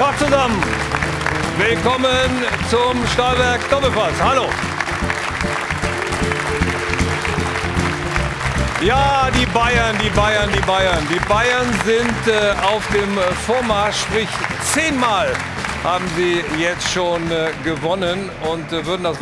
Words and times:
Tag 0.00 0.18
zusammen. 0.18 0.58
Willkommen 1.58 2.30
zum 2.70 3.06
Stahlwerk 3.12 3.68
Doppelpass. 3.68 4.14
Hallo. 4.18 4.46
Ja, 8.80 9.28
die 9.38 9.44
Bayern, 9.44 9.94
die 10.02 10.08
Bayern, 10.08 10.48
die 10.54 10.60
Bayern. 10.62 11.06
Die 11.10 11.20
Bayern 11.28 11.66
sind 11.84 12.34
äh, 12.34 12.52
auf 12.62 12.82
dem 12.94 13.14
Vormarsch, 13.44 14.00
sprich 14.00 14.28
zehnmal 14.72 15.34
haben 15.84 16.04
sie 16.16 16.42
jetzt 16.58 16.90
schon 16.92 17.30
äh, 17.30 17.50
gewonnen 17.64 18.30
und 18.50 18.72
äh, 18.72 18.84
würden 18.84 19.04
das 19.04 19.20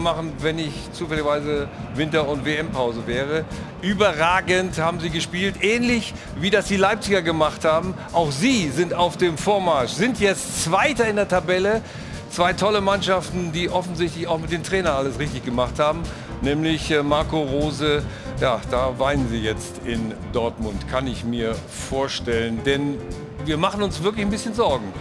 weitermachen, 0.00 0.32
wenn 0.40 0.56
nicht 0.56 0.94
zufälligerweise 0.94 1.68
Winter- 1.94 2.26
und 2.28 2.44
WM-Pause 2.44 3.06
wäre. 3.06 3.44
Überragend 3.82 4.78
haben 4.78 5.00
sie 5.00 5.10
gespielt, 5.10 5.56
ähnlich 5.62 6.14
wie 6.40 6.50
das 6.50 6.66
die 6.66 6.76
Leipziger 6.76 7.22
gemacht 7.22 7.64
haben. 7.64 7.94
Auch 8.12 8.32
sie 8.32 8.70
sind 8.70 8.94
auf 8.94 9.16
dem 9.16 9.36
Vormarsch, 9.36 9.92
sind 9.92 10.18
jetzt 10.20 10.64
Zweiter 10.64 11.06
in 11.06 11.16
der 11.16 11.28
Tabelle. 11.28 11.82
Zwei 12.30 12.52
tolle 12.52 12.80
Mannschaften, 12.80 13.52
die 13.52 13.68
offensichtlich 13.68 14.26
auch 14.28 14.38
mit 14.38 14.52
dem 14.52 14.62
Trainer 14.62 14.94
alles 14.94 15.18
richtig 15.18 15.44
gemacht 15.44 15.80
haben, 15.80 16.02
nämlich 16.42 16.90
äh, 16.90 17.02
Marco 17.02 17.42
Rose. 17.42 18.02
Ja, 18.40 18.60
da 18.70 18.98
weinen 18.98 19.28
sie 19.28 19.40
jetzt 19.40 19.80
in 19.84 20.14
Dortmund, 20.32 20.88
kann 20.88 21.06
ich 21.08 21.24
mir 21.24 21.54
vorstellen. 21.90 22.60
Denn 22.64 22.98
wir 23.44 23.56
machen 23.56 23.82
uns 23.82 24.02
wirklich 24.02 24.24
ein 24.24 24.30
bisschen 24.30 24.54
Sorgen 24.54 24.92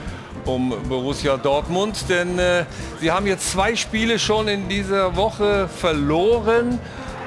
um 0.50 0.74
Borussia 0.90 1.38
Dortmund, 1.38 2.06
denn 2.10 2.40
äh, 2.40 2.66
sie 3.00 3.12
haben 3.12 3.28
jetzt 3.28 3.52
zwei 3.52 3.76
Spiele 3.76 4.18
schon 4.18 4.48
in 4.48 4.68
dieser 4.68 5.16
Woche 5.16 5.68
verloren 5.68 6.80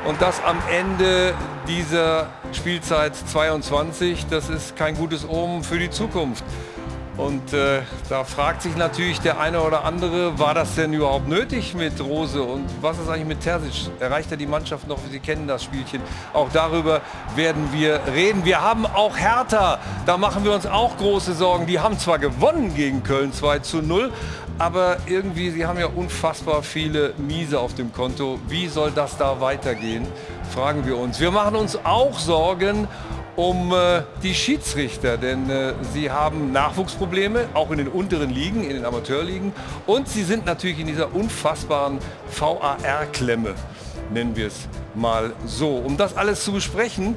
und 0.07 0.21
das 0.21 0.43
am 0.45 0.59
Ende 0.71 1.35
dieser 1.69 2.31
Spielzeit 2.53 3.15
22. 3.15 4.27
Das 4.29 4.49
ist 4.49 4.77
kein 4.77 4.97
gutes 4.97 5.29
Omen 5.29 5.63
für 5.63 5.79
die 5.79 5.91
Zukunft. 5.91 6.45
Und 7.17 7.53
äh, 7.53 7.83
da 8.09 8.25
fragt 8.25 8.63
sich 8.63 8.75
natürlich 8.75 9.21
der 9.21 9.39
eine 9.39 9.61
oder 9.61 9.85
andere, 9.85 10.39
war 10.39 10.55
das 10.55 10.75
denn 10.77 10.95
überhaupt 10.95 11.29
nötig 11.29 11.75
mit 11.75 12.01
Rose 12.01 12.43
und 12.43 12.65
was 12.81 12.99
ist 12.99 13.09
eigentlich 13.09 13.27
mit 13.27 13.41
Terzic? 13.41 13.91
Erreicht 14.01 14.31
er 14.31 14.39
die 14.39 14.47
Mannschaft 14.47 14.89
noch? 14.89 14.99
Sie 15.11 15.21
kennen 15.21 15.47
das 15.47 15.63
Spielchen. 15.63 16.01
Auch 16.33 16.49
darüber 16.51 17.03
werden 17.37 17.69
wir 17.71 18.01
reden. 18.15 18.47
Wir 18.47 18.63
haben 18.63 18.87
auch 18.87 19.19
Hertha, 19.19 19.79
da 20.07 20.17
machen 20.17 20.45
wir 20.45 20.53
uns 20.53 20.65
auch 20.65 20.97
große 20.97 21.35
Sorgen. 21.35 21.67
Die 21.67 21.81
haben 21.81 21.99
zwar 21.99 22.19
gewonnen 22.19 22.75
gegen 22.75 23.03
Köln 23.03 23.31
2 23.35 23.59
zu 23.59 23.83
0, 23.83 24.11
aber 24.59 24.97
irgendwie, 25.05 25.51
sie 25.51 25.67
haben 25.67 25.79
ja 25.79 25.89
unfassbar 25.89 26.63
viele 26.63 27.13
Miese 27.19 27.61
auf 27.61 27.75
dem 27.75 27.93
Konto. 27.93 28.39
Wie 28.49 28.69
soll 28.69 28.91
das 28.91 29.19
da 29.19 29.39
weitergehen? 29.39 30.07
Fragen 30.55 30.87
wir 30.87 30.97
uns. 30.97 31.21
Wir 31.21 31.31
machen 31.31 31.57
uns 31.57 31.79
auch 31.85 32.19
Sorgen 32.19 32.89
um 33.37 33.73
äh, 33.73 34.03
die 34.23 34.35
Schiedsrichter, 34.35 35.17
denn 35.17 35.49
äh, 35.49 35.73
sie 35.93 36.11
haben 36.11 36.53
Nachwuchsprobleme, 36.53 37.49
auch 37.55 37.71
in 37.71 37.79
den 37.79 37.89
unteren 37.89 38.31
Ligen, 38.31 38.65
in 38.65 38.77
den 38.77 38.85
Amateurligen. 38.85 39.53
Und 39.87 40.09
sie 40.09 40.23
sind 40.23 40.45
natürlich 40.45 40.81
in 40.81 40.87
dieser 40.87 41.15
unfassbaren 41.15 41.99
VAR-Klemme, 42.31 43.55
nennen 44.13 44.37
wir 44.37 44.49
es 44.49 44.69
mal 44.95 45.33
so. 45.47 45.77
Um 45.77 45.97
das 45.97 46.17
alles 46.17 46.45
zu 46.45 46.53
besprechen, 46.53 47.17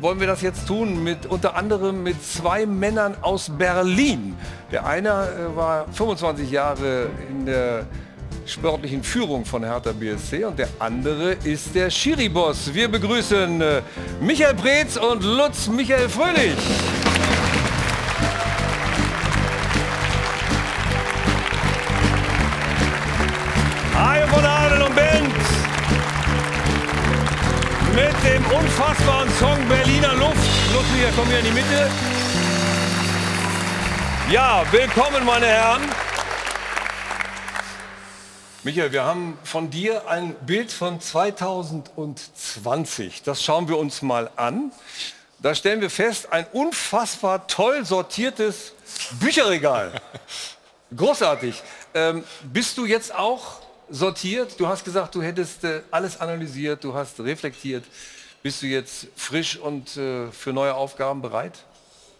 wollen 0.00 0.20
wir 0.20 0.26
das 0.26 0.42
jetzt 0.42 0.68
tun 0.68 1.02
mit 1.02 1.26
unter 1.26 1.56
anderem 1.56 2.02
mit 2.02 2.22
zwei 2.22 2.66
Männern 2.66 3.16
aus 3.22 3.50
Berlin. 3.56 4.36
Der 4.70 4.86
eine 4.86 5.08
äh, 5.08 5.56
war 5.56 5.86
25 5.92 6.50
Jahre 6.50 7.06
in 7.30 7.46
der 7.46 7.86
sportlichen 8.46 9.02
Führung 9.02 9.44
von 9.44 9.64
Hertha 9.64 9.92
BSC 9.92 10.44
und 10.44 10.58
der 10.58 10.68
andere 10.78 11.32
ist 11.44 11.74
der 11.74 11.90
Schiri-Boss. 11.90 12.72
Wir 12.72 12.88
begrüßen 12.88 13.60
äh, 13.60 13.82
Michael 14.20 14.54
Preetz 14.54 14.96
und 14.96 15.22
Lutz 15.22 15.68
Michael 15.68 16.08
Fröhlich. 16.08 16.56
Hi 23.94 24.26
von 24.28 24.44
Adel 24.44 24.82
und 24.82 24.94
Bent. 24.94 25.34
Mit 27.94 28.32
dem 28.32 28.44
unfassbaren 28.46 29.30
Song 29.38 29.58
Berliner 29.68 30.14
Luft. 30.14 30.36
Lutz, 30.72 30.84
Michael, 30.92 31.12
komm 31.16 31.28
hier 31.28 31.38
in 31.38 31.44
die 31.44 31.52
Mitte. 31.52 31.90
Ja, 34.30 34.64
willkommen 34.70 35.24
meine 35.24 35.46
Herren. 35.46 35.82
Michael, 38.64 38.92
wir 38.92 39.04
haben 39.04 39.36
von 39.44 39.68
dir 39.68 40.08
ein 40.08 40.34
Bild 40.46 40.72
von 40.72 40.98
2020. 40.98 43.22
Das 43.22 43.44
schauen 43.44 43.68
wir 43.68 43.76
uns 43.76 44.00
mal 44.00 44.30
an. 44.36 44.72
Da 45.40 45.54
stellen 45.54 45.82
wir 45.82 45.90
fest, 45.90 46.32
ein 46.32 46.46
unfassbar 46.50 47.46
toll 47.46 47.84
sortiertes 47.84 48.72
Bücherregal. 49.20 50.00
Großartig. 50.96 51.62
Ähm, 51.92 52.24
bist 52.42 52.78
du 52.78 52.86
jetzt 52.86 53.14
auch 53.14 53.60
sortiert? 53.90 54.58
Du 54.58 54.66
hast 54.66 54.82
gesagt, 54.82 55.14
du 55.14 55.20
hättest 55.20 55.62
äh, 55.64 55.82
alles 55.90 56.18
analysiert, 56.18 56.82
du 56.84 56.94
hast 56.94 57.20
reflektiert. 57.20 57.84
Bist 58.42 58.62
du 58.62 58.66
jetzt 58.66 59.08
frisch 59.14 59.58
und 59.58 59.94
äh, 59.98 60.32
für 60.32 60.54
neue 60.54 60.74
Aufgaben 60.74 61.20
bereit? 61.20 61.58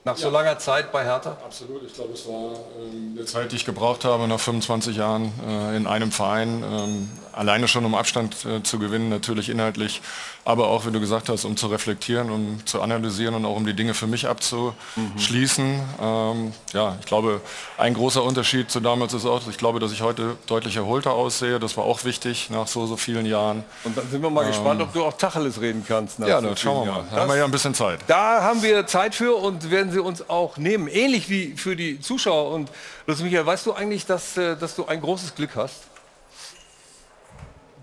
Nach 0.07 0.19
so 0.19 0.29
langer 0.29 0.59
Zeit 0.59 0.93
bei 0.93 1.03
Hertha? 1.03 1.39
Absolut, 1.43 1.83
ich 1.83 1.95
glaube, 1.95 2.13
es 2.13 2.29
war 2.29 2.53
ähm, 2.79 3.15
eine 3.17 3.25
Zeit, 3.25 3.53
die 3.53 3.57
ich 3.57 3.65
gebraucht 3.65 4.05
habe, 4.05 4.29
nach 4.29 4.39
25 4.39 4.99
Jahren 4.99 5.33
äh, 5.49 5.77
in 5.79 5.87
einem 5.87 6.13
Verein, 6.13 6.63
ähm, 6.63 7.09
alleine 7.33 7.69
schon 7.69 7.87
um 7.87 7.95
Abstand 7.95 8.45
äh, 8.45 8.63
zu 8.63 8.79
gewinnen, 8.79 9.09
natürlich 9.09 9.49
inhaltlich, 9.49 10.03
aber 10.45 10.69
auch, 10.69 10.87
wie 10.87 10.91
du 10.91 11.01
gesagt 11.01 11.29
hast, 11.29 11.45
um 11.45 11.57
zu 11.57 11.69
reflektieren, 11.69 12.31
um 12.31 12.67
zu 12.67 12.83
analysieren 12.83 13.35
und 13.35 13.45
auch 13.47 13.57
um 13.57 13.65
die 13.65 13.75
Dinge 13.75 13.95
für 13.95 14.07
mich 14.07 14.27
abzuschließen. 14.27 15.81
Ähm, 16.01 16.53
ja, 16.73 16.97
ich 17.01 17.07
glaube, 17.07 17.41
ein 17.79 17.95
großer 17.95 18.23
Unterschied 18.23 18.71
zu 18.71 18.81
damals 18.81 19.15
ist 19.15 19.25
auch, 19.25 19.41
ich 19.49 19.57
glaube, 19.57 19.81
dass 19.81 19.93
ich 19.93 20.03
heute 20.03 20.37
deutlich 20.47 20.77
erholter 20.77 21.13
aussehe. 21.13 21.59
Das 21.59 21.77
war 21.77 21.85
auch 21.85 22.05
wichtig 22.05 22.51
nach 22.51 22.67
so, 22.67 22.87
so 22.87 22.97
vielen 22.97 23.25
Jahren. 23.25 23.65
Und 23.85 23.97
dann 23.97 24.09
sind 24.11 24.23
wir 24.23 24.31
mal 24.31 24.47
gespannt, 24.47 24.83
ob 24.83 24.93
du 24.93 25.05
auch 25.05 25.15
Tacheles 25.15 25.61
reden 25.61 25.85
kannst. 25.87 26.19
Ja, 26.19 26.41
so 26.41 26.47
dann 26.49 26.57
schauen 26.57 26.87
wir 26.87 26.93
mal. 26.93 27.05
Da 27.11 27.21
haben 27.21 27.29
wir 27.29 27.37
ja 27.37 27.45
ein 27.45 27.51
bisschen 27.51 27.75
Zeit. 27.75 28.01
Da 28.07 28.43
haben 28.43 28.63
wir 28.63 28.87
Zeit 28.87 29.15
für 29.15 29.37
und 29.37 29.71
werden 29.71 29.93
sie 29.93 30.01
uns 30.01 30.29
auch 30.29 30.59
nehmen. 30.59 30.89
Ähnlich 30.89 31.31
wie 31.31 31.55
für 31.57 31.75
die 31.75 32.01
Zuschauer. 32.01 32.53
Und 32.53 32.71
Lutz 33.07 33.21
Michael, 33.21 33.47
weißt 33.47 33.65
du 33.65 33.73
eigentlich, 33.73 34.05
dass, 34.05 34.37
äh, 34.37 34.57
dass 34.57 34.77
du 34.77 34.85
ein 34.85 35.01
großes 35.01 35.35
Glück 35.35 35.57
hast? 35.57 35.94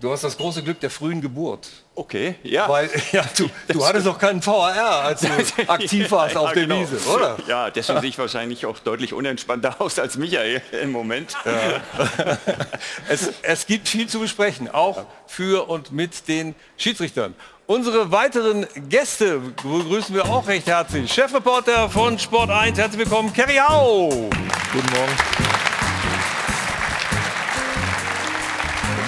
Du 0.02 0.10
hast 0.10 0.24
das 0.24 0.36
große 0.36 0.64
Glück 0.64 0.80
der 0.80 0.90
frühen 0.90 1.20
Geburt. 1.20 1.68
Okay, 1.94 2.34
ja. 2.42 2.68
Weil 2.68 2.90
ja, 3.12 3.24
du, 3.38 3.48
du 3.68 3.86
hattest 3.86 4.04
doch 4.04 4.18
keinen 4.18 4.44
VAR, 4.44 5.04
als 5.04 5.20
du 5.20 5.28
aktiv 5.68 6.10
warst 6.10 6.34
Ja, 6.34 6.40
auf 6.40 6.52
der 6.54 6.62
genau. 6.64 6.80
Wiese, 6.80 7.08
oder? 7.08 7.36
Ja, 7.46 7.70
deswegen 7.70 8.00
sehe 8.00 8.08
ich 8.08 8.18
wahrscheinlich 8.18 8.66
auch 8.66 8.80
deutlich 8.80 9.14
unentspannter 9.14 9.80
aus 9.80 10.00
als 10.00 10.16
Michael 10.16 10.60
im 10.82 10.90
Moment. 10.90 11.36
Es, 13.08 13.30
es 13.42 13.66
gibt 13.66 13.88
viel 13.88 14.08
zu 14.08 14.18
besprechen, 14.18 14.68
auch 14.68 15.04
für 15.26 15.68
und 15.68 15.92
mit 15.92 16.26
den 16.26 16.54
Schiedsrichtern. 16.76 17.34
Unsere 17.66 18.10
weiteren 18.10 18.66
Gäste 18.88 19.38
begrüßen 19.38 20.14
wir 20.14 20.24
auch 20.24 20.48
recht 20.48 20.66
herzlich. 20.66 21.12
Chefreporter 21.12 21.88
von 21.88 22.18
Sport 22.18 22.50
1, 22.50 22.76
herzlich 22.78 22.98
willkommen, 22.98 23.32
Kerry 23.32 23.56
Hau. 23.56 24.08
Guten 24.72 24.92
Morgen. 24.94 25.41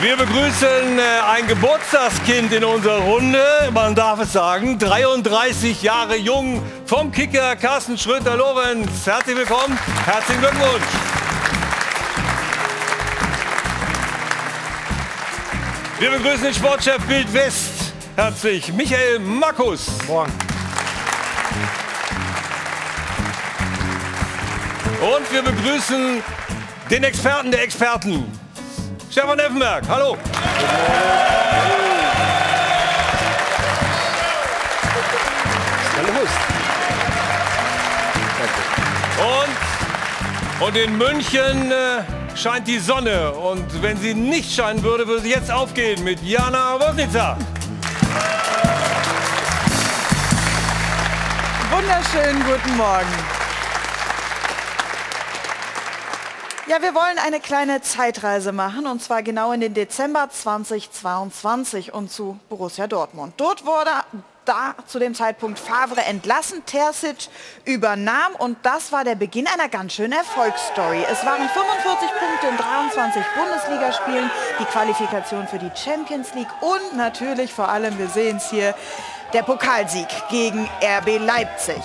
Wir 0.05 0.19
begrüßen 0.19 0.99
äh, 0.99 1.03
ein 1.31 1.47
Geburtstagskind 1.47 2.53
in 2.53 2.63
unserer 2.63 2.99
Runde. 2.99 3.43
Man 3.73 3.95
darf 3.95 4.21
es 4.21 4.35
sagen, 4.35 4.79
33 4.79 5.83
Jahre 5.83 6.17
jung 6.17 6.63
vom 6.85 7.11
Kicker 7.11 7.57
Carsten 7.57 7.97
Schröter-Lorenz. 7.97 9.07
Herzlich 9.07 9.35
willkommen, 9.35 9.79
herzlichen 10.05 10.43
Glückwunsch. 10.43 10.85
Wir 15.99 16.11
begrüßen 16.11 16.43
den 16.43 16.55
Sportchef 16.55 16.99
Bild 17.07 17.33
West. 17.33 17.95
Herzlich, 18.15 18.75
Michael 18.75 19.21
Markus. 19.21 19.87
Morgen. 20.07 20.33
Und 25.01 25.33
wir 25.33 25.43
begrüßen 25.43 26.23
den 26.91 27.05
Experten 27.05 27.51
der 27.51 27.63
Experten, 27.63 28.44
Stefan 29.15 29.39
Effenberg. 29.39 29.85
Hallo. 29.89 30.19
Und, 40.59 40.67
und 40.67 40.77
in 40.77 40.99
München 40.99 41.71
äh, 41.71 42.03
scheint 42.37 42.67
die 42.67 42.81
Sonne. 42.81 43.31
Und 43.31 43.81
wenn 43.81 43.97
sie 43.99 44.15
nicht 44.15 44.53
scheinen 44.53 44.83
würde, 44.83 45.07
würde 45.07 45.23
sie 45.23 45.31
jetzt 45.31 45.53
aufgehen 45.53 46.03
mit 46.03 46.21
Jana 46.21 46.81
Wosnica. 46.81 47.39
Wunderschönen 51.71 52.43
guten 52.45 52.77
Morgen. 52.77 53.34
Ja, 56.67 56.81
wir 56.81 56.95
wollen 56.95 57.19
eine 57.23 57.41
kleine 57.41 57.83
Zeitreise 57.83 58.51
machen 58.51 58.87
und 58.87 59.03
zwar 59.03 59.23
genau 59.23 59.53
in 59.53 59.61
den 59.61 59.75
Dezember 59.75 60.31
2022 60.31 61.93
und 61.93 62.11
zu 62.11 62.39
Borussia 62.49 62.87
Dortmund. 62.87 63.35
Dort 63.37 63.67
wurde 63.67 63.91
da 64.47 64.75
zu 64.87 64.99
dem 64.99 65.15
Zeitpunkt 65.15 65.59
Favre 65.59 66.01
entlassen, 66.01 66.65
Terzic 66.65 67.29
übernahm 67.67 68.35
und 68.39 68.57
das 68.63 68.93
war 68.93 69.05
der 69.05 69.15
Beginn 69.15 69.47
einer 69.47 69.69
ganz 69.69 69.93
schönen 69.93 70.13
Erfolgsstory. 70.15 71.05
Es 71.13 71.27
waren 71.27 71.47
45 71.51 72.09
Punkte 72.19 72.47
in 72.47 72.57
23 72.57 73.23
Bundesligaspielen, 73.37 74.31
die 74.59 74.65
Qualifikation 74.65 75.47
für 75.47 75.59
die 75.59 75.71
Champions 75.77 76.33
League 76.33 76.49
und 76.63 76.97
natürlich 76.97 77.53
vor 77.53 77.69
allem, 77.69 77.99
wir 77.99 78.09
sehen 78.09 78.39
es 78.39 78.49
hier, 78.49 78.75
der 79.35 79.43
Pokalsieg 79.43 80.09
gegen 80.31 80.67
RB 80.83 81.19
Leipzig. 81.19 81.83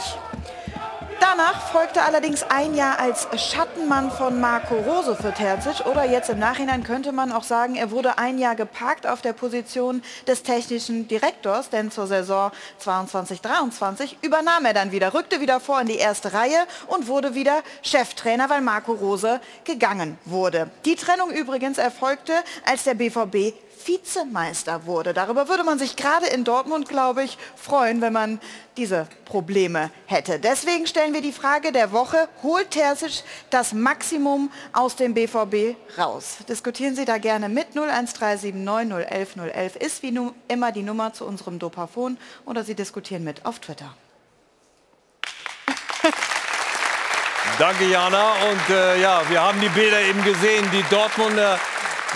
Danach 1.19 1.71
folgte 1.71 2.01
allerdings 2.01 2.43
ein 2.43 2.75
Jahr 2.75 2.97
als 2.97 3.27
Schattenmann 3.35 4.09
von 4.09 4.39
Marco 4.39 4.75
Rose 4.75 5.15
für 5.15 5.33
Terzic 5.33 5.85
oder 5.85 6.05
jetzt 6.05 6.29
im 6.29 6.39
Nachhinein 6.39 6.83
könnte 6.83 7.11
man 7.11 7.33
auch 7.33 7.43
sagen, 7.43 7.75
er 7.75 7.91
wurde 7.91 8.17
ein 8.17 8.37
Jahr 8.37 8.55
geparkt 8.55 9.05
auf 9.05 9.21
der 9.21 9.33
Position 9.33 10.01
des 10.27 10.43
technischen 10.43 11.09
Direktors, 11.09 11.69
denn 11.69 11.91
zur 11.91 12.07
Saison 12.07 12.51
22-23 12.81 14.15
übernahm 14.21 14.63
er 14.65 14.73
dann 14.73 14.93
wieder, 14.93 15.13
rückte 15.13 15.41
wieder 15.41 15.59
vor 15.59 15.81
in 15.81 15.87
die 15.87 15.97
erste 15.97 16.33
Reihe 16.33 16.65
und 16.87 17.07
wurde 17.07 17.35
wieder 17.35 17.63
Cheftrainer, 17.81 18.49
weil 18.49 18.61
Marco 18.61 18.93
Rose 18.93 19.41
gegangen 19.65 20.17
wurde. 20.23 20.71
Die 20.85 20.95
Trennung 20.95 21.31
übrigens 21.31 21.77
erfolgte, 21.77 22.33
als 22.65 22.85
der 22.85 22.93
BVB 22.93 23.53
Vizemeister 23.85 24.85
wurde. 24.85 25.13
Darüber 25.13 25.47
würde 25.47 25.63
man 25.63 25.79
sich 25.79 25.95
gerade 25.95 26.27
in 26.27 26.43
Dortmund, 26.43 26.87
glaube 26.89 27.23
ich, 27.23 27.37
freuen, 27.55 28.01
wenn 28.01 28.13
man 28.13 28.39
diese 28.77 29.07
Probleme 29.25 29.91
hätte. 30.05 30.39
Deswegen 30.39 30.87
stellen 30.87 31.13
wir 31.13 31.21
die 31.21 31.31
Frage 31.31 31.71
der 31.71 31.91
Woche, 31.91 32.27
holt 32.43 32.71
Terzic 32.71 33.23
das 33.49 33.73
Maximum 33.73 34.51
aus 34.73 34.95
dem 34.95 35.13
BVB 35.13 35.75
raus? 35.97 36.37
Diskutieren 36.47 36.95
Sie 36.95 37.05
da 37.05 37.17
gerne 37.17 37.49
mit 37.49 37.75
01379 37.75 38.53
011 39.09 39.35
011 39.37 39.75
ist 39.75 40.03
wie 40.03 40.17
immer 40.47 40.71
die 40.71 40.83
Nummer 40.83 41.13
zu 41.13 41.25
unserem 41.25 41.59
Dopafon 41.59 42.17
oder 42.45 42.63
Sie 42.63 42.75
diskutieren 42.75 43.23
mit 43.23 43.45
auf 43.45 43.59
Twitter. 43.59 43.93
Danke, 47.59 47.85
Jana. 47.85 48.33
Und 48.49 48.69
äh, 48.73 49.01
ja, 49.01 49.21
wir 49.29 49.41
haben 49.41 49.59
die 49.59 49.67
Bilder 49.67 49.99
eben 50.01 50.23
gesehen. 50.23 50.65
Die 50.71 50.83
Dortmunder 50.89 51.59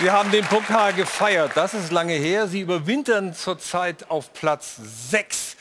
Sie 0.00 0.10
haben 0.10 0.32
den 0.32 0.44
Pokal 0.44 0.92
gefeiert. 0.92 1.52
Das 1.54 1.72
ist 1.72 1.92
lange 1.92 2.14
her. 2.14 2.48
Sie 2.48 2.60
überwintern 2.60 3.32
zurzeit 3.32 4.10
auf 4.10 4.32
Platz 4.32 4.76
6 5.10 5.56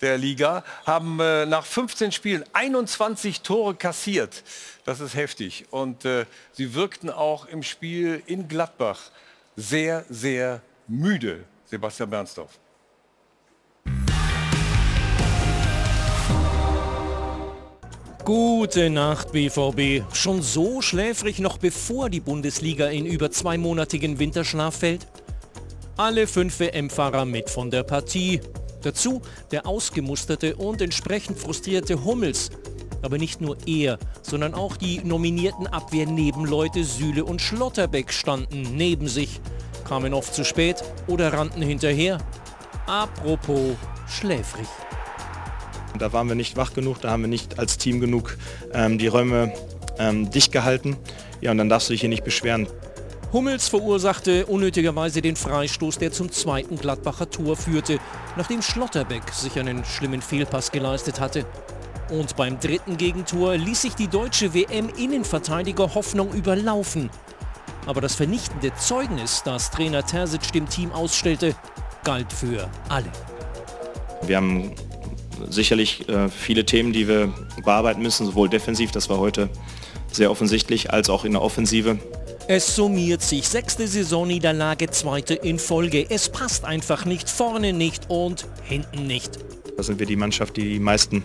der 0.00 0.18
Liga, 0.18 0.64
haben 0.84 1.20
äh, 1.20 1.46
nach 1.46 1.64
15 1.64 2.10
Spielen 2.10 2.44
21 2.52 3.42
Tore 3.42 3.76
kassiert. 3.76 4.42
Das 4.84 4.98
ist 4.98 5.14
heftig. 5.14 5.66
Und 5.70 6.04
äh, 6.04 6.26
sie 6.52 6.74
wirkten 6.74 7.10
auch 7.10 7.46
im 7.46 7.62
Spiel 7.62 8.22
in 8.26 8.48
Gladbach 8.48 8.98
sehr, 9.54 10.04
sehr 10.10 10.60
müde. 10.88 11.44
Sebastian 11.66 12.10
Bernsdorf. 12.10 12.58
Gute 18.26 18.90
Nacht, 18.90 19.30
BVB. 19.30 20.02
Schon 20.12 20.42
so 20.42 20.82
schläfrig 20.82 21.38
noch 21.38 21.58
bevor 21.58 22.10
die 22.10 22.18
Bundesliga 22.18 22.88
in 22.88 23.06
über 23.06 23.30
zweimonatigen 23.30 24.18
Winterschlaf 24.18 24.78
fällt? 24.78 25.06
Alle 25.96 26.26
fünf 26.26 26.58
WM-Fahrer 26.58 27.24
mit 27.24 27.48
von 27.48 27.70
der 27.70 27.84
Partie. 27.84 28.40
Dazu 28.82 29.22
der 29.52 29.64
ausgemusterte 29.64 30.56
und 30.56 30.82
entsprechend 30.82 31.38
frustrierte 31.38 32.04
Hummels. 32.04 32.50
Aber 33.00 33.16
nicht 33.16 33.40
nur 33.40 33.58
er, 33.64 33.96
sondern 34.22 34.54
auch 34.54 34.76
die 34.76 34.98
nominierten 35.04 35.68
Abwehrnebenleute 35.68 36.82
Süle 36.82 37.24
und 37.24 37.40
Schlotterbeck 37.40 38.12
standen 38.12 38.74
neben 38.74 39.06
sich, 39.06 39.40
kamen 39.84 40.12
oft 40.12 40.34
zu 40.34 40.44
spät 40.44 40.82
oder 41.06 41.32
rannten 41.32 41.62
hinterher. 41.62 42.18
Apropos 42.88 43.76
schläfrig. 44.08 44.66
Da 45.98 46.12
waren 46.12 46.28
wir 46.28 46.34
nicht 46.34 46.56
wach 46.56 46.74
genug, 46.74 47.00
da 47.00 47.10
haben 47.10 47.22
wir 47.22 47.28
nicht 47.28 47.58
als 47.58 47.78
Team 47.78 48.00
genug 48.00 48.36
ähm, 48.72 48.98
die 48.98 49.06
Räume 49.06 49.52
ähm, 49.98 50.30
dicht 50.30 50.52
gehalten. 50.52 50.96
Ja, 51.40 51.50
und 51.50 51.58
dann 51.58 51.68
darfst 51.68 51.88
du 51.88 51.92
dich 51.92 52.00
hier 52.00 52.10
nicht 52.10 52.24
beschweren. 52.24 52.66
Hummels 53.32 53.68
verursachte 53.68 54.46
unnötigerweise 54.46 55.20
den 55.20 55.36
Freistoß, 55.36 55.98
der 55.98 56.12
zum 56.12 56.30
zweiten 56.30 56.76
Gladbacher 56.76 57.28
Tor 57.28 57.56
führte, 57.56 57.98
nachdem 58.36 58.62
Schlotterbeck 58.62 59.30
sich 59.32 59.58
einen 59.58 59.84
schlimmen 59.84 60.22
Fehlpass 60.22 60.70
geleistet 60.70 61.20
hatte. 61.20 61.44
Und 62.08 62.36
beim 62.36 62.60
dritten 62.60 62.96
Gegentor 62.96 63.56
ließ 63.56 63.82
sich 63.82 63.94
die 63.94 64.06
deutsche 64.06 64.54
WM-Innenverteidiger 64.54 65.94
Hoffnung 65.94 66.32
überlaufen. 66.32 67.10
Aber 67.86 68.00
das 68.00 68.14
vernichtende 68.14 68.72
Zeugnis, 68.74 69.42
das 69.44 69.70
Trainer 69.70 70.06
Terzic 70.06 70.52
dem 70.52 70.68
Team 70.68 70.92
ausstellte, 70.92 71.54
galt 72.04 72.32
für 72.32 72.68
alle. 72.88 73.10
Wir 74.22 74.36
haben 74.36 74.72
sicherlich 75.48 76.08
äh, 76.08 76.28
viele 76.28 76.64
Themen, 76.64 76.92
die 76.92 77.08
wir 77.08 77.32
bearbeiten 77.64 78.02
müssen, 78.02 78.26
sowohl 78.26 78.48
defensiv, 78.48 78.90
das 78.90 79.08
war 79.08 79.18
heute 79.18 79.48
sehr 80.12 80.30
offensichtlich, 80.30 80.92
als 80.92 81.10
auch 81.10 81.24
in 81.24 81.32
der 81.32 81.42
Offensive. 81.42 81.98
Es 82.48 82.76
summiert 82.76 83.22
sich. 83.22 83.48
Sechste 83.48 83.88
Saisonniederlage, 83.88 84.88
zweite 84.90 85.34
in 85.34 85.58
Folge. 85.58 86.06
Es 86.08 86.28
passt 86.28 86.64
einfach 86.64 87.04
nicht, 87.04 87.28
vorne 87.28 87.72
nicht 87.72 88.08
und 88.08 88.46
hinten 88.62 89.06
nicht. 89.06 89.38
Da 89.76 89.82
sind 89.82 89.98
wir 89.98 90.06
die 90.06 90.16
Mannschaft, 90.16 90.56
die 90.56 90.74
die 90.74 90.78
meisten, 90.78 91.24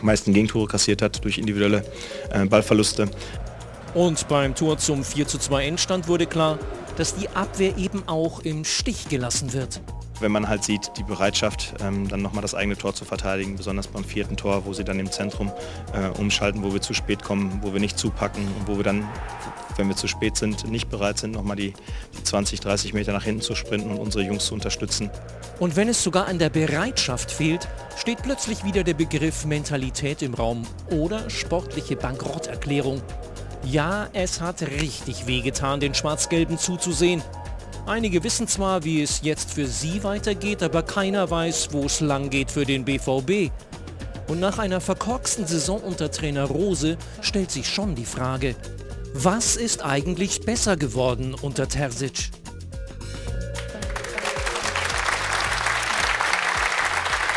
meisten 0.00 0.32
Gegentore 0.32 0.66
kassiert 0.66 1.02
hat 1.02 1.22
durch 1.24 1.38
individuelle 1.38 1.84
äh, 2.30 2.46
Ballverluste. 2.46 3.08
Und 3.94 4.28
beim 4.28 4.54
Tor 4.54 4.78
zum 4.78 5.04
4 5.04 5.26
zu 5.26 5.38
2 5.38 5.66
Endstand 5.66 6.08
wurde 6.08 6.26
klar, 6.26 6.58
dass 6.96 7.14
die 7.14 7.28
Abwehr 7.30 7.76
eben 7.76 8.02
auch 8.06 8.40
im 8.40 8.64
Stich 8.64 9.08
gelassen 9.08 9.52
wird 9.52 9.80
wenn 10.20 10.32
man 10.32 10.48
halt 10.48 10.64
sieht, 10.64 10.92
die 10.96 11.02
Bereitschaft, 11.02 11.74
ähm, 11.80 12.08
dann 12.08 12.22
nochmal 12.22 12.42
das 12.42 12.54
eigene 12.54 12.76
Tor 12.76 12.94
zu 12.94 13.04
verteidigen, 13.04 13.56
besonders 13.56 13.88
beim 13.88 14.04
vierten 14.04 14.36
Tor, 14.36 14.64
wo 14.64 14.72
sie 14.72 14.84
dann 14.84 14.98
im 14.98 15.10
Zentrum 15.10 15.52
äh, 15.92 16.08
umschalten, 16.18 16.62
wo 16.62 16.72
wir 16.72 16.80
zu 16.80 16.94
spät 16.94 17.22
kommen, 17.22 17.60
wo 17.62 17.72
wir 17.72 17.80
nicht 17.80 17.98
zupacken 17.98 18.46
und 18.58 18.68
wo 18.68 18.76
wir 18.76 18.84
dann, 18.84 19.08
wenn 19.76 19.88
wir 19.88 19.96
zu 19.96 20.08
spät 20.08 20.36
sind, 20.36 20.68
nicht 20.68 20.88
bereit 20.88 21.18
sind, 21.18 21.32
nochmal 21.32 21.56
die, 21.56 21.74
die 22.18 22.24
20, 22.24 22.60
30 22.60 22.94
Meter 22.94 23.12
nach 23.12 23.24
hinten 23.24 23.42
zu 23.42 23.54
sprinten 23.54 23.90
und 23.90 23.98
unsere 23.98 24.24
Jungs 24.24 24.46
zu 24.46 24.54
unterstützen. 24.54 25.10
Und 25.58 25.76
wenn 25.76 25.88
es 25.88 26.02
sogar 26.02 26.26
an 26.26 26.38
der 26.38 26.50
Bereitschaft 26.50 27.30
fehlt, 27.30 27.68
steht 27.96 28.22
plötzlich 28.22 28.64
wieder 28.64 28.84
der 28.84 28.94
Begriff 28.94 29.44
Mentalität 29.44 30.22
im 30.22 30.34
Raum 30.34 30.62
oder 30.90 31.28
sportliche 31.30 31.96
Bankrotterklärung. 31.96 33.02
Ja, 33.64 34.08
es 34.12 34.40
hat 34.40 34.62
richtig 34.62 35.26
wehgetan, 35.26 35.80
den 35.80 35.94
Schwarz-Gelben 35.94 36.56
zuzusehen. 36.58 37.22
Einige 37.86 38.24
wissen 38.24 38.48
zwar, 38.48 38.82
wie 38.82 39.00
es 39.00 39.20
jetzt 39.22 39.54
für 39.54 39.68
sie 39.68 40.02
weitergeht, 40.02 40.60
aber 40.64 40.82
keiner 40.82 41.30
weiß, 41.30 41.68
wo 41.70 41.84
es 41.84 42.00
lang 42.00 42.30
geht 42.30 42.50
für 42.50 42.66
den 42.66 42.84
BVB. 42.84 43.52
Und 44.26 44.40
nach 44.40 44.58
einer 44.58 44.80
verkorksten 44.80 45.46
Saison 45.46 45.80
unter 45.80 46.10
Trainer 46.10 46.46
Rose 46.46 46.98
stellt 47.22 47.52
sich 47.52 47.72
schon 47.72 47.94
die 47.94 48.04
Frage, 48.04 48.56
was 49.14 49.54
ist 49.54 49.84
eigentlich 49.84 50.40
besser 50.40 50.76
geworden 50.76 51.36
unter 51.40 51.68
Terzic? 51.68 52.30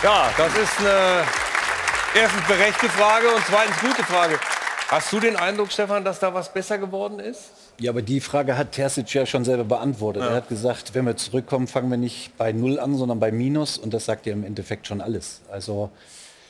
Ja, 0.02 0.34
das 0.36 0.54
ist 0.56 0.80
eine 0.80 1.26
erstens 2.16 2.48
berechtigte 2.48 2.90
Frage 2.90 3.28
und 3.30 3.44
zweitens 3.46 3.80
gute 3.82 4.04
Frage. 4.04 4.40
Hast 4.88 5.14
du 5.14 5.20
den 5.20 5.36
Eindruck, 5.36 5.72
Stefan, 5.72 6.04
dass 6.04 6.18
da 6.18 6.34
was 6.34 6.52
besser 6.52 6.80
geworden 6.80 7.20
ist? 7.20 7.52
Ja, 7.80 7.92
aber 7.92 8.02
die 8.02 8.20
Frage 8.20 8.58
hat 8.58 8.74
Terzic 8.74 9.14
ja 9.14 9.26
schon 9.26 9.46
selber 9.46 9.64
beantwortet. 9.64 10.24
Ja. 10.24 10.30
Er 10.30 10.36
hat 10.36 10.50
gesagt, 10.50 10.94
wenn 10.96 11.06
wir 11.06 11.16
zurückkommen, 11.16 11.68
fangen 11.68 11.90
wir 11.90 11.98
nicht 11.98 12.36
bei 12.38 12.52
Null 12.52 12.80
an, 12.80 12.96
sondern 12.96 13.20
bei 13.20 13.32
Minus. 13.32 13.78
Und 13.78 13.94
das 13.94 14.06
sagt 14.06 14.26
ja 14.26 14.34
im 14.34 14.44
Endeffekt 14.44 14.88
schon 14.88 15.00
alles. 15.00 15.42
Also 15.50 15.90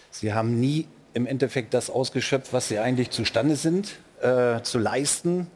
sie 0.10 0.34
haben 0.34 0.60
nie 0.60 0.88
im 1.14 1.28
Endeffekt 1.28 1.74
das 1.74 1.90
ausgeschöpft, 1.90 2.52
was 2.52 2.68
sie 2.68 2.80
eigentlich 2.80 3.12
zustande 3.12 3.56
sind, 3.56 4.00
äh, 4.22 4.62
zu 4.64 4.80
leisten. 4.80 5.48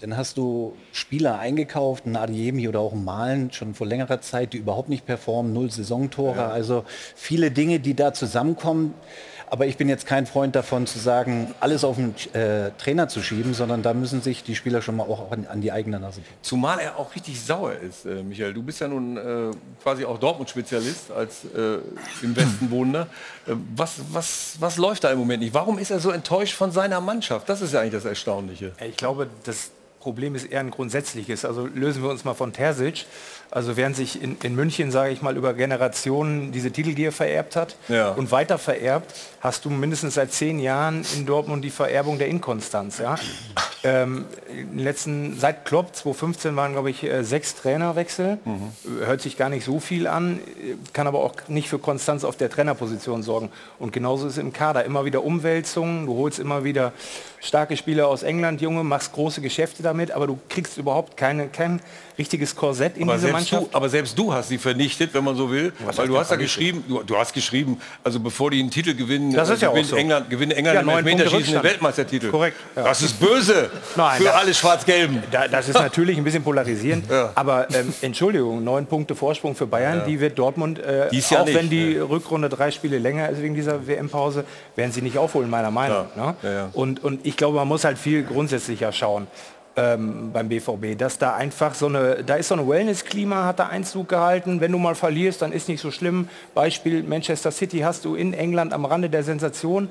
Dann 0.00 0.16
hast 0.16 0.38
du 0.38 0.74
Spieler 0.92 1.38
eingekauft, 1.38 2.06
ein 2.06 2.16
Adiemi 2.16 2.68
oder 2.68 2.80
auch 2.80 2.92
ein 2.92 3.04
Malen, 3.04 3.52
schon 3.52 3.74
vor 3.74 3.86
längerer 3.86 4.20
Zeit, 4.22 4.54
die 4.54 4.58
überhaupt 4.58 4.88
nicht 4.88 5.04
performen, 5.04 5.52
null 5.52 5.70
Saisontore. 5.70 6.36
Ja. 6.36 6.48
Also 6.48 6.84
viele 7.14 7.50
Dinge, 7.50 7.80
die 7.80 7.94
da 7.94 8.14
zusammenkommen. 8.14 8.94
Aber 9.50 9.66
ich 9.66 9.76
bin 9.76 9.88
jetzt 9.88 10.06
kein 10.06 10.26
Freund 10.26 10.54
davon 10.54 10.86
zu 10.86 11.00
sagen, 11.00 11.52
alles 11.58 11.82
auf 11.82 11.96
den 11.96 12.14
äh, 12.34 12.70
Trainer 12.78 13.08
zu 13.08 13.20
schieben, 13.20 13.52
sondern 13.52 13.82
da 13.82 13.92
müssen 13.94 14.22
sich 14.22 14.44
die 14.44 14.54
Spieler 14.54 14.80
schon 14.80 14.94
mal 14.94 15.02
auch 15.02 15.32
an, 15.32 15.44
an 15.50 15.60
die 15.60 15.72
eigene 15.72 15.98
Nase 15.98 16.20
bringen. 16.20 16.36
Zumal 16.40 16.78
er 16.78 16.96
auch 16.96 17.12
richtig 17.16 17.40
sauer 17.40 17.72
ist, 17.72 18.06
äh, 18.06 18.22
Michael. 18.22 18.54
Du 18.54 18.62
bist 18.62 18.80
ja 18.80 18.86
nun 18.86 19.16
äh, 19.16 19.50
quasi 19.82 20.04
auch 20.04 20.18
Dortmund-Spezialist 20.18 21.10
als 21.10 21.44
äh, 21.44 21.78
im 22.22 22.36
Westen 22.36 22.70
Wohnender. 22.70 23.08
Äh, 23.46 23.54
was, 23.74 23.96
was, 24.12 24.56
was 24.60 24.76
läuft 24.76 25.02
da 25.02 25.10
im 25.10 25.18
Moment 25.18 25.42
nicht? 25.42 25.52
Warum 25.52 25.78
ist 25.78 25.90
er 25.90 25.98
so 25.98 26.12
enttäuscht 26.12 26.54
von 26.54 26.70
seiner 26.70 27.00
Mannschaft? 27.00 27.48
Das 27.48 27.60
ist 27.60 27.74
ja 27.74 27.80
eigentlich 27.80 27.94
das 27.94 28.04
Erstaunliche. 28.04 28.72
Ich 28.88 28.96
glaube, 28.96 29.26
das 29.42 29.72
Problem 29.98 30.34
ist 30.34 30.46
eher 30.46 30.60
ein 30.60 30.70
grundsätzliches. 30.70 31.44
Also 31.44 31.66
lösen 31.66 32.02
wir 32.02 32.10
uns 32.10 32.24
mal 32.24 32.34
von 32.34 32.52
Terzic. 32.52 33.06
Also 33.50 33.76
während 33.76 33.96
sich 33.96 34.22
in, 34.22 34.36
in 34.42 34.54
München, 34.54 34.90
sage 34.90 35.12
ich 35.12 35.22
mal, 35.22 35.36
über 35.36 35.54
Generationen 35.54 36.52
diese 36.52 36.70
Titelgier 36.70 37.10
vererbt 37.10 37.56
hat 37.56 37.76
ja. 37.88 38.10
und 38.10 38.30
weiter 38.30 38.58
vererbt, 38.58 39.12
hast 39.40 39.64
du 39.64 39.70
mindestens 39.70 40.14
seit 40.14 40.32
zehn 40.32 40.60
Jahren 40.60 41.04
in 41.16 41.26
Dortmund 41.26 41.64
die 41.64 41.70
Vererbung 41.70 42.18
der 42.18 42.28
Inkonstanz. 42.28 42.98
Ja? 42.98 43.16
Ähm, 43.82 44.26
letzten, 44.74 45.38
seit 45.38 45.64
Klopp 45.64 45.96
2015 45.96 46.54
waren, 46.54 46.72
glaube 46.72 46.90
ich, 46.90 47.02
äh, 47.02 47.24
sechs 47.24 47.56
Trainerwechsel. 47.56 48.38
Mhm. 48.44 48.72
Hört 49.04 49.20
sich 49.20 49.36
gar 49.36 49.48
nicht 49.48 49.64
so 49.64 49.80
viel 49.80 50.06
an, 50.06 50.40
kann 50.92 51.06
aber 51.06 51.20
auch 51.20 51.34
nicht 51.48 51.68
für 51.68 51.78
Konstanz 51.78 52.24
auf 52.24 52.36
der 52.36 52.50
Trainerposition 52.50 53.22
sorgen. 53.22 53.50
Und 53.78 53.92
genauso 53.92 54.26
ist 54.26 54.34
es 54.34 54.38
im 54.38 54.52
Kader. 54.52 54.84
Immer 54.84 55.04
wieder 55.04 55.24
Umwälzungen, 55.24 56.06
du 56.06 56.14
holst 56.14 56.38
immer 56.38 56.62
wieder 56.62 56.92
starke 57.40 57.76
Spieler 57.76 58.06
aus 58.08 58.22
England, 58.22 58.60
Junge, 58.60 58.84
machst 58.84 59.12
große 59.12 59.40
Geschäfte 59.40 59.82
damit, 59.82 60.10
aber 60.10 60.26
du 60.26 60.38
kriegst 60.48 60.76
überhaupt 60.78 61.16
keine, 61.16 61.48
kein 61.48 61.80
richtiges 62.18 62.54
Korsett 62.54 62.98
in 62.98 63.04
Aber 63.04 63.14
diese 63.14 63.28
selbst, 63.28 63.50
du, 63.50 63.54
Mannschaft. 63.56 63.74
aber 63.74 63.88
selbst 63.88 64.18
du 64.18 64.32
hast 64.34 64.48
sie 64.50 64.58
vernichtet, 64.58 65.14
wenn 65.14 65.24
man 65.24 65.36
so 65.36 65.50
will. 65.50 65.72
Was 65.86 65.96
weil 65.96 66.06
du 66.06 66.18
hast 66.18 66.30
ja 66.30 66.36
vernichtet? 66.36 66.58
geschrieben, 66.60 66.84
du, 66.86 67.02
du 67.02 67.16
hast 67.16 67.32
geschrieben, 67.32 67.80
also 68.04 68.20
bevor 68.20 68.50
die 68.50 68.60
einen 68.60 68.70
Titel 68.70 68.94
gewinnen, 68.94 69.32
Das 69.32 69.48
ist 69.48 69.60
äh, 69.62 69.64
ja 69.64 69.68
auch 69.70 69.72
gewinnt 69.72 69.88
so. 69.88 69.96
England, 69.96 70.28
gewinnt 70.28 70.52
England 70.52 70.74
Ja, 70.74 70.82
im 70.82 70.88
Elfmeterschießen 70.90 71.54
den. 71.54 71.62
Weltmeistertitel. 71.62 72.30
Korrekt, 72.30 72.56
ja. 72.76 72.84
Das 72.84 73.00
ist 73.00 73.18
böse 73.18 73.70
Nein, 73.96 74.18
für 74.18 74.24
da- 74.24 74.32
alle 74.32 74.52
Schwarz-Gelben. 74.52 75.22
Da, 75.30 75.48
das 75.48 75.68
ist 75.70 75.74
natürlich 75.78 76.18
ein 76.18 76.24
bisschen 76.24 76.42
polarisierend, 76.42 77.10
Ja. 77.10 77.32
aber 77.36 77.68
ähm, 77.74 77.94
Entschuldigung, 78.02 78.62
neun 78.64 78.84
Punkte 78.84 79.14
Vorsprung 79.14 79.54
für 79.56 79.66
Bayern, 79.66 80.02
die 80.06 80.20
wird 80.20 80.38
Dortmund, 80.38 80.78
äh, 80.78 81.06
auch 81.08 81.10
nicht, 81.46 81.54
wenn 81.56 81.70
die 81.70 81.96
Rückrunde 81.96 82.50
drei 82.50 82.70
Spiele 82.70 82.98
länger 82.98 83.30
ist 83.30 83.40
wegen 83.40 83.54
dieser 83.54 83.86
WM-Pause, 83.86 84.44
werden 84.76 84.92
sie 84.92 85.00
nicht 85.00 85.16
aufholen, 85.16 85.48
meiner 85.48 85.70
Meinung. 85.70 86.06
Klar. 86.12 86.26
Ne? 86.42 86.48
Ja, 86.48 86.52
ja. 86.52 86.68
Und, 86.74 87.02
und 87.02 87.24
ich 87.30 87.36
glaube, 87.36 87.58
man 87.58 87.68
muss 87.68 87.84
halt 87.84 87.96
viel 87.96 88.24
grundsätzlicher 88.24 88.90
schauen 88.90 89.28
ähm, 89.76 90.32
beim 90.32 90.48
BVB, 90.48 90.98
dass 90.98 91.16
da 91.16 91.36
einfach 91.36 91.76
so 91.76 91.86
eine, 91.86 92.24
da 92.24 92.34
ist 92.34 92.48
so 92.48 92.56
ein 92.56 92.68
Wellness-Klima, 92.68 93.44
hat 93.44 93.60
da 93.60 93.68
Einzug 93.68 94.08
gehalten. 94.08 94.60
Wenn 94.60 94.72
du 94.72 94.78
mal 94.78 94.96
verlierst, 94.96 95.40
dann 95.40 95.52
ist 95.52 95.68
nicht 95.68 95.80
so 95.80 95.92
schlimm. 95.92 96.28
Beispiel 96.56 97.04
Manchester 97.04 97.52
City 97.52 97.78
hast 97.78 98.04
du 98.04 98.16
in 98.16 98.34
England 98.34 98.72
am 98.72 98.84
Rande 98.84 99.08
der 99.08 99.22
Sensation 99.22 99.90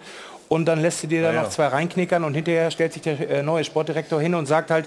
und 0.50 0.66
dann 0.66 0.82
lässt 0.82 1.02
du 1.04 1.08
dir 1.08 1.22
da 1.22 1.30
Ja, 1.30 1.36
noch 1.36 1.44
ja. 1.44 1.50
zwei 1.50 1.68
reinknickern 1.68 2.24
und 2.24 2.34
hinterher 2.34 2.70
stellt 2.72 2.92
sich 2.94 3.02
der 3.04 3.20
äh, 3.30 3.44
neue 3.44 3.64
Sportdirektor 3.64 4.20
hin 4.20 4.36
und 4.36 4.48
sagt 4.48 4.72
halt, 4.72 4.86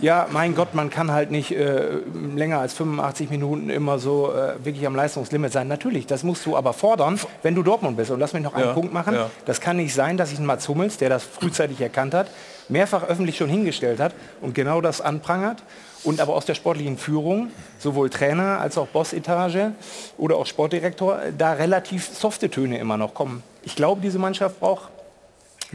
ja, 0.00 0.26
mein 0.30 0.54
Gott, 0.54 0.74
man 0.74 0.90
kann 0.90 1.10
halt 1.12 1.30
nicht 1.30 1.52
äh, 1.52 1.98
länger 2.34 2.58
als 2.58 2.74
85 2.74 3.30
Minuten 3.30 3.70
immer 3.70 3.98
so 3.98 4.32
äh, 4.32 4.62
wirklich 4.64 4.86
am 4.86 4.94
Leistungslimit 4.96 5.52
sein. 5.52 5.68
Natürlich, 5.68 6.06
das 6.06 6.24
musst 6.24 6.44
du 6.44 6.56
aber 6.56 6.72
fordern, 6.72 7.18
wenn 7.42 7.54
du 7.54 7.62
Dortmund 7.62 7.96
bist. 7.96 8.10
Und 8.10 8.20
lass 8.20 8.32
mich 8.32 8.42
noch 8.42 8.54
einen 8.54 8.66
Ja, 8.66 8.72
Punkt 8.72 8.92
machen. 8.92 9.16
Das 9.46 9.60
kann 9.60 9.76
nicht 9.76 9.94
sein, 9.94 10.16
dass 10.16 10.30
sich 10.30 10.38
ein 10.38 10.46
Mats 10.46 10.68
Hummels, 10.68 10.98
der 10.98 11.08
das 11.08 11.22
frühzeitig 11.22 11.80
erkannt 11.80 12.12
hat, 12.12 12.26
mehrfach 12.68 13.04
öffentlich 13.04 13.36
schon 13.36 13.48
hingestellt 13.48 14.00
hat 14.00 14.12
und 14.40 14.54
genau 14.54 14.80
das 14.80 15.00
anprangert 15.00 15.62
und 16.02 16.20
aber 16.20 16.34
aus 16.34 16.44
der 16.46 16.54
sportlichen 16.54 16.98
Führung, 16.98 17.50
sowohl 17.78 18.10
Trainer 18.10 18.58
als 18.60 18.76
auch 18.78 18.86
Bossetage 18.88 19.72
oder 20.18 20.36
auch 20.36 20.46
Sportdirektor, 20.46 21.18
da 21.36 21.52
relativ 21.52 22.08
softe 22.12 22.50
Töne 22.50 22.78
immer 22.78 22.96
noch 22.96 23.14
kommen. 23.14 23.42
Ich 23.62 23.76
glaube, 23.76 24.00
diese 24.00 24.18
Mannschaft 24.18 24.60
braucht 24.60 24.88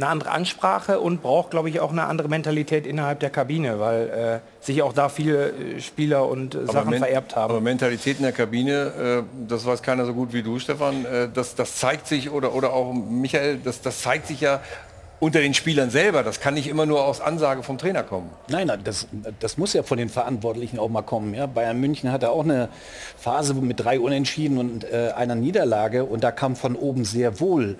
eine 0.01 0.11
andere 0.11 0.31
Ansprache 0.31 0.99
und 0.99 1.21
braucht, 1.21 1.51
glaube 1.51 1.69
ich, 1.69 1.79
auch 1.79 1.91
eine 1.91 2.05
andere 2.05 2.27
Mentalität 2.27 2.87
innerhalb 2.87 3.19
der 3.19 3.29
Kabine, 3.29 3.79
weil 3.79 4.41
äh, 4.61 4.65
sich 4.65 4.81
auch 4.81 4.93
da 4.93 5.09
viele 5.09 5.49
äh, 5.49 5.81
Spieler 5.81 6.27
und 6.27 6.55
äh, 6.55 6.65
Sachen 6.65 6.91
Men- 6.91 6.99
vererbt 6.99 7.35
haben. 7.35 7.51
Aber 7.51 7.61
Mentalität 7.61 8.17
in 8.17 8.23
der 8.23 8.31
Kabine, 8.31 9.25
äh, 9.27 9.47
das 9.47 9.65
weiß 9.65 9.81
keiner 9.81 10.05
so 10.05 10.13
gut 10.13 10.33
wie 10.33 10.43
du, 10.43 10.59
Stefan. 10.59 11.05
Äh, 11.05 11.29
das, 11.33 11.55
das 11.55 11.75
zeigt 11.75 12.07
sich, 12.07 12.31
oder, 12.31 12.55
oder 12.55 12.73
auch 12.73 12.93
Michael, 12.93 13.59
das, 13.63 13.81
das 13.81 14.01
zeigt 14.01 14.27
sich 14.27 14.41
ja 14.41 14.61
unter 15.19 15.41
den 15.41 15.53
Spielern 15.53 15.89
selber. 15.89 16.23
Das 16.23 16.39
kann 16.39 16.53
nicht 16.53 16.67
immer 16.67 16.85
nur 16.85 17.03
aus 17.03 17.19
Ansage 17.19 17.61
vom 17.61 17.77
Trainer 17.77 18.03
kommen. 18.03 18.29
Nein, 18.47 18.67
nein, 18.67 18.79
das, 18.83 19.05
das 19.41 19.57
muss 19.57 19.73
ja 19.73 19.83
von 19.83 19.97
den 19.97 20.07
Verantwortlichen 20.07 20.79
auch 20.79 20.87
mal 20.87 21.01
kommen. 21.01 21.33
Ja? 21.33 21.45
Bayern 21.45 21.79
München 21.79 22.11
hatte 22.11 22.29
auch 22.29 22.45
eine 22.45 22.69
Phase 23.17 23.53
mit 23.53 23.81
drei 23.81 23.99
Unentschieden 23.99 24.57
und 24.57 24.85
äh, 24.85 25.11
einer 25.15 25.35
Niederlage 25.35 26.05
und 26.05 26.23
da 26.23 26.31
kam 26.31 26.55
von 26.55 26.75
oben 26.77 27.03
sehr 27.03 27.41
wohl 27.41 27.77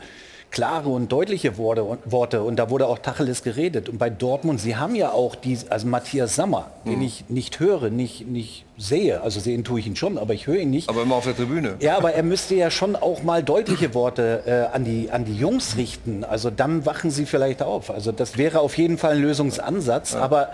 klare 0.52 0.90
und 0.90 1.12
deutliche 1.12 1.58
Worte 1.58 1.84
und, 1.84 2.00
Worte 2.12 2.42
und 2.42 2.56
da 2.56 2.70
wurde 2.70 2.88
auch 2.88 3.00
Tacheles 3.00 3.44
geredet. 3.44 3.88
Und 3.88 3.98
bei 3.98 4.10
Dortmund, 4.10 4.60
sie 4.60 4.76
haben 4.76 4.96
ja 4.96 5.12
auch 5.12 5.36
die, 5.36 5.58
also 5.70 5.88
Matthias 5.88 6.36
Sammer, 6.36 6.72
den 6.86 7.02
ich 7.02 7.26
nicht 7.30 7.60
höre, 7.60 7.90
nicht, 7.90 8.28
nicht 8.28 8.66
sehe, 8.78 9.22
also 9.22 9.40
sehen 9.40 9.64
tue 9.64 9.80
ich 9.80 9.88
ihn 9.88 9.96
schon, 9.96 10.18
aber 10.18 10.34
ich 10.34 10.48
höre 10.48 10.58
ihn 10.58 10.72
nicht. 10.72 10.90
Aber 10.90 11.04
immer 11.04 11.16
auf 11.16 11.26
der 11.26 11.36
Tribüne. 11.36 11.76
Ja, 11.80 11.98
aber 11.98 12.14
er 12.14 12.24
müsste 12.24 12.56
ja 12.56 12.72
schon 12.72 12.96
auch 12.96 13.24
mal 13.24 13.44
deutliche 13.44 13.94
Worte 13.94 14.44
äh, 14.46 14.76
an, 14.76 14.86
die, 14.86 15.12
an 15.12 15.26
die 15.26 15.36
Jungs 15.36 15.78
richten. 15.78 16.24
Also 16.24 16.50
dann 16.50 16.86
wachen 16.86 17.12
sie 17.12 17.26
vielleicht 17.26 17.62
auf. 17.62 17.92
Also 17.92 18.12
das 18.12 18.38
wäre 18.38 18.60
auf 18.62 18.78
jeden 18.78 18.98
Fall 18.98 19.16
ein 19.16 19.22
Lösungsansatz. 19.22 20.16
Aber 20.16 20.50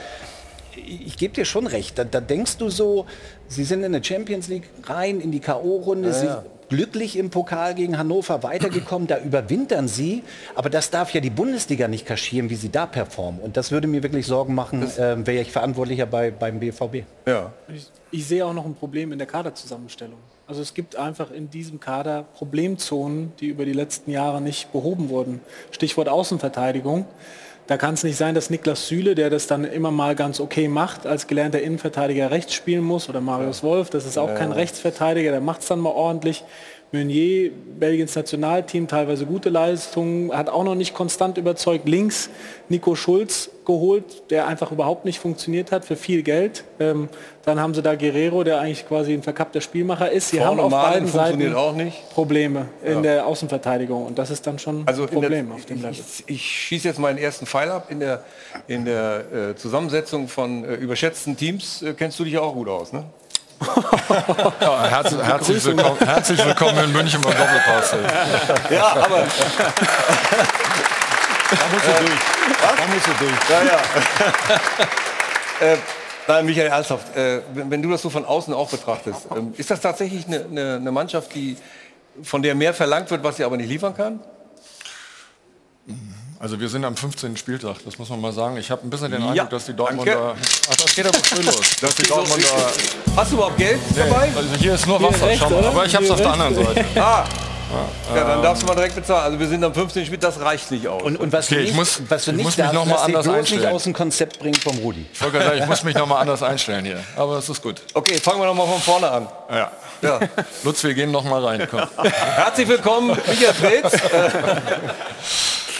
ich, 0.75 1.17
gebe 1.17 1.33
dir 1.33 1.45
schon 1.45 1.67
recht. 1.67 1.97
Da, 1.97 2.03
da 2.03 2.19
denkst 2.19 2.57
du 2.57 2.69
so, 2.69 3.05
sie 3.47 3.63
sind 3.63 3.83
in 3.83 3.93
der 3.93 4.03
Champions 4.03 4.47
League 4.47 4.69
rein, 4.83 5.21
in 5.21 5.31
die 5.31 5.39
K.O.-Runde, 5.39 6.11
sie 6.11 6.27
glücklich 6.69 7.17
im 7.17 7.29
Pokal 7.29 7.75
gegen 7.75 7.97
Hannover 7.97 8.43
weitergekommen, 8.43 9.07
da 9.07 9.19
überwintern 9.19 9.87
sie. 9.87 10.23
Aber 10.55 10.69
das 10.69 10.91
darf 10.91 11.13
ja 11.13 11.21
die 11.21 11.29
Bundesliga 11.29 11.87
nicht 11.87 12.05
kaschieren, 12.05 12.49
wie 12.49 12.55
sie 12.55 12.69
da 12.69 12.85
performen. 12.85 13.41
Und 13.41 13.57
das 13.57 13.71
würde 13.71 13.87
mir 13.87 14.03
wirklich 14.03 14.25
Sorgen 14.25 14.55
machen, 14.55 14.83
äh, 14.83 15.25
wäre 15.25 15.41
ich 15.41 15.51
verantwortlicher 15.51 16.05
bei, 16.05 16.31
beim 16.31 16.59
BVB. 16.59 17.03
Ja. 17.25 17.53
Ich, 17.67 17.87
ich 18.11 18.27
sehe 18.27 18.45
auch 18.45 18.53
noch 18.53 18.65
ein 18.65 18.75
Problem 18.75 19.11
in 19.11 19.17
der 19.17 19.27
Kaderzusammenstellung. 19.27 20.17
Also 20.47 20.61
es 20.61 20.75
gibt 20.75 20.95
einfach 20.95 21.31
in 21.31 21.49
diesem 21.49 21.79
Kader 21.79 22.23
Problemzonen, 22.35 23.33
die 23.39 23.47
über 23.47 23.65
die 23.65 23.73
letzten 23.73 24.11
Jahre 24.11 24.41
nicht 24.41 24.71
behoben 24.71 25.09
wurden. 25.09 25.41
Stichwort 25.71 26.07
Außenverteidigung. 26.07 27.05
Da 27.67 27.77
kann 27.77 27.95
es 27.95 28.03
nicht 28.03 28.17
sein, 28.17 28.35
dass 28.35 28.51
Niklas 28.51 28.87
Süle, 28.87 29.15
der 29.15 29.31
das 29.31 29.47
dann 29.47 29.63
immer 29.63 29.89
mal 29.89 30.15
ganz 30.15 30.39
okay 30.39 30.67
macht, 30.67 31.07
als 31.07 31.25
gelernter 31.25 31.61
Innenverteidiger 31.61 32.29
rechts 32.29 32.53
spielen 32.53 32.83
muss. 32.83 33.09
Oder 33.09 33.21
Marius 33.21 33.63
Wolf, 33.63 33.89
das 33.89 34.05
ist 34.05 34.19
auch 34.19 34.35
kein 34.35 34.51
Rechtsverteidiger, 34.51 35.31
der 35.31 35.41
macht 35.41 35.61
es 35.61 35.67
dann 35.67 35.79
mal 35.79 35.89
ordentlich. 35.89 36.43
Meunier, 36.91 37.51
Belgiens 37.79 38.15
Nationalteam, 38.15 38.87
teilweise 38.87 39.25
gute 39.25 39.49
Leistungen, 39.49 40.31
hat 40.35 40.49
auch 40.49 40.63
noch 40.63 40.75
nicht 40.75 40.93
konstant 40.93 41.37
überzeugt. 41.37 41.87
Links 41.87 42.29
Nico 42.69 42.95
Schulz 42.95 43.49
geholt, 43.65 44.29
der 44.29 44.47
einfach 44.47 44.71
überhaupt 44.71 45.05
nicht 45.05 45.19
funktioniert 45.19 45.71
hat 45.71 45.85
für 45.85 45.95
viel 45.95 46.23
Geld. 46.23 46.63
Ähm, 46.79 47.09
dann 47.43 47.59
haben 47.59 47.73
sie 47.73 47.81
da 47.81 47.95
Guerrero, 47.95 48.43
der 48.43 48.59
eigentlich 48.59 48.87
quasi 48.87 49.13
ein 49.13 49.23
verkappter 49.23 49.61
Spielmacher 49.61 50.11
ist. 50.11 50.29
Sie 50.29 50.37
Vorne 50.37 50.61
haben 50.63 50.73
auf 50.73 50.83
beiden 50.83 51.07
Seiten 51.07 51.53
auch 51.55 51.75
nicht. 51.75 52.09
Probleme 52.11 52.67
in 52.83 53.03
der 53.03 53.25
Außenverteidigung 53.25 54.05
und 54.05 54.17
das 54.17 54.29
ist 54.29 54.47
dann 54.47 54.59
schon 54.59 54.83
Also 54.85 55.03
ein 55.03 55.09
in 55.09 55.21
der, 55.21 55.27
Problem 55.29 55.51
auf 55.51 55.65
dem 55.65 55.81
Level. 55.81 55.91
ich, 55.91 56.23
ich 56.27 56.41
schieße 56.41 56.87
jetzt 56.87 56.99
meinen 56.99 57.17
ersten 57.17 57.45
Pfeil 57.45 57.69
ab. 57.69 57.87
In 57.89 57.99
der, 57.99 58.23
in 58.67 58.85
der 58.85 59.51
äh, 59.51 59.55
Zusammensetzung 59.55 60.27
von 60.27 60.63
äh, 60.63 60.75
überschätzten 60.75 61.35
Teams 61.35 61.81
äh, 61.81 61.93
kennst 61.93 62.19
du 62.19 62.23
dich 62.23 62.33
ja 62.33 62.41
auch 62.41 62.53
gut 62.53 62.69
aus, 62.69 62.93
ne? 62.93 63.03
Ja, 64.61 64.87
herz, 64.87 65.11
herzlich, 65.15 65.63
willkommen, 65.65 65.97
herzlich 65.99 66.45
willkommen 66.45 66.77
in 66.83 66.91
München 66.91 67.21
beim 67.21 67.33
Doppelpass. 67.37 67.95
Ja, 68.69 68.87
aber 68.87 69.25
Da 71.49 71.57
musst 71.71 71.85
du 71.85 71.91
durch. 72.05 72.19
Da 72.77 72.87
musst 72.93 73.07
du 73.07 73.11
durch. 73.19 73.49
Ja, 73.49 73.63
ja. 73.63 73.79
äh, 75.73 75.77
nein, 76.27 76.45
Michael, 76.45 76.67
ernsthaft, 76.67 77.15
äh, 77.15 77.41
wenn, 77.53 77.71
wenn 77.71 77.81
du 77.81 77.89
das 77.91 78.01
so 78.01 78.09
von 78.09 78.25
außen 78.25 78.53
auch 78.53 78.69
betrachtest, 78.69 79.27
ähm, 79.35 79.53
ist 79.57 79.71
das 79.71 79.79
tatsächlich 79.79 80.27
eine, 80.27 80.45
eine, 80.45 80.75
eine 80.75 80.91
Mannschaft, 80.91 81.33
die, 81.35 81.57
von 82.23 82.41
der 82.41 82.55
mehr 82.55 82.73
verlangt 82.73 83.11
wird, 83.11 83.23
was 83.23 83.37
sie 83.37 83.43
aber 83.43 83.57
nicht 83.57 83.69
liefern 83.69 83.95
kann? 83.95 84.19
Also 86.37 86.59
wir 86.59 86.67
sind 86.67 86.83
am 86.83 86.95
15. 86.97 87.37
Spieltag, 87.37 87.77
das 87.85 87.97
muss 87.97 88.09
man 88.09 88.19
mal 88.19 88.33
sagen. 88.33 88.57
Ich 88.57 88.69
habe 88.69 88.85
ein 88.85 88.89
bisschen 88.89 89.09
den 89.09 89.21
Ja, 89.21 89.29
Eindruck, 89.29 89.49
dass 89.51 89.65
die 89.65 89.73
Dortmunder... 89.73 90.35
Ach, 90.69 90.75
das 90.75 90.93
geht 90.95 91.07
aber 91.07 91.17
schön 91.23 91.45
los. 91.45 91.61
Dass 91.81 91.95
die 91.95 92.03
Dortmunder... 92.03 92.47
Hast 93.15 93.31
du 93.31 93.35
überhaupt 93.35 93.57
Geld 93.57 93.79
dabei? 93.95 94.29
Also 94.35 94.49
hier 94.59 94.73
ist 94.75 94.85
nur 94.85 95.01
Wasser, 95.01 95.25
rechts, 95.27 95.39
schau 95.47 95.49
mal. 95.49 95.65
aber 95.65 95.85
ich 95.85 95.95
habe 95.95 96.03
es 96.05 96.11
auf 96.11 96.17
der 96.21 96.31
anderen 96.33 96.55
Seite. 96.55 96.85
Ah, 96.99 97.23
ja, 98.13 98.23
dann 98.25 98.43
darfst 98.43 98.61
du 98.63 98.67
mal 98.67 98.75
direkt 98.75 98.95
bezahlen. 98.95 99.23
Also 99.23 99.39
wir 99.39 99.47
sind 99.47 99.63
am 99.63 99.73
15. 99.73 100.05
Spiel, 100.05 100.17
das 100.17 100.39
reicht 100.39 100.69
nicht 100.71 100.87
aus. 100.87 101.01
Und, 101.01 101.17
und 101.17 101.31
was 101.31 101.45
Okay, 101.47 101.55
du 101.55 101.61
ich 101.61 101.67
nicht, 101.69 101.75
muss- 101.77 102.01
was 102.09 102.25
du 102.25 102.31
ich 102.31 102.37
nicht 102.37 102.43
muss 102.45 102.57
mich 102.57 102.65
darfst, 102.65 102.73
noch 102.75 102.85
mal 102.85 102.95
anders 102.97 103.23
bloß 103.25 103.35
nicht 103.37 103.51
einstellen. 103.53 103.73
aus 103.75 103.83
dem 103.83 103.93
Konzept 103.93 104.39
bringen 104.39 104.55
vom 104.55 104.77
Rudi. 104.79 105.05
Ich 105.13 105.21
wollte 105.21 105.37
gerade 105.37 105.49
sagen, 105.51 105.61
ich 105.63 105.67
muss 105.67 105.83
mich 105.83 105.95
noch 105.95 106.05
mal 106.07 106.19
anders 106.19 106.43
einstellen 106.43 106.83
hier. 106.85 106.99
Aber 107.15 107.37
es 107.37 107.47
ist 107.49 107.61
gut. 107.63 107.81
okay, 107.93 108.19
fangen 108.19 108.39
wir 108.41 108.45
noch 108.45 108.53
mal 108.53 108.67
von 108.67 108.81
vorne 108.81 109.09
an. 109.09 109.27
Ja. 109.49 109.71
Ja. 110.01 110.19
Lutz, 110.63 110.83
wir 110.83 110.93
gehen 110.93 111.11
noch 111.11 111.23
mal 111.23 111.43
rein. 111.43 111.67
Komm. 111.71 111.81
Herzlich 112.03 112.67
willkommen, 112.67 113.17
Michael 113.27 113.53
Preetz. 113.53 113.93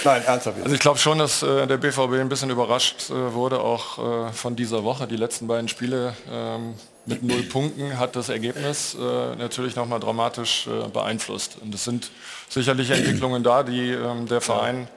Nein, 0.06 0.24
ernsthaft. 0.24 0.58
Also 0.62 0.76
ich 0.76 0.80
glaube 0.80 1.00
schon, 1.00 1.18
dass 1.18 1.42
äh, 1.42 1.66
der 1.66 1.78
BVB 1.78 2.14
ein 2.14 2.30
bisschen 2.30 2.52
überrascht 2.52 3.10
äh, 3.10 3.34
wurde, 3.34 3.60
auch 3.60 4.28
äh, 4.28 4.32
von 4.32 4.56
dieser 4.56 4.84
Woche. 4.84 5.08
Die 5.08 5.16
letzten 5.16 5.48
beiden 5.48 5.68
Spiele 5.68 6.16
ähm, 6.32 6.76
mit 7.08 7.24
null 7.24 7.42
Punkten 7.44 7.98
hat 7.98 8.16
das 8.16 8.30
Ergebnis 8.30 8.96
äh, 8.96 9.36
natürlich 9.36 9.76
nochmal 9.76 10.00
dramatisch 10.00 10.68
äh, 10.68 10.88
beeinflusst. 10.90 11.58
Und 11.60 11.74
es 11.74 11.84
sind 11.84 12.12
sicherlich 12.50 12.92
Entwicklungen 12.92 13.42
da, 13.44 13.64
die 13.64 13.92
ähm, 13.92 14.28
der 14.28 14.42
Verein 14.42 14.88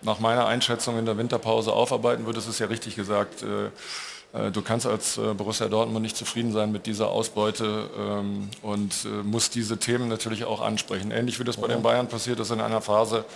nach 0.00 0.18
meiner 0.18 0.46
Einschätzung 0.46 0.98
in 0.98 1.04
der 1.04 1.18
Winterpause 1.18 1.72
aufarbeiten 1.72 2.24
wird. 2.24 2.38
Es 2.38 2.46
ist 2.46 2.58
ja 2.58 2.68
richtig 2.68 2.96
gesagt, 2.96 3.42
äh, 3.42 4.46
äh, 4.46 4.50
du 4.50 4.62
kannst 4.62 4.86
als 4.86 5.20
Borussia 5.36 5.68
Dortmund 5.68 6.02
nicht 6.02 6.16
zufrieden 6.16 6.52
sein 6.52 6.72
mit 6.72 6.86
dieser 6.86 7.08
Ausbeute 7.08 7.90
ähm, 7.98 8.48
und 8.62 9.06
musst 9.24 9.54
diese 9.54 9.76
Themen 9.76 10.08
natürlich 10.08 10.44
auch 10.44 10.62
ansprechen. 10.62 11.10
Ähnlich 11.10 11.38
wie 11.38 11.44
das 11.44 11.58
bei 11.58 11.68
den 11.68 11.82
Bayern 11.82 12.08
passiert 12.08 12.40
ist 12.40 12.50
in 12.50 12.60
einer 12.62 12.80
Phase, 12.80 13.26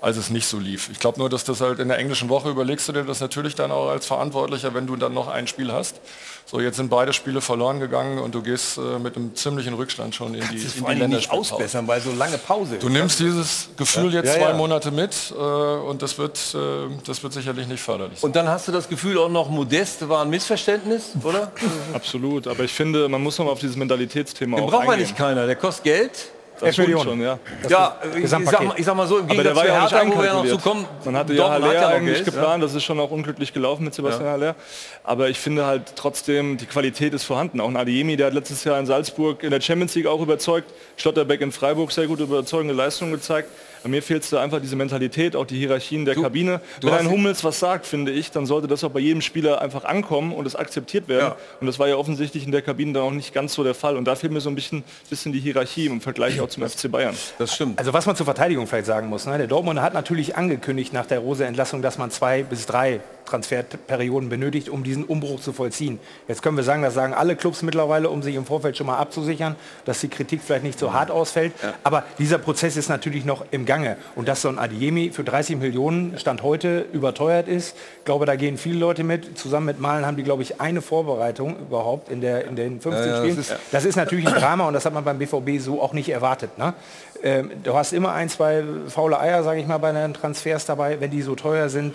als 0.00 0.16
es 0.16 0.30
nicht 0.30 0.46
so 0.46 0.58
lief. 0.58 0.88
Ich 0.90 0.98
glaube 0.98 1.18
nur, 1.18 1.28
dass 1.28 1.44
das 1.44 1.60
halt 1.60 1.78
in 1.78 1.88
der 1.88 1.98
englischen 1.98 2.28
Woche 2.30 2.48
überlegst 2.48 2.88
du 2.88 2.92
dir 2.92 3.04
das 3.04 3.20
natürlich 3.20 3.54
dann 3.54 3.70
auch 3.70 3.88
als 3.90 4.06
Verantwortlicher, 4.06 4.72
wenn 4.74 4.86
du 4.86 4.96
dann 4.96 5.12
noch 5.12 5.28
ein 5.28 5.46
Spiel 5.46 5.72
hast, 5.72 6.00
So, 6.46 6.58
jetzt 6.60 6.78
sind 6.78 6.88
beide 6.88 7.12
Spiele 7.12 7.40
verloren 7.40 7.78
gegangen 7.80 8.18
und 8.18 8.34
du 8.34 8.42
gehst 8.42 8.78
äh, 8.78 8.98
mit 8.98 9.14
einem 9.14 9.34
ziemlichen 9.36 9.74
Rückstand 9.74 10.14
schon 10.14 10.34
in 10.34 10.40
die, 10.48 10.62
Das 10.64 10.74
in 10.74 10.84
die 10.84 10.90
nicht 10.90 10.98
Länderspielpause. 11.00 11.54
ausbessern, 11.54 11.86
weil 11.86 12.00
so 12.00 12.10
lange 12.12 12.38
Pause 12.38 12.76
Du 12.80 12.86
ist. 12.88 12.92
nimmst 12.92 13.20
dieses 13.20 13.68
Gefühl 13.76 14.12
jetzt 14.14 14.26
Ja, 14.26 14.34
zwei 14.40 14.50
ja. 14.50 14.56
Monate 14.56 14.90
mit 14.90 15.14
äh, 15.30 15.34
und 15.40 16.00
das 16.02 16.16
wird, 16.18 16.38
äh, 16.54 16.58
das 17.06 17.22
wird 17.22 17.34
sicherlich 17.34 17.68
nicht 17.68 17.82
förderlich 17.82 18.18
sein. 18.20 18.28
Und 18.28 18.34
dann 18.36 18.48
hast 18.48 18.66
du 18.68 18.72
das 18.72 18.88
Gefühl 18.88 19.18
auch 19.18 19.28
noch, 19.28 19.48
Modest 19.50 20.08
war 20.08 20.22
ein 20.22 20.30
Missverständnis, 20.30 21.10
oder? 21.22 21.52
Absolut, 21.92 22.46
aber 22.48 22.64
ich 22.64 22.72
finde, 22.72 23.08
man 23.08 23.22
muss 23.22 23.38
noch 23.38 23.44
mal 23.44 23.52
auf 23.52 23.60
dieses 23.60 23.76
Mentalitätsthema 23.76 24.56
Den 24.56 24.64
auch 24.66 24.70
braucht 24.70 24.86
man 24.86 24.98
nicht 24.98 25.16
keiner, 25.16 25.46
der 25.46 25.56
kostet 25.56 25.84
Geld. 25.84 26.30
Das 26.60 26.78
11 26.78 26.88
stimmt 26.88 27.02
schon, 27.02 27.20
ja. 27.22 27.38
ja, 27.68 27.96
ich, 28.14 28.28
sag 28.28 28.44
mal, 28.44 28.74
ich 28.76 28.84
sag 28.84 28.94
mal 28.94 29.06
so, 29.06 29.18
im 29.18 29.28
Gegensatz 29.28 29.58
zu 29.58 29.66
ja 29.66 29.80
Hertha, 29.80 30.06
wo 30.06 30.18
wir 30.18 30.26
ja 30.26 30.32
noch 30.34 30.40
einkalkuliert. 30.40 30.60
zu 30.60 30.68
kommen, 30.68 30.84
Man 31.04 31.16
hatte 31.16 31.32
ja 31.32 31.48
Haller 31.48 31.66
hat 31.68 31.74
ja 31.74 31.88
eigentlich 31.88 32.16
Geld, 32.16 32.26
geplant, 32.26 32.62
das 32.62 32.74
ist 32.74 32.84
schon 32.84 33.00
auch 33.00 33.10
unglücklich 33.10 33.54
gelaufen 33.54 33.84
mit 33.84 33.94
Sebastian 33.94 34.28
Haller. 34.28 34.54
Aber 35.02 35.30
ich 35.30 35.38
finde 35.38 35.64
halt 35.64 35.94
trotzdem, 35.96 36.58
die 36.58 36.66
Qualität 36.66 37.14
ist 37.14 37.24
vorhanden. 37.24 37.60
Auch 37.60 37.68
ein 37.68 37.76
Adiemi, 37.76 38.16
der 38.16 38.26
hat 38.26 38.34
letztes 38.34 38.64
Jahr 38.64 38.78
in 38.78 38.84
Salzburg 38.84 39.42
in 39.42 39.50
der 39.50 39.60
Champions 39.60 39.94
League 39.94 40.06
auch 40.06 40.20
überzeugt. 40.20 40.70
Schlotterbeck 40.98 41.40
in 41.40 41.50
Freiburg 41.50 41.92
sehr 41.92 42.06
gut 42.06 42.20
überzeugende 42.20 42.74
Leistungen 42.74 43.12
gezeigt. 43.12 43.48
Bei 43.82 43.88
mir 43.88 44.02
fehlt 44.02 44.30
da 44.32 44.42
einfach 44.42 44.60
diese 44.60 44.76
Mentalität, 44.76 45.36
auch 45.36 45.46
die 45.46 45.58
Hierarchien 45.58 46.04
der 46.04 46.14
Kabine. 46.14 46.60
Wenn 46.80 46.92
hast 46.92 47.00
ein 47.00 47.10
Hummels 47.10 47.44
was 47.44 47.58
sagt, 47.58 47.86
finde 47.86 48.12
ich, 48.12 48.30
dann 48.30 48.46
sollte 48.46 48.68
das 48.68 48.84
auch 48.84 48.90
bei 48.90 49.00
jedem 49.00 49.22
Spieler 49.22 49.60
einfach 49.60 49.84
ankommen 49.84 50.32
und 50.32 50.46
es 50.46 50.54
akzeptiert 50.54 51.08
werden. 51.08 51.28
Ja. 51.28 51.36
Und 51.60 51.66
das 51.66 51.78
war 51.78 51.88
ja 51.88 51.96
offensichtlich 51.96 52.44
in 52.44 52.52
der 52.52 52.62
Kabine 52.62 52.92
dann 52.92 53.02
auch 53.02 53.10
nicht 53.10 53.32
ganz 53.32 53.54
so 53.54 53.64
der 53.64 53.74
Fall. 53.74 53.96
Und 53.96 54.04
da 54.04 54.14
fehlt 54.14 54.32
mir 54.32 54.40
so 54.40 54.50
ein 54.50 54.54
bisschen, 54.54 54.84
bisschen 55.08 55.32
die 55.32 55.40
Hierarchie 55.40 55.86
im 55.86 56.00
Vergleich 56.00 56.40
auch 56.40 56.48
zum 56.48 56.68
FC 56.68 56.90
Bayern. 56.90 57.14
Das 57.38 57.54
stimmt. 57.54 57.78
Also 57.78 57.92
was 57.92 58.06
man 58.06 58.16
zur 58.16 58.26
Verteidigung 58.26 58.66
vielleicht 58.66 58.86
sagen 58.86 59.08
muss, 59.08 59.26
ne? 59.26 59.38
der 59.38 59.46
Dortmunder 59.46 59.82
hat 59.82 59.94
natürlich 59.94 60.36
angekündigt 60.36 60.92
nach 60.92 61.06
der 61.06 61.20
Rose-Entlassung, 61.20 61.82
dass 61.82 61.98
man 61.98 62.10
zwei 62.10 62.42
bis 62.42 62.66
drei 62.66 63.00
Transferperioden 63.30 64.28
benötigt, 64.28 64.68
um 64.68 64.82
diesen 64.84 65.04
Umbruch 65.04 65.40
zu 65.40 65.52
vollziehen. 65.52 65.98
Jetzt 66.28 66.42
können 66.42 66.56
wir 66.56 66.64
sagen, 66.64 66.82
das 66.82 66.94
sagen 66.94 67.14
alle 67.14 67.36
Clubs 67.36 67.62
mittlerweile, 67.62 68.10
um 68.10 68.22
sich 68.22 68.34
im 68.34 68.44
Vorfeld 68.44 68.76
schon 68.76 68.86
mal 68.88 68.98
abzusichern, 68.98 69.56
dass 69.84 70.00
die 70.00 70.08
Kritik 70.08 70.40
vielleicht 70.44 70.64
nicht 70.64 70.78
so 70.78 70.92
hart 70.92 71.10
ausfällt. 71.10 71.52
Aber 71.84 72.04
dieser 72.18 72.38
Prozess 72.38 72.76
ist 72.76 72.88
natürlich 72.88 73.24
noch 73.24 73.44
im 73.50 73.64
Gange. 73.66 73.96
Und 74.16 74.28
dass 74.28 74.42
so 74.42 74.48
ein 74.48 74.58
Adiemi 74.58 75.10
für 75.12 75.24
30 75.24 75.56
Millionen 75.58 76.18
Stand 76.18 76.42
heute 76.42 76.86
überteuert 76.92 77.48
ist, 77.48 77.76
ich 77.98 78.04
glaube, 78.04 78.26
da 78.26 78.36
gehen 78.36 78.58
viele 78.58 78.78
Leute 78.78 79.04
mit. 79.04 79.38
Zusammen 79.38 79.66
mit 79.66 79.80
Malen 79.80 80.04
haben 80.06 80.16
die, 80.16 80.22
glaube 80.24 80.42
ich, 80.42 80.60
eine 80.60 80.82
Vorbereitung 80.82 81.56
überhaupt 81.58 82.08
in, 82.08 82.20
der, 82.20 82.44
in 82.46 82.56
den 82.56 82.80
15 82.80 82.92
Ja, 82.92 83.06
ja, 83.06 83.12
das 83.12 83.20
Spielen. 83.20 83.38
ist- 83.38 83.56
Das 83.70 83.84
ist 83.84 83.96
natürlich 83.96 84.26
ein 84.26 84.34
Drama 84.34 84.66
und 84.66 84.74
das 84.74 84.84
hat 84.84 84.92
man 84.94 85.04
beim 85.04 85.18
BVB 85.18 85.58
so 85.60 85.80
auch 85.80 85.92
nicht 85.92 86.08
erwartet. 86.08 86.58
Ne? 86.58 86.74
Ähm, 87.22 87.50
du 87.62 87.74
hast 87.74 87.92
immer 87.92 88.12
ein, 88.12 88.28
zwei 88.28 88.64
faule 88.88 89.20
Eier, 89.20 89.42
sage 89.44 89.60
ich 89.60 89.66
mal, 89.66 89.78
bei 89.78 89.92
den 89.92 90.14
Transfers 90.14 90.64
dabei, 90.66 91.00
wenn 91.00 91.10
die 91.10 91.22
so 91.22 91.34
teuer 91.34 91.68
sind. 91.68 91.94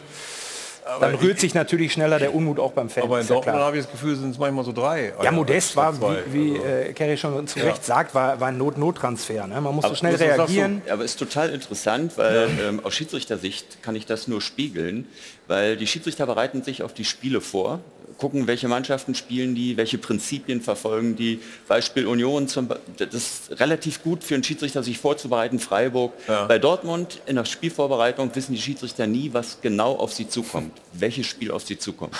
Dann 0.99 1.15
rührt 1.15 1.39
sich 1.39 1.53
natürlich 1.53 1.93
schneller 1.93 2.19
der 2.19 2.33
Unmut 2.33 2.59
auch 2.59 2.71
beim 2.71 2.89
Fan. 2.89 3.03
Aber 3.03 3.19
in 3.19 3.25
ja 3.25 3.33
Dortmund 3.33 3.55
klar. 3.55 3.67
habe 3.67 3.77
ich 3.77 3.83
das 3.83 3.91
Gefühl, 3.91 4.15
sind 4.15 4.31
es 4.31 4.37
manchmal 4.37 4.63
so 4.63 4.71
drei. 4.71 5.13
Ja, 5.23 5.31
Modest 5.31 5.75
war, 5.75 5.93
zwei. 5.93 6.17
wie, 6.31 6.55
wie 6.55 6.57
äh, 6.57 6.93
Kerry 6.93 7.17
schon 7.17 7.47
zu 7.47 7.59
Recht 7.59 7.83
sagt, 7.83 8.13
war, 8.13 8.39
war 8.39 8.49
ein 8.49 8.57
Not-Not-Transfer. 8.57 9.47
Ne? 9.47 9.61
Man 9.61 9.75
muss 9.75 9.83
so 9.83 9.87
Aber 9.87 9.95
schnell 9.95 10.17
sagst 10.17 10.31
du? 10.31 10.35
reagieren. 10.41 10.81
Aber 10.89 11.03
ist 11.03 11.17
total 11.17 11.49
interessant, 11.49 12.17
weil 12.17 12.49
ähm, 12.63 12.81
aus 12.83 12.93
Schiedsrichtersicht 12.93 13.81
kann 13.81 13.95
ich 13.95 14.05
das 14.05 14.27
nur 14.27 14.41
spiegeln, 14.41 15.07
weil 15.47 15.75
die 15.75 15.87
Schiedsrichter 15.87 16.25
bereiten 16.25 16.63
sich 16.63 16.83
auf 16.83 16.93
die 16.93 17.05
Spiele 17.05 17.41
vor, 17.41 17.79
gucken, 18.17 18.47
welche 18.47 18.67
Mannschaften 18.67 19.15
spielen 19.15 19.55
die, 19.55 19.77
welche 19.77 19.97
Prinzipien 19.97 20.61
verfolgen 20.61 21.15
die. 21.15 21.39
Beispiel 21.67 22.07
Union, 22.07 22.47
zum, 22.47 22.69
das 22.97 23.13
ist 23.13 23.59
relativ 23.59 24.03
gut 24.03 24.23
für 24.23 24.35
einen 24.35 24.43
Schiedsrichter, 24.43 24.83
sich 24.83 24.97
vorzubereiten, 24.97 25.59
Freiburg. 25.59 26.13
Bei 26.27 26.59
Dortmund 26.59 27.21
in 27.25 27.35
der 27.35 27.45
Spielvorbereitung 27.45 28.33
wissen 28.35 28.53
die 28.53 28.61
Schiedsrichter 28.61 29.07
nie, 29.07 29.31
was 29.33 29.61
genau 29.61 29.95
auf 29.95 30.13
sie 30.13 30.27
zukommt, 30.27 30.71
welches 30.93 31.27
Spiel 31.27 31.51
auf 31.51 31.63
sie 31.63 31.77
zukommt. 31.77 32.15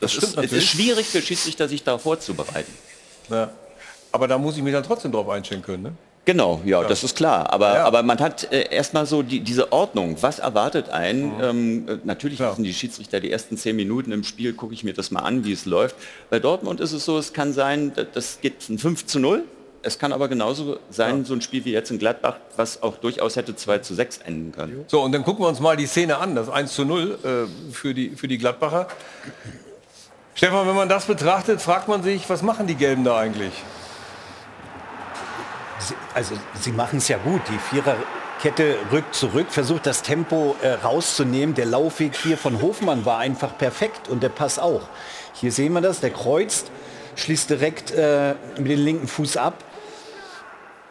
Das, 0.00 0.12
stimmt 0.12 0.36
ist, 0.36 0.44
es 0.44 0.52
ist 0.52 0.68
schwierig 0.68 1.06
für 1.06 1.22
Schiedsrichter, 1.22 1.68
sich 1.68 1.82
darauf 1.82 2.02
vorzubereiten. 2.02 2.72
Ja. 3.30 3.52
Aber 4.12 4.28
da 4.28 4.38
muss 4.38 4.56
ich 4.56 4.62
mich 4.62 4.72
dann 4.72 4.84
trotzdem 4.84 5.12
drauf 5.12 5.28
einstellen 5.28 5.62
können. 5.62 5.82
Ne? 5.82 5.92
Genau, 6.26 6.62
ja, 6.64 6.82
das 6.84 7.04
ist 7.04 7.16
klar. 7.16 7.52
Aber, 7.52 7.74
Ja. 7.74 7.84
aber 7.84 8.02
man 8.02 8.18
hat 8.18 8.50
äh, 8.50 8.68
erstmal 8.74 9.04
so 9.04 9.22
die, 9.22 9.40
diese 9.40 9.72
Ordnung. 9.72 10.16
Was 10.22 10.38
erwartet 10.38 10.88
einen? 10.88 11.32
Ähm, 11.42 11.88
äh, 11.88 11.96
natürlich 12.04 12.38
Ja. 12.38 12.50
wissen 12.52 12.64
die 12.64 12.72
Schiedsrichter 12.72 13.20
die 13.20 13.30
ersten 13.30 13.58
zehn 13.58 13.76
Minuten 13.76 14.10
im 14.10 14.24
Spiel, 14.24 14.54
gucke 14.54 14.72
ich 14.72 14.84
mir 14.84 14.94
das 14.94 15.10
mal 15.10 15.20
an, 15.20 15.44
wie 15.44 15.52
es 15.52 15.66
läuft. 15.66 15.96
Bei 16.30 16.38
Dortmund 16.38 16.80
ist 16.80 16.92
es 16.92 17.04
so, 17.04 17.18
es 17.18 17.34
kann 17.34 17.52
sein, 17.52 17.92
da- 17.94 18.04
das 18.04 18.40
geht 18.40 18.68
ein 18.70 18.78
5 18.78 19.04
zu 19.06 19.18
0. 19.18 19.42
Es 19.82 19.98
kann 19.98 20.14
aber 20.14 20.28
genauso 20.28 20.78
sein, 20.88 21.26
so 21.26 21.34
ein 21.34 21.42
Spiel 21.42 21.62
wie 21.66 21.72
jetzt 21.72 21.90
in 21.90 21.98
Gladbach, 21.98 22.36
was 22.56 22.82
auch 22.82 22.96
durchaus 22.96 23.36
hätte 23.36 23.54
2 23.54 23.80
zu 23.80 23.94
6 23.94 24.16
enden 24.16 24.50
können. 24.50 24.86
So, 24.88 25.02
und 25.02 25.12
dann 25.12 25.24
gucken 25.24 25.44
wir 25.44 25.48
uns 25.50 25.60
mal 25.60 25.76
die 25.76 25.84
Szene 25.86 26.16
an, 26.16 26.34
das 26.34 26.48
1 26.48 26.72
zu 26.74 26.86
0 26.86 27.18
äh, 27.22 27.72
für, 27.74 27.92
die, 27.92 28.10
für 28.16 28.28
die 28.28 28.38
Gladbacher. 28.38 28.88
Stefan, 30.34 30.66
wenn 30.66 30.74
man 30.74 30.88
das 30.88 31.04
betrachtet, 31.04 31.60
fragt 31.60 31.86
man 31.88 32.02
sich, 32.02 32.30
was 32.30 32.40
machen 32.40 32.66
die 32.66 32.76
Gelben 32.76 33.04
da 33.04 33.18
eigentlich? 33.18 33.52
Also 36.14 36.36
sie 36.60 36.70
machen 36.70 36.98
es 36.98 37.08
ja 37.08 37.18
gut. 37.18 37.42
Die 37.48 37.58
Viererkette 37.58 38.76
rückt 38.92 39.14
zurück, 39.16 39.46
versucht 39.50 39.86
das 39.86 40.02
Tempo 40.02 40.54
äh, 40.62 40.68
rauszunehmen. 40.74 41.56
Der 41.56 41.66
Laufweg 41.66 42.16
hier 42.16 42.38
von 42.38 42.62
Hofmann 42.62 43.04
war 43.04 43.18
einfach 43.18 43.58
perfekt 43.58 44.08
und 44.08 44.22
der 44.22 44.28
Pass 44.28 44.60
auch. 44.60 44.82
Hier 45.34 45.50
sehen 45.50 45.72
wir 45.72 45.80
das, 45.80 45.98
der 45.98 46.10
kreuzt, 46.10 46.70
schließt 47.16 47.50
direkt 47.50 47.90
äh, 47.90 48.34
mit 48.56 48.70
dem 48.70 48.84
linken 48.84 49.08
Fuß 49.08 49.36
ab. 49.36 49.54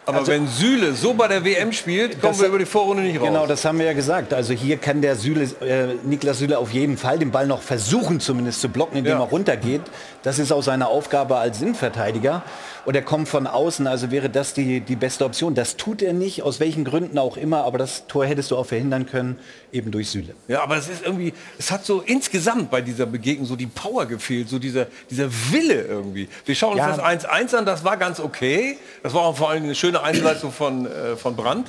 Aber 0.06 0.26
wenn 0.26 0.46
Süle 0.48 0.92
so 0.94 1.14
bei 1.14 1.28
der 1.28 1.44
WM 1.44 1.72
spielt, 1.72 2.20
kommen 2.20 2.32
Das- 2.34 2.40
wir 2.40 2.48
über 2.48 2.58
die 2.58 2.66
Vorrunde 2.66 3.02
nicht 3.02 3.18
raus. 3.20 3.26
Genau, 3.28 3.46
das 3.46 3.64
haben 3.64 3.78
wir 3.78 3.86
ja 3.86 3.92
gesagt. 3.94 4.34
Also 4.34 4.52
hier 4.52 4.76
kann 4.76 5.00
der 5.00 5.16
Süle, 5.16 5.44
äh, 5.60 5.94
Niklas 6.04 6.38
Süle 6.38 6.58
auf 6.58 6.72
jeden 6.72 6.96
Fall 6.98 7.18
den 7.18 7.30
Ball 7.30 7.46
noch 7.46 7.62
versuchen 7.62 8.20
zumindest 8.20 8.60
zu 8.60 8.68
blocken, 8.68 8.98
indem 8.98 9.14
Ja. 9.14 9.20
er 9.20 9.28
runtergeht. 9.30 9.82
Das 10.22 10.38
ist 10.38 10.52
auch 10.52 10.62
seine 10.62 10.88
Aufgabe 10.88 11.36
als 11.36 11.60
Innenverteidiger. 11.62 12.42
Und 12.86 12.94
er 12.94 13.02
kommt 13.02 13.28
von 13.30 13.46
außen, 13.46 13.86
also 13.86 14.10
wäre 14.10 14.28
das 14.28 14.52
die, 14.52 14.80
die 14.80 14.96
beste 14.96 15.24
Option. 15.24 15.54
Das 15.54 15.76
tut 15.78 16.02
er 16.02 16.12
nicht, 16.12 16.42
aus 16.42 16.60
welchen 16.60 16.84
Gründen 16.84 17.16
auch 17.16 17.38
immer, 17.38 17.64
aber 17.64 17.78
das 17.78 18.06
Tor 18.08 18.26
hättest 18.26 18.50
du 18.50 18.58
auch 18.58 18.66
verhindern 18.66 19.06
können, 19.06 19.38
eben 19.72 19.90
durch 19.90 20.10
Süle. 20.10 20.34
Ja, 20.48 20.62
aber 20.62 20.76
es 20.76 20.88
ist 20.90 21.02
irgendwie, 21.02 21.32
es 21.58 21.70
hat 21.70 21.86
so 21.86 22.02
insgesamt 22.04 22.70
bei 22.70 22.82
dieser 22.82 23.06
Begegnung 23.06 23.46
so 23.46 23.56
die 23.56 23.66
Power 23.68 24.04
gefehlt, 24.04 24.50
so 24.50 24.58
dieser, 24.58 24.86
dieser 25.10 25.28
Wille 25.50 25.80
irgendwie. 25.80 26.28
Wir 26.44 26.54
schauen 26.54 26.72
uns 26.72 26.80
Ja. 26.80 26.88
das 26.88 26.98
1-1 27.00 27.54
an, 27.54 27.64
das 27.64 27.84
war 27.84 27.96
ganz 27.96 28.20
okay. 28.20 28.76
Das 29.02 29.14
war 29.14 29.22
auch 29.22 29.36
vor 29.38 29.48
allem 29.48 29.64
eine 29.64 29.74
schöne 29.74 29.93
Einzelleistung 30.02 30.50
von, 30.52 30.86
äh, 30.86 31.16
von 31.16 31.36
Brandt. 31.36 31.68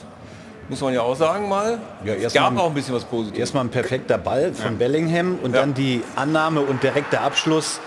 Muss 0.67 0.81
man 0.81 0.93
ja 0.95 1.01
auch 1.01 1.15
sagen 1.15 1.47
mal. 1.47 1.77
Ja, 2.03 2.13
es 2.15 2.23
erst 2.23 2.35
gab 2.35 2.53
mal- 2.53 2.61
auch 2.61 2.67
ein 2.69 2.73
bisschen 2.73 2.95
was 2.95 3.03
Positives. 3.03 3.39
Erstmal 3.39 3.65
ein 3.65 3.69
perfekter 3.69 4.17
Ball 4.17 4.51
von 4.53 4.77
Bellingham 4.79 5.37
und 5.43 5.53
Ja. 5.53 5.61
dann 5.61 5.75
die 5.75 6.01
Annahme 6.15 6.61
und 6.61 6.81
direkter 6.81 7.21
Abschluss. 7.21 7.79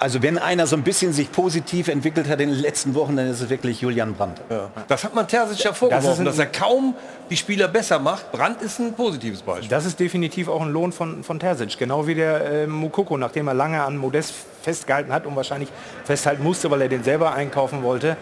Also 0.00 0.20
wenn 0.20 0.36
einer 0.38 0.66
so 0.66 0.74
ein 0.74 0.82
bisschen 0.82 1.12
sich 1.12 1.30
positiv 1.30 1.86
entwickelt 1.86 2.28
hat 2.28 2.40
in 2.40 2.48
den 2.50 2.58
letzten 2.58 2.96
Wochen, 2.96 3.14
dann 3.16 3.28
ist 3.28 3.40
es 3.40 3.48
wirklich 3.48 3.80
Julian 3.80 4.14
Brandt. 4.14 4.40
Ja. 4.50 4.68
Das 4.88 5.04
hat 5.04 5.14
man 5.14 5.28
Terzic 5.28 5.62
ja 5.62 5.72
vorgeworfen, 5.72 6.24
Das 6.24 6.36
dass, 6.36 6.44
er 6.44 6.50
kaum 6.50 6.96
die 7.30 7.36
Spieler 7.36 7.68
besser 7.68 8.00
macht. 8.00 8.32
Brandt 8.32 8.60
ist 8.62 8.80
ein 8.80 8.94
positives 8.94 9.42
Beispiel. 9.42 9.68
Das 9.68 9.84
ist 9.86 10.00
definitiv 10.00 10.48
auch 10.48 10.62
ein 10.62 10.72
Lohn 10.72 10.90
von, 10.90 11.22
von 11.22 11.38
Terzic. 11.38 11.78
Genau 11.78 12.08
wie 12.08 12.16
der 12.16 12.44
äh, 12.64 12.66
Mukoko, 12.66 13.16
nachdem 13.16 13.46
er 13.46 13.54
lange 13.54 13.80
an 13.84 13.96
Modest 13.96 14.34
festgehalten 14.62 15.12
hat 15.12 15.26
und 15.26 15.36
wahrscheinlich 15.36 15.68
festhalten 16.04 16.42
musste, 16.42 16.70
weil 16.70 16.82
er 16.82 16.88
den 16.88 17.04
selber 17.04 17.34
einkaufen 17.34 17.82
wollte, 17.82 18.16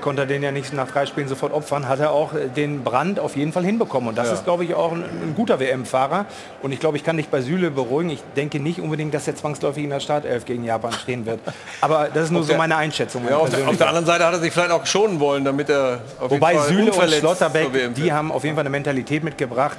konnte 0.00 0.22
er 0.22 0.26
den 0.26 0.42
ja 0.42 0.50
nicht 0.50 0.72
nach 0.72 0.90
drei 0.90 1.06
Spielen 1.06 1.28
sofort 1.28 1.52
opfern, 1.52 1.88
hat 1.88 2.00
er 2.00 2.10
auch 2.10 2.34
äh, 2.34 2.48
den 2.48 2.82
Brand 2.82 3.20
auf 3.20 3.36
jeden 3.36 3.52
Fall 3.52 3.64
hinbekommen. 3.64 4.08
Und 4.08 4.18
das 4.18 4.32
ist, 4.32 4.44
glaube 4.44 4.64
ich, 4.64 4.74
auch 4.74 4.92
ein, 4.92 5.02
ein 5.04 5.34
guter 5.36 5.60
WM-Fahrer. 5.60 6.26
Und 6.62 6.72
ich 6.72 6.80
glaube, 6.80 6.96
ich 6.96 7.04
kann 7.04 7.16
dich 7.16 7.28
bei 7.28 7.40
Süle 7.40 7.70
beruhigen. 7.70 8.10
Ich 8.10 8.22
denke 8.36 8.58
nicht 8.58 8.80
unbedingt, 8.80 9.14
dass 9.14 9.28
er 9.28 9.36
zwangsläufig 9.36 9.84
in 9.84 9.90
der 9.90 10.00
Startelf 10.00 10.44
gegen 10.44 10.64
Japan 10.64 10.92
stehen 10.92 11.26
wird. 11.26 11.38
Aber 11.80 12.08
das 12.12 12.24
ist 12.24 12.30
nur 12.32 12.42
so 12.42 12.48
der- 12.48 12.58
meine 12.58 12.76
Einschätzung. 12.76 13.22
Ja, 13.28 13.36
auf, 13.36 13.50
der, 13.50 13.68
auf 13.68 13.76
der 13.76 13.88
anderen 13.88 14.06
Seite 14.06 14.24
hat 14.26 14.32
er 14.32 14.40
sich 14.40 14.52
vielleicht 14.52 14.72
auch 14.72 14.84
schonen 14.86 15.20
wollen, 15.20 15.44
damit 15.44 15.68
er 15.70 16.00
auf 16.18 16.30
Wobei 16.30 16.52
jeden 16.54 16.64
Fall 16.64 16.68
Süle 16.74 16.92
und 16.92 17.10
Schlotterbeck, 17.12 17.94
die 17.94 18.12
haben 18.12 18.32
auf 18.32 18.42
jeden 18.44 18.56
Fall 18.56 18.62
eine 18.62 18.70
Mentalität 18.70 19.22
mitgebracht, 19.22 19.76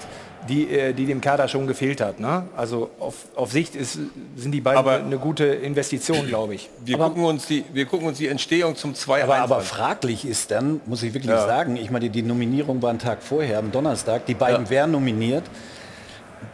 die, 0.50 0.70
äh, 0.70 0.94
die 0.94 1.06
dem 1.06 1.22
Kader 1.22 1.48
schon 1.48 1.68
gefehlt 1.68 2.02
hat. 2.02 2.20
Ne? 2.20 2.44
Also 2.56 2.90
auf, 3.00 3.16
auf 3.36 3.52
Sicht 3.52 3.76
ist, 3.76 3.98
sind 4.36 4.52
die 4.52 4.62
beiden 4.62 4.80
Aber- 4.80 4.98
eine 4.98 5.18
gute 5.18 5.46
Investition, 5.46 6.28
glaube 6.28 6.56
ich. 6.56 6.70
Wir 6.84 6.98
gucken, 6.98 7.24
uns 7.26 7.48
die, 7.48 7.64
wir 7.74 7.86
gucken 7.86 8.08
uns 8.08 8.18
die 8.18 8.28
Entstehung 8.28 8.76
zum 8.76 8.94
2-1 8.94 9.24
Aber, 9.24 9.38
aber 9.38 9.62
fraglich 9.62 10.26
ist 10.26 10.52
dann, 10.52 10.82
muss 10.86 11.04
ich 11.04 11.14
wirklich 11.14 11.32
Ja. 11.32 11.46
sagen, 11.46 11.76
ich 11.78 11.90
meine, 11.92 12.10
die 12.10 12.22
Nominierung 12.22 12.82
war 12.82 12.90
ein 12.92 13.00
Tag 13.00 13.24
vorher, 13.24 13.60
am 13.60 13.72
Donnerstag, 13.72 14.26
die 14.26 14.34
beiden 14.36 14.66
Ja. 14.66 14.70
wären 14.70 14.92
nominiert. 14.92 15.44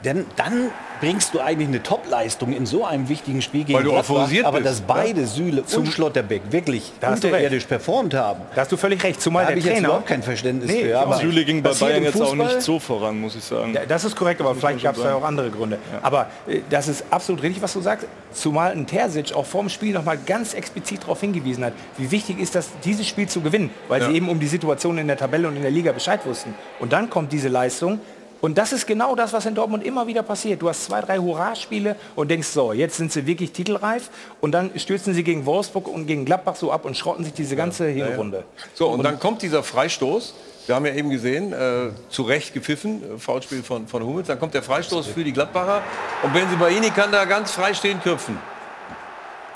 Denn 0.03 0.25
dann 0.35 0.71
bringst 1.01 1.33
du 1.33 1.39
eigentlich 1.39 1.67
eine 1.67 1.81
Topleistung 1.81 2.53
in 2.53 2.65
so 2.65 2.85
einem 2.85 3.09
wichtigen 3.09 3.41
Spiel 3.41 3.63
gegen 3.63 3.77
Weil 3.77 3.83
du 3.83 3.91
Gladbach. 3.91 4.29
Aber 4.43 4.59
bist, 4.59 4.69
dass 4.69 4.81
beide 4.81 5.25
Süle 5.25 5.63
und 5.75 5.87
Schlotterbeck 5.87 6.43
wirklich 6.51 6.93
Da 6.99 7.13
unterirdisch 7.13 7.65
performt 7.65 8.13
haben, 8.13 8.41
Da 8.53 8.61
hast 8.61 8.71
du 8.71 8.77
völlig 8.77 9.03
recht, 9.03 9.19
zumal 9.19 9.43
da 9.43 9.49
habe 9.49 9.55
der 9.55 9.59
ich 9.59 9.65
jetzt 9.65 9.73
Trainer... 9.75 9.87
überhaupt 9.87 10.07
kein 10.07 10.21
Verständnis 10.21 10.71
Nee, 10.71 10.85
für. 10.85 10.99
Aber. 10.99 11.17
Süle 11.17 11.43
ging 11.43 11.63
bei 11.63 11.73
Bayern 11.73 12.03
jetzt 12.03 12.21
auch 12.21 12.35
nicht 12.35 12.61
so 12.61 12.79
voran, 12.79 13.19
muss 13.19 13.35
ich 13.35 13.43
sagen. 13.43 13.73
Ja, 13.73 13.85
das 13.87 14.05
ist 14.05 14.15
korrekt, 14.15 14.41
aber 14.41 14.53
vielleicht 14.53 14.83
gab 14.83 14.95
es 14.95 15.01
da 15.03 15.15
auch 15.15 15.23
andere 15.23 15.49
Gründe. 15.49 15.79
Aber 16.01 16.27
äh, 16.47 16.59
das 16.69 16.87
ist 16.87 17.05
absolut 17.09 17.41
richtig, 17.41 17.63
was 17.63 17.73
du 17.73 17.81
sagst. 17.81 18.07
Zumal 18.31 18.71
ein 18.71 18.85
Terzic 18.85 19.33
auch 19.33 19.45
vorm 19.45 19.69
Spiel 19.69 19.93
noch 19.93 20.05
mal 20.05 20.17
ganz 20.17 20.53
explizit 20.53 21.03
darauf 21.03 21.19
hingewiesen 21.19 21.65
hat, 21.65 21.73
wie 21.97 22.11
wichtig 22.11 22.39
ist 22.39 22.55
das, 22.55 22.69
dieses 22.85 23.07
Spiel 23.07 23.27
zu 23.27 23.41
gewinnen, 23.41 23.71
weil 23.87 24.03
sie 24.03 24.11
eben 24.13 24.29
um 24.29 24.39
die 24.39 24.47
Situation 24.47 24.97
in 24.97 25.07
der 25.07 25.17
Tabelle 25.17 25.47
und 25.47 25.55
in 25.55 25.63
der 25.63 25.71
Liga 25.71 25.91
Bescheid 25.91 26.19
wussten. 26.25 26.53
Und 26.79 26.93
dann 26.93 27.09
kommt 27.09 27.31
diese 27.33 27.47
Leistung. 27.47 27.99
Und 28.41 28.57
das 28.57 28.73
ist 28.73 28.87
genau 28.87 29.15
das, 29.15 29.33
was 29.33 29.45
in 29.45 29.53
Dortmund 29.53 29.83
immer 29.85 30.07
wieder 30.07 30.23
passiert. 30.23 30.61
Du 30.61 30.67
hast 30.67 30.85
zwei, 30.85 31.01
drei 31.01 31.19
Hurra-Spiele 31.19 31.95
und 32.15 32.29
denkst, 32.31 32.47
so, 32.47 32.73
jetzt 32.73 32.97
sind 32.97 33.11
sie 33.11 33.27
wirklich 33.27 33.51
titelreif 33.51 34.09
und 34.41 34.51
dann 34.51 34.71
stürzen 34.77 35.13
sie 35.13 35.23
gegen 35.23 35.45
Wolfsburg 35.45 35.87
und 35.87 36.07
gegen 36.07 36.25
Gladbach 36.25 36.55
so 36.55 36.71
ab 36.71 36.85
und 36.85 36.97
schrotten 36.97 37.23
sich 37.23 37.33
diese 37.33 37.55
ganze 37.55 37.87
Hinrunde. 37.87 38.43
So, 38.73 38.87
und, 38.87 39.03
dann 39.03 39.19
kommt 39.19 39.43
dieser 39.43 39.61
Freistoß. 39.61 40.33
Wir 40.65 40.75
haben 40.75 40.85
ja 40.85 40.93
eben 40.93 41.09
gesehen, 41.09 41.53
äh, 41.53 41.89
zu 42.09 42.23
Recht 42.23 42.53
gepfiffen, 42.53 43.01
äh, 43.03 43.19
Foulspiel 43.19 43.63
von, 43.63 43.87
von 43.87 44.03
Hummels. 44.03 44.27
Dann 44.27 44.39
kommt 44.39 44.53
der 44.53 44.63
Freistoß 44.63 45.07
für 45.07 45.23
die 45.23 45.33
Gladbacher. 45.33 45.81
Und 46.23 46.33
Benzibaini 46.33 46.89
kann 46.89 47.11
da 47.11 47.25
ganz 47.25 47.51
frei 47.51 47.73
stehen 47.73 48.01
köpfen. 48.01 48.37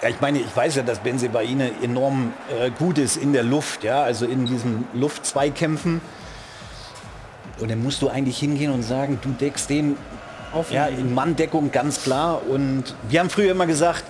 Ja, 0.02 0.10
ich 0.10 0.20
meine, 0.20 0.40
ich 0.40 0.56
weiß 0.56 0.76
ja, 0.76 0.84
dass 0.84 1.00
Benzebaini 1.00 1.72
enorm 1.82 2.34
äh, 2.60 2.70
gut 2.70 2.98
ist 2.98 3.18
in 3.18 3.34
der 3.34 3.44
Luft, 3.44 3.84
ja, 3.84 4.04
also 4.04 4.26
in 4.26 4.46
diesen 4.46 4.88
Luftzweikämpfen. 4.94 6.02
Und 7.60 7.72
dann 7.72 7.82
musst 7.84 8.02
du 8.02 8.10
eigentlich 8.10 8.38
hingehen 8.38 8.72
und 8.72 8.84
sagen, 8.84 9.20
du 9.22 9.30
deckst 9.30 9.70
den 9.70 9.98
auf 10.54 10.72
ja, 10.72 10.88
in 10.88 11.14
Manndeckung 11.14 11.72
ganz 11.72 12.04
klar. 12.04 12.42
Und 12.48 12.96
wir 13.10 13.20
haben 13.20 13.30
früher 13.30 13.52
immer 13.52 13.66
gesagt, 13.66 14.04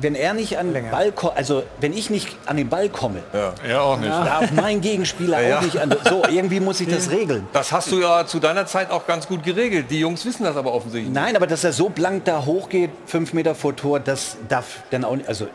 wenn 0.00 0.14
er 0.14 0.32
nicht 0.32 0.56
an 0.58 0.72
den 0.72 0.90
Ball 0.92 1.10
kommt, 1.10 1.36
also 1.36 1.64
wenn 1.80 1.92
ich 1.92 2.08
nicht 2.08 2.36
an 2.46 2.56
den 2.56 2.68
Ball 2.68 2.88
komme, 2.88 3.18
Ja, 3.32 3.52
er 3.66 3.82
auch 3.82 3.98
nicht. 3.98 4.10
darf 4.12 4.52
mein 4.52 4.80
Gegenspieler 4.80 5.40
Ja, 5.40 5.58
auch 5.58 5.60
ja. 5.62 5.66
nicht 5.66 5.78
an. 5.80 5.94
So, 6.08 6.22
irgendwie 6.30 6.60
muss 6.60 6.80
ich 6.80 6.88
das 6.88 7.10
regeln. 7.10 7.48
Das 7.52 7.72
hast 7.72 7.90
du 7.90 8.00
ja 8.00 8.24
zu 8.24 8.38
deiner 8.38 8.64
Zeit 8.66 8.92
auch 8.92 9.06
ganz 9.08 9.26
gut 9.26 9.42
geregelt. 9.42 9.86
Die 9.90 9.98
Jungs 9.98 10.24
wissen 10.24 10.44
das 10.44 10.56
aber 10.56 10.72
offensichtlich. 10.72 11.12
Nein, 11.12 11.34
aber 11.34 11.48
dass 11.48 11.64
er 11.64 11.72
so 11.72 11.88
blank 11.88 12.24
da 12.26 12.44
hochgeht, 12.44 12.90
fünf 13.06 13.32
Meter 13.32 13.56
vor 13.56 13.74
Tor, 13.74 13.98
das 13.98 14.36
darf 14.48 14.82
dann 14.90 15.04
auch 15.04 15.16
nicht. 15.16 15.28
Also 15.28 15.48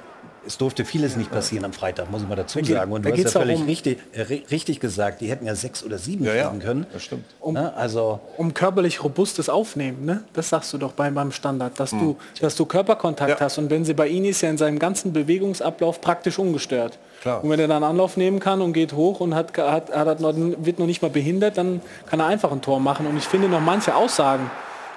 es 0.46 0.58
durfte 0.58 0.86
vieles 0.86 1.16
nicht 1.16 1.32
passieren 1.32 1.66
am 1.66 1.74
Freitag, 1.74 2.12
muss 2.12 2.22
ich 2.22 2.28
mal 2.28 2.36
dazu 2.36 2.60
geht- 2.60 2.68
sagen. 2.68 2.92
Und 2.92 3.06
da 3.06 3.10
du 3.12 3.16
hast 3.24 3.34
ja 3.34 3.40
völlig 3.42 3.60
um- 3.60 3.66
richtig, 3.66 4.00
äh, 4.14 4.22
ri- 4.24 4.50
richtig 4.52 4.80
gesagt, 4.80 5.22
die 5.22 5.30
hätten 5.30 5.46
ja 5.46 5.56
sechs 5.56 5.84
oder 5.84 5.98
sieben 5.98 6.26
Ja, 6.26 6.34
ja, 6.34 6.50
fliegen 6.50 6.64
können. 6.64 6.86
das 6.92 7.04
stimmt. 7.04 7.26
Ne? 7.46 7.74
Also 7.76 8.20
um 8.38 8.54
körperlich 8.54 9.04
robustes 9.04 9.50
Aufnehmen, 9.50 10.06
ne? 10.06 10.24
Das 10.34 10.50
sagst 10.50 10.74
du 10.74 10.78
doch 10.78 10.94
beim, 10.94 11.14
beim 11.14 11.32
Standard, 11.32 11.80
dass 11.80 11.92
du, 11.92 12.18
dass 12.42 12.56
du 12.56 12.66
Körperkontakt 12.66 13.40
Ja. 13.40 13.40
hast. 13.40 13.58
Und 13.58 13.70
Benzebaini 13.70 14.30
ist 14.30 14.42
ja 14.42 14.50
in 14.50 14.58
seinem 14.58 14.80
ganzen 14.80 15.14
Bewegungsablauf 15.14 16.02
praktisch 16.02 16.40
ungestört. 16.40 16.98
Klar. 17.22 17.44
Und 17.44 17.50
wenn 17.50 17.60
er 17.60 17.68
dann 17.70 17.84
Anlauf 17.84 18.18
nehmen 18.18 18.40
kann 18.40 18.62
und 18.62 18.74
geht 18.74 18.94
hoch 18.94 19.22
und 19.22 19.34
hat, 19.34 19.58
hat, 19.58 19.96
hat, 19.96 20.20
wird 20.22 20.78
noch 20.80 20.86
nicht 20.88 21.02
mal 21.02 21.10
behindert, 21.10 21.58
dann 21.58 21.82
kann 22.06 22.20
er 22.20 22.26
einfach 22.26 22.52
ein 22.52 22.62
Tor 22.62 22.80
machen. 22.82 23.06
Und 23.08 23.16
ich 23.18 23.24
finde 23.24 23.48
noch 23.48 23.62
manche 23.62 23.96
Aussagen 23.96 24.52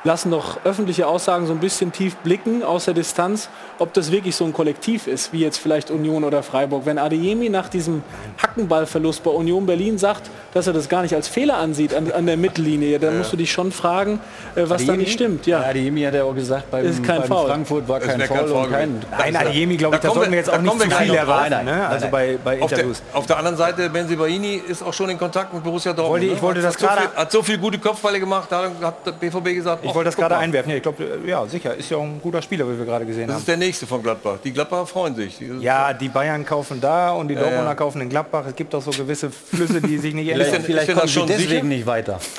lassen 0.06 0.30
doch 0.30 0.58
öffentliche 0.64 1.06
Aussagen 1.06 1.46
so 1.46 1.52
ein 1.52 1.58
bisschen 1.58 1.92
tief 1.92 2.16
blicken 2.16 2.62
aus 2.62 2.86
der 2.86 2.94
Distanz, 2.94 3.48
ob 3.78 3.92
das 3.92 4.10
wirklich 4.10 4.34
so 4.36 4.44
ein 4.44 4.52
Kollektiv 4.52 5.06
ist, 5.06 5.32
wie 5.32 5.40
jetzt 5.40 5.58
vielleicht 5.58 5.90
Union 5.90 6.24
oder 6.24 6.42
Freiburg. 6.42 6.86
Wenn 6.86 6.96
Adeyemi 6.98 7.48
nach 7.50 7.68
diesem 7.68 8.02
Hackenballverlust 8.42 9.22
bei 9.22 9.30
Union 9.30 9.66
Berlin 9.66 9.98
sagt, 9.98 10.30
dass 10.54 10.66
er 10.66 10.72
das 10.72 10.88
gar 10.88 11.02
nicht 11.02 11.14
als 11.14 11.28
Fehler 11.28 11.58
ansieht 11.58 11.92
an, 11.92 12.10
an 12.12 12.24
der 12.26 12.36
Mittellinie, 12.36 12.98
dann 12.98 13.18
musst 13.18 13.32
du 13.32 13.36
dich 13.36 13.50
schon 13.52 13.72
fragen, 13.72 14.20
äh, 14.54 14.62
was 14.66 14.86
da 14.86 14.94
nicht 14.96 15.12
stimmt. 15.12 15.46
Ja. 15.46 15.60
Adeyemi 15.60 16.02
hat 16.02 16.14
ja 16.14 16.24
auch 16.24 16.34
gesagt, 16.34 16.70
beim, 16.70 16.86
Ist 16.86 17.02
kein 17.04 17.18
beim 17.20 17.28
Foul. 17.28 17.46
Frankfurt 17.48 17.88
war 17.88 18.00
kein 18.00 18.18
wär 18.18 18.28
kein 18.28 18.38
Foul 18.38 18.48
Foul 18.48 18.64
und 18.64 18.70
kein... 18.72 19.02
Nein, 19.18 19.36
Adeyemi, 19.36 19.76
glaube 19.76 19.96
ich, 19.96 20.02
Da 20.02 20.08
da 20.08 20.14
sollten 20.14 20.30
wir 20.30 20.38
jetzt 20.38 20.48
da 20.48 20.52
auch 20.54 20.60
nicht 20.60 20.70
kommen 20.70 20.82
wir 20.90 20.96
zu 20.96 21.02
viel 21.02 21.14
erwarten. 21.14 21.52
rein. 21.54 21.64
Ne? 21.64 21.70
Nein, 21.72 21.80
Also 21.86 22.04
nein. 22.04 22.10
bei, 22.12 22.38
bei 22.42 22.62
Auf 22.62 22.68
der, 22.70 22.78
Interviews. 22.78 23.02
auf 23.12 23.26
der 23.26 23.36
anderen 23.38 23.56
Seite, 23.56 23.90
Benzibaini 23.90 24.62
ist 24.68 24.82
auch 24.82 24.92
schon 24.94 25.10
in 25.10 25.18
Kontakt 25.18 25.52
mit 25.52 25.62
Borussia 25.64 25.92
Dortmund. 25.92 26.12
Wollte- 26.22 26.26
ich 26.26 26.34
ne? 26.34 26.42
wollte 26.42 26.60
hat, 26.62 26.66
das 26.68 26.74
hat 26.74 26.80
so 26.80 26.86
gerade- 26.86 27.00
viel, 27.10 27.16
hat 27.18 27.32
so 27.32 27.42
viel 27.42 27.58
gute 27.58 27.78
Kopfbälle 27.78 28.20
gemacht, 28.20 28.46
da 28.50 28.70
hat 28.82 29.06
der 29.06 29.12
BVB 29.12 29.54
gesagt, 29.54 29.84
Ich 29.84 29.90
ach, 29.90 29.94
wollte 29.96 30.08
das 30.08 30.16
gerade 30.16 30.36
einwerfen. 30.36 30.70
Ja, 30.70 30.76
ich 30.76 30.82
glaube, 30.82 31.18
ja, 31.26 31.44
sicher. 31.46 31.74
Ist 31.74 31.90
ja 31.90 31.96
auch 31.96 32.02
ein 32.04 32.20
guter 32.22 32.40
Spieler, 32.40 32.70
wie 32.70 32.78
wir 32.78 32.84
gerade 32.84 33.04
gesehen 33.04 33.26
Das 33.26 33.34
haben. 33.34 33.40
ist 33.40 33.48
der 33.48 33.56
nächste 33.56 33.86
von 33.86 34.02
Gladbach. 34.02 34.38
Die 34.44 34.52
Gladbacher 34.52 34.86
freuen 34.86 35.16
sich. 35.16 35.38
Die- 35.38 35.46
Ja, 35.60 35.92
die 35.92 36.08
Bayern 36.08 36.44
kaufen 36.46 36.80
da 36.80 37.10
und 37.12 37.26
die 37.28 37.34
Dortmunder 37.34 37.64
ja. 37.64 37.74
kaufen 37.74 38.00
in 38.00 38.08
Gladbach. 38.08 38.44
Es 38.48 38.54
gibt 38.54 38.72
auch 38.74 38.82
so 38.82 38.92
gewisse 38.92 39.30
Flüsse, 39.30 39.80
die 39.80 39.98
sich 39.98 40.14
nicht 40.14 40.28
ändern. 40.32 40.46
ist 40.54 40.64
vielleicht 40.64 40.86
kommen 40.86 41.00
das 41.00 41.10
sie 41.10 41.18
schon 41.18 41.26
deswegen 41.26 41.48
sicher? 41.50 41.64
nicht 41.64 41.86
weiter. 41.86 42.20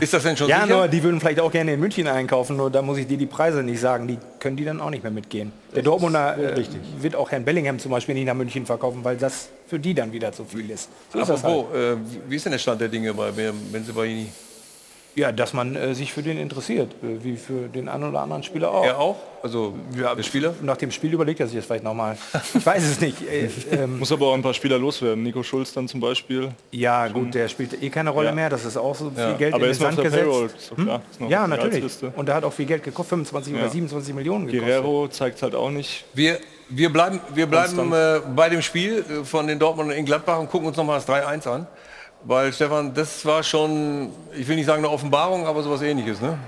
Ist 0.00 0.12
das 0.12 0.24
denn 0.24 0.36
schon 0.36 0.48
Ja, 0.48 0.62
sicher? 0.64 0.76
nur 0.76 0.88
die 0.88 1.00
würden 1.04 1.20
vielleicht 1.20 1.38
auch 1.38 1.52
gerne 1.52 1.74
in 1.74 1.78
München 1.78 2.08
einkaufen, 2.08 2.56
nur 2.56 2.68
da 2.68 2.82
muss 2.82 2.98
ich 2.98 3.06
dir 3.06 3.16
die 3.16 3.26
Preise 3.26 3.62
nicht 3.62 3.78
sagen. 3.80 4.08
Die 4.08 4.18
können 4.40 4.56
die 4.56 4.64
dann 4.64 4.80
auch 4.80 4.90
nicht 4.90 5.04
mehr 5.04 5.12
mitgehen. 5.12 5.52
Der 5.72 5.84
Dortmunder 5.84 6.36
äh, 6.36 6.64
wird 7.00 7.14
auch 7.14 7.30
Herrn 7.30 7.44
Bellingham 7.44 7.78
zum 7.78 7.92
Beispiel 7.92 8.16
nicht 8.16 8.26
nach 8.26 8.34
München 8.34 8.66
verkaufen, 8.66 9.04
weil 9.04 9.16
das 9.16 9.50
für 9.68 9.78
die 9.78 9.94
dann 9.94 10.10
wieder 10.12 10.32
zu 10.32 10.44
viel 10.44 10.68
ist. 10.70 10.88
So 11.12 11.20
ist 11.20 11.28
das 11.30 11.44
halt. 11.44 11.54
Apropos, 11.54 11.76
äh, 11.78 11.96
wie 12.28 12.34
ist 12.34 12.44
denn 12.44 12.50
der 12.52 12.58
Stand 12.58 12.80
der 12.80 12.88
Dinge 12.88 13.14
bei 13.14 13.30
Benzibaini? 13.30 14.26
Ja, 15.16 15.30
dass 15.30 15.52
man 15.52 15.76
äh, 15.76 15.94
sich 15.94 16.12
für 16.12 16.22
den 16.22 16.38
interessiert, 16.38 16.90
äh, 17.02 17.22
wie 17.22 17.36
für 17.36 17.68
den 17.68 17.88
einen 17.88 18.04
oder 18.04 18.20
anderen 18.20 18.42
Spieler 18.42 18.70
auch. 18.72 18.84
Er 18.84 18.98
auch? 18.98 19.16
Also 19.44 19.74
der 19.94 20.22
Spieler? 20.22 20.54
Nach 20.62 20.76
dem 20.76 20.90
Spiel 20.90 21.12
überlegt 21.12 21.38
er 21.38 21.46
sich 21.46 21.56
das 21.56 21.66
vielleicht 21.66 21.84
nochmal. 21.84 22.16
Ich 22.54 22.64
weiß 22.64 22.82
es 22.82 23.00
nicht. 23.00 23.18
Äh, 23.30 23.48
ähm, 23.72 23.98
Muss 24.00 24.10
aber 24.10 24.26
auch 24.28 24.34
ein 24.34 24.42
paar 24.42 24.54
Spieler 24.54 24.78
loswerden. 24.78 25.22
Nico 25.22 25.42
Schulz 25.42 25.72
dann 25.72 25.86
zum 25.86 26.00
Beispiel. 26.00 26.50
ja, 26.72 27.06
gut, 27.08 27.34
der 27.34 27.48
spielt 27.48 27.80
eh 27.82 27.90
keine 27.90 28.10
Rolle 28.10 28.28
Ja. 28.28 28.34
mehr. 28.34 28.48
Das 28.50 28.64
ist 28.64 28.76
auch 28.76 28.94
so 28.94 29.10
viel 29.10 29.18
Ja. 29.22 29.32
Geld 29.34 29.54
Aber 29.54 29.64
in 29.64 29.70
den 29.72 29.78
Sand 29.78 29.98
der 29.98 30.04
gesetzt. 30.04 30.24
Payroll. 30.74 31.00
Noch 31.20 31.30
Ja, 31.30 31.46
natürlich. 31.46 31.84
Und 32.16 32.28
er 32.28 32.34
hat 32.36 32.44
auch 32.44 32.52
viel 32.52 32.66
Geld 32.66 32.82
gekostet, 32.82 33.10
25 33.10 33.54
oder 33.54 33.64
Ja. 33.64 33.68
27 33.70 34.14
Millionen 34.14 34.46
gekostet. 34.46 34.66
Guerrero 34.66 35.08
zeigt 35.08 35.42
halt 35.42 35.54
auch 35.54 35.70
nicht. 35.70 36.04
Wir, 36.14 36.38
wir 36.70 36.92
bleiben, 36.92 37.20
wir 37.34 37.46
bleiben 37.46 37.92
äh, 37.92 38.20
bei 38.34 38.48
dem 38.48 38.62
Spiel 38.62 39.04
von 39.24 39.46
den 39.46 39.58
Dortmundern 39.58 39.96
in 39.96 40.06
Gladbach 40.06 40.40
und 40.40 40.50
gucken 40.50 40.66
uns 40.68 40.76
nochmal 40.76 40.98
das 40.98 41.08
3-1 41.08 41.46
an. 41.48 41.66
Weil 42.26 42.52
Stefan, 42.54 42.94
das 42.94 43.24
war 43.26 43.42
schon, 43.42 44.08
ich 44.34 44.48
will 44.48 44.56
nicht 44.56 44.64
sagen 44.64 44.82
eine 44.82 44.92
Offenbarung, 44.92 45.46
aber 45.46 45.62
sowas 45.62 45.82
ähnliches, 45.82 46.22
ne? 46.22 46.38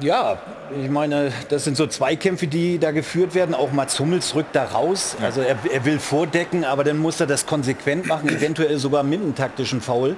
Ja, 0.00 0.38
ich 0.82 0.90
meine, 0.90 1.32
das 1.48 1.64
sind 1.64 1.76
so 1.76 1.86
Zweikämpfe, 1.86 2.46
die 2.46 2.78
da 2.78 2.90
geführt 2.90 3.34
werden. 3.34 3.54
Auch 3.54 3.70
Mats 3.72 3.98
Hummels 3.98 4.34
rückt 4.34 4.56
da 4.56 4.64
raus. 4.64 5.16
Also 5.22 5.42
er, 5.42 5.56
er 5.70 5.84
will 5.84 5.98
vordecken, 5.98 6.64
aber 6.64 6.84
dann 6.84 6.98
muss 6.98 7.20
er 7.20 7.26
das 7.26 7.46
konsequent 7.46 8.06
machen, 8.06 8.28
eventuell 8.36 8.78
sogar 8.78 9.02
mit 9.02 9.20
einem 9.20 9.34
taktischen 9.34 9.80
Foul. 9.80 10.16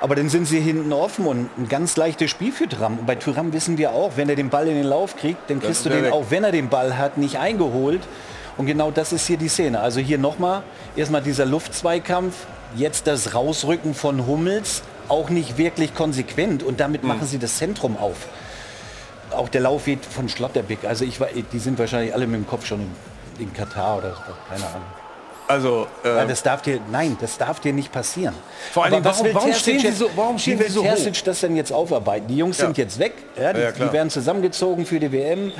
Aber 0.00 0.14
dann 0.16 0.28
sind 0.28 0.46
sie 0.46 0.60
hinten 0.60 0.92
offen 0.92 1.26
und 1.26 1.48
ein 1.56 1.68
ganz 1.68 1.96
leichtes 1.96 2.30
Spiel 2.30 2.52
für 2.52 2.68
Thuram. 2.68 2.98
Und 2.98 3.06
bei 3.06 3.14
Thuram 3.14 3.52
wissen 3.52 3.78
wir 3.78 3.92
auch, 3.92 4.12
wenn 4.16 4.28
er 4.28 4.36
den 4.36 4.50
Ball 4.50 4.66
in 4.66 4.74
den 4.74 4.86
Lauf 4.86 5.16
kriegt, 5.16 5.48
dann 5.48 5.60
kriegst 5.60 5.86
du 5.86 5.90
den 5.90 6.02
weg. 6.02 6.12
auch, 6.12 6.26
wenn 6.30 6.42
er 6.42 6.52
den 6.52 6.68
Ball 6.68 6.98
hat, 6.98 7.18
nicht 7.18 7.38
eingeholt. 7.38 8.00
Und 8.56 8.66
genau 8.66 8.90
das 8.90 9.12
ist 9.12 9.26
hier 9.26 9.36
die 9.38 9.48
Szene. 9.48 9.80
Also 9.80 10.00
hier 10.00 10.18
nochmal, 10.18 10.62
erstmal 10.96 11.22
dieser 11.22 11.46
Luftzweikampf, 11.46 12.34
jetzt 12.76 13.06
das 13.06 13.34
Rausrücken 13.34 13.94
von 13.94 14.26
Hummels, 14.26 14.82
auch 15.08 15.30
nicht 15.30 15.58
wirklich 15.58 15.94
konsequent. 15.94 16.62
Und 16.62 16.80
damit 16.80 17.02
machen 17.04 17.26
sie 17.26 17.38
das 17.38 17.56
Zentrum 17.58 17.96
auf. 17.96 18.16
Auch 19.30 19.48
der 19.48 19.62
Lauf 19.62 19.86
geht 19.86 20.04
von 20.04 20.28
Schlotterbeck. 20.28 20.84
Also 20.86 21.04
ich 21.04 21.18
war, 21.20 21.28
die 21.52 21.58
sind 21.58 21.78
wahrscheinlich 21.78 22.14
alle 22.14 22.26
mit 22.26 22.36
dem 22.40 22.46
Kopf 22.46 22.66
schon 22.66 22.80
in, 23.38 23.44
in 23.44 23.52
Katar 23.54 23.98
oder 23.98 24.10
so, 24.10 24.32
keine 24.50 24.66
Ahnung. 24.66 24.82
Also, 25.48 25.86
äh, 26.04 26.26
das 26.26 26.42
darf 26.42 26.62
dir, 26.62 26.80
nein, 26.90 27.16
das 27.20 27.36
darf 27.36 27.60
dir 27.60 27.72
nicht 27.72 27.90
passieren. 27.92 28.34
Vor 28.72 28.84
was 29.04 29.18
warum- 29.18 29.34
warum 29.34 29.50
Terzic 29.50 29.62
stehen 29.62 29.80
jetzt- 29.80 29.98
so- 29.98 30.10
warum 30.14 30.38
stehen 30.38 30.58
wie 30.58 30.64
will 30.64 30.70
so 30.70 30.82
Terzic 30.82 31.24
das 31.24 31.40
denn 31.40 31.56
jetzt 31.56 31.72
aufarbeiten? 31.72 32.26
Die 32.28 32.36
Jungs 32.36 32.58
sind 32.58 32.78
jetzt 32.78 32.98
weg, 32.98 33.12
ja, 33.38 33.52
die, 33.52 33.60
Ja, 33.60 33.72
die 33.72 33.92
werden 33.92 34.08
zusammengezogen 34.08 34.86
für 34.86 35.00
die 35.00 35.10
WM. 35.12 35.52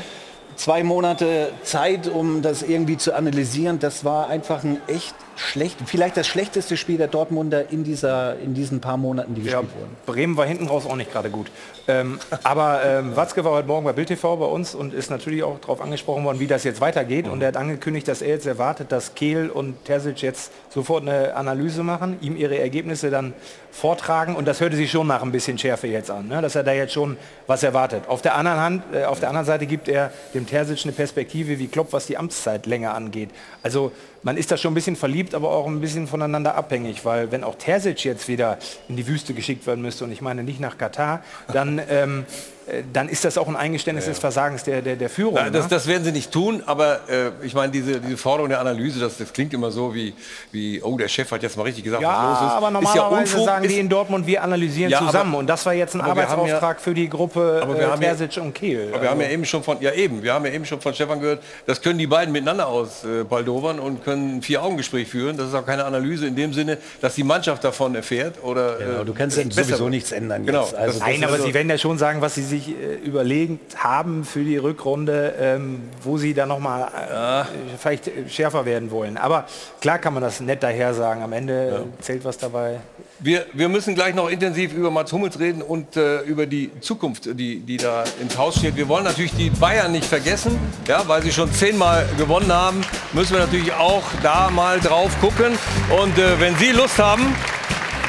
Zwei 0.57 0.83
Monate 0.85 1.53
Zeit, 1.63 2.09
um 2.09 2.43
das 2.43 2.63
irgendwie 2.63 2.97
zu 2.97 3.15
analysieren. 3.15 3.79
Das 3.79 4.05
war 4.05 4.29
einfach 4.29 4.65
ein 4.65 4.81
echt 4.87 5.15
schlecht, 5.37 5.79
vielleicht 5.87 6.17
das 6.17 6.27
schlechteste 6.27 6.77
Spiel 6.77 6.99
der 6.99 7.09
Dortmunder 7.09 7.71
in, 7.71 7.85
dieser, 7.85 8.39
in 8.39 8.55
diesen 8.55 8.81
paar 8.81 8.97
Monaten, 8.97 9.35
die 9.35 9.43
Ja, 9.43 9.61
gespielt 9.61 9.81
wurden. 9.81 9.97
Bremen 10.07 10.37
war 10.37 10.47
hinten 10.47 10.69
raus 10.69 10.87
auch 10.87 10.97
nicht 10.97 11.13
gerade 11.13 11.31
gut. 11.31 11.51
Ähm, 11.89 12.19
aber 12.45 12.83
ähm, 12.85 13.17
Watzke 13.17 13.45
war 13.45 13.53
heute 13.53 13.69
Morgen 13.69 13.85
bei 13.85 13.93
Bild 13.93 14.09
TV 14.09 14.37
bei 14.37 14.47
uns 14.47 14.75
und 14.75 14.95
ist 14.95 15.11
natürlich 15.11 15.43
auch 15.43 15.59
darauf 15.61 15.81
angesprochen 15.81 16.25
worden, 16.25 16.39
wie 16.41 16.47
das 16.47 16.65
jetzt 16.65 16.81
weitergeht. 16.81 17.29
Und 17.29 17.43
er 17.43 17.49
hat 17.49 17.57
angekündigt, 17.57 18.07
dass 18.09 18.23
er 18.23 18.29
jetzt 18.29 18.47
erwartet, 18.47 18.93
dass 18.93 19.15
Kehl 19.15 19.51
und 19.51 19.85
Terzic 19.85 20.23
jetzt 20.23 20.53
sofort 20.71 21.03
eine 21.03 21.35
Analyse 21.35 21.83
machen, 21.83 22.19
ihm 22.21 22.37
ihre 22.37 22.59
Ergebnisse 22.59 23.11
dann 23.11 23.35
vortragen. 23.71 24.37
Und 24.37 24.47
das 24.47 24.61
hörte 24.61 24.77
sich 24.77 24.91
schon 24.91 25.07
nach 25.07 25.23
ein 25.23 25.33
bisschen 25.33 25.59
Schärfe 25.59 25.89
jetzt 25.89 26.11
an, 26.11 26.29
ne? 26.29 26.41
dass 26.41 26.55
er 26.55 26.63
da 26.63 26.73
jetzt 26.73 26.93
schon 26.93 27.17
was 27.47 27.63
erwartet. 27.63 28.05
Auf 28.07 28.23
der 28.23 28.37
anderen 28.37 28.61
Hand, 28.61 28.85
äh, 28.95 29.05
auf 29.05 29.19
der 29.19 29.29
anderen 29.29 29.47
Seite 29.47 29.67
gibt 29.67 29.89
er 29.89 30.13
dem 30.35 30.47
Terzic 30.47 30.85
eine 30.85 30.93
Perspektive 30.93 31.59
wie 31.59 31.67
Klopp, 31.67 31.93
was 31.93 32.07
die 32.07 32.17
Amtszeit 32.17 32.67
länger 32.67 32.95
angeht. 32.95 33.31
Also 33.63 33.93
man 34.23 34.37
ist 34.37 34.51
da 34.51 34.57
schon 34.57 34.73
ein 34.73 34.75
bisschen 34.75 34.97
verliebt, 34.97 35.35
aber 35.35 35.51
auch 35.51 35.67
ein 35.67 35.81
bisschen 35.81 36.07
voneinander 36.07 36.55
abhängig, 36.55 37.05
weil 37.05 37.33
wenn 37.33 37.45
auch 37.45 37.57
Terzic 37.57 38.05
jetzt 38.05 38.29
wieder 38.29 38.59
in 38.89 38.97
die 38.97 39.07
Wüste 39.07 39.35
geschickt 39.35 39.67
werden 39.67 39.83
müsste, 39.83 40.05
und 40.05 40.13
ich 40.13 40.21
meine 40.21 40.45
nicht 40.45 40.61
nach 40.61 40.79
Katar, 40.79 41.23
dann, 41.53 41.81
ähm, 41.89 42.25
äh, 42.62 42.62
dann 42.93 43.09
ist 43.09 43.25
das 43.25 43.37
auch 43.39 43.49
ein 43.49 43.57
Eingeständnis 43.57 44.07
des 44.07 44.19
Versagens 44.19 44.63
der, 44.65 44.83
der, 44.83 44.97
der 44.97 45.11
Führung. 45.11 45.35
Na, 45.35 45.51
das, 45.51 45.65
ne? 45.65 45.71
das 45.71 45.87
werden 45.87 46.05
sie 46.05 46.13
nicht 46.13 46.31
tun, 46.31 46.63
aber 46.67 47.01
äh, 47.09 47.31
ich 47.43 47.55
meine, 47.55 47.73
diese, 47.73 48.01
diese 48.01 48.17
Forderung 48.17 48.49
der 48.51 48.61
Analyse, 48.61 49.01
das, 49.01 49.19
das 49.19 49.33
klingt 49.33 49.53
immer 49.53 49.71
so 49.71 49.95
wie, 49.95 50.15
wie, 50.53 50.81
oh, 50.83 50.97
der 50.97 51.09
Chef 51.09 51.31
hat 51.31 51.43
jetzt 51.43 51.57
mal 51.57 51.65
richtig 51.65 51.85
gesagt, 51.85 52.03
ja, 52.03 52.09
was 52.33 52.41
los 52.41 52.49
ist. 52.51 52.57
aber 52.57 52.69
ist 52.69 52.73
ja 52.95 52.95
normalerweise 53.03 53.35
Unfug, 53.35 53.47
sagen 53.47 53.69
die 53.69 53.79
in 53.79 53.89
Dortmund, 53.89 54.27
wir 54.27 54.43
analysieren 54.43 54.91
Ja, 54.91 54.99
aber- 54.99 55.07
zusammen. 55.09 55.35
und 55.35 55.47
das 55.49 55.67
war 55.67 55.75
jetzt 55.75 55.95
ein 55.95 56.01
aber 56.01 56.23
ja- 56.23 56.29
Arbeitsauftrag 56.29 56.81
für 56.81 56.95
die 56.95 57.09
Gruppe 57.09 57.61
Aber 57.63 57.75
wir 57.75 57.83
äh, 57.83 57.87
haben 57.87 58.03
ja- 58.03 58.15
Terzic 58.15 58.43
und 58.43 58.55
Kehl. 58.55 58.89
aber 58.93 59.03
wir 59.03 59.11
haben 59.11 59.19
ja 59.21 59.25
Also- 59.27 59.35
eben 59.35 59.45
schon 59.45 59.63
von, 59.63 59.81
ja 59.81 59.93
eben, 59.93 60.23
wir 60.23 60.33
haben 60.33 60.45
ja 60.47 60.53
eben 60.53 60.65
schon 60.65 60.81
von 60.81 60.95
Stefan 60.95 61.21
gehört, 61.21 61.43
das 61.67 61.81
können 61.83 61.99
die 61.99 62.07
beiden 62.07 62.33
miteinander 62.33 62.69
aus 62.69 63.05
äh, 63.05 63.25
Baldowern 63.25 63.79
und 63.81 64.05
können 64.05 64.37
ein 64.39 64.43
Vier-Augen-Gespräch 64.43 65.09
führen. 65.09 65.37
Das 65.37 65.49
ist 65.49 65.55
auch 65.55 65.67
keine 65.67 65.85
Analyse 65.85 66.27
in 66.27 66.37
dem 66.37 66.53
Sinne, 66.53 66.79
dass 67.01 67.15
die 67.17 67.25
Mannschaft 67.25 67.65
davon 67.65 67.95
erfährt 67.95 68.37
oder. 68.43 68.77
Genau, 68.77 69.03
äh, 69.03 69.05
du 69.05 69.15
kannst 69.15 69.37
ja 69.37 69.45
sowieso 69.51 69.81
wird. 69.81 69.91
nichts 69.91 70.13
ändern 70.13 70.47
Genau. 70.47 70.63
jetzt. 70.63 70.75
Also 70.75 70.99
das- 70.99 71.09
Nein, 71.09 71.25
aber 71.25 71.33
also- 71.35 71.47
sie 71.47 71.55
werden 71.55 71.69
ja 71.71 71.79
schon 71.79 71.99
sagen, 71.99 72.21
was 72.21 72.35
sie 72.35 72.43
sich 72.53 72.69
äh, 72.69 72.95
überlegt 73.05 73.83
haben 73.83 74.25
für 74.25 74.45
die 74.45 74.57
Rückrunde, 74.57 75.35
ähm, 75.41 75.81
wo 76.03 76.19
sie 76.19 76.35
dann 76.35 76.49
nochmal 76.49 77.47
äh, 77.49 77.77
vielleicht 77.79 78.09
äh, 78.09 78.29
schärfer 78.29 78.65
werden 78.65 78.91
wollen. 78.91 79.17
Aber 79.17 79.47
klar 79.81 79.99
kann 79.99 80.15
man 80.15 80.23
das 80.23 80.41
nett 80.41 80.63
daher 80.63 80.95
sagen. 80.95 81.23
Am 81.23 81.33
Ende 81.33 81.87
äh, 81.99 82.03
zählt 82.03 82.25
was 82.25 82.39
dabei. 82.39 82.81
Wir, 83.19 83.47
wir 83.53 83.69
müssen 83.69 83.95
gleich 83.95 84.15
noch 84.15 84.29
intensiv 84.29 84.75
über 84.75 84.91
Mats 84.91 85.13
Hummels 85.13 85.39
reden 85.39 85.63
und 85.63 85.97
äh, 85.97 86.21
über 86.23 86.47
die 86.47 86.71
Zukunft, 86.81 87.27
die, 87.39 87.61
die 87.61 87.77
da 87.77 88.05
ins 88.21 88.37
Haus 88.37 88.57
steht. 88.57 88.77
Wir 88.77 88.89
wollen 88.89 89.05
natürlich 89.05 89.35
die 89.35 89.51
Bayern 89.51 89.93
nicht 89.93 90.05
vergessen, 90.05 90.59
ja, 90.87 91.07
weil 91.07 91.23
sie 91.23 91.33
schon 91.33 91.53
zehnmal 91.53 92.07
gewonnen 92.19 92.53
haben, 92.53 92.83
müssen 93.13 93.33
wir 93.33 93.41
natürlich 93.41 93.73
auch 93.73 94.03
da 94.23 94.51
mal 94.51 94.79
drauf 94.81 95.19
gucken. 95.21 95.59
Und 96.03 96.19
äh, 96.19 96.39
wenn 96.41 96.55
Sie 96.57 96.73
Lust 96.73 96.99
haben, 96.99 97.35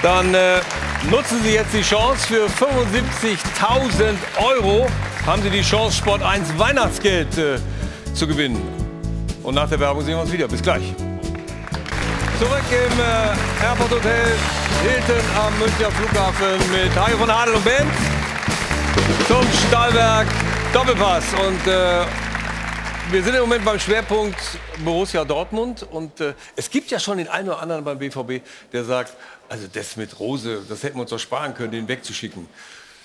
dann 0.03 0.33
äh, 0.33 0.59
nutzen 1.09 1.41
Sie 1.43 1.53
jetzt 1.53 1.73
die 1.73 1.81
Chance 1.81 2.27
für 2.27 2.45
75.000 2.45 4.15
Euro. 4.37 4.85
Haben 5.25 5.41
Sie 5.41 5.49
die 5.49 5.61
Chance, 5.61 5.97
Sport 5.97 6.21
1 6.21 6.59
Weihnachtsgeld 6.59 7.37
äh, 7.37 7.55
zu 8.13 8.27
gewinnen. 8.27 8.61
Und 9.41 9.55
nach 9.55 9.69
der 9.69 9.79
Werbung 9.79 10.03
sehen 10.03 10.15
wir 10.15 10.21
uns 10.21 10.31
wieder. 10.31 10.47
Bis 10.47 10.61
gleich. 10.61 10.93
Zurück 12.37 12.63
im 12.69 12.99
äh, 12.99 13.65
Airport 13.65 13.91
Hotel 13.91 14.35
Hilton 14.83 15.23
am 15.37 15.57
Münchner 15.59 15.91
Flughafen 15.91 16.71
mit 16.71 16.93
Hajo 16.95 17.17
von 17.17 17.29
Adel 17.29 17.53
und 17.53 17.63
Band 17.63 17.91
zum 19.27 19.45
Stahlwerk 19.69 20.27
Doppelpass. 20.73 21.23
Und 21.33 21.65
äh, 21.71 22.05
wir 23.09 23.23
sind 23.23 23.35
im 23.35 23.41
Moment 23.41 23.63
beim 23.63 23.79
Schwerpunkt 23.79 24.39
Borussia 24.83 25.23
Dortmund. 25.23 25.87
Und 25.89 26.19
äh, 26.19 26.33
es 26.57 26.69
gibt 26.69 26.91
ja 26.91 26.99
schon 26.99 27.19
den 27.19 27.29
einen 27.29 27.47
oder 27.47 27.61
anderen 27.61 27.83
beim 27.85 27.97
BVB, 27.97 28.41
der 28.73 28.83
sagt, 28.83 29.13
also 29.53 29.67
das 29.71 29.97
mit 29.97 30.19
Rose, 30.19 30.63
das 30.67 30.81
hätten 30.81 30.95
wir 30.95 31.01
uns 31.01 31.11
doch 31.11 31.19
sparen 31.19 31.53
können, 31.53 31.71
den 31.71 31.87
wegzuschicken. 31.87 32.47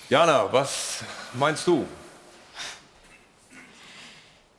Jana, 0.09 0.51
was 0.51 1.03
meinst 1.35 1.67
du? 1.67 1.85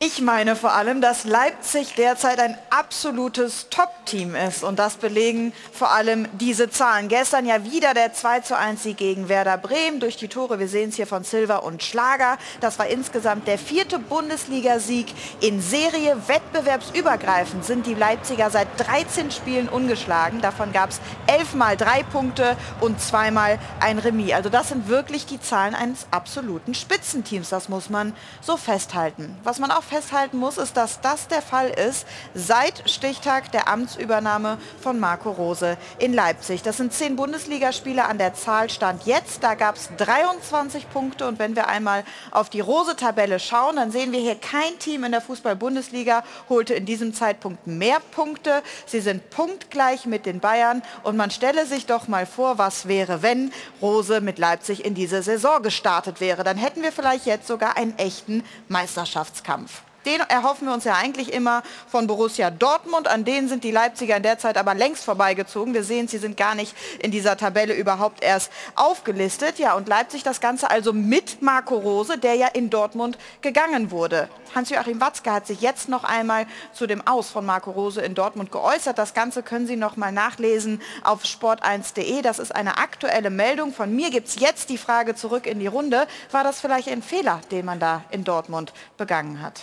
Ich 0.03 0.23
meine 0.23 0.57
vor 0.57 0.73
allem, 0.73 1.03
dass 1.03 1.25
Leipzig 1.25 1.95
derzeit 1.95 2.39
ein 2.39 2.57
absolutes 2.71 3.67
Top-Team 3.69 4.35
ist 4.35 4.65
und 4.65 4.79
das 4.79 4.97
belegen 4.97 5.53
vor 5.75 5.91
allem 5.91 6.27
diese 6.39 6.71
Zahlen. 6.71 7.09
Gestern 7.09 7.45
ja 7.45 7.67
wieder 7.67 7.93
der 7.93 8.15
2 8.15 8.41
zu 8.41 8.57
1 8.57 8.83
Sieg 8.83 8.97
gegen 8.97 9.29
Werder 9.29 9.59
Bremen 9.59 10.01
durch 10.01 10.17
die 10.17 10.29
Tore, 10.29 10.59
wir 10.59 10.69
sehen 10.69 10.89
es 10.89 10.97
hier 10.97 11.07
von 11.07 11.23
Silver 11.23 11.65
und 11.65 11.83
Schlager. 11.83 12.39
Das 12.63 12.79
war 12.79 12.87
insgesamt 12.87 13.47
der 13.47 13.59
vierte 13.59 13.99
Bundesligasieg 13.99 15.13
in 15.43 15.61
Serie. 15.61 16.17
Wettbewerbsübergreifend 16.29 17.67
sind 17.67 17.87
die 17.87 17.93
Leipziger 17.93 18.49
seit 18.49 18.69
13 18.79 19.31
Spielen 19.31 19.69
ungeschlagen. 19.69 20.41
Davon 20.41 20.73
gab 20.73 20.89
es 20.89 21.01
elfmal 21.27 21.77
drei 21.77 22.05
Punkte 22.05 22.57
und 22.81 23.03
zweimal 23.03 23.59
ein 23.81 23.99
Remis. 23.99 24.33
Also 24.33 24.49
das 24.49 24.71
sind 24.71 24.89
wirklich 24.89 25.27
die 25.27 25.43
Zahlen 25.43 25.75
eines 25.75 26.07
absoluten 26.11 26.73
Spitzenteams, 26.73 27.51
das 27.51 27.69
muss 27.69 27.91
man 27.91 28.15
so 28.41 28.57
festhalten. 28.57 29.37
Was 29.45 29.59
man 29.59 29.71
auch 29.71 29.90
festhalten 29.91 30.39
muss, 30.39 30.57
ist, 30.57 30.77
dass 30.77 31.01
das 31.01 31.29
der 31.29 31.43
Fall 31.43 31.69
ist 31.69 32.07
seit 32.33 32.89
Stichtag 32.89 33.53
der 33.53 33.69
Amtsübernahme 33.69 34.57
von 34.81 34.99
Marco 34.99 35.31
Rose 35.31 35.77
in 35.99 36.15
Leipzig. 36.15 36.63
Das 36.63 36.77
sind 36.77 36.93
zehn 36.93 37.17
Bundesligaspiele 37.17 38.05
an 38.05 38.19
der 38.19 38.35
Zahl 38.35 38.71
stand 38.71 39.05
jetzt. 39.05 39.43
Da 39.43 39.55
gab 39.55 39.77
es 39.77 39.91
23 39.99 40.89
Punkte 40.91 41.27
und 41.27 41.39
wenn 41.39 41.57
wir 41.57 41.69
einmal 41.69 42.05
auf 42.31 42.49
die 42.49 42.61
Rose-Tabelle 42.61 43.41
schauen, 43.41 43.77
dann 43.77 43.91
sehen 43.91 44.13
wir 44.13 44.21
hier 44.21 44.37
kein 44.37 44.79
Team 44.79 45.05
in 45.05 45.13
der 45.13 45.21
Fußball-Bundesliga 45.21 46.23
holte 46.49 46.75
in 46.75 46.87
diesem 46.87 47.13
Zeitpunkt 47.13 47.67
mehr 47.67 47.99
Punkte. 48.13 48.63
Sie 48.87 49.01
sind 49.01 49.29
punktgleich 49.31 50.07
mit 50.07 50.25
den 50.25 50.41
Bayern 50.41 50.83
und 51.03 51.17
man 51.17 51.31
stelle 51.31 51.67
sich 51.67 51.87
doch 51.87 52.09
mal 52.09 52.27
vor, 52.27 52.59
was 52.59 52.87
wäre, 52.87 53.23
wenn 53.23 53.53
Rose 53.83 54.21
mit 54.21 54.39
Leipzig 54.39 54.85
in 54.85 54.95
diese 54.95 55.23
Saison 55.23 55.63
gestartet 55.63 56.21
wäre. 56.21 56.45
Dann 56.45 56.57
hätten 56.57 56.83
wir 56.83 56.93
vielleicht 56.93 57.27
jetzt 57.27 57.49
sogar 57.49 57.77
einen 57.77 57.99
echten 57.99 58.45
Meisterschaftskampf. 58.69 59.80
Den 60.07 60.21
erhoffen 60.21 60.67
wir 60.67 60.75
uns 60.75 60.85
ja 60.85 60.95
eigentlich 60.95 61.33
immer 61.33 61.63
von 61.87 62.07
Borussia 62.07 62.51
Dortmund. 62.51 63.07
An 63.07 63.25
denen 63.25 63.49
sind 63.49 63.65
die 63.65 63.71
Leipziger 63.71 64.17
in 64.17 64.23
der 64.23 64.39
Zeit 64.39 64.57
aber 64.57 64.75
längst 64.75 65.05
vorbeigezogen. 65.05 65.75
Wir 65.75 65.85
sehen, 65.85 66.09
sie 66.09 66.19
sind 66.19 66.37
gar 66.37 66.55
nicht 66.55 66.75
in 67.01 67.11
dieser 67.11 67.37
Tabelle 67.37 67.75
überhaupt 67.75 68.23
erst 68.23 68.51
aufgelistet. 68.77 69.59
Ja, 69.59 69.75
und 69.75 69.89
Leipzig 69.89 70.23
das 70.23 70.41
Ganze 70.41 70.71
also 70.71 70.93
mit 70.93 71.43
Marco 71.43 71.77
Rose, 71.77 72.17
der 72.17 72.35
ja 72.35 72.47
in 72.47 72.71
Dortmund 72.71 73.19
gegangen 73.43 73.91
wurde. 73.91 74.29
Hans-Joachim 74.55 75.01
Watzke 75.01 75.31
hat 75.31 75.47
sich 75.47 75.61
jetzt 75.61 75.89
noch 75.89 76.05
einmal 76.05 76.47
zu 76.73 76.87
dem 76.87 77.07
Aus 77.07 77.31
von 77.31 77.45
Marco 77.45 77.71
Rose 77.71 78.01
in 78.01 78.15
Dortmund 78.15 78.51
geäußert. 78.51 78.99
Das 78.99 79.15
Ganze 79.15 79.43
können 79.43 79.67
Sie 79.67 79.77
noch 79.77 79.97
mal 79.97 80.13
nachlesen 80.13 80.81
auf 81.05 81.25
sport1.de. 81.25 82.23
Das 82.23 82.39
ist 82.39 82.55
eine 82.55 82.79
aktuelle 82.79 83.31
Meldung. 83.31 83.73
Von 83.73 83.95
mir 83.95 84.11
gibt 84.11 84.29
es 84.29 84.41
jetzt 84.41 84.71
die 84.71 84.79
Frage 84.79 85.15
zurück 85.15 85.47
in 85.47 85.61
die 85.61 85.67
Runde. 85.67 86.07
War 86.31 86.43
das 86.43 86.61
vielleicht 86.61 86.89
ein 86.89 87.03
Fehler, 87.03 87.41
den 87.51 87.67
man 87.67 87.79
da 87.79 88.03
in 88.11 88.25
Dortmund 88.25 88.73
begangen 88.97 89.43
hat? 89.43 89.61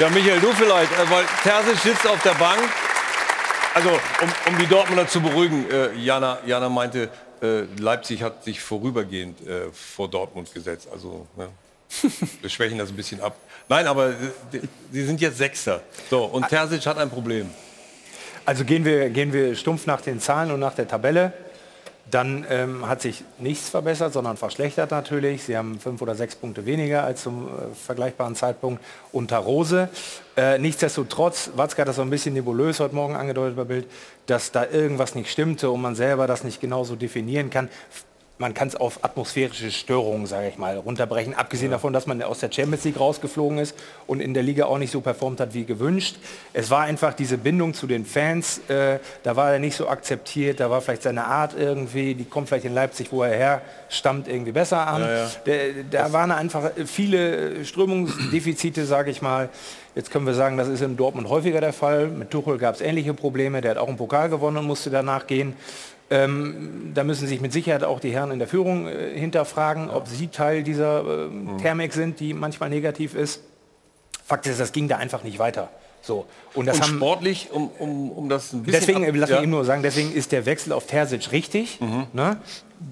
Ja, 0.00 0.08
Michael, 0.08 0.40
du 0.40 0.50
vielleicht, 0.54 0.90
äh, 0.92 1.10
weil 1.10 1.26
Terzic 1.42 1.76
sitzt 1.76 2.06
auf 2.06 2.22
der 2.22 2.32
Bank. 2.32 2.58
Also, 3.74 3.90
um, 3.90 4.52
um 4.52 4.58
die 4.58 4.66
Dortmunder 4.66 5.06
zu 5.06 5.20
beruhigen, 5.20 5.70
äh, 5.70 5.92
Jana, 5.92 6.38
Jana 6.46 6.70
meinte, 6.70 7.10
äh, 7.42 7.64
Leipzig 7.78 8.22
hat 8.22 8.42
sich 8.42 8.62
vorübergehend 8.62 9.46
äh, 9.46 9.70
vor 9.72 10.08
Dortmund 10.08 10.54
gesetzt. 10.54 10.88
Also, 10.90 11.26
ja. 11.36 11.48
wir 12.40 12.48
schwächen 12.48 12.78
das 12.78 12.88
ein 12.88 12.96
bisschen 12.96 13.20
ab. 13.20 13.36
Nein, 13.68 13.86
aber 13.86 14.08
äh, 14.08 14.60
sie 14.90 15.04
sind 15.04 15.20
jetzt 15.20 15.36
Sechster. 15.36 15.82
So, 16.08 16.24
und 16.24 16.48
Terzic 16.48 16.86
hat 16.86 16.96
ein 16.96 17.10
Problem. 17.10 17.50
Also 18.46 18.64
gehen 18.64 18.86
wir, 18.86 19.10
gehen 19.10 19.34
wir 19.34 19.54
stumpf 19.54 19.84
nach 19.84 20.00
den 20.00 20.18
Zahlen 20.18 20.50
und 20.50 20.60
nach 20.60 20.74
der 20.74 20.88
Tabelle. 20.88 21.34
Dann 22.10 22.44
ähm, 22.50 22.88
hat 22.88 23.02
sich 23.02 23.24
nichts 23.38 23.68
verbessert, 23.68 24.12
sondern 24.12 24.36
verschlechtert 24.36 24.90
natürlich. 24.90 25.44
Sie 25.44 25.56
haben 25.56 25.78
fünf 25.78 26.02
oder 26.02 26.14
sechs 26.14 26.34
Punkte 26.34 26.66
weniger 26.66 27.04
als 27.04 27.22
zum 27.22 27.46
äh, 27.46 27.74
vergleichbaren 27.74 28.34
Zeitpunkt 28.34 28.82
unter 29.12 29.38
Rose. 29.38 29.88
Äh, 30.36 30.58
nichtsdestotrotz, 30.58 31.50
Watzke 31.54 31.82
hat 31.82 31.88
das 31.88 31.96
so 31.96 32.02
ein 32.02 32.10
bisschen 32.10 32.34
nebulös 32.34 32.80
heute 32.80 32.94
Morgen 32.94 33.14
angedeutet 33.14 33.56
bei 33.56 33.64
Bild, 33.64 33.86
dass 34.26 34.50
da 34.50 34.66
irgendwas 34.66 35.14
nicht 35.14 35.30
stimmte 35.30 35.70
und 35.70 35.82
man 35.82 35.94
selber 35.94 36.26
das 36.26 36.42
nicht 36.42 36.60
genauso 36.60 36.96
definieren 36.96 37.50
kann 37.50 37.68
man 38.40 38.54
kann 38.54 38.68
es 38.68 38.74
auf 38.74 39.04
atmosphärische 39.04 39.70
Störungen, 39.70 40.26
sage 40.26 40.48
ich 40.48 40.56
mal, 40.56 40.78
runterbrechen. 40.78 41.34
Abgesehen 41.34 41.70
ja. 41.70 41.76
davon, 41.76 41.92
dass 41.92 42.06
man 42.06 42.22
aus 42.22 42.38
der 42.40 42.50
Champions 42.50 42.84
League 42.84 42.98
rausgeflogen 42.98 43.58
ist 43.58 43.76
und 44.06 44.20
in 44.20 44.32
der 44.32 44.42
Liga 44.42 44.64
auch 44.64 44.78
nicht 44.78 44.90
so 44.90 45.02
performt 45.02 45.40
hat 45.40 45.52
wie 45.52 45.64
gewünscht. 45.64 46.16
Es 46.54 46.70
war 46.70 46.80
einfach 46.80 47.12
diese 47.12 47.36
Bindung 47.36 47.74
zu 47.74 47.86
den 47.86 48.06
Fans, 48.06 48.62
äh, 48.68 48.98
da 49.24 49.36
war 49.36 49.52
er 49.52 49.58
nicht 49.58 49.76
so 49.76 49.88
akzeptiert, 49.88 50.58
da 50.58 50.70
war 50.70 50.80
vielleicht 50.80 51.02
seine 51.02 51.26
Art 51.26 51.54
irgendwie, 51.56 52.14
die 52.14 52.24
kommt 52.24 52.48
vielleicht 52.48 52.64
in 52.64 52.72
Leipzig, 52.72 53.12
wo 53.12 53.22
er 53.22 53.36
her 53.36 53.62
stammt, 53.90 54.26
irgendwie 54.26 54.52
besser 54.52 54.86
an. 54.86 55.02
Ja, 55.02 55.12
ja. 55.12 55.30
Da, 55.44 55.52
da 55.90 56.12
waren 56.14 56.32
einfach 56.32 56.70
viele 56.86 57.62
Strömungsdefizite, 57.66 58.86
sage 58.86 59.10
ich 59.10 59.20
mal. 59.20 59.50
Jetzt 59.96 60.12
können 60.12 60.24
wir 60.24 60.34
sagen, 60.34 60.56
das 60.56 60.68
ist 60.68 60.82
in 60.82 60.96
Dortmund 60.96 61.28
häufiger 61.28 61.60
der 61.60 61.72
Fall. 61.72 62.06
Mit 62.06 62.30
Tuchel 62.30 62.58
gab 62.58 62.76
es 62.76 62.80
ähnliche 62.80 63.12
Probleme. 63.12 63.60
Der 63.60 63.72
hat 63.72 63.78
auch 63.78 63.88
einen 63.88 63.96
Pokal 63.96 64.28
gewonnen 64.28 64.58
und 64.58 64.66
musste 64.66 64.88
danach 64.88 65.26
gehen. 65.26 65.54
Ähm, 66.12 66.90
da 66.92 67.04
müssen 67.04 67.28
sich 67.28 67.40
mit 67.40 67.52
Sicherheit 67.52 67.84
auch 67.84 68.00
die 68.00 68.10
Herren 68.12 68.32
in 68.32 68.40
der 68.40 68.48
Führung 68.48 68.88
äh, 68.88 69.16
hinterfragen, 69.16 69.90
ob 69.90 70.08
sie 70.08 70.26
Teil 70.26 70.64
dieser 70.64 71.00
äh, 71.00 71.26
mhm. 71.28 71.58
Thermik 71.58 71.92
sind, 71.92 72.18
die 72.18 72.34
manchmal 72.34 72.68
negativ 72.68 73.14
ist. 73.14 73.42
Fakt 74.24 74.46
ist, 74.48 74.58
das 74.58 74.72
ging 74.72 74.88
da 74.88 74.96
einfach 74.96 75.22
nicht 75.22 75.38
weiter. 75.38 75.70
So. 76.02 76.26
Und, 76.54 76.66
das 76.66 76.76
und 76.76 76.82
haben, 76.82 76.96
sportlich, 76.96 77.50
um, 77.52 77.70
um, 77.78 78.10
um 78.10 78.28
das 78.28 78.52
ein 78.52 78.62
bisschen... 78.62 78.80
Deswegen, 78.80 79.06
ab, 79.06 79.14
lass 79.14 79.30
ja. 79.30 79.40
mich 79.40 79.48
nur 79.48 79.64
sagen, 79.64 79.82
deswegen 79.82 80.12
ist 80.12 80.32
der 80.32 80.46
Wechsel 80.46 80.72
auf 80.72 80.86
Terzic 80.86 81.30
richtig. 81.30 81.80
Mhm. 81.80 82.06
Ne? 82.12 82.38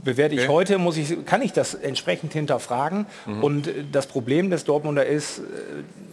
Bewerte 0.05 0.35
ich 0.35 0.43
okay. 0.43 0.49
heute, 0.49 0.79
muss 0.79 0.97
ich, 0.97 1.25
kann 1.25 1.43
ich 1.43 1.53
das 1.53 1.75
entsprechend 1.75 2.33
hinterfragen. 2.33 3.07
Mhm. 3.27 3.43
Und 3.43 3.71
das 3.91 4.07
Problem 4.07 4.51
des 4.51 4.65
Dortmunder 4.65 5.07
ist, 5.07 5.39
äh, 5.39 5.43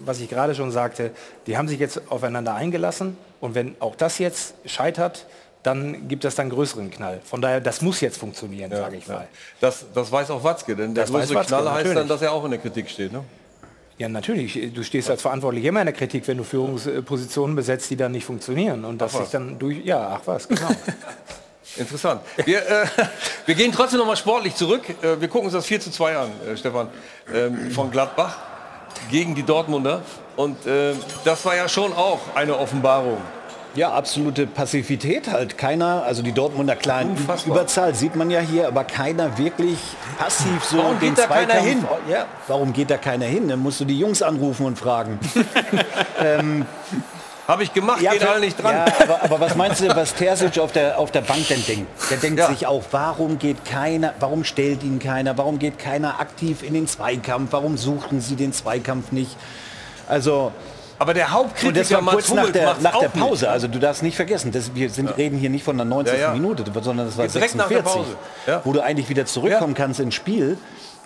was 0.04 0.20
ich 0.22 0.30
gerade 0.30 0.56
schon 0.56 0.72
sagte, 0.72 1.12
die 1.48 1.58
haben 1.58 1.68
sich 1.68 1.80
jetzt 1.80 2.10
aufeinander 2.10 2.56
eingelassen. 2.56 3.18
Und 3.42 3.54
wenn 3.54 3.76
auch 3.80 3.96
das 3.96 4.18
jetzt 4.18 4.56
scheitert, 4.66 5.26
dann 5.66 6.08
gibt 6.08 6.26
es 6.26 6.36
dann 6.36 6.50
größeren 6.50 6.92
Knall. 6.92 7.22
Von 7.24 7.42
daher, 7.42 7.60
das 7.60 7.82
muss 7.82 8.02
jetzt 8.02 8.18
funktionieren, 8.18 8.72
ja, 8.72 8.78
sage 8.78 8.98
ich 8.98 9.08
mal. 9.08 9.28
Das, 9.60 9.86
das 9.94 10.12
weiß 10.12 10.30
auch 10.32 10.44
Watzke, 10.44 10.76
denn 10.76 10.94
der 10.94 11.06
das 11.06 11.12
größere 11.12 11.36
Watzke, 11.36 11.48
Knall 11.48 11.66
heißt 11.66 11.76
natürlich. 11.76 11.98
dann, 11.98 12.08
dass 12.08 12.22
er 12.22 12.32
auch 12.32 12.46
in 12.46 12.52
der 12.52 12.60
Kritik 12.60 12.90
steht. 12.90 13.12
Ne? 13.12 13.24
Ja, 13.98 14.10
natürlich. 14.10 14.74
Du 14.74 14.84
stehst 14.84 15.10
als 15.10 15.22
Verantwortlicher 15.22 15.70
immer 15.70 15.82
in 15.82 15.88
der 15.88 15.96
Kritik, 15.96 16.28
wenn 16.28 16.38
du 16.38 16.44
Führungspositionen 16.44 17.56
besetzt, 17.56 17.90
die 17.90 17.96
dann 17.96 18.12
nicht 18.12 18.26
funktionieren. 18.26 18.84
Und 18.84 19.00
das 19.00 19.14
sich 19.14 19.30
dann 19.30 19.58
durch. 19.58 19.84
Ja, 19.86 20.20
ach 20.20 20.22
was, 20.26 20.48
genau. 20.48 20.70
Interessant. 21.78 22.22
Wir, 22.46 22.60
äh, 22.60 22.86
wir, 23.46 23.56
gehen 23.56 23.72
trotzdem 23.72 24.00
noch 24.00 24.06
mal 24.06 24.16
sportlich 24.16 24.56
zurück. 24.56 24.84
Äh, 25.02 25.20
wir 25.20 25.28
gucken 25.28 25.46
uns 25.46 25.54
das 25.54 25.66
4 25.66 25.80
zu 25.80 25.92
2 25.92 26.18
an, 26.18 26.30
äh, 26.48 26.58
Stefan, 26.58 26.90
ähm, 27.34 27.72
von 27.72 27.90
Gladbach 27.90 28.38
gegen 29.10 29.34
die 29.34 29.44
Dortmunder. 29.44 30.02
Und 30.36 30.66
äh, 30.66 30.94
das 31.24 31.44
war 31.46 31.56
ja 31.56 31.68
schon 31.68 31.94
auch 31.94 32.20
eine 32.36 32.58
Offenbarung. 32.58 33.18
Ja, 33.76 33.92
absolute 33.92 34.48
Passivität 34.48 35.30
halt. 35.32 35.58
Keiner, 35.58 36.04
also 36.06 36.22
die 36.22 36.32
Dortmunder 36.32 36.76
kleinen 36.76 37.18
Überzahl 37.46 37.94
sieht 37.94 38.16
man 38.16 38.30
ja 38.30 38.40
hier, 38.40 38.68
aber 38.68 38.84
keiner 38.86 39.38
wirklich 39.38 39.78
passiv 40.18 40.64
so 40.64 40.78
warum 40.78 41.00
den 41.00 41.14
geht 41.16 41.20
da 41.24 41.28
keiner 41.28 41.54
hin? 41.56 41.86
Ja, 42.10 42.26
warum 42.48 42.72
geht 42.74 42.90
da 42.90 42.98
keiner 42.98 43.26
hin? 43.26 43.48
Dann 43.50 43.60
musst 43.60 43.80
du 43.82 43.86
die 43.86 44.00
Jungs 44.00 44.22
anrufen 44.22 44.66
und 44.66 44.80
fragen. 44.80 45.20
ähm, 46.24 46.66
Habe 47.48 47.64
ich 47.64 47.74
gemacht, 47.74 48.00
geht 48.00 48.14
für- 48.22 48.30
alle 48.30 48.40
nicht 48.40 48.62
dran. 48.62 48.76
Ja, 48.76 48.86
aber, 49.04 49.24
aber 49.24 49.40
was 49.42 49.56
meinst 49.56 49.82
du, 49.82 49.94
was 49.96 50.14
Terzic 50.16 50.58
auf 50.58 50.72
der, 50.72 50.98
auf 50.98 51.12
der 51.12 51.22
Bank 51.22 51.48
denn 51.50 51.64
denkt? 51.66 51.88
Der 52.10 52.18
denkt 52.18 52.40
Ja. 52.40 52.48
sich 52.48 52.66
auch, 52.68 52.84
warum 52.92 53.38
geht 53.40 53.66
keiner, 53.66 54.14
warum 54.20 54.44
stellt 54.46 54.84
ihn 54.84 55.00
keiner, 55.00 55.38
warum 55.38 55.60
geht 55.60 55.78
keiner 55.80 56.20
aktiv 56.20 56.64
in 56.64 56.74
den 56.74 56.88
Zweikampf, 56.88 57.52
warum 57.52 57.78
suchten 57.78 58.22
sie 58.22 58.36
den 58.36 58.54
Zweikampf 58.54 59.12
nicht? 59.12 59.36
Also, 60.08 60.52
Aber 60.98 61.14
der 61.14 61.26
und 61.26 61.32
das 61.32 61.34
Hauptkritiker 61.34 62.06
war 62.06 62.14
kurz 62.14 62.34
nach 62.34 62.50
der, 62.52 62.76
nach 62.80 63.00
der 63.00 63.10
Pause. 63.10 63.46
nicht. 63.46 63.52
Also 63.52 63.68
du 63.68 63.80
darfst 63.80 64.04
nicht 64.04 64.16
vergessen, 64.16 64.52
das, 64.52 64.74
wir 64.76 64.90
sind, 64.90 65.18
reden 65.18 65.38
hier 65.38 65.50
nicht 65.50 65.64
von 65.64 65.78
der 65.78 65.86
90. 65.86 66.14
Ja, 66.14 66.20
ja. 66.20 66.34
Minute, 66.34 66.64
sondern 66.82 67.08
das 67.08 67.18
war 67.18 67.28
direkt 67.28 67.56
nach 67.56 67.68
der 67.68 67.84
46, 67.84 67.94
Pause. 67.94 68.18
Ja. 68.48 68.62
wo 68.64 68.74
du 68.74 68.82
eigentlich 68.82 69.10
wieder 69.10 69.26
zurückkommen 69.26 69.74
kannst 69.74 70.00
ins 70.00 70.16
Spiel. 70.16 70.58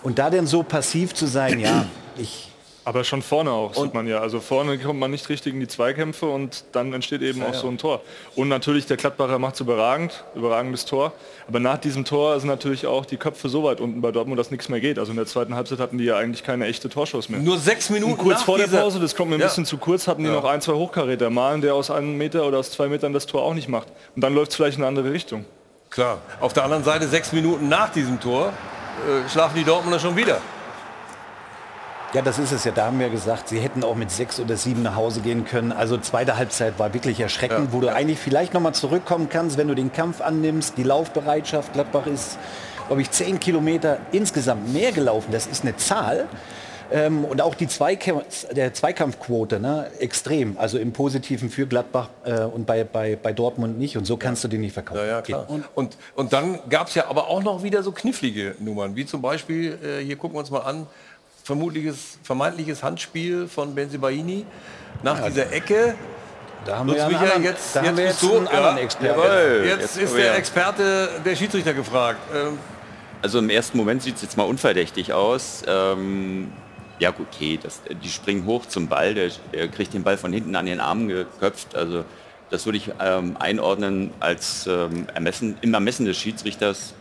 Und 0.02 0.18
da 0.18 0.30
denn 0.30 0.46
so 0.46 0.62
passiv 0.62 1.14
zu 1.14 1.26
sein, 1.26 1.60
ja, 1.60 1.86
ich, 2.16 2.49
Aber 2.84 3.04
schon 3.04 3.20
vorne 3.20 3.50
auch, 3.50 3.74
sieht 3.74 3.92
man 3.92 4.06
ja. 4.06 4.20
Also 4.20 4.40
vorne 4.40 4.78
kommt 4.78 4.98
man 4.98 5.10
nicht 5.10 5.28
richtig 5.28 5.52
in 5.52 5.60
die 5.60 5.68
Zweikämpfe 5.68 6.26
und 6.26 6.64
dann 6.72 6.92
entsteht 6.94 7.20
eben 7.20 7.42
auch 7.42 7.52
so 7.52 7.68
ein 7.68 7.76
Tor. 7.76 8.00
Und 8.36 8.48
natürlich, 8.48 8.86
der 8.86 8.96
Gladbacher 8.96 9.38
macht 9.38 9.54
es 9.54 9.60
überragend, 9.60 10.24
überragendes 10.34 10.86
Tor. 10.86 11.12
Aber 11.46 11.60
nach 11.60 11.76
diesem 11.78 12.04
Tor 12.06 12.40
sind 12.40 12.48
natürlich 12.48 12.86
auch 12.86 13.04
die 13.04 13.18
Köpfe 13.18 13.48
so 13.50 13.64
weit 13.64 13.80
unten 13.80 14.00
bei 14.00 14.12
Dortmund, 14.12 14.38
dass 14.40 14.50
nichts 14.50 14.68
mehr 14.70 14.80
geht. 14.80 14.98
Also 14.98 15.10
in 15.12 15.16
der 15.16 15.26
zweiten 15.26 15.54
Halbzeit 15.54 15.78
hatten 15.78 15.98
die 15.98 16.04
ja 16.04 16.16
eigentlich 16.16 16.42
keine 16.42 16.66
echte 16.66 16.88
Torschuss 16.88 17.28
mehr. 17.28 17.40
Nur 17.40 17.58
sechs 17.58 17.90
Minuten 17.90 18.12
Und 18.12 18.18
kurz 18.18 18.42
vor 18.42 18.56
der 18.56 18.66
Pause, 18.68 18.98
das 18.98 19.14
kommt 19.14 19.28
mir 19.30 19.36
ein 19.36 19.40
Ja. 19.40 19.46
bisschen 19.46 19.66
zu 19.66 19.76
kurz, 19.76 20.08
hatten 20.08 20.24
die 20.24 20.30
noch 20.30 20.44
ein, 20.44 20.60
zwei 20.62 20.72
Hochkaräter. 20.72 21.28
Malen, 21.28 21.60
der 21.60 21.74
aus 21.74 21.90
einem 21.90 22.16
Meter 22.16 22.46
oder 22.46 22.58
aus 22.58 22.70
zwei 22.70 22.88
Metern 22.88 23.12
das 23.12 23.26
Tor 23.26 23.42
auch 23.42 23.54
nicht 23.54 23.68
macht. 23.68 23.88
Und 24.16 24.22
dann 24.24 24.34
läuft 24.34 24.52
es 24.52 24.56
vielleicht 24.56 24.78
in 24.78 24.84
eine 24.84 24.88
andere 24.88 25.12
Richtung. 25.12 25.44
Klar. 25.90 26.18
Auf 26.40 26.54
der 26.54 26.64
anderen 26.64 26.84
Seite, 26.84 27.06
sechs 27.08 27.32
Minuten 27.32 27.68
nach 27.68 27.90
diesem 27.90 28.18
Tor, 28.20 28.52
äh, 29.06 29.28
schlafen 29.28 29.56
die 29.56 29.64
Dortmunder 29.64 29.98
schon 29.98 30.16
wieder. 30.16 30.40
Ja, 32.12 32.22
das 32.22 32.40
ist 32.40 32.50
es 32.50 32.64
ja. 32.64 32.72
Da 32.72 32.86
haben 32.86 32.98
wir 32.98 33.08
gesagt, 33.08 33.48
sie 33.48 33.60
hätten 33.60 33.84
auch 33.84 33.94
mit 33.94 34.10
sechs 34.10 34.40
oder 34.40 34.56
sieben 34.56 34.82
nach 34.82 34.96
Hause 34.96 35.20
gehen 35.20 35.44
können. 35.44 35.70
Also 35.70 35.96
zweite 35.96 36.36
Halbzeit 36.36 36.76
war 36.78 36.92
wirklich 36.92 37.20
erschreckend, 37.20 37.72
wo 37.72 37.80
du 37.80 37.88
eigentlich 37.88 38.18
vielleicht 38.18 38.52
noch 38.52 38.60
mal 38.60 38.72
zurückkommen 38.72 39.28
kannst, 39.28 39.56
wenn 39.58 39.68
du 39.68 39.74
den 39.74 39.92
Kampf 39.92 40.20
annimmst, 40.20 40.76
die 40.76 40.82
Laufbereitschaft. 40.82 41.72
Gladbach 41.72 42.06
ist, 42.06 42.36
glaube 42.88 43.02
ich, 43.02 43.12
zehn 43.12 43.38
Kilometer 43.38 43.98
insgesamt 44.10 44.72
mehr 44.72 44.90
gelaufen. 44.90 45.28
Das 45.30 45.46
ist 45.46 45.62
eine 45.62 45.76
Zahl. 45.76 46.26
Ähm, 46.92 47.24
und 47.24 47.40
auch 47.40 47.54
die 47.54 47.68
Zweikampf, 47.68 48.48
der 48.48 48.74
Zweikampfquote, 48.74 49.60
ne, 49.60 49.92
extrem. 50.00 50.58
Also 50.58 50.78
im 50.78 50.92
Positiven 50.92 51.48
für 51.48 51.68
Gladbach 51.68 52.08
äh, 52.24 52.40
und 52.40 52.66
bei, 52.66 52.82
bei, 52.82 53.14
bei 53.14 53.32
Dortmund 53.32 53.78
nicht. 53.78 53.96
Und 53.96 54.04
so 54.04 54.16
kannst 54.16 54.42
du 54.42 54.48
den 54.48 54.62
nicht 54.62 54.72
verkaufen. 54.72 54.98
Ja, 54.98 55.06
ja, 55.06 55.22
klar. 55.22 55.48
Und, 55.48 55.64
und, 55.76 55.96
und 56.16 56.32
dann 56.32 56.58
gab 56.68 56.88
es 56.88 56.96
ja 56.96 57.06
aber 57.08 57.28
auch 57.28 57.44
noch 57.44 57.62
wieder 57.62 57.84
so 57.84 57.92
knifflige 57.92 58.56
Nummern, 58.58 58.96
wie 58.96 59.06
zum 59.06 59.22
Beispiel, 59.22 59.78
äh, 59.80 60.04
hier 60.04 60.16
gucken 60.16 60.34
wir 60.34 60.40
uns 60.40 60.50
mal 60.50 60.62
an, 60.62 60.88
vermutliches, 61.44 62.18
vermeintliches 62.22 62.82
Handspiel 62.82 63.48
von 63.48 63.74
Benzibaini 63.74 64.46
nach 65.02 65.24
dieser 65.26 65.52
Ecke. 65.52 65.94
Da 66.64 66.78
haben 66.78 66.88
Lutz 66.88 66.96
wir, 66.96 67.04
einen 67.04 67.12
Michael, 67.12 67.32
anderen, 67.32 67.54
jetzt, 67.54 67.76
da 67.76 67.80
haben 67.82 67.96
wir 67.96 68.04
bist 68.04 68.22
jetzt 68.22 68.30
du, 68.30 68.36
einen 68.36 68.48
anderen 68.48 68.76
ja, 68.76 68.82
Experten. 68.82 69.20
Jawohl. 69.20 69.62
Jetzt, 69.64 69.80
Jetzt 69.80 69.96
ist 69.96 70.16
der 70.16 70.26
ja. 70.26 70.34
Experte, 70.34 71.08
der 71.24 71.36
Schiedsrichter 71.36 71.72
gefragt. 71.72 72.20
Ähm, 72.34 72.58
Also 73.22 73.38
im 73.38 73.50
ersten 73.50 73.76
Moment 73.78 74.02
sieht 74.02 74.16
es 74.16 74.22
jetzt 74.22 74.36
mal 74.36 74.44
unverdächtig 74.44 75.12
aus. 75.12 75.62
Ähm, 75.66 76.52
ja 76.98 77.10
gut, 77.10 77.28
okay, 77.34 77.58
das, 77.62 77.80
die 78.02 78.08
springen 78.08 78.44
hoch 78.44 78.66
zum 78.66 78.88
Ball, 78.88 79.14
der, 79.14 79.30
der 79.54 79.68
kriegt 79.68 79.94
den 79.94 80.02
Ball 80.02 80.18
von 80.18 80.32
hinten 80.32 80.54
an 80.54 80.66
den 80.66 80.80
Arm 80.80 81.08
geköpft. 81.08 81.74
Also 81.74 82.04
das 82.50 82.66
würde 82.66 82.76
ich 82.78 82.90
ähm, 83.00 83.36
einordnen 83.38 84.12
als 84.20 84.66
ähm, 84.66 85.06
Ermessen, 85.14 85.56
im 85.62 85.72
Ermessen 85.72 86.04
des 86.04 86.18
Schiedsrichters. 86.18 86.94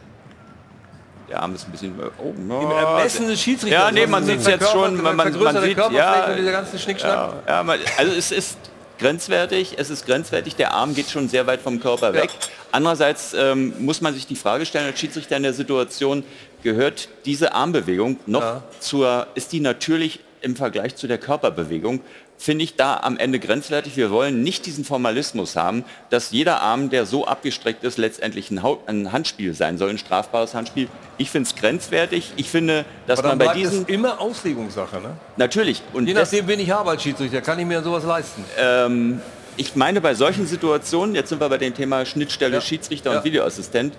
Der 1.30 1.42
Arm 1.42 1.54
ist 1.56 1.68
ein 1.68 1.72
bisschen... 1.72 1.94
Oh, 2.18 2.34
Im 2.36 2.50
ja, 2.50 2.98
Ermessen 2.98 3.28
des 3.28 3.40
Schiedsrichters. 3.42 3.82
Ja, 3.82 3.92
nee, 3.92 4.08
man 4.08 4.24
Also 4.24 4.32
sieht 4.32 4.42
es 4.42 4.48
jetzt 4.48 4.70
schon, 4.72 5.02
man, 5.02 5.16
man, 5.16 5.40
man 5.40 5.62
sieht, 5.62 5.78
ja, 5.78 6.36
Schnickschnack. 6.78 7.34
ja, 7.48 7.64
ja, 7.64 7.76
also 7.98 8.12
es 8.14 8.32
ist 8.32 8.58
grenzwertig, 8.98 9.76
es 9.78 9.90
ist 9.90 10.06
grenzwertig, 10.06 10.56
der 10.56 10.74
Arm 10.74 10.94
geht 10.94 11.10
schon 11.10 11.30
sehr 11.30 11.48
weit 11.48 11.62
vom 11.62 11.80
Körper 11.80 12.14
weg. 12.14 12.30
Andererseits 12.72 13.34
ähm, 13.34 13.74
muss 13.80 14.02
man 14.02 14.14
sich 14.14 14.28
die 14.28 14.36
Frage 14.36 14.66
stellen, 14.66 14.86
als 14.88 15.00
Schiedsrichter 15.00 15.38
in 15.38 15.44
der 15.44 15.54
Situation, 15.54 16.24
gehört 16.64 17.08
diese 17.26 17.54
Armbewegung 17.54 18.20
noch 18.26 18.42
Ja. 18.42 18.64
zur, 18.80 19.28
ist 19.36 19.52
die 19.54 19.62
natürlich 19.62 20.20
im 20.42 20.56
Vergleich 20.56 20.96
zu 20.96 21.08
der 21.08 21.18
Körperbewegung, 21.18 22.02
finde 22.42 22.64
ich 22.64 22.76
da 22.78 22.96
am 23.04 23.18
Ende 23.18 23.38
grenzwertig. 23.38 23.98
Wir 23.98 24.12
wollen 24.12 24.42
nicht 24.44 24.66
diesen 24.66 24.86
Formalismus 24.86 25.58
haben, 25.58 25.84
dass 26.10 26.32
jeder 26.32 26.62
Arm, 26.62 26.90
der 26.90 27.06
so 27.06 27.28
abgestreckt 27.28 27.84
ist, 27.84 27.98
letztendlich 27.98 28.50
ein, 28.50 28.64
Hau- 28.64 28.82
ein 28.88 29.12
Handspiel 29.12 29.54
sein 29.54 29.78
soll, 29.78 29.90
ein 29.90 29.98
strafbares 29.98 30.54
Handspiel. 30.56 30.88
Ich 31.18 31.30
finde 31.30 31.50
es 31.50 31.56
grenzwertig. 31.56 32.32
Ich 32.38 32.50
finde, 32.50 32.86
dass 33.08 33.22
man 33.22 33.38
bei 33.38 33.54
diesen... 33.54 33.82
es 33.84 33.90
immer 33.90 34.22
Auslegungssache. 34.22 35.02
Ne? 35.02 35.18
Natürlich. 35.36 35.82
Und 35.92 36.08
Je 36.08 36.14
nachdem, 36.14 36.48
wen 36.48 36.62
ich 36.62 36.72
habe 36.72 36.90
als 36.92 37.04
Schiedsrichter, 37.04 37.42
kann 37.42 37.60
ich 37.60 37.66
mir 37.66 37.84
sowas 37.84 38.06
leisten. 38.06 38.44
ähm, 38.58 39.22
ich 39.58 39.76
meine, 39.76 40.00
bei 40.00 40.14
solchen 40.14 40.48
Situationen, 40.48 41.16
jetzt 41.16 41.28
sind 41.28 41.42
wir 41.42 41.50
bei 41.50 41.58
dem 41.58 41.74
Thema 41.76 42.06
Schnittstelle 42.06 42.56
Ja. 42.56 42.62
Schiedsrichter 42.62 43.12
Ja. 43.12 43.18
und 43.18 43.26
Videoassistent, 43.26 43.94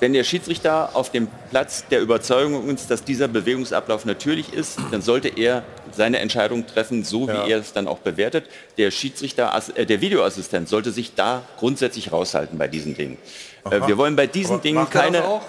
wenn 0.00 0.12
der 0.12 0.24
Schiedsrichter 0.24 0.90
auf 0.94 1.10
dem 1.10 1.28
Platz 1.50 1.84
der 1.90 2.00
Überzeugung 2.00 2.68
ist, 2.74 2.90
dass 2.90 3.02
dieser 3.04 3.26
Bewegungsablauf 3.28 4.04
natürlich 4.04 4.52
ist, 4.52 4.78
dann 4.90 5.02
sollte 5.02 5.28
er 5.28 5.64
seine 5.92 6.18
Entscheidung 6.20 6.66
treffen, 6.66 7.04
so 7.04 7.26
wie 7.28 7.32
Ja. 7.32 7.46
er 7.46 7.58
es 7.58 7.72
dann 7.72 7.88
auch 7.88 7.98
bewertet. 7.98 8.44
Der 8.76 8.90
Schiedsrichter, 8.90 9.52
äh, 9.74 9.86
der 9.86 10.00
Videoassistent 10.00 10.68
sollte 10.68 10.92
sich 10.92 11.14
da 11.14 11.42
grundsätzlich 11.58 12.12
raushalten 12.12 12.58
bei 12.58 12.68
diesen 12.68 12.96
Dingen. 12.96 13.18
Äh, 13.70 13.86
wir 13.86 13.96
wollen 13.98 14.14
bei 14.16 14.26
diesen 14.26 14.54
Aber 14.54 14.62
Dingen 14.62 14.88
keine. 14.90 15.24
auch? 15.24 15.42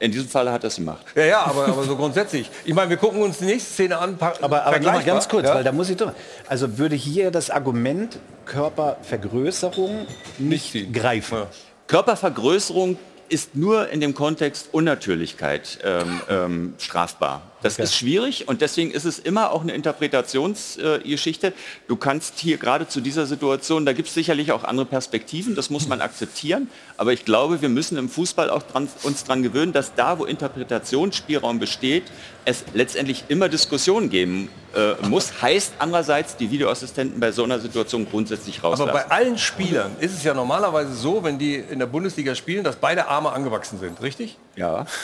In 0.00 0.12
diesem 0.12 0.28
Fall 0.28 0.48
hat 0.52 0.62
er 0.62 0.68
es 0.68 0.76
gemacht. 0.76 1.04
Ja, 1.16 1.24
ja, 1.24 1.40
aber, 1.42 1.66
aber 1.66 1.82
so 1.82 1.96
grundsätzlich. 1.96 2.48
Ich 2.64 2.72
meine, 2.72 2.88
wir 2.88 2.96
gucken 2.98 3.20
uns 3.20 3.38
die 3.38 3.46
nächste 3.46 3.72
Szene 3.72 3.98
an. 3.98 4.16
Aber, 4.20 4.64
aber 4.64 4.80
mal 4.80 5.02
ganz 5.02 5.28
kurz, 5.28 5.46
ja? 5.48 5.56
weil 5.56 5.64
da 5.64 5.72
muss 5.72 5.90
ich 5.90 5.96
doch. 5.96 6.12
Also 6.46 6.78
würde 6.78 6.94
hier 6.94 7.32
das 7.32 7.50
Argument 7.50 8.16
Körpervergrößerung 8.46 10.06
nicht 10.38 10.70
ziehen. 10.72 10.92
greifen. 10.92 11.38
Ja. 11.38 11.46
Körpervergrößerung 11.88 12.96
ist 13.28 13.54
nur 13.54 13.88
in 13.88 14.00
dem 14.00 14.14
Kontext 14.14 14.68
Unnatürlichkeit 14.72 15.78
ähm, 15.84 16.20
ähm, 16.28 16.74
strafbar. 16.78 17.42
Das 17.62 17.78
ist 17.78 17.94
schwierig 17.94 18.46
und 18.46 18.60
deswegen 18.60 18.90
ist 18.90 19.04
es 19.04 19.18
immer 19.18 19.50
auch 19.50 19.62
eine 19.62 19.72
Interpretationsgeschichte. 19.72 21.52
du 21.88 21.96
kannst 21.96 22.38
hier 22.38 22.56
gerade 22.56 22.86
zu 22.86 23.00
dieser 23.00 23.26
Situation, 23.26 23.84
da 23.84 23.92
gibt 23.92 24.08
es 24.08 24.14
sicherlich 24.14 24.52
auch 24.52 24.64
andere 24.64 24.86
Perspektiven, 24.86 25.54
das 25.56 25.68
muss 25.68 25.88
man 25.88 26.00
akzeptieren, 26.08 26.70
aber 26.96 27.12
ich 27.12 27.24
glaube, 27.24 27.60
wir 27.60 27.68
müssen 27.68 27.98
im 27.98 28.08
Fußball 28.08 28.50
auch 28.50 28.62
dran, 28.62 28.88
uns 29.02 29.24
daran 29.24 29.42
gewöhnen, 29.42 29.72
dass 29.72 29.94
da, 29.94 30.18
wo 30.18 30.24
Interpretationsspielraum 30.24 31.58
besteht, 31.58 32.04
es 32.44 32.64
letztendlich 32.74 33.24
immer 33.28 33.48
Diskussionen 33.48 34.08
geben 34.08 34.48
äh, 34.74 34.94
muss. 35.08 35.42
Heißt 35.42 35.74
andererseits, 35.78 36.36
die 36.36 36.50
Videoassistenten 36.50 37.20
bei 37.20 37.32
so 37.32 37.44
einer 37.44 37.58
Situation 37.58 38.06
grundsätzlich 38.08 38.60
Aber 38.60 38.70
rauslassen. 38.70 38.92
bei 38.92 39.10
allen 39.10 39.36
Spielern 39.36 39.96
ist 40.00 40.14
es 40.14 40.24
ja 40.24 40.32
normalerweise 40.32 40.94
so, 40.94 41.24
wenn 41.24 41.38
die 41.38 41.56
in 41.56 41.78
der 41.78 41.86
Bundesliga 41.86 42.34
spielen, 42.34 42.64
dass 42.64 42.76
beide 42.76 43.08
Arme 43.08 43.32
angewachsen 43.32 43.78
sind, 43.78 44.00
richtig? 44.00 44.38
ja. 44.56 44.86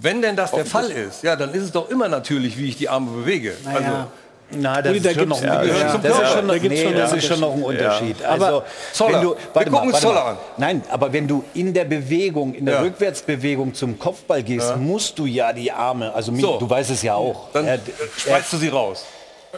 Wenn 0.00 0.22
denn 0.22 0.36
das 0.36 0.52
der 0.52 0.64
Fall 0.66 0.90
ist, 0.90 1.22
ja, 1.22 1.34
dann 1.36 1.52
ist 1.52 1.62
es 1.64 1.72
doch 1.72 1.88
immer 1.90 2.08
natürlich, 2.08 2.56
wie 2.58 2.68
ich 2.68 2.76
die 2.76 2.88
Arme 2.88 3.10
bewege. 3.10 3.54
Also, 3.66 3.80
Naja. 3.80 4.06
Na, 4.52 4.82
das 4.82 4.90
Uli, 4.90 5.00
da 5.00 5.10
ist 5.10 5.18
schon 5.18 5.28
noch, 5.28 5.40
gibt's- 5.40 5.52
ein 5.52 5.68
ja, 5.68 5.72
Unterschied. 5.74 5.90
zum 5.92 6.02
das 6.02 6.12
ist 6.20 6.32
schon 6.32 6.46
noch, 6.46 6.52
Da 6.54 6.58
gibt's 6.58 6.78
nee, 6.80 6.84
schon 6.84 6.94
das 6.96 7.10
einen 7.10 7.18
ist 7.20 7.26
schon 7.28 7.40
noch 7.40 7.52
ein 7.54 7.62
Unterschied. 7.62 8.24
Aber 8.24 8.46
Also, 8.46 8.62
Zoller, 8.92 9.14
wenn 9.14 9.22
du, 9.22 9.28
wir 9.30 9.36
warte 9.54 9.70
mal, 9.70 9.76
gucken 9.78 9.94
uns 9.94 10.02
warte 10.02 10.06
Zoller 10.06 10.24
mal. 10.24 10.30
an. 10.32 10.36
Nein, 10.56 10.82
aber 10.90 11.12
wenn 11.12 11.28
du 11.28 11.44
in 11.54 11.72
der 11.72 11.84
Bewegung, 11.84 12.54
in 12.54 12.66
der 12.66 12.74
Ja. 12.76 12.80
Rückwärtsbewegung 12.80 13.74
zum 13.74 13.96
Kopfball 13.98 14.42
gehst, 14.42 14.76
musst 14.76 15.16
du 15.20 15.26
ja 15.26 15.52
die 15.52 15.70
Arme, 15.70 16.12
also 16.12 16.32
mi- 16.32 16.40
So. 16.40 16.58
du 16.58 16.68
weißt 16.68 16.90
es 16.90 17.02
ja 17.02 17.14
auch. 17.14 17.48
dann 17.52 17.64
Er- 17.66 17.74
äh, 17.76 17.78
schmeißt 18.16 18.52
du 18.52 18.56
sie 18.56 18.68
raus. 18.68 19.04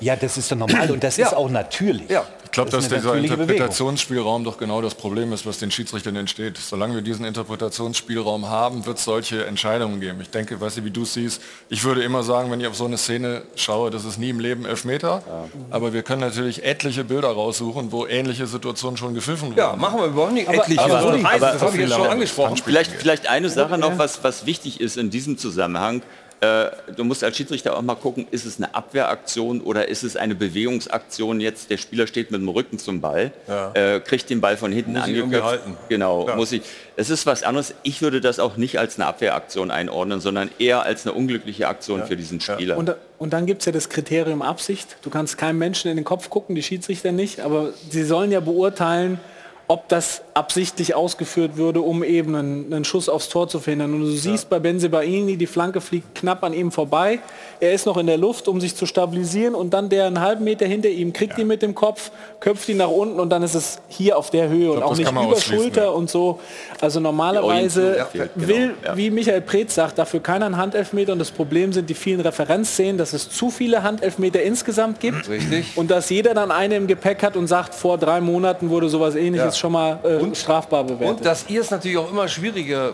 ja, 0.01 0.15
das 0.15 0.37
ist 0.37 0.53
doch 0.53 0.57
normal 0.57 0.91
und 0.91 1.03
das 1.03 1.17
Ja. 1.17 1.29
ist 1.29 1.35
auch 1.35 1.49
natürlich. 1.49 2.11
Ja. 2.11 2.25
Ich 2.53 2.55
glaube, 2.55 2.71
Das 2.71 2.85
dass 2.87 2.89
dieser 2.93 3.09
natürliche 3.15 3.33
Bewegung. 3.39 3.55
Interpretationsspielraum 3.55 4.45
doch 4.45 4.59
genau 4.59 4.83
das 4.83 4.95
Problem 4.95 5.33
ist, 5.33 5.47
was 5.47 5.57
den 5.57 5.71
Schiedsrichtern 5.71 6.17
entsteht. 6.17 6.59
Solange 6.59 6.95
wir 6.95 7.01
diesen 7.01 7.25
Interpretationsspielraum 7.25 8.47
haben, 8.51 8.85
wird 8.85 8.99
es 8.99 9.05
solche 9.05 9.47
Entscheidungen 9.47 10.01
geben. 10.03 10.21
Ich 10.21 10.29
denke, 10.29 10.61
weißt 10.61 10.77
du, 10.77 10.85
wie 10.85 10.91
du 10.91 11.05
es 11.05 11.15
siehst, 11.15 11.41
ich 11.71 11.83
würde 11.83 12.03
immer 12.03 12.23
sagen, 12.23 12.51
wenn 12.51 12.61
ich 12.61 12.67
auf 12.67 12.75
so 12.77 12.85
eine 12.85 12.99
Szene 12.99 13.41
schaue, 13.57 13.91
das 13.91 14.05
ist 14.05 14.19
nie 14.19 14.29
im 14.29 14.39
Leben 14.39 14.67
Elfmeter. 14.67 15.23
Aber 15.71 15.95
wir 15.95 16.03
können 16.03 16.21
natürlich 16.21 16.63
etliche 16.63 17.05
Bilder 17.05 17.29
raussuchen, 17.29 17.91
wo 17.91 18.07
ähnliche 18.07 18.47
Situationen 18.47 18.99
schon 18.99 19.15
gepfiffen 19.15 19.49
wurden. 19.49 19.59
Ja, 19.59 19.75
machen 19.75 20.01
wir 20.01 20.09
überhaupt 20.09 20.33
nicht 20.35 20.47
etliche. 20.47 20.79
aber- 20.83 21.11
eins, 21.15 21.25
aber- 21.25 21.53
das 21.55 21.63
habe 21.63 21.73
ich 21.75 21.81
jetzt 21.81 21.95
schon 21.95 22.07
angesprochen. 22.07 22.57
Vielleicht, 22.63 22.93
vielleicht 22.93 23.29
eine 23.31 23.49
Sache 23.49 23.79
noch, 23.79 23.97
was, 23.97 24.23
was 24.25 24.45
wichtig 24.45 24.79
ist 24.79 24.99
in 24.99 25.09
diesem 25.09 25.39
Zusammenhang. 25.39 26.03
Äh, 26.43 26.71
du 26.97 27.05
musst 27.05 27.23
als 27.23 27.37
Schiedsrichter 27.37 27.77
auch 27.77 27.83
mal 27.83 27.95
gucken, 27.95 28.27
ist 28.33 28.45
es 28.47 28.57
eine 28.57 28.75
Abwehraktion 28.75 29.61
oder 29.61 29.87
ist 29.89 30.03
es 30.03 30.17
eine 30.17 30.35
Bewegungsaktion 30.35 31.41
jetzt? 31.41 31.71
Der 31.71 31.77
Spieler 31.77 32.09
steht 32.09 32.33
mit 32.33 32.41
dem 32.41 32.49
Rücken 32.49 32.81
zum 32.81 33.01
Ball, 33.01 33.31
äh, 33.75 34.01
kriegt 34.01 34.29
den 34.29 34.41
Ball 34.41 34.57
von 34.57 34.73
hinten 34.73 34.97
angeköpft. 34.97 35.61
Genau, 35.89 36.27
Ja. 36.29 36.35
muss 36.35 36.51
ich. 36.51 36.63
Es 36.97 37.11
ist 37.11 37.27
was 37.27 37.45
anderes. 37.45 37.75
Ich 37.85 38.03
würde 38.03 38.21
das 38.21 38.41
auch 38.41 38.57
nicht 38.57 38.81
als 38.81 38.97
eine 38.97 39.07
Abwehraktion 39.07 39.71
einordnen, 39.71 40.21
sondern 40.21 40.51
eher 40.59 40.83
als 40.83 41.07
eine 41.07 41.15
unglückliche 41.15 41.69
Aktion 41.69 42.05
für 42.07 42.17
diesen 42.17 42.41
Spieler. 42.41 42.77
Und, 42.77 42.93
und 43.19 43.33
dann 43.33 43.47
gibt 43.47 43.63
es 43.63 43.67
ja 43.67 43.73
das 43.73 43.89
Kriterium 43.89 44.43
Absicht. 44.43 44.97
Du 45.03 45.11
kannst 45.11 45.39
keinem 45.39 45.59
Menschen 45.59 45.93
in 45.93 45.97
den 45.97 46.05
Kopf 46.05 46.29
gucken, 46.29 46.57
die 46.57 46.63
Schiedsrichter 46.65 47.13
nicht, 47.13 47.39
aber 47.39 47.69
sie 47.89 48.03
sollen 48.03 48.33
ja 48.33 48.41
beurteilen, 48.41 49.21
ob 49.69 49.89
das 49.89 50.23
absichtlich 50.35 50.95
ausgeführt 50.95 51.57
würde, 51.57 51.81
um 51.81 52.05
eben 52.05 52.35
einen, 52.35 52.73
einen 52.73 52.85
Schuss 52.85 53.09
aufs 53.09 53.29
Tor 53.29 53.49
zu 53.49 53.59
verhindern. 53.59 53.95
Und 53.95 54.01
du 54.01 54.07
siehst 54.07 54.51
bei 54.51 54.59
Benzebaini, 54.59 55.37
die 55.37 55.47
Flanke 55.47 55.81
fliegt 55.81 56.15
knapp 56.15 56.43
an 56.45 56.53
ihm 56.53 56.71
vorbei. 56.71 57.21
Er 57.61 57.73
ist 57.73 57.87
noch 57.87 57.97
in 57.97 58.07
der 58.07 58.19
Luft, 58.19 58.49
um 58.49 58.61
sich 58.61 58.77
zu 58.77 58.87
stabilisieren 58.87 59.55
und 59.55 59.73
dann 59.73 59.89
der 59.89 60.07
einen 60.07 60.21
halben 60.21 60.45
Meter 60.45 60.67
hinter 60.67 60.89
ihm 60.89 61.13
kriegt 61.13 61.39
ihn 61.39 61.47
mit 61.47 61.63
dem 61.63 61.75
Kopf, 61.75 62.11
köpft 62.41 62.69
ihn 62.69 62.79
nach 62.79 62.91
unten 62.91 63.21
und 63.21 63.31
dann 63.31 63.43
ist 63.43 63.55
es 63.55 63.79
hier 63.89 64.19
auf 64.19 64.31
der 64.31 64.49
Höhe 64.49 64.71
und 64.71 64.79
glaub, 64.79 64.91
auch 64.91 64.99
das 64.99 64.99
nicht 64.99 65.11
über 65.11 65.37
Schulter 65.37 65.85
ja. 65.85 65.91
und 65.91 66.11
so. 66.11 66.41
Also 66.81 67.01
normalerweise 67.01 68.07
genau, 68.13 68.27
will, 68.35 68.75
ja. 68.85 68.97
wie 68.97 69.11
Michael 69.11 69.43
Preetz 69.43 69.75
sagt, 69.75 69.99
dafür 69.99 70.21
keiner 70.21 70.47
einen 70.47 70.57
Handelfmeter 70.57 71.13
und 71.13 71.19
das 71.19 71.31
Problem 71.31 71.73
sind 71.73 71.89
die 71.89 71.95
vielen 71.95 72.21
Referenzszenen, 72.21 72.99
dass 72.99 73.13
es 73.13 73.31
zu 73.31 73.51
viele 73.51 73.83
Handelfmeter 73.83 74.43
insgesamt 74.43 75.01
gibt 75.01 75.29
Richtig. 75.29 75.77
und 75.77 75.91
dass 75.91 76.11
jeder 76.11 76.35
dann 76.35 76.51
eine 76.51 76.77
im 76.77 76.87
Gepäck 76.87 77.23
hat 77.23 77.37
und 77.37 77.47
sagt, 77.47 77.75
vor 77.75 77.97
drei 77.97 78.21
Monaten 78.21 78.71
wurde 78.71 78.89
sowas 78.89 79.15
ähnliches 79.15 79.52
Ja. 79.55 79.59
schon 79.59 79.73
mal 79.73 79.99
äh, 80.05 80.35
strafbar 80.35 80.85
bewertet. 80.85 81.19
Und 81.19 81.25
dass 81.25 81.49
ihr 81.49 81.61
es 81.61 81.71
natürlich 81.71 81.99
auch 81.99 82.11
immer 82.11 82.29
schwieriger 82.29 82.93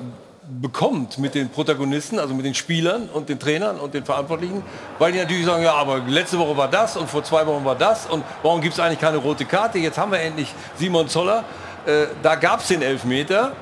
bekommt 0.61 1.19
mit 1.19 1.35
den 1.35 1.51
Protagonisten, 1.51 2.19
also 2.19 2.35
mit 2.35 2.45
den 2.45 2.55
Spielern 2.55 3.09
und 3.13 3.29
den 3.29 3.39
Trainern 3.39 3.79
und 3.79 3.93
den 3.93 4.05
Verantwortlichen, 4.05 4.63
weil 4.99 5.13
die 5.13 5.19
natürlich 5.19 5.45
sagen, 5.45 5.63
ja, 5.63 5.75
aber 5.75 5.99
letzte 5.99 6.39
Woche 6.39 6.57
war 6.57 6.69
das 6.69 6.97
und 6.97 7.09
vor 7.09 7.23
zwei 7.23 7.47
Wochen 7.47 7.65
war 7.65 7.75
das 7.75 8.07
und 8.07 8.25
warum 8.43 8.61
gibt 8.61 8.75
es 8.75 8.81
eigentlich 8.81 9.01
keine 9.01 9.19
rote 9.19 9.45
Karte? 9.45 9.79
Jetzt 9.79 9.99
haben 9.99 10.11
wir 10.11 10.21
endlich 10.21 10.55
Simon 10.77 11.09
Zoller. 11.09 11.45
Äh, 11.87 12.07
da 12.23 12.35
gab 12.35 12.61
es 12.61 12.69
den 12.69 12.81
Elfmeter 12.81 13.53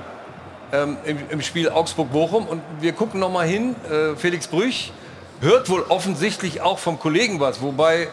ähm, 0.72 0.96
im, 1.04 1.18
im 1.28 1.42
Spiel 1.42 1.68
Augsburg-Bochum 1.68 2.46
und 2.46 2.62
wir 2.80 2.92
gucken 2.92 3.20
noch 3.20 3.32
mal 3.32 3.46
hin. 3.46 3.74
Äh, 3.90 4.16
Felix 4.16 4.46
Brüch 4.46 4.92
hört 5.40 5.68
wohl 5.68 5.84
offensichtlich 5.88 6.60
auch 6.60 6.78
vom 6.78 6.98
Kollegen 6.98 7.40
was, 7.40 7.60
wobei 7.60 8.08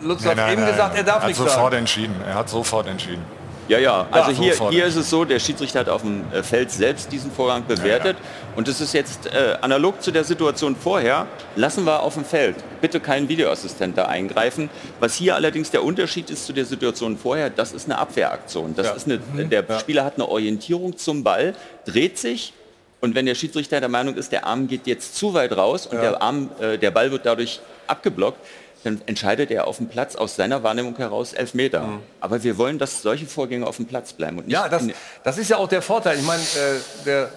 Lutz 0.00 0.26
hat 0.26 0.38
eben 0.50 0.66
gesagt, 0.66 0.96
er 0.96 1.04
darf 1.04 1.16
er 1.16 1.20
hat 1.20 1.26
nichts 1.28 1.38
sofort 1.38 1.56
sagen. 1.56 1.76
entschieden. 1.76 2.16
Er 2.26 2.34
hat 2.34 2.48
sofort 2.48 2.86
entschieden. 2.88 3.24
Ja, 3.68 3.78
ja, 3.78 4.06
also 4.10 4.30
Ja, 4.30 4.36
hier, 4.38 4.70
hier 4.70 4.84
ist 4.84 4.96
es 4.96 5.08
so, 5.08 5.24
der 5.24 5.38
Schiedsrichter 5.38 5.80
hat 5.80 5.88
auf 5.88 6.02
dem 6.02 6.24
äh, 6.32 6.42
Feld 6.42 6.70
selbst 6.70 7.10
diesen 7.10 7.30
Vorgang 7.32 7.64
bewertet. 7.66 8.16
und 8.56 8.68
es 8.68 8.80
ist 8.80 8.92
jetzt 8.92 9.26
äh, 9.26 9.56
analog 9.62 10.02
zu 10.02 10.10
der 10.10 10.22
Situation 10.24 10.76
vorher, 10.76 11.26
lassen 11.56 11.84
wir 11.84 12.02
auf 12.02 12.14
dem 12.14 12.24
Feld, 12.24 12.56
bitte 12.80 13.00
kein 13.00 13.28
Videoassistent 13.28 13.96
da 13.96 14.04
eingreifen. 14.06 14.68
Was 15.00 15.14
hier 15.14 15.34
allerdings 15.34 15.70
der 15.70 15.82
Unterschied 15.82 16.28
ist 16.30 16.46
zu 16.46 16.52
der 16.52 16.66
Situation 16.66 17.16
vorher, 17.16 17.48
das 17.50 17.72
ist 17.72 17.86
eine 17.86 17.98
Abwehraktion. 17.98 18.74
Das 18.76 18.86
Ja. 18.88 18.92
ist 18.92 19.06
eine, 19.06 19.18
der 19.46 19.64
Spieler 19.80 20.04
hat 20.04 20.14
eine 20.16 20.28
Orientierung 20.28 20.96
zum 20.96 21.24
Ball, 21.24 21.54
dreht 21.86 22.18
sich. 22.18 22.52
Und 23.00 23.14
wenn 23.14 23.26
der 23.26 23.34
Schiedsrichter 23.34 23.80
der 23.80 23.88
Meinung 23.90 24.14
ist, 24.14 24.32
der 24.32 24.46
Arm 24.46 24.66
geht 24.66 24.86
jetzt 24.86 25.16
zu 25.16 25.34
weit 25.34 25.54
raus 25.56 25.86
und 25.86 26.00
der, 26.00 26.22
Arm, 26.22 26.48
äh, 26.60 26.78
der 26.78 26.90
Ball 26.90 27.10
wird 27.10 27.26
dadurch 27.26 27.60
abgeblockt, 27.86 28.38
dann 28.84 29.00
entscheidet 29.06 29.50
er 29.50 29.66
auf 29.66 29.78
dem 29.78 29.88
Platz 29.88 30.14
aus 30.14 30.36
seiner 30.36 30.62
Wahrnehmung 30.62 30.96
heraus 30.96 31.32
elf 31.32 31.54
Meter. 31.54 31.88
Aber 32.20 32.42
wir 32.42 32.58
wollen, 32.58 32.78
dass 32.78 33.02
solche 33.02 33.26
Vorgänge 33.26 33.66
auf 33.66 33.76
dem 33.76 33.86
Platz 33.86 34.12
bleiben. 34.12 34.38
Und 34.38 34.48
Ja, 34.48 34.68
das, 34.68 34.84
das 35.24 35.38
ist 35.38 35.48
ja 35.50 35.56
auch 35.56 35.68
der 35.68 35.82
Vorteil. 35.82 36.18
Ich 36.18 36.24
meine, 36.24 36.42
äh, 36.42 37.04
der 37.06 37.22
äh, 37.22 37.28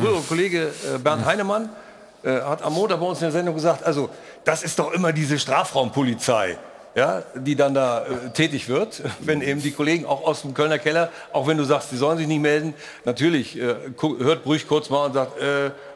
frühere 0.00 0.20
Kollege 0.22 0.72
äh, 0.94 0.98
Bernd 0.98 1.24
Heinemann 1.26 1.68
äh, 2.24 2.40
hat 2.40 2.62
am 2.62 2.72
Montag 2.72 2.98
bei 2.98 3.06
uns 3.06 3.18
in 3.18 3.26
der 3.26 3.32
Sendung 3.32 3.54
gesagt, 3.54 3.84
also 3.84 4.08
das 4.44 4.62
ist 4.62 4.78
doch 4.78 4.92
immer 4.92 5.12
diese 5.12 5.38
Strafraumpolizei. 5.38 6.58
Ja, 6.94 7.22
die 7.34 7.56
dann 7.56 7.74
da 7.74 8.06
äh, 8.06 8.30
tätig 8.32 8.70
wird, 8.70 9.02
wenn 9.20 9.42
eben 9.42 9.60
die 9.60 9.72
Kollegen 9.72 10.06
auch 10.06 10.26
aus 10.26 10.40
dem 10.40 10.54
Kölner 10.54 10.78
Keller, 10.78 11.10
auch 11.30 11.46
wenn 11.46 11.58
du 11.58 11.64
sagst, 11.64 11.92
die 11.92 11.96
sollen 11.96 12.16
sich 12.16 12.26
nicht 12.26 12.40
melden, 12.40 12.72
natürlich 13.04 13.60
äh, 13.60 13.74
hört 14.00 14.44
Brüch 14.44 14.66
kurz 14.66 14.88
mal 14.88 15.04
und 15.04 15.12
sagt, 15.12 15.32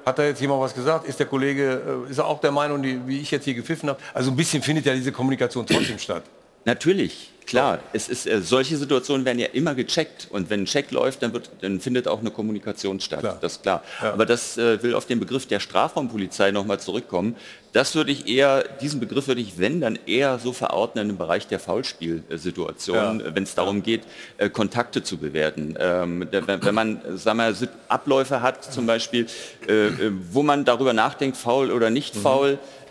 hat 0.04 0.18
da 0.18 0.24
jetzt 0.24 0.40
jemand 0.40 0.60
was 0.60 0.74
gesagt? 0.74 1.06
Ist 1.06 1.18
der 1.18 1.26
Kollege, 1.26 2.04
äh, 2.06 2.10
ist 2.10 2.18
er 2.18 2.26
auch 2.26 2.40
der 2.40 2.52
Meinung, 2.52 2.82
die, 2.82 3.06
wie 3.06 3.20
ich 3.20 3.30
jetzt 3.30 3.44
hier 3.44 3.54
gepfiffen 3.54 3.88
habe? 3.88 4.00
Also 4.14 4.30
ein 4.30 4.36
bisschen 4.36 4.62
findet 4.62 4.86
ja 4.86 4.94
diese 4.94 5.12
Kommunikation 5.12 5.66
trotzdem 5.66 5.98
statt. 5.98 6.22
Natürlich, 6.64 7.30
klar. 7.46 7.78
Es 7.92 8.08
ist, 8.08 8.26
äh, 8.26 8.40
solche 8.42 8.76
Situationen 8.76 9.24
werden 9.24 9.38
ja 9.38 9.46
immer 9.52 9.74
gecheckt. 9.74 10.28
Und 10.30 10.50
wenn 10.50 10.62
ein 10.62 10.66
Check 10.66 10.90
läuft, 10.90 11.22
dann, 11.22 11.32
wird, 11.32 11.50
dann 11.62 11.80
findet 11.80 12.06
auch 12.06 12.20
eine 12.20 12.30
Kommunikation 12.30 13.00
statt. 13.00 13.20
Klar. 13.20 13.38
Das 13.40 13.52
ist 13.52 13.62
klar. 13.62 13.82
Aber 14.02 14.26
das 14.26 14.58
äh, 14.58 14.82
will 14.82 14.94
auf 14.94 15.06
den 15.06 15.20
Begriff 15.20 15.46
der 15.46 15.58
Strafraumpolizei 15.60 16.50
nochmal 16.50 16.78
zurückkommen. 16.80 17.34
Das 17.72 17.94
würde 17.94 18.10
ich 18.10 18.26
eher, 18.26 18.64
diesen 18.82 18.98
Begriff 18.98 19.28
würde 19.28 19.40
ich, 19.40 19.56
wenn, 19.58 19.80
dann 19.80 19.96
eher 20.04 20.40
so 20.40 20.52
verordnen 20.52 21.08
im 21.10 21.16
Bereich 21.18 21.46
der 21.46 21.60
Foulspielsituation, 21.60 23.20
Ja. 23.20 23.34
wenn 23.34 23.44
es 23.44 23.54
darum 23.54 23.82
geht, 23.82 24.02
äh, 24.38 24.50
Kontakte 24.50 25.02
zu 25.02 25.18
bewerten. 25.18 25.76
Ähm, 25.78 26.26
wenn, 26.30 26.46
wenn 26.64 26.74
man 26.74 27.00
sagen 27.16 27.38
wir, 27.38 27.54
Abläufe 27.88 28.42
hat, 28.42 28.64
zum 28.64 28.86
Beispiel, 28.86 29.26
äh, 29.68 29.86
äh, 29.86 30.12
wo 30.32 30.42
man 30.42 30.64
darüber 30.64 30.92
nachdenkt, 30.92 31.36
faul 31.36 31.70
oder 31.70 31.90
nicht 31.90 32.16
Mhm. 32.16 32.20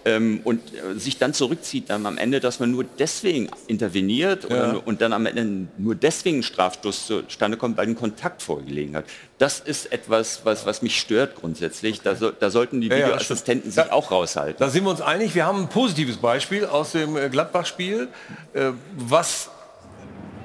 Ähm, 0.05 0.41
und 0.43 0.61
äh, 0.73 0.97
sich 0.99 1.17
dann 1.17 1.33
zurückzieht, 1.33 1.89
dann 1.89 2.05
am 2.05 2.17
Ende, 2.17 2.39
dass 2.39 2.59
man 2.59 2.71
nur 2.71 2.85
deswegen 2.97 3.49
interveniert 3.67 4.45
oder 4.45 4.67
Ja. 4.67 4.73
nur, 4.73 4.87
und 4.87 5.01
dann 5.01 5.13
am 5.13 5.25
Ende 5.25 5.67
nur 5.77 5.95
deswegen 5.95 6.39
ein 6.39 6.43
Strafstoß 6.43 7.07
zustande 7.07 7.57
kommt, 7.57 7.77
weil 7.77 7.87
ein 7.87 7.95
Kontakt 7.95 8.41
vorgelegen 8.41 8.95
hat. 8.95 9.05
Das 9.37 9.59
ist 9.59 9.91
etwas, 9.91 10.41
was, 10.43 10.65
was 10.65 10.81
mich 10.81 10.99
stört 10.99 11.35
grundsätzlich. 11.35 12.01
Da, 12.01 12.15
so, 12.15 12.31
da 12.31 12.49
sollten 12.49 12.81
die 12.81 12.87
Ja, 12.87 12.95
ja, 12.97 13.05
Videoassistenten 13.07 13.71
stimmt. 13.71 13.85
sich 13.85 13.93
auch 13.93 14.11
raushalten. 14.11 14.55
Da 14.59 14.69
sind 14.69 14.83
wir 14.83 14.89
uns 14.91 15.01
einig. 15.01 15.35
Wir 15.35 15.45
haben 15.45 15.59
ein 15.61 15.69
positives 15.69 16.17
Beispiel 16.17 16.65
aus 16.65 16.91
dem 16.93 17.15
äh, 17.17 17.29
Gladbach-Spiel, 17.29 18.07
äh, 18.53 18.71
was 18.97 19.49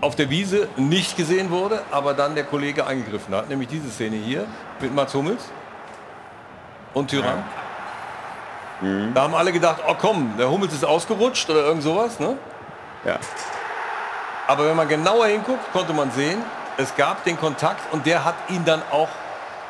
auf 0.00 0.16
der 0.16 0.28
Wiese 0.30 0.68
nicht 0.76 1.16
gesehen 1.16 1.50
wurde, 1.50 1.80
aber 1.90 2.12
dann 2.14 2.34
der 2.34 2.44
Kollege 2.44 2.86
eingegriffen 2.86 3.34
hat. 3.34 3.48
Nämlich 3.48 3.68
diese 3.68 3.88
Szene 3.90 4.16
hier 4.16 4.44
mit 4.80 4.94
Mats 4.94 5.14
Hummels 5.14 5.42
und 6.92 7.08
Tyrann. 7.10 7.42
Da 9.14 9.22
haben 9.22 9.34
alle 9.34 9.52
gedacht, 9.52 9.82
oh 9.88 9.94
komm, 9.98 10.34
der 10.38 10.50
Hummels 10.50 10.72
ist 10.72 10.84
ausgerutscht 10.84 11.48
oder 11.50 11.60
irgend 11.66 11.82
sowas. 11.82 12.18
Ne? 12.20 12.36
Ja. 13.04 13.18
Aber 14.46 14.66
wenn 14.66 14.76
man 14.76 14.88
genauer 14.88 15.26
hinguckt, 15.26 15.72
konnte 15.72 15.92
man 15.92 16.10
sehen, 16.10 16.42
es 16.76 16.94
gab 16.96 17.24
den 17.24 17.38
Kontakt 17.38 17.92
und 17.92 18.04
der 18.06 18.24
hat 18.24 18.34
ihn 18.50 18.64
dann 18.64 18.82
auch 18.90 19.08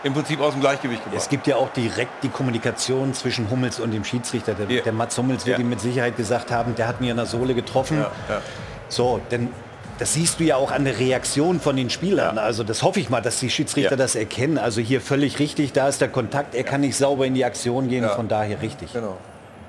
im 0.03 0.13
Prinzip 0.15 0.41
aus 0.41 0.53
dem 0.53 0.61
Gleichgewicht 0.61 1.01
Es 1.07 1.11
gebracht. 1.11 1.31
gibt 1.31 1.47
ja 1.47 1.57
auch 1.57 1.71
direkt 1.71 2.23
die 2.25 2.29
Kommunikation 2.29 3.15
zwischen 3.15 3.49
Hummels 3.51 3.81
und 3.81 3.91
dem 3.93 4.05
Schiedsrichter. 4.05 4.55
Der, 4.55 4.69
Ja. 4.71 4.83
der 4.83 4.93
Mats 4.93 5.17
Hummels 5.17 5.47
wird 5.47 5.59
Ja. 5.59 5.65
ihm 5.65 5.71
mit 5.71 5.81
Sicherheit 5.81 6.17
gesagt 6.17 6.51
haben, 6.51 6.75
der 6.75 6.89
hat 6.89 7.01
mir 7.01 7.11
in 7.13 7.17
der 7.17 7.27
Sohle 7.27 7.55
getroffen. 7.55 7.99
Ja, 7.99 8.11
ja. 8.35 8.41
So, 8.89 9.21
denn 9.31 9.51
das 9.99 10.15
siehst 10.15 10.41
du 10.41 10.45
ja 10.45 10.57
auch 10.57 10.71
an 10.73 10.85
der 10.85 10.99
Reaktion 10.99 11.61
von 11.61 11.77
den 11.77 11.91
Spielern. 11.91 12.39
Also 12.39 12.65
das 12.65 12.83
hoffe 12.83 13.01
ich 13.01 13.11
mal, 13.11 13.21
dass 13.21 13.39
die 13.41 13.51
Schiedsrichter 13.51 13.93
Ja. 13.93 13.97
das 13.97 14.15
erkennen. 14.17 14.59
Also 14.59 14.81
hier 14.81 15.01
völlig 15.01 15.39
richtig, 15.39 15.73
da 15.73 15.89
ist 15.89 16.01
der 16.01 16.09
Kontakt, 16.09 16.55
er 16.55 16.65
kann 16.65 16.81
nicht 16.81 16.97
sauber 16.97 17.27
in 17.27 17.35
die 17.35 17.45
Aktion 17.45 17.89
gehen, 17.89 18.03
Ja. 18.05 18.11
von 18.17 18.29
daher 18.29 18.61
richtig. 18.63 18.93
Genau. 18.93 19.17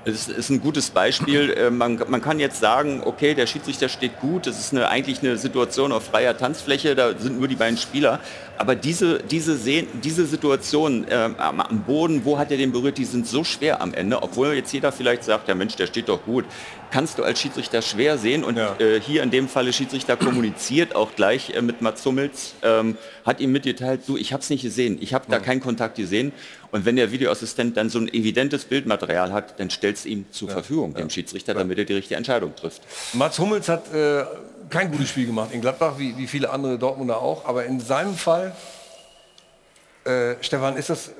Es 0.08 0.28
ist 0.28 0.50
ein 0.50 0.60
gutes 0.60 0.90
Beispiel. 0.90 1.50
Äh, 1.52 1.68
Man, 1.70 2.00
man 2.06 2.22
kann 2.22 2.38
jetzt 2.38 2.60
sagen, 2.60 3.02
okay, 3.04 3.34
der 3.34 3.48
Schiedsrichter 3.48 3.88
steht 3.88 4.20
gut, 4.20 4.46
es 4.46 4.56
ist 4.60 4.72
eine, 4.72 4.88
eigentlich 4.88 5.18
eine 5.20 5.36
Situation 5.36 5.90
auf 5.90 6.04
freier 6.04 6.36
Tanzfläche, 6.38 6.94
da 6.94 7.10
sind 7.18 7.40
nur 7.40 7.48
die 7.48 7.56
beiden 7.56 7.76
Spieler. 7.76 8.20
Aber 8.56 8.76
diese, 8.76 9.18
diese, 9.18 9.56
diese 9.56 10.26
Situation 10.26 11.06
ähm, 11.10 11.34
am, 11.38 11.60
am 11.60 11.80
Boden, 11.82 12.24
wo 12.24 12.38
hat 12.38 12.52
er 12.52 12.56
den 12.56 12.70
berührt, 12.70 12.98
die 12.98 13.04
sind 13.04 13.26
so 13.26 13.42
schwer 13.42 13.80
am 13.82 13.92
Ende, 13.94 14.22
obwohl 14.22 14.52
jetzt 14.54 14.72
jeder 14.72 14.92
vielleicht 14.92 15.24
sagt, 15.24 15.48
ja 15.48 15.56
Mensch, 15.56 15.74
der 15.74 15.88
steht 15.88 16.08
doch 16.08 16.22
gut. 16.24 16.44
Kannst 16.90 17.18
du 17.18 17.24
als 17.24 17.40
Schiedsrichter 17.40 17.82
schwer 17.82 18.16
sehen 18.16 18.44
und 18.44 18.56
Ja. 18.56 18.76
äh, 18.78 19.00
hier 19.00 19.22
in 19.22 19.30
dem 19.30 19.48
Falle 19.48 19.72
Schiedsrichter 19.72 20.16
kommuniziert 20.16 20.94
auch 20.94 21.14
gleich 21.14 21.50
äh, 21.50 21.60
mit 21.60 21.82
Mats 21.82 22.04
Hummels, 22.06 22.54
ähm, 22.62 22.96
hat 23.24 23.40
ihm 23.40 23.52
mitgeteilt, 23.52 24.02
du, 24.06 24.16
ich 24.16 24.32
habe 24.32 24.42
es 24.42 24.50
nicht 24.50 24.62
gesehen, 24.62 24.98
ich 25.00 25.12
habe 25.12 25.24
da 25.28 25.38
keinen 25.40 25.60
Kontakt 25.60 25.96
gesehen. 25.96 26.32
Und 26.70 26.84
wenn 26.84 26.96
der 26.96 27.10
Videoassistent 27.12 27.76
dann 27.76 27.90
so 27.90 27.98
ein 27.98 28.08
evidentes 28.08 28.64
Bildmaterial 28.64 29.32
hat, 29.32 29.58
dann 29.60 29.70
stellt 29.70 29.96
es 29.96 30.06
ihm 30.06 30.26
zur 30.30 30.48
Verfügung, 30.50 30.94
dem 30.94 31.10
Schiedsrichter, 31.10 31.54
damit 31.54 31.78
er 31.78 31.84
die 31.84 31.94
richtige 31.94 32.16
Entscheidung 32.16 32.54
trifft. 32.54 32.82
Mats 33.14 33.38
Hummels 33.38 33.68
hat 33.68 33.92
äh, 33.92 34.24
kein 34.70 34.90
gutes 34.90 35.08
Spiel 35.08 35.26
gemacht 35.26 35.50
in 35.52 35.60
Gladbach, 35.60 35.94
wie, 35.98 36.16
wie 36.16 36.26
viele 36.26 36.50
andere 36.50 36.78
Dortmunder 36.78 37.20
auch. 37.20 37.44
Aber 37.46 37.64
in 37.64 37.80
seinem 37.80 38.14
Fall, 38.14 38.54
äh, 40.04 40.34
Stefan, 40.40 40.76
ist 40.76 40.90
das 40.90 41.10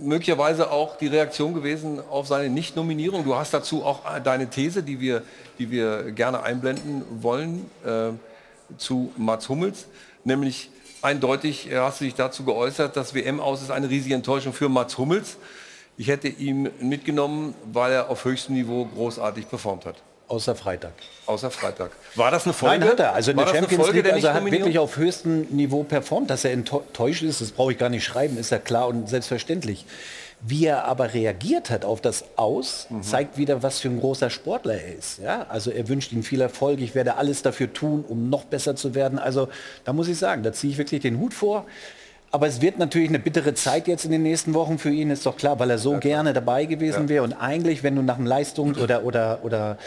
möglicherweise 0.00 0.70
auch 0.70 0.96
die 0.96 1.06
Reaktion 1.06 1.54
gewesen 1.54 2.00
auf 2.10 2.26
seine 2.26 2.48
Nicht-Nominierung? 2.48 3.24
Du 3.24 3.34
hast 3.34 3.52
dazu 3.54 3.84
auch 3.84 4.04
äh, 4.04 4.20
deine 4.20 4.48
These, 4.48 4.82
die 4.82 5.00
wir, 5.00 5.22
die 5.58 5.70
wir 5.70 6.12
gerne 6.12 6.42
einblenden 6.42 7.02
wollen, 7.20 7.70
äh, 7.84 8.10
zu 8.78 9.12
Mats 9.16 9.48
Hummels. 9.48 9.86
Nämlich 10.24 10.70
eindeutig 11.02 11.70
äh, 11.70 11.78
hast 11.78 12.00
du 12.00 12.04
dich 12.04 12.14
dazu 12.14 12.44
geäußert, 12.44 12.96
dass 12.96 13.14
WM 13.14 13.40
aus 13.40 13.62
ist 13.62 13.70
eine 13.70 13.88
riesige 13.88 14.14
Enttäuschung 14.14 14.52
für 14.52 14.68
Mats 14.68 14.98
Hummels. 14.98 15.36
Ich 15.96 16.08
hätte 16.08 16.28
ihn 16.28 16.70
mitgenommen, 16.80 17.54
weil 17.72 17.92
er 17.92 18.10
auf 18.10 18.24
höchstem 18.24 18.54
Niveau 18.54 18.84
großartig 18.84 19.48
performt 19.48 19.86
hat. 19.86 20.02
Außer 20.28 20.54
Freitag. 20.56 20.92
Außer 21.26 21.50
Freitag. 21.50 21.92
War 22.16 22.30
das 22.32 22.44
eine 22.44 22.52
Folge? 22.52 22.80
Nein, 22.80 22.88
hat 22.90 23.00
er. 23.00 23.12
Also 23.14 23.30
in 23.30 23.36
der 23.36 23.46
Champions 23.46 23.74
Folge 23.84 23.92
League, 23.92 24.04
der 24.04 24.14
also 24.14 24.26
er 24.28 24.34
hat 24.34 24.44
wirklich 24.44 24.78
auf 24.78 24.96
höchstem 24.96 25.42
Niveau 25.50 25.84
performt. 25.84 26.30
Dass 26.30 26.44
er 26.44 26.52
enttäuscht 26.52 27.22
ist, 27.22 27.40
das 27.40 27.52
brauche 27.52 27.72
ich 27.72 27.78
gar 27.78 27.88
nicht 27.90 28.04
schreiben, 28.04 28.36
ist 28.36 28.50
ja 28.50 28.58
klar 28.58 28.88
und 28.88 29.08
selbstverständlich. 29.08 29.84
Wie 30.40 30.66
er 30.66 30.84
aber 30.84 31.14
reagiert 31.14 31.70
hat 31.70 31.84
auf 31.84 32.00
das 32.00 32.24
Aus, 32.36 32.88
Mhm. 32.90 33.02
zeigt 33.02 33.38
wieder, 33.38 33.62
was 33.62 33.78
für 33.78 33.88
ein 33.88 34.00
großer 34.00 34.28
Sportler 34.28 34.74
er 34.74 34.94
ist. 34.96 35.18
Ja? 35.18 35.46
Also 35.48 35.70
er 35.70 35.88
wünscht 35.88 36.12
ihm 36.12 36.22
viel 36.22 36.40
Erfolg, 36.40 36.80
ich 36.80 36.94
werde 36.94 37.16
alles 37.16 37.42
dafür 37.42 37.72
tun, 37.72 38.04
um 38.06 38.28
noch 38.28 38.44
besser 38.44 38.76
zu 38.76 38.94
werden. 38.94 39.18
Also 39.18 39.48
da 39.84 39.92
muss 39.92 40.08
ich 40.08 40.18
sagen, 40.18 40.42
da 40.42 40.52
ziehe 40.52 40.72
ich 40.72 40.78
wirklich 40.78 41.00
den 41.02 41.18
Hut 41.20 41.32
vor. 41.34 41.64
Aber 42.32 42.48
es 42.48 42.60
wird 42.60 42.78
natürlich 42.78 43.08
eine 43.08 43.20
bittere 43.20 43.54
Zeit 43.54 43.88
jetzt 43.88 44.04
in 44.04 44.10
den 44.10 44.22
nächsten 44.24 44.52
Wochen 44.52 44.78
für 44.78 44.90
ihn, 44.90 45.10
ist 45.10 45.24
doch 45.24 45.36
klar, 45.38 45.58
weil 45.58 45.70
er 45.70 45.78
so 45.78 45.96
gerne 45.98 46.34
dabei 46.34 46.66
gewesen 46.66 47.08
wäre. 47.08 47.22
Und 47.24 47.32
eigentlich, 47.32 47.82
wenn 47.82 47.96
du 47.96 48.02
nach 48.02 48.16
dem 48.16 48.26
Leistung 48.26 48.74
oder, 48.82 49.04
oder, 49.04 49.38
oder 49.42 49.78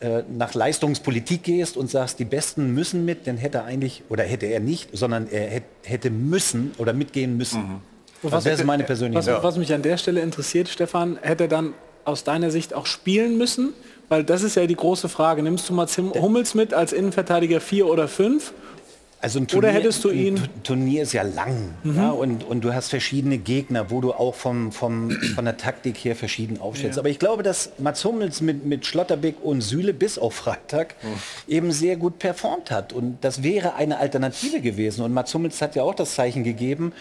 äh, 0.00 0.22
nach 0.32 0.54
Leistungspolitik 0.54 1.42
gehst 1.42 1.76
und 1.76 1.90
sagst, 1.90 2.18
die 2.18 2.24
Besten 2.24 2.72
müssen 2.72 3.04
mit, 3.04 3.26
dann 3.26 3.36
hätte 3.36 3.58
er 3.58 3.64
eigentlich, 3.64 4.02
oder 4.08 4.22
hätte 4.22 4.46
er 4.46 4.60
nicht, 4.60 4.90
sondern 4.92 5.28
er 5.28 5.60
hätte, 5.82 6.10
müssen 6.10 6.72
oder 6.78 6.92
mitgehen 6.92 7.36
müssen. 7.36 7.80
Und 8.22 8.32
Das 8.32 8.32
was, 8.32 8.44
wäre 8.44 8.64
meine 8.64 8.84
persönliche 8.84 9.18
was, 9.18 9.26
Meinung. 9.26 9.42
was 9.42 9.56
mich 9.56 9.72
an 9.72 9.82
der 9.82 9.96
Stelle 9.96 10.20
interessiert, 10.20 10.68
Stefan, 10.68 11.18
hätte 11.22 11.44
er 11.44 11.48
dann 11.48 11.74
aus 12.04 12.24
deiner 12.24 12.50
Sicht 12.50 12.74
auch 12.74 12.86
spielen 12.86 13.38
müssen? 13.38 13.72
Weil 14.08 14.24
das 14.24 14.42
ist 14.42 14.54
ja 14.54 14.66
die 14.66 14.76
große 14.76 15.08
Frage. 15.08 15.42
Nimmst 15.42 15.68
du 15.68 15.74
mal 15.74 15.86
Zim 15.86 16.12
Hummels 16.14 16.54
mit 16.54 16.72
als 16.72 16.92
Innenverteidiger 16.92 17.60
4 17.60 17.86
oder 17.86 18.08
5? 18.08 18.54
Also 19.20 19.40
ein 19.40 19.46
Oder 19.56 19.72
hättest 19.72 20.04
du 20.04 20.10
ihn- 20.10 20.40
Turnier 20.62 21.02
ist 21.02 21.12
ja 21.12 21.22
lang 21.22 21.74
ja, 21.82 22.10
und, 22.10 22.44
und 22.44 22.62
du 22.62 22.72
hast 22.72 22.88
verschiedene 22.88 23.38
Gegner, 23.38 23.90
wo 23.90 24.00
du 24.00 24.12
auch 24.12 24.34
vom, 24.34 24.70
vom, 24.70 25.10
von 25.10 25.44
der 25.44 25.56
Taktik 25.56 25.96
her 26.04 26.14
verschieden 26.14 26.60
aufstellst. 26.60 27.00
Aber 27.00 27.08
ich 27.08 27.18
glaube, 27.18 27.42
dass 27.42 27.70
Mats 27.78 28.04
Hummels 28.04 28.40
mit, 28.40 28.64
mit 28.64 28.86
Schlotterbeck 28.86 29.36
und 29.42 29.60
Süle 29.60 29.92
bis 29.92 30.18
auf 30.18 30.34
Freitag 30.34 30.94
eben 31.48 31.72
sehr 31.72 31.96
gut 31.96 32.20
performt 32.20 32.70
hat. 32.70 32.92
Und 32.92 33.18
das 33.22 33.42
wäre 33.42 33.74
eine 33.74 33.98
Alternative 33.98 34.60
gewesen. 34.60 35.02
Und 35.02 35.12
Mats 35.12 35.34
Hummels 35.34 35.60
hat 35.60 35.74
ja 35.74 35.82
auch 35.82 35.94
das 35.96 36.14
Zeichen 36.14 36.44
gegeben, 36.44 36.92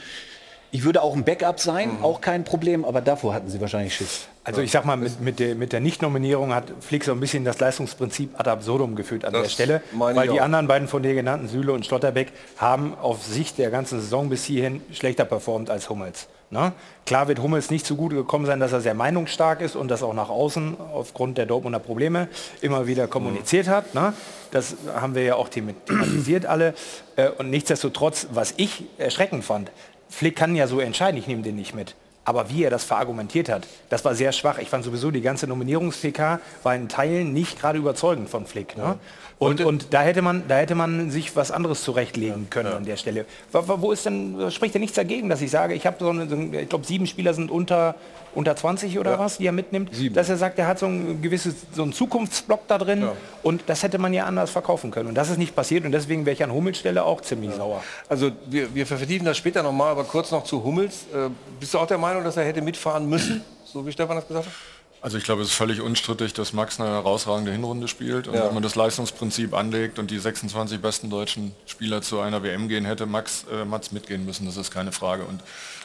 ich 0.71 0.83
würde 0.83 1.01
auch 1.01 1.15
ein 1.15 1.23
Backup 1.23 1.59
sein, 1.59 1.97
auch 2.01 2.19
kein 2.21 2.43
Problem, 2.43 2.83
aber 2.85 3.01
davor 3.01 3.33
hatten 3.33 3.49
sie 3.49 3.59
wahrscheinlich 3.61 3.95
Schiss. 3.95 4.27
Also 4.43 4.61
ich 4.61 4.71
sag 4.71 4.85
mal, 4.85 4.95
mit, 4.95 5.19
mit 5.19 5.39
der, 5.39 5.55
mit 5.55 5.73
der 5.73 5.81
Nicht-Nominierung 5.81 6.53
hat 6.53 6.65
Flick 6.79 7.03
so 7.03 7.11
ein 7.11 7.19
bisschen 7.19 7.43
das 7.43 7.59
Leistungsprinzip 7.59 8.39
ad 8.39 8.49
absurdum 8.49 8.95
geführt 8.95 9.25
an 9.25 9.33
Das 9.33 9.43
der 9.43 9.49
Stelle, 9.49 9.81
weil 9.91 10.27
die 10.29 10.39
auch. 10.39 10.43
anderen 10.45 10.67
beiden 10.67 10.87
von 10.87 11.03
dir 11.03 11.13
genannten, 11.15 11.47
Süle 11.49 11.73
und 11.73 11.85
Schlotterbeck, 11.85 12.31
haben 12.57 12.95
auf 13.01 13.23
Sicht 13.25 13.57
der 13.57 13.71
ganzen 13.71 13.99
Saison 13.99 14.29
bis 14.29 14.45
hierhin 14.45 14.81
schlechter 14.93 15.25
performt 15.25 15.69
als 15.69 15.89
Hummels. 15.89 16.27
Ne? 16.49 16.71
Klar 17.05 17.27
wird 17.27 17.41
Hummels 17.41 17.69
nicht 17.71 17.85
so 17.85 17.97
gut 17.97 18.11
gekommen 18.13 18.45
sein, 18.45 18.61
dass 18.61 18.71
er 18.71 18.79
sehr 18.79 18.93
meinungsstark 18.93 19.59
ist 19.59 19.75
und 19.75 19.89
das 19.89 20.01
auch 20.01 20.13
nach 20.13 20.29
außen 20.29 20.77
aufgrund 20.93 21.37
der 21.37 21.45
Dortmunder 21.45 21.79
Probleme 21.79 22.29
immer 22.61 22.87
wieder 22.87 23.07
kommuniziert 23.07 23.67
hat. 23.67 23.93
Ne? 23.93 24.13
Das 24.51 24.77
haben 24.95 25.13
wir 25.13 25.23
ja 25.23 25.35
auch 25.35 25.49
thema- 25.49 25.73
thematisiert 25.85 26.45
alle. 26.45 26.73
Äh, 27.17 27.27
Und 27.37 27.49
nichtsdestotrotz, 27.49 28.27
was 28.31 28.53
ich 28.55 28.85
erschreckend 28.97 29.43
fand, 29.43 29.71
Flick 30.09 30.35
kann 30.35 30.55
ja 30.55 30.67
so 30.67 30.79
entscheiden, 30.79 31.17
ich 31.17 31.27
nehme 31.27 31.41
den 31.41 31.55
nicht 31.55 31.75
mit. 31.75 31.95
Aber 32.25 32.49
wie 32.49 32.63
er 32.63 32.69
das 32.69 32.83
verargumentiert 32.83 33.47
hat, 33.47 33.65
das 33.89 34.03
war 34.03 34.13
sehr 34.13 34.33
schwach. 34.33 34.57
Ich 34.57 34.69
fand 34.69 34.83
sowieso, 34.83 35.11
die 35.11 35.21
ganze 35.21 35.47
Nominierungs-PK 35.47 36.41
war 36.61 36.75
in 36.75 36.89
Teilen 36.89 37.31
nicht 37.31 37.57
gerade 37.57 37.79
überzeugend 37.79 38.29
von 38.29 38.45
Flick. 38.45 38.75
Ne? 38.75 38.99
Und, 39.39 39.61
und 39.61 39.93
da, 39.93 40.01
hätte 40.01 40.23
man, 40.23 40.43
da 40.47 40.57
hätte 40.57 40.73
man 40.73 41.11
sich 41.11 41.35
was 41.35 41.51
anderes 41.51 41.83
zurechtlegen 41.83 42.49
können 42.49 42.73
an 42.73 42.85
der 42.85 42.97
Stelle. 42.97 43.25
Wo, 43.51 43.81
wo- 43.81 43.91
ist 43.91 44.03
denn, 44.05 44.49
spricht 44.49 44.73
denn 44.73 44.81
nichts 44.81 44.95
dagegen, 44.95 45.29
dass 45.29 45.41
ich 45.41 45.51
sage, 45.51 45.75
ich 45.75 45.85
habe 45.85 45.97
so, 45.99 46.09
eine, 46.09 46.61
ich 46.61 46.69
glaube, 46.69 46.85
sieben 46.87 47.05
Spieler 47.05 47.35
sind 47.35 47.51
unter, 47.51 47.93
unter 48.33 48.55
20 48.55 48.97
oder 48.97 49.19
was, 49.19 49.37
die 49.37 49.45
er 49.45 49.51
mitnimmt, 49.51 49.91
dass 50.15 50.29
er 50.29 50.37
sagt, 50.37 50.57
er 50.57 50.65
hat 50.67 50.79
so 50.79 50.87
ein 50.87 51.21
gewisses, 51.21 51.53
so 51.71 51.83
einen 51.83 51.93
Zukunftsblock 51.93 52.67
da 52.67 52.79
drin 52.79 53.03
und 53.43 53.61
das 53.67 53.83
hätte 53.83 53.99
man 53.99 54.11
ja 54.11 54.25
anders 54.25 54.49
verkaufen 54.49 54.89
können. 54.89 55.09
Und 55.09 55.15
das 55.15 55.29
ist 55.29 55.37
nicht 55.37 55.55
passiert 55.55 55.85
und 55.85 55.91
deswegen 55.91 56.25
wäre 56.25 56.33
ich 56.33 56.43
an 56.43 56.51
Hummels 56.51 56.79
Stelle 56.79 57.03
auch 57.03 57.21
ziemlich 57.21 57.53
sauer. 57.53 57.83
Also 58.09 58.31
wir, 58.47 58.73
wir 58.73 58.87
vertiefen 58.87 59.25
das 59.25 59.37
später 59.37 59.61
nochmal, 59.61 59.91
aber 59.91 60.03
kurz 60.03 60.31
noch 60.31 60.45
zu 60.45 60.63
Hummels. 60.63 61.03
Äh, 61.13 61.29
bist 61.59 61.75
du 61.75 61.77
auch 61.77 61.85
der 61.87 61.99
Meinung, 61.99 62.23
dass 62.23 62.37
er 62.37 62.43
hätte 62.43 62.63
mitfahren 62.63 63.07
müssen, 63.07 63.43
so 63.65 63.85
wie 63.85 63.91
Stefan 63.91 64.15
das 64.15 64.27
gesagt 64.27 64.47
hat? 64.47 64.53
Also 64.99 65.17
ich 65.17 65.23
glaube, 65.23 65.43
es 65.43 65.49
ist 65.49 65.53
völlig 65.55 65.79
unstrittig, 65.81 66.33
dass 66.33 66.53
Max 66.53 66.79
eine 66.79 66.89
herausragende 66.89 67.51
Hinrunde 67.51 67.87
spielt. 67.87 68.27
Und 68.27 68.33
Ja. 68.33 68.47
wenn 68.47 68.53
man 68.55 68.63
das 68.63 68.75
Leistungsprinzip 68.75 69.53
anlegt 69.53 69.99
und 69.99 70.09
die 70.09 70.17
26 70.17 70.81
besten 70.81 71.09
deutschen 71.09 71.53
Spieler 71.67 72.01
zu 72.01 72.19
einer 72.19 72.41
WM 72.43 72.67
gehen, 72.67 72.83
hätte 72.83 73.05
Max 73.05 73.45
äh, 73.51 73.63
Mats 73.63 73.91
mitgehen 73.91 74.25
müssen. 74.25 74.45
Das 74.47 74.57
ist 74.57 74.71
keine 74.71 74.91
Frage. 74.91 75.23
Und 75.25 75.41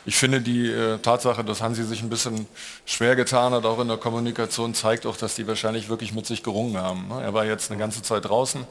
ich 0.07 0.17
finde 0.17 0.41
die 0.41 0.67
äh, 0.71 0.99
Tatsache, 0.99 1.45
dass 1.45 1.61
Hansi 1.61 1.85
sich 1.85 2.03
ein 2.03 2.09
bisschen 2.09 2.47
schwer 2.87 3.15
getan 3.15 3.53
hat, 3.53 3.67
auch 3.67 3.79
in 3.81 3.89
der 3.89 3.99
Kommunikation, 3.99 4.75
zeigt 4.75 5.05
auch, 5.07 5.17
dass 5.17 5.35
die 5.35 5.47
wahrscheinlich 5.47 5.89
wirklich 5.91 6.15
mit 6.15 6.27
sich 6.27 6.43
gerungen 6.43 6.79
haben. 6.79 7.09
ne? 7.09 7.23
Er 7.23 7.35
war 7.35 7.45
jetzt 7.45 7.71
eine 7.71 7.79
ganze 7.79 8.03
Zeit 8.03 8.25
draußen. 8.25 8.67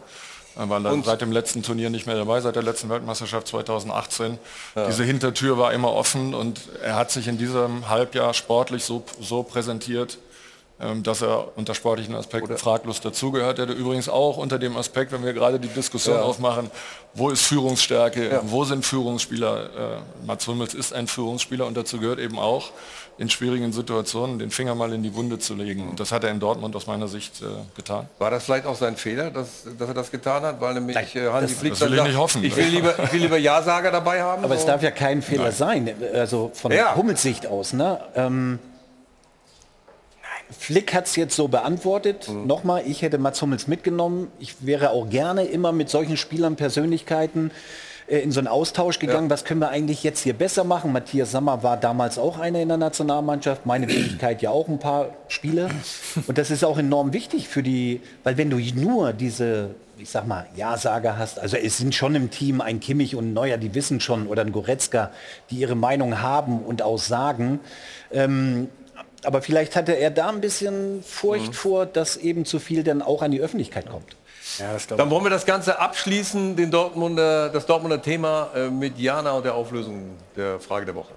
Er 0.57 0.67
war 0.69 0.81
dann 0.81 1.01
seit 1.03 1.21
dem 1.21 1.31
letzten 1.31 1.63
Turnier 1.63 1.89
nicht 1.89 2.07
mehr 2.07 2.17
dabei, 2.17 2.41
seit 2.41 2.55
der 2.57 2.63
letzten 2.63 2.89
Weltmeisterschaft 2.89 3.47
2018. 3.47 4.37
Diese 4.87 5.05
Hintertür 5.05 5.57
war 5.57 5.71
immer 5.71 5.93
offen 5.93 6.33
und 6.33 6.59
er 6.83 6.95
hat 6.95 7.09
sich 7.09 7.29
in 7.29 7.37
diesem 7.37 7.87
Halbjahr 7.87 8.33
sportlich 8.33 8.83
so, 8.83 9.01
so 9.21 9.43
präsentiert, 9.43 10.17
dass 11.03 11.21
er 11.21 11.49
unter 11.57 11.75
sportlichen 11.75 12.15
Aspekten 12.15 12.57
fraglos 12.57 13.01
dazugehört. 13.01 13.59
Er 13.59 13.67
übrigens 13.69 14.09
auch 14.09 14.37
unter 14.37 14.57
dem 14.59 14.75
Aspekt, 14.77 15.11
wenn 15.11 15.23
wir 15.23 15.33
gerade 15.33 15.59
die 15.59 15.67
Diskussion 15.67 16.15
Ja. 16.15 16.21
aufmachen, 16.23 16.71
wo 17.13 17.29
ist 17.29 17.41
Führungsstärke, 17.41 18.41
wo 18.43 18.63
sind 18.63 18.85
Führungsspieler. 18.85 19.65
Äh, 19.65 20.25
Mats 20.25 20.47
Hummels 20.47 20.73
ist 20.73 20.93
ein 20.93 21.07
Führungsspieler 21.07 21.65
und 21.67 21.75
dazu 21.77 21.99
gehört 21.99 22.19
eben 22.19 22.39
auch, 22.39 22.71
in 23.17 23.29
schwierigen 23.29 23.71
Situationen 23.71 24.39
den 24.39 24.49
Finger 24.49 24.73
mal 24.73 24.91
in 24.93 25.03
die 25.03 25.13
Wunde 25.13 25.37
zu 25.37 25.53
legen. 25.53 25.89
Und 25.89 25.99
das 25.99 26.11
hat 26.11 26.23
er 26.23 26.31
in 26.31 26.39
Dortmund 26.39 26.75
aus 26.75 26.87
meiner 26.87 27.07
Sicht 27.07 27.41
äh, 27.41 27.45
getan. 27.75 28.07
War 28.17 28.31
das 28.31 28.45
vielleicht 28.45 28.65
auch 28.65 28.75
sein 28.75 28.95
Fehler, 28.95 29.29
dass, 29.29 29.63
dass 29.77 29.87
er 29.89 29.93
das 29.93 30.09
getan 30.09 30.41
hat? 30.43 30.59
Weil 30.61 30.73
nämlich 30.75 30.97
äh, 31.15 31.27
Hansi 31.29 31.53
das- 31.53 31.59
Flick 31.59 31.73
das 31.73 31.81
will 31.81 31.93
ich 31.97 32.03
nicht 32.03 32.17
hoffen. 32.17 32.43
Ich 32.43 32.55
will 32.55 32.65
lieber, 32.65 32.95
ich 33.03 33.13
will 33.13 33.21
lieber 33.21 33.37
Ja-Sager 33.37 33.91
dabei 33.91 34.23
haben. 34.23 34.43
Aber 34.43 34.55
es 34.55 34.61
so. 34.61 34.67
darf 34.67 34.81
ja 34.81 34.89
kein 34.91 35.21
Fehler 35.21 35.51
sein, 35.51 35.93
also 36.13 36.49
von 36.55 36.71
Ja. 36.71 36.95
Hummels 36.95 37.21
Sicht 37.21 37.45
aus. 37.45 37.73
Ne? 37.73 37.99
Ähm, 38.15 38.57
Flick 40.57 40.93
hat 40.93 41.07
es 41.07 41.15
jetzt 41.15 41.35
so 41.35 41.47
beantwortet. 41.47 42.29
Nochmal, 42.29 42.83
ich 42.85 43.01
hätte 43.01 43.17
Mats 43.17 43.41
Hummels 43.41 43.67
mitgenommen. 43.67 44.27
Ich 44.39 44.55
wäre 44.65 44.91
auch 44.91 45.09
gerne 45.09 45.43
immer 45.45 45.71
mit 45.71 45.89
solchen 45.89 46.17
Spielern, 46.17 46.55
Persönlichkeiten 46.55 47.51
äh, 48.07 48.19
in 48.19 48.31
so 48.31 48.39
einen 48.39 48.47
Austausch 48.47 48.99
gegangen. 48.99 49.29
Was 49.29 49.45
können 49.45 49.61
wir 49.61 49.69
eigentlich 49.69 50.03
jetzt 50.03 50.21
hier 50.21 50.33
besser 50.33 50.63
machen? 50.63 50.91
Matthias 50.91 51.31
Sammer 51.31 51.63
war 51.63 51.77
damals 51.77 52.17
auch 52.17 52.39
einer 52.39 52.59
in 52.59 52.67
der 52.67 52.77
Nationalmannschaft. 52.77 53.65
Meine 53.65 53.87
Wenigkeit 53.87 54.41
ja 54.41 54.51
auch 54.51 54.67
ein 54.67 54.79
paar 54.79 55.09
Spiele. 55.27 55.69
Und 56.27 56.37
das 56.37 56.51
ist 56.51 56.63
auch 56.63 56.77
enorm 56.77 57.13
wichtig 57.13 57.47
für 57.47 57.63
die, 57.63 58.01
weil 58.23 58.37
wenn 58.37 58.49
du 58.49 58.57
nur 58.57 59.13
diese 59.13 59.71
ich 60.01 60.09
sag 60.09 60.25
mal, 60.25 60.47
Ja-Sager 60.55 61.17
hast, 61.17 61.39
also 61.39 61.57
es 61.57 61.77
sind 61.77 61.93
schon 61.93 62.15
im 62.15 62.31
Team 62.31 62.59
ein 62.59 62.79
Kimmich 62.79 63.15
und 63.15 63.29
ein 63.29 63.33
Neuer, 63.33 63.57
die 63.57 63.75
wissen 63.75 63.99
schon, 63.99 64.25
oder 64.25 64.41
ein 64.41 64.51
Goretzka, 64.51 65.11
die 65.51 65.57
ihre 65.57 65.75
Meinung 65.75 66.21
haben 66.21 66.63
und 66.63 66.81
auch 66.81 66.97
sagen. 66.97 67.59
Ähm, 68.11 68.69
aber 69.23 69.41
vielleicht 69.41 69.75
hatte 69.75 69.93
er 69.93 70.11
da 70.11 70.29
ein 70.29 70.41
bisschen 70.41 71.03
Furcht 71.03 71.55
vor, 71.55 71.85
dass 71.85 72.17
eben 72.17 72.45
zu 72.45 72.59
viel 72.59 72.83
dann 72.83 73.01
auch 73.01 73.21
an 73.21 73.31
die 73.31 73.39
Öffentlichkeit 73.39 73.89
kommt. 73.89 74.15
Ja, 74.57 74.73
das 74.73 74.87
Dann 74.87 75.09
wollen 75.09 75.23
wir 75.23 75.29
das 75.29 75.45
Ganze 75.45 75.79
abschließen, 75.79 76.55
den 76.55 76.71
Dortmunder, 76.71 77.49
das 77.49 77.65
Dortmunder 77.65 78.01
Thema 78.01 78.49
äh, 78.55 78.69
mit 78.69 78.97
Jana 78.97 79.31
und 79.31 79.45
der 79.45 79.55
Auflösung 79.55 80.17
der 80.35 80.59
Frage 80.59 80.85
der 80.85 80.95
Woche. 80.95 81.13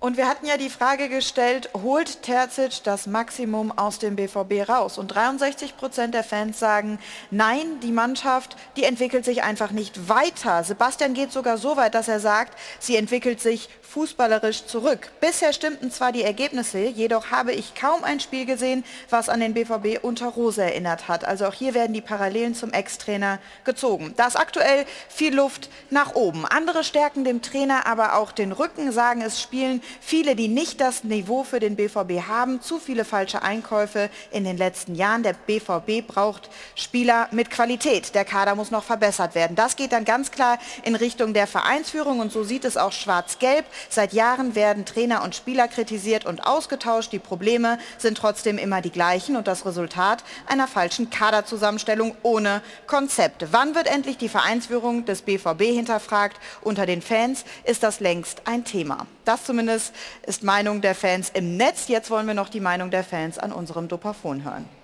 Und 0.00 0.16
wir 0.16 0.28
hatten 0.28 0.46
ja 0.46 0.56
die 0.56 0.70
Frage 0.70 1.08
gestellt, 1.08 1.70
holt 1.82 2.22
Terzic 2.22 2.84
das 2.84 3.08
Maximum 3.08 3.76
aus 3.76 3.98
dem 3.98 4.14
BVB 4.14 4.68
raus? 4.68 4.96
Und 4.96 5.08
63 5.08 5.76
Prozent 5.76 6.14
der 6.14 6.22
Fans 6.22 6.60
sagen, 6.60 7.00
nein, 7.32 7.80
die 7.82 7.90
Mannschaft, 7.90 8.56
die 8.76 8.84
entwickelt 8.84 9.24
sich 9.24 9.42
einfach 9.42 9.72
nicht 9.72 10.08
weiter. 10.08 10.62
Sebastian 10.62 11.14
geht 11.14 11.32
sogar 11.32 11.58
so 11.58 11.76
weit, 11.76 11.96
dass 11.96 12.06
er 12.06 12.20
sagt, 12.20 12.56
sie 12.78 12.96
entwickelt 12.96 13.40
sich 13.40 13.68
fußballerisch 13.88 14.66
zurück. 14.66 15.08
Bisher 15.20 15.52
stimmten 15.54 15.90
zwar 15.90 16.12
die 16.12 16.22
Ergebnisse, 16.22 16.78
jedoch 16.78 17.30
habe 17.30 17.52
ich 17.52 17.74
kaum 17.74 18.04
ein 18.04 18.20
Spiel 18.20 18.44
gesehen, 18.44 18.84
was 19.08 19.30
an 19.30 19.40
den 19.40 19.54
BVB 19.54 20.02
unter 20.02 20.26
Rose 20.26 20.62
erinnert 20.62 21.08
hat. 21.08 21.24
Also 21.24 21.46
auch 21.46 21.54
hier 21.54 21.72
werden 21.72 21.94
die 21.94 22.02
Parallelen 22.02 22.54
zum 22.54 22.70
Ex-Trainer 22.72 23.38
gezogen. 23.64 24.12
Da 24.16 24.26
ist 24.26 24.36
aktuell 24.36 24.84
viel 25.08 25.34
Luft 25.34 25.70
nach 25.88 26.14
oben. 26.14 26.44
Andere 26.44 26.84
stärken 26.84 27.24
dem 27.24 27.40
Trainer 27.40 27.86
aber 27.86 28.16
auch 28.16 28.32
den 28.32 28.52
Rücken, 28.52 28.92
sagen 28.92 29.22
es 29.22 29.40
spielen 29.40 29.82
viele, 30.00 30.36
die 30.36 30.48
nicht 30.48 30.82
das 30.82 31.02
Niveau 31.04 31.42
für 31.42 31.58
den 31.58 31.76
BVB 31.76 32.28
haben. 32.28 32.60
Zu 32.60 32.78
viele 32.78 33.06
falsche 33.06 33.42
Einkäufe 33.42 34.10
in 34.30 34.44
den 34.44 34.58
letzten 34.58 34.96
Jahren. 34.96 35.22
Der 35.22 35.32
BVB 35.32 36.06
braucht 36.06 36.50
Spieler 36.74 37.28
mit 37.30 37.50
Qualität. 37.50 38.14
Der 38.14 38.26
Kader 38.26 38.54
muss 38.54 38.70
noch 38.70 38.84
verbessert 38.84 39.34
werden. 39.34 39.56
Das 39.56 39.76
geht 39.76 39.92
dann 39.92 40.04
ganz 40.04 40.30
klar 40.30 40.58
in 40.82 40.94
Richtung 40.94 41.32
der 41.32 41.46
Vereinsführung 41.46 42.20
und 42.20 42.30
so 42.30 42.44
sieht 42.44 42.66
es 42.66 42.76
auch 42.76 42.92
schwarz-gelb. 42.92 43.64
Seit 43.88 44.12
Jahren 44.12 44.54
werden 44.54 44.84
Trainer 44.84 45.22
und 45.22 45.34
Spieler 45.34 45.68
kritisiert 45.68 46.26
und 46.26 46.46
ausgetauscht. 46.46 47.12
Die 47.12 47.18
Probleme 47.18 47.78
sind 47.98 48.18
trotzdem 48.18 48.58
immer 48.58 48.80
die 48.80 48.90
gleichen 48.90 49.36
und 49.36 49.46
das 49.46 49.64
Resultat 49.66 50.24
einer 50.46 50.68
falschen 50.68 51.10
Kaderzusammenstellung 51.10 52.16
ohne 52.22 52.62
Konzept. 52.86 53.46
Wann 53.52 53.74
wird 53.74 53.86
endlich 53.86 54.18
die 54.18 54.28
Vereinsführung 54.28 55.04
des 55.04 55.22
BVB 55.22 55.62
hinterfragt? 55.62 56.38
Unter 56.60 56.86
den 56.86 57.02
Fans 57.02 57.44
ist 57.64 57.82
das 57.82 58.00
längst 58.00 58.42
ein 58.46 58.64
Thema. 58.64 59.06
Das 59.24 59.44
zumindest 59.44 59.94
ist 60.26 60.42
Meinung 60.42 60.80
der 60.80 60.94
Fans 60.94 61.30
im 61.34 61.56
Netz. 61.56 61.88
Jetzt 61.88 62.10
wollen 62.10 62.26
wir 62.26 62.34
noch 62.34 62.48
die 62.48 62.60
Meinung 62.60 62.90
der 62.90 63.04
Fans 63.04 63.38
an 63.38 63.52
unserem 63.52 63.88
Dopafon 63.88 64.44
hören. 64.44 64.77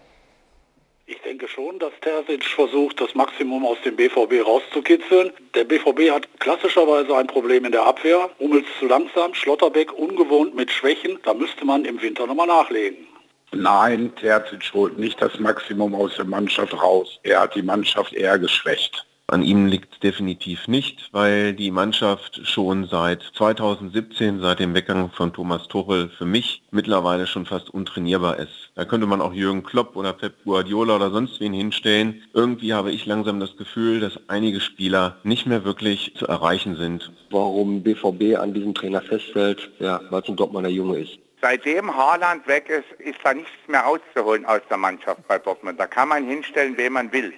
Ich 1.06 1.20
denke 1.20 1.46
schon, 1.48 1.78
dass 1.78 1.92
Terzic 2.00 2.44
versucht, 2.46 2.98
das 2.98 3.14
Maximum 3.14 3.66
aus 3.66 3.76
dem 3.84 3.94
BVB 3.94 4.42
rauszukitzeln. 4.42 5.32
Der 5.54 5.64
BVB 5.64 6.10
hat 6.10 6.26
klassischerweise 6.40 7.14
ein 7.14 7.26
Problem 7.26 7.66
in 7.66 7.72
der 7.72 7.84
Abwehr. 7.84 8.30
Hummels 8.38 8.66
zu 8.78 8.86
langsam, 8.86 9.34
Schlotterbeck 9.34 9.92
ungewohnt 9.92 10.54
mit 10.54 10.70
Schwächen. 10.70 11.18
Da 11.22 11.34
müsste 11.34 11.66
man 11.66 11.84
im 11.84 12.00
Winter 12.00 12.26
nochmal 12.26 12.46
nachlegen. 12.46 13.06
Nein, 13.52 14.14
Terzic 14.16 14.72
holt 14.72 14.98
nicht 14.98 15.20
das 15.20 15.38
Maximum 15.38 15.94
aus 15.94 16.16
der 16.16 16.24
Mannschaft 16.24 16.72
raus. 16.72 17.20
Er 17.22 17.40
hat 17.40 17.54
die 17.54 17.62
Mannschaft 17.62 18.14
eher 18.14 18.38
geschwächt. 18.38 19.04
An 19.26 19.42
ihm 19.42 19.66
liegt 19.66 19.94
es 19.94 20.00
definitiv 20.00 20.68
nicht, 20.68 21.08
weil 21.12 21.54
die 21.54 21.70
Mannschaft 21.70 22.46
schon 22.46 22.86
seit 22.86 23.22
2017, 23.36 24.40
seit 24.40 24.60
dem 24.60 24.74
Weggang 24.74 25.10
von 25.10 25.32
Thomas 25.32 25.66
Tuchel, 25.66 26.10
für 26.10 26.26
mich 26.26 26.62
mittlerweile 26.70 27.26
schon 27.26 27.46
fast 27.46 27.70
untrainierbar 27.70 28.38
ist. 28.38 28.70
Da 28.74 28.84
könnte 28.84 29.06
man 29.06 29.22
auch 29.22 29.32
Jürgen 29.32 29.62
Klopp 29.62 29.96
oder 29.96 30.12
Pep 30.12 30.44
Guardiola 30.44 30.96
oder 30.96 31.10
sonst 31.10 31.40
wen 31.40 31.54
hinstellen. 31.54 32.22
Irgendwie 32.34 32.74
habe 32.74 32.92
ich 32.92 33.06
langsam 33.06 33.40
das 33.40 33.56
Gefühl, 33.56 33.98
dass 33.98 34.20
einige 34.28 34.60
Spieler 34.60 35.16
nicht 35.22 35.46
mehr 35.46 35.64
wirklich 35.64 36.14
zu 36.16 36.26
erreichen 36.26 36.76
sind. 36.76 37.10
Warum 37.30 37.82
BVB 37.82 38.38
an 38.38 38.52
diesem 38.52 38.74
Trainer 38.74 39.00
festhält, 39.00 39.70
ja, 39.78 40.02
weil 40.10 40.20
es 40.20 40.28
ein 40.28 40.36
Dortmunder 40.36 40.68
Junge 40.68 40.98
ist. 40.98 41.18
Seitdem 41.40 41.94
Haaland 41.94 42.46
weg 42.46 42.68
ist, 42.68 43.00
ist 43.00 43.18
da 43.24 43.32
nichts 43.32 43.50
mehr 43.68 43.80
rauszuholen 43.80 44.44
aus 44.44 44.60
der 44.68 44.76
Mannschaft 44.76 45.26
bei 45.28 45.38
Dortmund. 45.38 45.80
Da 45.80 45.86
kann 45.86 46.08
man 46.08 46.26
hinstellen, 46.26 46.74
wen 46.76 46.92
man 46.92 47.10
will. 47.10 47.32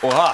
Oha. 0.00 0.32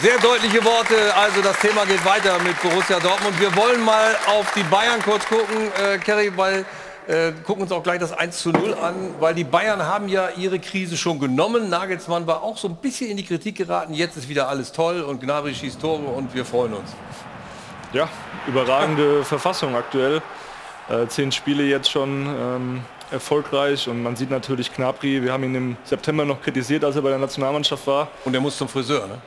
Sehr 0.00 0.18
deutliche 0.18 0.64
Worte. 0.64 1.12
Also 1.16 1.42
das 1.42 1.58
Thema 1.58 1.84
geht 1.84 2.04
weiter 2.04 2.38
mit 2.38 2.60
Borussia 2.62 3.00
Dortmund. 3.00 3.40
Wir 3.40 3.54
wollen 3.56 3.84
mal 3.84 4.16
auf 4.28 4.52
die 4.54 4.62
Bayern 4.62 5.02
kurz 5.02 5.26
gucken, 5.26 5.72
äh, 5.82 5.98
Kerry, 5.98 6.32
weil 6.36 6.64
äh, 7.08 7.32
gucken 7.42 7.64
uns 7.64 7.72
auch 7.72 7.82
gleich 7.82 7.98
das 7.98 8.12
1 8.12 8.38
zu 8.38 8.50
0 8.50 8.74
an, 8.74 9.14
weil 9.18 9.34
die 9.34 9.42
Bayern 9.42 9.82
haben 9.82 10.08
ja 10.08 10.28
ihre 10.36 10.60
Krise 10.60 10.96
schon 10.96 11.18
genommen. 11.18 11.68
Nagelsmann 11.68 12.24
war 12.26 12.44
auch 12.44 12.56
so 12.56 12.68
ein 12.68 12.76
bisschen 12.76 13.10
in 13.10 13.16
die 13.16 13.24
Kritik 13.24 13.56
geraten. 13.56 13.94
Jetzt 13.94 14.16
ist 14.16 14.28
wieder 14.28 14.48
alles 14.48 14.70
toll 14.70 15.00
und 15.02 15.20
Gnabry 15.20 15.52
schießt 15.52 15.80
Tore 15.80 16.02
und 16.02 16.34
wir 16.34 16.44
freuen 16.44 16.74
uns. 16.74 16.90
Ja, 17.92 18.08
überragende 18.46 19.24
Verfassung 19.24 19.74
aktuell. 19.74 20.22
Äh, 20.88 21.08
zehn 21.08 21.32
Spiele 21.32 21.64
jetzt 21.64 21.90
schon 21.90 22.26
ähm, 22.26 22.84
erfolgreich 23.14 23.88
und 23.88 24.02
man 24.02 24.16
sieht 24.16 24.30
natürlich 24.30 24.72
Knapri, 24.72 25.22
wir 25.22 25.32
haben 25.32 25.44
ihn 25.44 25.54
im 25.54 25.76
September 25.84 26.24
noch 26.24 26.42
kritisiert, 26.42 26.84
als 26.84 26.96
er 26.96 27.02
bei 27.02 27.10
der 27.10 27.18
Nationalmannschaft 27.18 27.86
war. 27.86 28.08
Und 28.24 28.34
er 28.34 28.40
muss 28.40 28.58
zum 28.58 28.68
Friseur, 28.68 29.06
ne? 29.06 29.18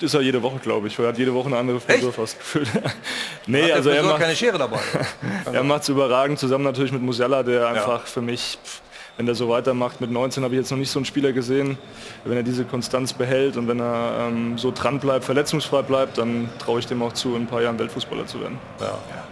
ist 0.00 0.14
er 0.14 0.20
jede 0.20 0.42
Woche, 0.42 0.58
glaube 0.58 0.88
ich. 0.88 0.98
Er 0.98 1.08
hat 1.08 1.18
jede 1.18 1.32
Woche 1.34 1.46
eine 1.46 1.58
andere 1.58 1.80
Frisur 1.80 2.08
Echt? 2.08 2.16
fast 2.16 2.38
gefühlt. 2.38 2.68
nee, 3.46 3.70
also 3.70 3.90
er 3.90 4.02
macht, 4.02 4.20
keine 4.20 4.36
Schere 4.36 4.58
dabei. 4.58 4.78
er 5.52 5.62
macht 5.62 5.82
es 5.82 5.88
überragend, 5.88 6.38
zusammen 6.38 6.64
natürlich 6.64 6.92
mit 6.92 7.02
Musiala, 7.02 7.42
der 7.42 7.68
einfach 7.68 8.06
für 8.06 8.20
mich, 8.20 8.58
pff, 8.64 8.80
wenn 9.16 9.28
er 9.28 9.34
so 9.34 9.48
weitermacht, 9.48 10.00
mit 10.00 10.10
19 10.10 10.42
habe 10.42 10.54
ich 10.54 10.60
jetzt 10.60 10.70
noch 10.70 10.78
nicht 10.78 10.90
so 10.90 10.98
einen 10.98 11.06
Spieler 11.06 11.32
gesehen. 11.32 11.78
Wenn 12.24 12.36
er 12.36 12.42
diese 12.42 12.64
Konstanz 12.64 13.12
behält 13.12 13.56
und 13.56 13.68
wenn 13.68 13.80
er 13.80 14.26
ähm, 14.28 14.58
so 14.58 14.72
dran 14.72 14.98
bleibt, 14.98 15.24
verletzungsfrei 15.24 15.82
bleibt, 15.82 16.18
dann 16.18 16.48
traue 16.58 16.80
ich 16.80 16.86
dem 16.86 17.00
auch 17.02 17.12
zu, 17.12 17.36
in 17.36 17.42
ein 17.42 17.46
paar 17.46 17.62
Jahren 17.62 17.78
Weltfußballer 17.78 18.26
zu 18.26 18.40
werden. 18.40 18.58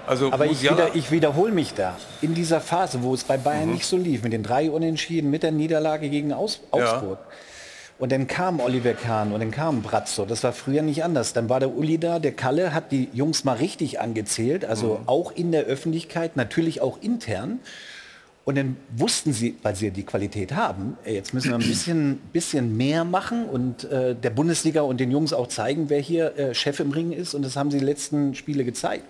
Also 0.06 0.32
Aber 0.32 0.46
ich, 0.46 0.62
wieder, 0.62 0.94
ich 0.94 1.10
wiederhole 1.10 1.52
mich 1.52 1.74
da. 1.74 1.96
In 2.20 2.34
dieser 2.34 2.60
Phase, 2.60 3.02
wo 3.02 3.12
es 3.14 3.24
bei 3.24 3.36
Bayern 3.36 3.66
Mhm. 3.68 3.74
nicht 3.74 3.86
so 3.86 3.96
lief, 3.96 4.22
mit 4.22 4.32
den 4.32 4.42
drei 4.42 4.70
Unentschieden, 4.70 5.30
mit 5.30 5.42
der 5.42 5.52
Niederlage 5.52 6.08
gegen 6.08 6.32
Aus 6.32 6.60
Augsburg. 6.70 7.18
Und 7.98 8.10
dann 8.10 8.26
kam 8.26 8.58
Oliver 8.60 8.94
Kahn 8.94 9.32
und 9.32 9.38
dann 9.40 9.52
kam 9.52 9.82
Brazzo. 9.82 10.24
Das 10.24 10.42
war 10.42 10.52
früher 10.52 10.82
nicht 10.82 11.04
anders. 11.04 11.34
Dann 11.34 11.48
war 11.48 11.60
der 11.60 11.72
Uli 11.72 11.98
da, 11.98 12.18
der 12.18 12.32
Kalle 12.32 12.74
hat 12.74 12.90
die 12.90 13.08
Jungs 13.12 13.44
mal 13.44 13.56
richtig 13.56 14.00
angezählt, 14.00 14.64
also 14.64 14.98
Mhm. 15.02 15.08
auch 15.08 15.30
in 15.32 15.52
der 15.52 15.64
Öffentlichkeit, 15.64 16.36
natürlich 16.36 16.80
auch 16.80 16.98
intern. 17.00 17.60
Und 18.44 18.56
dann 18.56 18.76
wussten 18.96 19.32
sie, 19.32 19.56
weil 19.62 19.76
sie 19.76 19.92
die 19.92 20.02
Qualität 20.02 20.52
haben, 20.52 20.96
jetzt 21.06 21.32
müssen 21.32 21.50
wir 21.50 21.54
ein 21.54 21.60
bisschen, 21.60 22.16
bisschen 22.32 22.76
mehr 22.76 23.04
machen 23.04 23.44
und 23.44 23.84
äh, 23.84 24.16
der 24.16 24.30
Bundesliga 24.30 24.80
und 24.80 24.98
den 24.98 25.12
Jungs 25.12 25.32
auch 25.32 25.46
zeigen, 25.46 25.90
wer 25.90 26.00
hier 26.00 26.36
äh, 26.36 26.54
Chef 26.54 26.80
im 26.80 26.90
Ring 26.90 27.12
ist. 27.12 27.34
Und 27.34 27.42
das 27.42 27.56
haben 27.56 27.70
sie 27.70 27.78
die 27.78 27.84
letzten 27.84 28.34
Spiele 28.34 28.64
gezeigt. 28.64 29.06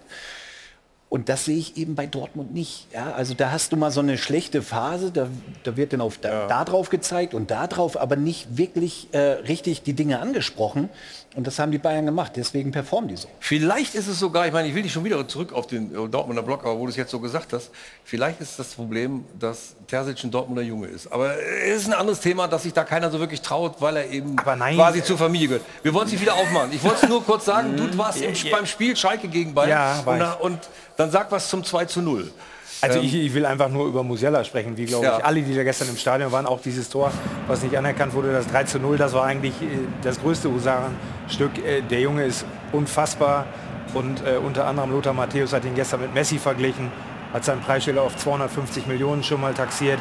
Und 1.13 1.29
das 1.29 1.45
sehe 1.45 1.59
ich 1.59 1.77
eben 1.77 1.95
bei 1.95 2.07
Dortmund 2.07 2.55
nicht. 2.55 2.87
Ja, 2.95 3.13
also 3.13 3.35
da 3.35 3.51
hast 3.51 3.71
du 3.71 3.77
mal 3.77 3.91
so 3.91 4.01
eine 4.01 4.17
schlechte 4.17 4.63
Phase, 4.63 5.11
da, 5.11 5.29
da 5.63 5.77
wird 5.77 5.93
dann 5.93 6.01
auf 6.01 6.17
da, 6.17 6.47
da 6.47 6.65
drauf 6.65 6.89
gezeigt 6.89 7.35
und 7.35 7.51
da 7.51 7.67
drauf, 7.67 8.01
aber 8.01 8.17
nicht 8.17 8.57
wirklich 8.57 9.09
äh, 9.13 9.19
richtig 9.19 9.83
die 9.83 9.93
Dinge 9.93 10.21
angesprochen. 10.21 10.89
Und 11.35 11.47
das 11.47 11.59
haben 11.59 11.71
die 11.71 11.77
Bayern 11.77 12.07
gemacht. 12.07 12.33
Deswegen 12.37 12.71
performen 12.71 13.09
die 13.09 13.17
so. 13.17 13.29
Vielleicht 13.41 13.95
ist 13.95 14.07
es 14.07 14.19
sogar, 14.19 14.47
ich 14.47 14.55
meine, 14.55 14.69
ich 14.69 14.75
will 14.75 14.85
nicht 14.85 14.93
schon 14.95 15.05
wieder 15.05 15.29
zurück 15.29 15.53
auf 15.53 15.67
den 15.67 15.93
Dortmunder 16.11 16.43
Block, 16.43 16.65
aber 16.65 16.79
wo 16.79 16.87
du 16.87 16.91
es 16.91 16.97
jetzt 16.97 17.11
so 17.11 17.21
gesagt 17.21 17.53
hast, 17.53 17.71
vielleicht 18.05 18.41
ist 18.41 18.59
das 18.59 18.69
Problem, 18.69 19.27
dass 19.39 19.77
Terzic 19.93 20.25
ein 20.25 20.31
Dortmunder 20.31 20.63
Junge 20.63 20.87
ist. 20.87 21.13
Aber 21.13 21.35
es 21.39 21.83
ist 21.83 21.89
ein 21.89 21.93
anderes 21.93 22.21
Thema, 22.21 22.49
dass 22.49 22.63
sich 22.63 22.73
da 22.73 22.83
keiner 22.83 23.11
so 23.11 23.21
wirklich 23.21 23.43
traut, 23.43 23.77
weil 23.81 23.97
er 23.99 24.11
eben 24.11 24.37
nein. 24.57 24.75
quasi 24.75 25.05
zur 25.05 25.19
Familie 25.19 25.49
gehört. 25.49 25.65
Wir 25.83 25.93
wollen 25.93 26.07
es 26.07 26.13
nicht 26.13 26.23
wieder 26.23 26.35
aufmachen. 26.35 26.71
Ich 26.73 26.83
wollte 26.83 27.05
es 27.05 27.09
nur 27.11 27.23
kurz 27.23 27.45
sagen, 27.45 27.77
du 27.77 27.99
warst 27.99 28.23
im, 28.23 28.33
beim 28.51 28.65
Spiel 28.65 28.97
Schalke 28.97 29.29
gegen 29.29 29.53
Bayern 29.53 29.69
Ja, 29.69 30.35
und, 30.41 30.53
und 30.53 30.59
dann 30.97 31.11
sag 31.11 31.31
was 31.31 31.51
zum 31.51 31.63
2 31.63 31.85
zu 31.85 32.01
0. 32.01 32.33
Also 32.81 33.01
Ähm, 33.01 33.05
ich, 33.05 33.15
ich 33.15 33.35
will 33.35 33.45
einfach 33.45 33.69
nur 33.69 33.87
über 33.87 34.03
Musiala 34.03 34.43
sprechen, 34.45 34.79
wie 34.79 34.87
glaube 34.87 35.05
Ja. 35.05 35.19
ich 35.19 35.25
alle, 35.27 35.43
die 35.43 35.55
da 35.55 35.63
gestern 35.63 35.91
im 35.91 35.99
Stadion 35.99 36.33
waren, 36.33 36.47
auch 36.47 36.63
dieses 36.63 36.89
Tor, 36.89 37.13
was 37.47 37.63
nicht 37.63 37.77
anerkannt 37.77 38.15
wurde, 38.15 38.33
das 38.33 38.47
3 38.47 38.65
zu 38.65 38.79
0, 38.79 38.97
das 38.97 39.13
war 39.13 39.25
eigentlich 39.25 39.61
äh, 39.61 39.67
das 40.03 40.19
größte 40.23 40.51
Husarenstück. 40.51 41.59
Äh, 41.59 41.83
der 41.83 42.01
Junge 42.01 42.25
ist 42.25 42.47
unfassbar 42.73 43.45
und 43.93 44.27
äh, 44.27 44.39
unter 44.39 44.65
anderem 44.67 44.91
Lothar 44.91 45.13
Matthäus 45.13 45.53
hat 45.53 45.67
ihn 45.67 45.75
gestern 45.75 46.01
mit 46.01 46.15
Messi 46.15 46.39
verglichen, 46.39 46.91
hat 47.33 47.45
seinen 47.45 47.61
Preisschilder 47.61 48.03
auf 48.03 48.17
250 48.17 48.87
Millionen 48.87 49.23
schon 49.23 49.41
mal 49.41 49.55
taxiert. 49.55 50.01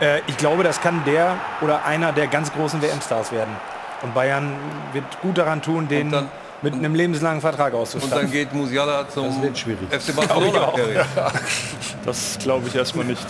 Äh, 0.00 0.20
ich 0.26 0.36
glaube, 0.36 0.62
das 0.62 0.80
kann 0.80 1.04
der 1.04 1.36
oder 1.60 1.84
einer 1.84 2.12
der 2.12 2.26
ganz 2.26 2.52
großen 2.52 2.82
WM-Stars 2.82 3.32
werden. 3.32 3.54
Und 4.02 4.14
Bayern 4.14 4.56
wird 4.92 5.04
gut 5.20 5.38
daran 5.38 5.62
tun, 5.62 5.86
den 5.88 6.12
mit 6.62 6.74
einem 6.74 6.94
lebenslangen 6.94 7.40
Vertrag 7.40 7.72
Und 7.74 7.80
auszustatten. 7.80 8.18
dann 8.24 8.30
geht 8.30 8.52
Musiala 8.52 9.08
zum 9.08 9.26
Das 9.26 9.42
wird 9.42 9.58
schwierig. 9.58 9.88
FC 9.90 10.14
Barcelona. 10.14 10.72
Kerry. 10.74 10.96
Das 12.04 12.38
glaube 12.40 12.66
ich 12.68 12.74
erstmal 12.74 13.04
nicht. 13.04 13.24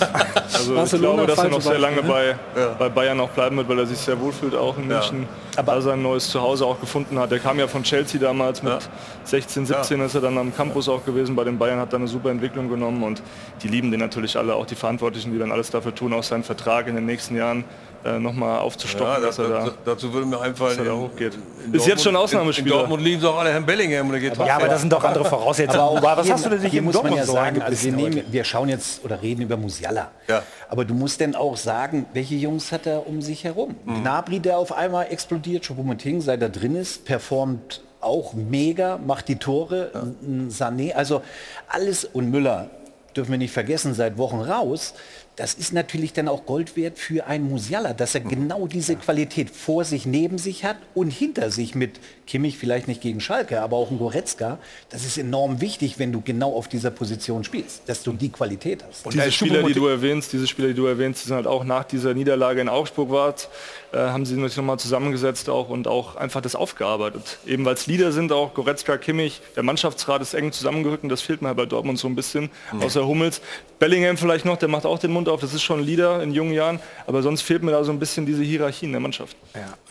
Also 0.52 0.76
ich 0.82 0.90
glaube, 0.92 1.26
dass 1.26 1.38
er 1.38 1.48
noch 1.50 1.60
sehr 1.60 1.78
lange 1.78 2.02
Beispiel, 2.02 2.36
bei, 2.54 2.66
bei 2.78 2.88
Bayern 2.88 3.20
auch 3.20 3.28
bleiben 3.30 3.56
wird, 3.56 3.68
weil 3.68 3.78
er 3.80 3.86
sich 3.86 3.98
sehr 3.98 4.18
wohlfühlt 4.18 4.54
auch 4.54 4.76
in 4.78 4.86
München. 4.86 5.28
Aber 5.56 5.74
er 5.74 5.82
sein 5.82 6.00
neues 6.00 6.28
Zuhause 6.30 6.64
auch 6.64 6.80
gefunden 6.80 7.18
hat. 7.18 7.30
Der 7.30 7.38
kam 7.38 7.58
ja 7.58 7.68
von 7.68 7.82
Chelsea 7.82 8.18
damals 8.20 8.62
mit 8.62 8.78
16, 9.24 9.66
17 9.66 10.00
ist 10.00 10.14
er 10.14 10.22
dann 10.22 10.38
am 10.38 10.54
Campus 10.56 10.88
auch 10.88 11.04
gewesen. 11.04 11.36
Bei 11.36 11.44
den 11.44 11.58
Bayern 11.58 11.78
hat 11.78 11.92
er 11.92 11.98
eine 11.98 12.08
super 12.08 12.30
Entwicklung 12.30 12.68
genommen 12.70 13.02
und 13.02 13.22
die 13.62 13.68
lieben 13.68 13.90
den 13.90 14.00
natürlich 14.00 14.36
alle, 14.36 14.54
auch 14.54 14.66
die 14.66 14.74
Verantwortlichen, 14.74 15.32
die 15.32 15.38
dann 15.38 15.52
alles 15.52 15.70
dafür 15.70 15.94
tun, 15.94 16.12
auch 16.14 16.22
seinen 16.22 16.44
Vertrag 16.44 16.86
in 16.86 16.94
den 16.94 17.04
nächsten 17.06 17.36
Jahren 17.36 17.64
äh, 18.04 18.18
nochmal 18.18 18.58
aufzustocken, 18.60 19.06
Ja, 19.14 19.20
dass 19.20 19.38
er 19.38 19.48
da 19.48 19.70
dazu 19.84 20.12
würde 20.12 20.26
mir 20.26 20.40
einfallen, 20.40 20.76
dass 20.76 20.86
er 20.86 20.92
da 20.92 20.98
in- 20.98 21.00
hochgeht. 21.10 21.32
in 21.66 21.74
Ist 21.74 21.86
jetzt 21.86 22.02
schon 22.02 22.14
Dortmund- 22.14 22.32
In 22.32 22.38
Ausnahmespieler. 22.38 22.76
Dortmund 22.78 23.02
lieben 23.04 23.20
sie 23.20 23.28
auch 23.28 23.38
alle 23.38 23.50
Herrn 23.52 23.64
Bellingham 23.64 24.08
und 24.08 24.14
er 24.14 24.20
geht 24.20 24.36
Ja, 24.36 24.56
aber 24.56 24.68
das 24.68 24.80
sind 24.80 24.92
doch 24.92 25.04
andere 25.04 25.24
Voraussetzungen. 25.24 25.80
Aber 25.80 25.96
Aber 25.98 26.16
was 26.18 26.26
hier, 26.26 26.34
hast 26.34 26.44
du 26.46 26.50
denn 26.50 26.60
hier 26.62 26.78
in 26.80 26.84
muss 26.84 26.94
man 26.94 27.02
Dortmund 27.02 27.20
ja 27.20 27.26
so 27.26 27.32
sagen, 27.32 27.62
also 27.62 27.84
wir, 27.84 27.92
nehmen, 27.92 28.22
wir 28.30 28.44
schauen 28.44 28.68
jetzt 28.68 29.04
oder 29.04 29.22
reden 29.22 29.42
über 29.42 29.56
Musiala. 29.56 30.10
Ja. 30.28 30.42
Aber 30.68 30.84
du 30.84 30.94
musst 30.94 31.20
denn 31.20 31.34
auch 31.36 31.56
sagen, 31.56 32.06
welche 32.12 32.34
Jungs 32.34 32.72
hat 32.72 32.86
er 32.86 33.06
um 33.06 33.22
sich 33.22 33.44
herum? 33.44 33.76
Mhm. 33.84 34.02
Gnabry, 34.02 34.40
der 34.40 34.58
auf 34.58 34.72
einmal 34.72 35.06
explodiert, 35.10 35.64
Choupo-Moting, 35.64 36.20
seit 36.20 36.42
er 36.42 36.48
drin 36.48 36.74
ist, 36.76 37.04
performt 37.04 37.82
auch 38.00 38.32
mega, 38.34 38.98
macht 38.98 39.28
die 39.28 39.36
Tore, 39.36 39.90
ein 39.94 40.48
Sané, 40.50 40.92
also 40.94 41.22
alles 41.68 42.04
und 42.04 42.30
Müller 42.30 42.68
dürfen 43.14 43.30
wir 43.30 43.38
nicht 43.38 43.52
vergessen, 43.52 43.94
seit 43.94 44.16
Wochen 44.18 44.40
raus. 44.40 44.94
Das 45.36 45.54
ist 45.54 45.72
natürlich 45.72 46.12
dann 46.12 46.28
auch 46.28 46.44
Gold 46.44 46.76
wert 46.76 46.98
für 46.98 47.26
einen 47.26 47.48
Musiala, 47.48 47.94
dass 47.94 48.14
er 48.14 48.20
genau 48.20 48.66
diese 48.66 48.96
Qualität 48.96 49.48
vor 49.48 49.82
sich, 49.84 50.04
neben 50.04 50.36
sich 50.36 50.64
hat 50.64 50.76
und 50.94 51.10
hinter 51.10 51.50
sich 51.50 51.74
mit 51.74 52.00
Kimmich 52.26 52.58
vielleicht 52.58 52.86
nicht 52.86 53.00
gegen 53.00 53.20
Schalke, 53.20 53.62
aber 53.62 53.76
auch 53.78 53.90
ein 53.90 53.98
Goretzka. 53.98 54.58
Das 54.90 55.04
ist 55.04 55.16
enorm 55.16 55.60
wichtig, 55.62 55.98
wenn 55.98 56.12
du 56.12 56.20
genau 56.20 56.52
auf 56.54 56.68
dieser 56.68 56.90
Position 56.90 57.44
spielst, 57.44 57.82
dass 57.88 58.02
du 58.02 58.12
die 58.12 58.28
Qualität 58.28 58.84
hast. 58.86 59.06
Und 59.06 59.14
diese 59.14 59.32
Spieler, 59.32 59.62
die 59.62 59.72
du 59.72 59.86
erwähnst, 59.86 60.32
diese 60.34 60.46
Spieler, 60.46 60.68
die 60.68 60.74
du 60.74 60.86
erwähnst, 60.86 61.22
die 61.22 61.28
sind 61.28 61.36
halt 61.36 61.46
auch 61.46 61.64
nach 61.64 61.84
dieser 61.84 62.12
Niederlage 62.12 62.60
in 62.60 62.68
Augsburg 62.68 63.10
wart, 63.10 63.48
äh, 63.92 63.96
haben 63.96 64.26
sie 64.26 64.34
sich 64.42 64.56
nochmal 64.56 64.78
zusammengesetzt 64.78 65.48
auch 65.48 65.70
und 65.70 65.88
auch 65.88 66.16
einfach 66.16 66.42
das 66.42 66.54
aufgearbeitet. 66.54 67.38
Eben 67.46 67.64
weil 67.64 67.74
es 67.74 67.86
Leader 67.86 68.12
sind, 68.12 68.32
auch 68.32 68.52
Goretzka, 68.54 68.98
Kimmich, 68.98 69.40
der 69.56 69.62
Mannschaftsrat 69.62 70.20
ist 70.20 70.34
eng 70.34 70.52
zusammengerückt 70.52 71.02
und 71.04 71.08
das 71.08 71.22
fehlt 71.22 71.40
mir 71.42 71.48
halt 71.48 71.56
bei 71.56 71.66
Dortmund 71.66 71.98
so 71.98 72.06
ein 72.06 72.14
bisschen, 72.14 72.50
Mhm. 72.72 72.82
außer 72.82 73.06
Hummels. 73.06 73.40
Bellingham 73.78 74.16
vielleicht 74.16 74.44
noch, 74.44 74.56
der 74.58 74.68
macht 74.68 74.86
auch 74.86 74.98
den 74.98 75.10
Mund 75.10 75.21
auf, 75.28 75.40
das 75.40 75.54
ist 75.54 75.62
schon 75.62 75.80
ein 75.80 75.84
Leader 75.84 76.22
in 76.22 76.32
jungen 76.32 76.52
Jahren, 76.52 76.80
aber 77.06 77.22
sonst 77.22 77.42
fehlt 77.42 77.62
mir 77.62 77.72
da 77.72 77.84
so 77.84 77.92
ein 77.92 77.98
bisschen 77.98 78.26
diese 78.26 78.42
Hierarchie 78.42 78.86
in 78.86 78.92
der 78.92 79.00
Mannschaft. 79.00 79.36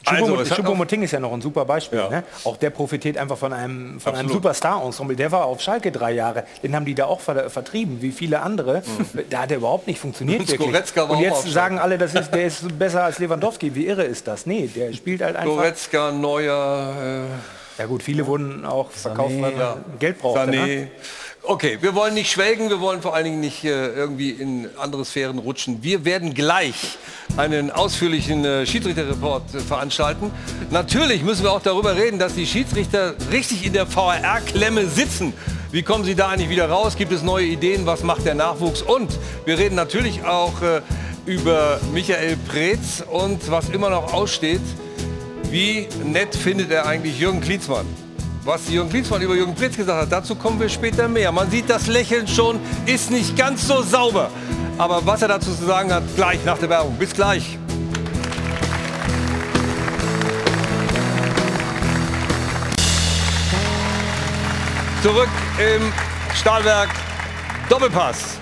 Also, 0.06 0.40
es 0.40 0.52
hat 0.52 0.58
Choupo-Moting 0.58 1.04
ist 1.04 1.12
ja 1.12 1.20
noch 1.20 1.32
ein 1.32 1.42
super 1.42 1.66
Beispiel. 1.66 2.00
Ne? 2.10 2.24
Auch 2.44 2.58
der 2.58 2.70
profitiert 2.70 3.18
einfach 3.18 3.38
von 3.38 3.54
einem, 3.54 4.00
von 4.00 4.14
einem 4.14 4.26
Absolut. 4.26 4.44
Superstar-Ensemble. 4.44 5.16
Der 5.16 5.32
war 5.32 5.46
auf 5.46 5.62
Schalke 5.62 5.92
drei 5.92 6.14
Jahre. 6.14 6.44
Den 6.64 6.76
haben 6.76 6.86
die 6.86 6.96
da 6.96 7.06
auch 7.06 7.20
ver 7.20 7.50
vertrieben, 7.50 8.02
wie 8.02 8.12
viele 8.12 8.42
andere. 8.42 8.84
Da 9.30 9.44
hat 9.44 9.52
er 9.52 9.58
überhaupt 9.58 9.88
nicht 9.88 10.00
funktioniert. 10.00 10.42
Und 10.60 11.20
jetzt 11.20 11.52
sagen 11.52 11.80
alle, 11.80 11.98
das 11.98 12.14
ist, 12.14 12.32
der 12.32 12.46
ist 12.46 12.78
besser 12.78 13.04
als 13.04 13.20
Lewandowski. 13.20 13.76
Wie 13.76 13.88
irre 13.88 14.04
ist 14.04 14.28
das? 14.28 14.46
Nee, 14.46 14.68
der 14.68 14.94
spielt 14.94 15.22
halt 15.22 15.36
einfach. 15.36 15.56
Goretzka, 15.56 16.12
Neuer, 16.12 17.26
Ja 17.78 17.86
gut, 17.86 18.04
viele 18.04 18.26
wurden 18.26 18.66
auch 18.66 18.92
verkauft, 18.92 19.34
weil 19.40 19.52
man 19.52 19.58
ja. 19.58 19.78
Geld 20.00 20.20
brauchte. 20.20 20.42
Sané. 20.42 20.66
Ne? 20.66 20.88
Okay, 21.44 21.80
wir 21.82 21.96
wollen 21.96 22.14
nicht 22.14 22.32
schwelgen, 22.32 22.70
wir 22.70 22.80
wollen 22.82 23.02
vor 23.02 23.16
allen 23.16 23.26
Dingen 23.26 23.40
nicht 23.40 23.64
äh, 23.64 23.88
irgendwie 23.94 24.30
in 24.30 24.70
andere 24.78 25.04
Sphären 25.04 25.40
rutschen. 25.40 25.82
Wir 25.82 26.06
werden 26.06 26.36
gleich 26.36 27.00
einen 27.36 27.72
ausführlichen 27.72 28.46
äh, 28.46 28.64
Schiedsrichterreport 28.68 29.56
äh, 29.56 29.60
veranstalten. 29.60 30.32
Natürlich 30.70 31.24
müssen 31.24 31.42
wir 31.42 31.52
auch 31.52 31.64
darüber 31.64 31.96
reden, 31.96 32.20
dass 32.20 32.36
die 32.36 32.46
Schiedsrichter 32.46 33.16
richtig 33.32 33.66
in 33.66 33.74
der 33.74 33.92
VAR-Klemme 33.92 34.86
sitzen. 34.86 35.34
Wie 35.72 35.82
kommen 35.82 36.04
sie 36.04 36.14
da 36.14 36.30
eigentlich 36.30 36.50
wieder 36.50 36.70
raus? 36.70 36.96
Gibt 36.96 37.12
es 37.12 37.24
neue 37.24 37.48
Ideen? 37.48 37.88
Was 37.88 38.04
macht 38.04 38.24
der 38.24 38.36
Nachwuchs? 38.36 38.84
Und 38.84 39.12
wir 39.46 39.58
reden 39.58 39.74
natürlich 39.74 40.24
auch 40.24 40.62
äh, 40.62 40.82
über 41.26 41.80
Michael 41.92 42.38
Preetz 42.48 43.04
und 43.10 43.50
was 43.50 43.70
immer 43.70 43.90
noch 43.90 44.14
aussteht. 44.14 44.62
Wie 45.50 45.88
nett 46.06 46.36
findet 46.36 46.70
er 46.70 46.86
eigentlich 46.86 47.20
Jürgen 47.20 47.42
Klinsmann? 47.42 47.88
Was 48.44 48.68
Jürgen 48.70 48.90
Klinsmann 48.90 49.22
über 49.22 49.36
Jürgen 49.36 49.54
Pritz 49.54 49.78
gesagt 49.78 50.02
hat, 50.02 50.12
dazu 50.12 50.34
kommen 50.34 50.60
wir 50.60 50.68
später 50.68 51.08
mehr. 51.08 51.32
Man 51.32 51.52
sieht 51.52 51.70
das 51.70 51.86
Lächeln 51.86 52.28
schon, 52.28 52.60
ist 52.88 53.12
nicht 53.12 53.38
ganz 53.38 53.68
so 53.68 53.84
sauber. 53.84 54.32
Aber 54.80 55.06
was 55.06 55.22
er 55.22 55.28
dazu 55.28 55.54
zu 55.54 55.64
sagen 55.64 55.94
hat, 55.94 56.02
gleich 56.16 56.44
nach 56.44 56.58
der 56.58 56.68
Werbung. 56.70 56.98
Bis 56.98 57.14
gleich. 57.14 57.60
Zurück 65.04 65.30
im 65.60 65.94
Stahlwerk 66.34 66.90
Doppelpass. 67.70 68.40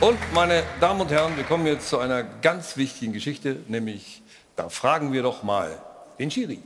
Und 0.00 0.18
meine 0.32 0.62
Damen 0.80 1.02
und 1.02 1.10
Herren, 1.10 1.36
wir 1.36 1.44
kommen 1.44 1.66
jetzt 1.66 1.90
zu 1.90 1.98
einer 1.98 2.22
ganz 2.22 2.78
wichtigen 2.78 3.12
Geschichte, 3.12 3.58
nämlich 3.68 4.22
da 4.56 4.70
fragen 4.70 5.12
wir 5.12 5.22
doch 5.22 5.42
mal 5.42 5.78
den 6.18 6.30
Schiri. 6.30 6.62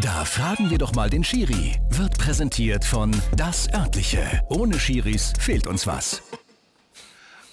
Da 0.00 0.24
fragen 0.24 0.70
wir 0.70 0.78
doch 0.78 0.94
mal 0.94 1.10
den 1.10 1.22
Schiri. 1.22 1.78
Wird 1.90 2.16
präsentiert 2.16 2.84
von 2.84 3.10
Das 3.36 3.68
Örtliche. 3.74 4.40
Ohne 4.48 4.78
Schiris 4.78 5.34
fehlt 5.38 5.66
uns 5.66 5.86
was. 5.86 6.22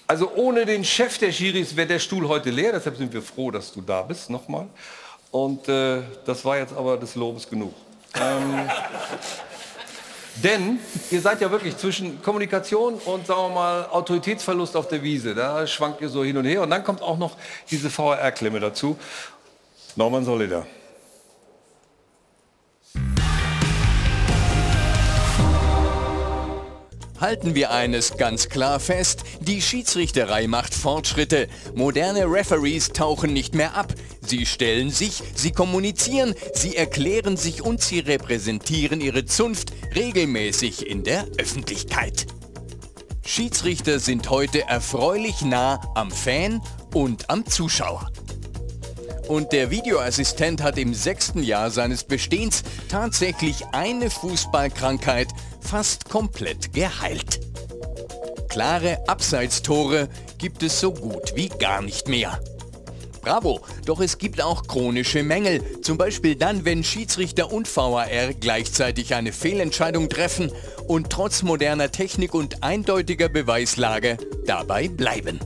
Also 0.06 0.32
ohne 0.34 0.64
den 0.64 0.82
Chef 0.82 1.18
der 1.18 1.30
Schiris 1.30 1.76
wäre 1.76 1.88
der 1.88 1.98
Stuhl 1.98 2.26
heute 2.26 2.50
leer, 2.50 2.72
deshalb 2.72 2.96
sind 2.96 3.12
wir 3.12 3.20
froh, 3.20 3.50
dass 3.50 3.72
du 3.72 3.82
da 3.82 4.02
bist 4.02 4.30
nochmal. 4.30 4.66
Und 5.30 5.68
äh, 5.68 6.02
das 6.24 6.44
war 6.44 6.56
jetzt 6.56 6.72
aber 6.72 6.96
des 6.96 7.14
Lobes 7.16 7.48
genug. 7.48 7.74
Ähm, 8.18 8.70
denn 10.42 10.78
ihr 11.10 11.20
seid 11.20 11.42
ja 11.42 11.50
wirklich 11.50 11.76
zwischen 11.76 12.22
Kommunikation 12.22 12.94
und, 12.94 13.26
sagen 13.26 13.42
wir 13.42 13.54
mal, 13.54 13.84
Autoritätsverlust 13.90 14.74
auf 14.74 14.88
der 14.88 15.02
Wiese. 15.02 15.34
Da 15.34 15.66
schwankt 15.66 16.00
ihr 16.00 16.08
so 16.08 16.24
hin 16.24 16.38
und 16.38 16.46
her. 16.46 16.62
Und 16.62 16.70
dann 16.70 16.82
kommt 16.82 17.02
auch 17.02 17.18
noch 17.18 17.36
diese 17.70 17.90
VRR-Klemme 17.90 18.58
dazu. 18.58 18.98
Norman 19.96 20.24
Solida. 20.24 20.66
Halten 27.20 27.54
wir 27.54 27.70
eines 27.70 28.16
ganz 28.16 28.48
klar 28.48 28.80
fest, 28.80 29.24
die 29.40 29.60
Schiedsrichterei 29.60 30.46
macht 30.46 30.74
Fortschritte. 30.74 31.48
Moderne 31.74 32.24
Referees 32.24 32.88
tauchen 32.88 33.34
nicht 33.34 33.54
mehr 33.54 33.74
ab. 33.74 33.92
Sie 34.22 34.46
stellen 34.46 34.90
sich, 34.90 35.22
sie 35.34 35.52
kommunizieren, 35.52 36.34
sie 36.54 36.76
erklären 36.76 37.36
sich 37.36 37.60
und 37.62 37.82
sie 37.82 37.98
repräsentieren 37.98 39.02
ihre 39.02 39.26
Zunft 39.26 39.72
regelmäßig 39.94 40.86
in 40.86 41.04
der 41.04 41.26
Öffentlichkeit. 41.36 42.26
Schiedsrichter 43.26 44.00
sind 44.00 44.30
heute 44.30 44.62
erfreulich 44.62 45.42
nah 45.42 45.78
am 45.94 46.10
Fan 46.10 46.62
und 46.94 47.28
am 47.28 47.44
Zuschauer. 47.44 48.10
Und 49.28 49.52
der 49.52 49.70
Videoassistent 49.70 50.62
hat 50.62 50.78
im 50.78 50.94
sechsten 50.94 51.42
Jahr 51.42 51.70
seines 51.70 52.02
Bestehens 52.02 52.64
tatsächlich 52.88 53.64
eine 53.72 54.10
Fußballkrankheit 54.10 55.28
fast 55.60 56.08
komplett 56.08 56.72
geheilt. 56.72 57.40
Klare 58.48 58.98
Abseitstore 59.06 60.08
gibt 60.38 60.62
es 60.62 60.80
so 60.80 60.92
gut 60.92 61.34
wie 61.36 61.48
gar 61.48 61.82
nicht 61.82 62.08
mehr. 62.08 62.40
Bravo, 63.22 63.60
doch 63.84 64.00
es 64.00 64.16
gibt 64.16 64.42
auch 64.42 64.66
chronische 64.66 65.22
Mängel, 65.22 65.62
zum 65.82 65.98
Beispiel 65.98 66.36
dann, 66.36 66.64
wenn 66.64 66.82
Schiedsrichter 66.82 67.52
und 67.52 67.68
VAR 67.74 68.08
gleichzeitig 68.40 69.14
eine 69.14 69.32
Fehlentscheidung 69.32 70.08
treffen 70.08 70.50
und 70.88 71.10
trotz 71.10 71.42
moderner 71.42 71.92
Technik 71.92 72.32
und 72.34 72.62
eindeutiger 72.62 73.28
Beweislage 73.28 74.16
dabei 74.46 74.88
bleiben. 74.88 75.38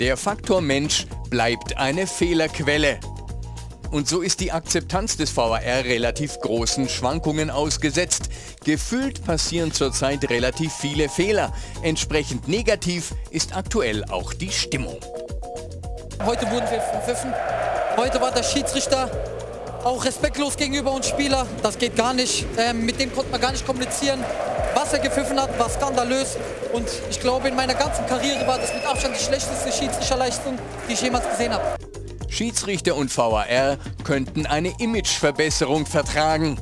Der 0.00 0.16
Faktor 0.16 0.62
Mensch 0.62 1.06
bleibt 1.28 1.76
eine 1.76 2.06
Fehlerquelle. 2.06 2.98
Und 3.92 4.08
so 4.08 4.22
ist 4.22 4.40
die 4.40 4.52
Akzeptanz 4.52 5.18
des 5.18 5.36
VAR 5.36 5.60
relativ 5.60 6.40
großen 6.40 6.88
Schwankungen 6.88 7.50
ausgesetzt. 7.50 8.30
Gefühlt 8.64 9.22
passieren 9.22 9.70
zurzeit 9.70 10.30
relativ 10.30 10.72
viele 10.72 11.10
Fehler. 11.10 11.52
Entsprechend 11.82 12.48
negativ 12.48 13.14
ist 13.30 13.54
aktuell 13.54 14.02
auch 14.06 14.32
die 14.32 14.50
Stimmung. 14.50 14.98
Heute 16.24 16.50
wurden 16.50 16.70
wir 16.70 16.80
verpfiffen. 16.80 17.34
Heute 17.98 18.18
war 18.18 18.32
der 18.32 18.44
Schiedsrichter 18.44 19.10
auch 19.84 20.02
respektlos 20.06 20.56
gegenüber 20.56 20.92
uns 20.92 21.08
Spieler. 21.08 21.46
Das 21.62 21.76
geht 21.76 21.94
gar 21.94 22.14
nicht. 22.14 22.46
Ähm, 22.56 22.86
mit 22.86 22.98
dem 22.98 23.14
konnte 23.14 23.30
man 23.30 23.42
gar 23.42 23.52
nicht 23.52 23.66
kommunizieren. 23.66 24.24
Was 24.74 24.94
er 24.94 25.00
gepfiffen 25.00 25.38
hat, 25.38 25.58
war 25.58 25.68
skandalös. 25.68 26.38
Und 26.72 26.88
ich 27.10 27.20
glaube, 27.20 27.48
in 27.48 27.56
meiner 27.56 27.74
ganzen 27.74 28.06
Karriere 28.06 28.46
war 28.46 28.58
das 28.58 28.72
mit 28.72 28.86
Abstand 28.86 29.16
die 29.20 29.22
schlechteste 29.22 29.70
Schiedsrichterleistung, 29.70 30.58
die 30.88 30.94
ich 30.94 31.02
jemals 31.02 31.28
gesehen 31.28 31.52
habe. 31.52 31.76
Schiedsrichter 32.32 32.96
und 32.96 33.14
VAR 33.14 33.76
könnten 34.04 34.46
eine 34.46 34.72
Imageverbesserung 34.78 35.84
vertragen. 35.84 36.58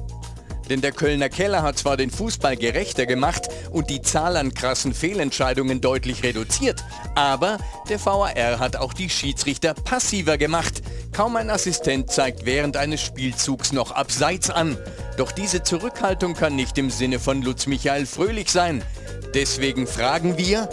Denn 0.69 0.81
der 0.81 0.91
Kölner 0.91 1.29
Keller 1.29 1.63
hat 1.63 1.79
zwar 1.79 1.97
den 1.97 2.11
Fußball 2.11 2.57
gerechter 2.57 3.07
gemacht 3.07 3.49
und 3.71 3.89
die 3.89 4.03
Zahl 4.03 4.37
an 4.37 4.53
krassen 4.53 4.93
Fehlentscheidungen 4.93 5.81
deutlich 5.81 6.25
reduziert, 6.25 6.85
aber 7.15 7.59
der 7.89 8.05
VAR 8.05 8.59
hat 8.59 8.77
auch 8.77 8.93
die 8.93 9.09
Schiedsrichter 9.09 9.75
passiver 9.75 10.39
gemacht. 10.39 10.83
Kaum 11.13 11.37
ein 11.37 11.51
Assistent 11.51 12.11
zeigt 12.11 12.47
während 12.47 12.77
eines 12.77 13.01
Spielzugs 13.01 13.73
noch 13.73 13.93
abseits 13.93 14.51
an. 14.51 14.77
Doch 15.17 15.31
diese 15.31 15.63
Zurückhaltung 15.63 16.35
kann 16.35 16.57
nicht 16.57 16.79
im 16.79 16.91
Sinne 16.91 17.21
von 17.21 17.43
Lutz 17.43 17.67
Michael 17.67 18.07
Fröhlich 18.07 18.51
sein. 18.51 18.83
Deswegen 19.35 19.87
fragen 19.87 20.37
wir, 20.37 20.69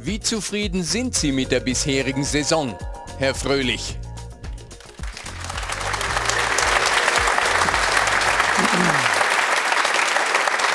wie 0.00 0.18
zufrieden 0.18 0.82
sind 0.82 1.14
Sie 1.14 1.30
mit 1.30 1.52
der 1.52 1.60
bisherigen 1.60 2.24
Saison, 2.24 2.76
Herr 3.20 3.34
Fröhlich? 3.34 3.98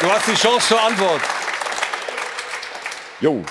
Du 0.02 0.12
hast 0.12 0.28
die 0.28 0.34
Chance 0.36 0.68
zur 0.68 0.82
Antwort. 0.82 1.22
Jo. 3.22 3.44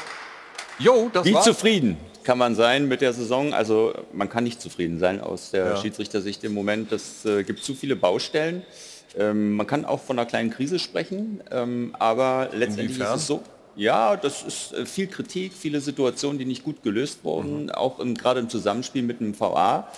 Jo, 0.79 1.11
das 1.13 1.25
Wie 1.25 1.35
war- 1.35 1.43
zufrieden 1.43 1.97
kann 2.23 2.39
man 2.39 2.55
sein 2.55 2.89
mit 2.89 3.01
der 3.01 3.13
Saison? 3.13 3.53
Also 3.53 3.93
man 4.13 4.29
kann 4.31 4.45
nicht 4.45 4.61
zufrieden 4.61 4.99
sein 4.99 5.21
aus 5.21 5.51
der 5.51 5.67
Ja. 5.67 5.77
Schiedsrichtersicht 5.77 6.43
im 6.45 6.55
Moment. 6.55 6.91
Es 6.93 7.25
äh, 7.25 7.43
gibt 7.45 7.63
zu 7.63 7.75
viele 7.75 7.97
Baustellen. 7.97 8.63
Ähm, 9.19 9.53
man 9.57 9.67
kann 9.67 9.85
auch 9.85 10.01
von 10.01 10.19
einer 10.19 10.27
kleinen 10.27 10.51
Krise 10.51 10.79
sprechen, 10.79 11.43
ähm, 11.51 11.95
aber 11.99 12.49
letztendlich 12.53 12.97
Inwiefern? 12.97 13.17
ist 13.17 13.23
es 13.23 13.27
so. 13.27 13.43
Ja, 13.77 14.16
das 14.16 14.43
ist 14.43 14.72
äh, 14.75 14.87
viel 14.87 15.07
Kritik, 15.07 15.53
viele 15.53 15.81
Situationen, 15.81 16.39
die 16.39 16.45
nicht 16.45 16.64
gut 16.64 16.83
gelöst 16.83 17.18
Mhm. 17.22 17.25
wurden, 17.29 17.70
auch 17.70 17.99
im, 18.01 18.14
gerade 18.14 18.41
im 18.41 18.49
Zusammenspiel 18.49 19.03
mit 19.03 19.20
dem 19.20 19.39
VA. 19.39 19.89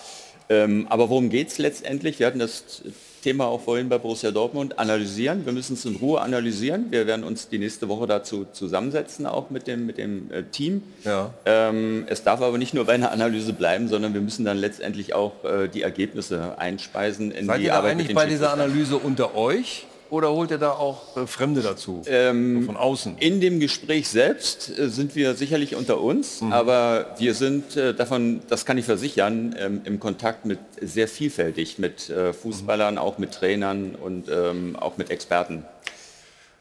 Ähm, 0.48 0.86
aber 0.88 1.08
worum 1.08 1.28
geht 1.28 1.48
es 1.48 1.58
letztendlich? 1.58 2.18
Wir 2.20 2.26
hatten 2.28 2.38
das 2.38 2.82
Thema 3.22 3.46
auch 3.46 3.60
vorhin 3.60 3.88
bei 3.88 3.98
Borussia 3.98 4.30
Dortmund, 4.30 4.78
analysieren. 4.78 5.44
Wir 5.44 5.52
müssen 5.52 5.74
es 5.74 5.84
in 5.84 5.96
Ruhe 5.96 6.20
analysieren. 6.20 6.86
Wir 6.90 7.08
werden 7.08 7.24
uns 7.24 7.48
die 7.48 7.58
nächste 7.58 7.88
Woche 7.88 8.06
dazu 8.06 8.46
zusammensetzen, 8.52 9.26
auch 9.26 9.50
mit 9.50 9.66
dem, 9.66 9.84
mit 9.86 9.98
dem 9.98 10.30
äh, 10.30 10.44
Team. 10.44 10.82
Ja. 11.02 11.34
Ähm, 11.44 12.04
es 12.08 12.22
darf 12.22 12.40
aber 12.40 12.56
nicht 12.58 12.72
nur 12.74 12.84
bei 12.84 12.92
einer 12.92 13.10
Analyse 13.10 13.52
bleiben, 13.52 13.88
sondern 13.88 14.14
wir 14.14 14.20
müssen 14.20 14.44
dann 14.44 14.58
letztendlich 14.58 15.14
auch 15.14 15.42
äh, 15.44 15.66
die 15.66 15.82
Ergebnisse 15.82 16.56
einspeisen 16.58 17.32
in 17.32 17.46
Seid 17.46 17.58
die 17.60 17.64
ihr 17.64 17.74
Arbeit 17.74 17.96
mit 17.96 18.04
eigentlich 18.06 18.14
bei 18.14 18.26
dieser. 18.26 18.52
Analyse 18.52 18.96
unter 18.98 19.34
euch 19.34 19.86
oder 20.10 20.30
holt 20.32 20.50
ihr 20.50 20.58
da 20.58 20.72
auch 20.72 21.16
äh, 21.16 21.26
Fremde 21.26 21.62
dazu? 21.62 22.02
Ähm, 22.06 22.64
von 22.64 22.76
außen? 22.76 23.18
In 23.18 23.40
dem 23.40 23.60
Gespräch 23.60 24.08
selbst 24.08 24.70
äh, 24.78 24.88
sind 24.88 25.14
wir 25.16 25.34
sicherlich 25.34 25.74
unter 25.74 26.00
uns, 26.00 26.40
Mhm. 26.40 26.52
aber 26.52 27.14
wir 27.18 27.34
sind 27.34 27.76
äh, 27.76 27.94
davon, 27.94 28.40
das 28.48 28.64
kann 28.66 28.78
ich 28.78 28.84
versichern, 28.84 29.54
ähm, 29.58 29.80
im 29.84 30.00
Kontakt 30.00 30.44
mit 30.44 30.58
sehr 30.80 31.08
vielfältig, 31.08 31.78
mit 31.78 32.12
Fußballern, 32.42 32.98
auch 32.98 33.18
mit 33.18 33.32
Trainern 33.32 33.94
und 33.94 34.28
ähm, 34.28 34.76
auch 34.76 34.96
mit 34.96 35.10
Experten. 35.10 35.64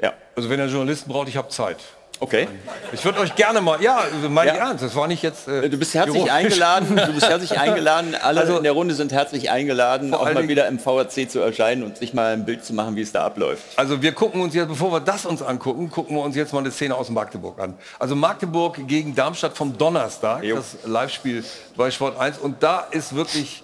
Ja. 0.02 0.14
Also 0.36 0.50
wenn 0.50 0.60
ihr 0.60 0.68
Journalisten 0.68 1.10
braucht, 1.10 1.30
ich 1.30 1.38
habe 1.38 1.50
Zeit. 1.50 1.78
Okay. 2.22 2.48
Ich 2.94 3.04
würde 3.04 3.20
euch 3.20 3.36
gerne 3.36 3.60
mal, 3.60 3.82
ja, 3.82 4.00
meine 4.30 4.52
ich 4.52 4.58
Ja. 4.58 4.70
ernst, 4.70 4.84
das 4.84 4.96
war 4.96 5.06
nicht 5.08 5.22
jetzt... 5.22 5.50
Äh, 5.50 5.70
Du 5.70 5.78
bist 5.78 5.94
herzlich 5.94 6.16
ironisch. 6.16 6.34
eingeladen, 6.34 6.96
du 6.96 7.14
bist 7.14 7.28
herzlich 7.30 7.52
eingeladen, 7.60 8.16
alle 8.16 8.40
Also- 8.42 8.58
in 8.58 8.64
der 8.64 8.72
Runde 8.72 8.96
sind 8.96 9.12
herzlich 9.12 9.52
eingeladen, 9.52 10.14
auch 10.14 10.34
mal 10.34 10.48
wieder 10.48 10.66
im 10.68 10.80
VRC 10.80 11.30
zu 11.30 11.40
erscheinen 11.42 11.84
und 11.84 11.98
sich 11.98 12.14
mal 12.14 12.32
ein 12.34 12.46
Bild 12.46 12.64
zu 12.64 12.74
machen, 12.74 12.96
wie 12.96 13.02
es 13.02 13.12
da 13.12 13.26
abläuft. 13.26 13.64
Also 13.76 14.02
wir 14.02 14.14
gucken 14.14 14.42
uns 14.42 14.56
jetzt, 14.56 14.70
bevor 14.70 14.94
wir 14.94 15.02
das 15.02 15.26
uns 15.26 15.42
angucken, 15.42 15.92
gucken 15.92 16.16
wir 16.16 16.24
uns 16.24 16.38
jetzt 16.38 16.54
mal 16.54 16.60
eine 16.60 16.72
Szene 16.72 16.96
aus 16.96 17.10
Magdeburg 17.10 17.60
an. 17.60 17.74
Also 18.00 18.16
Magdeburg 18.16 18.88
gegen 18.88 19.14
Darmstadt 19.14 19.58
vom 19.58 19.78
Donnerstag, 19.78 20.42
das 20.48 20.78
Live-Spiel 20.86 21.44
bei 21.76 21.92
Sport 21.92 22.18
1. 22.18 22.38
Und 22.38 22.64
da 22.64 22.88
ist 22.92 23.14
wirklich 23.14 23.62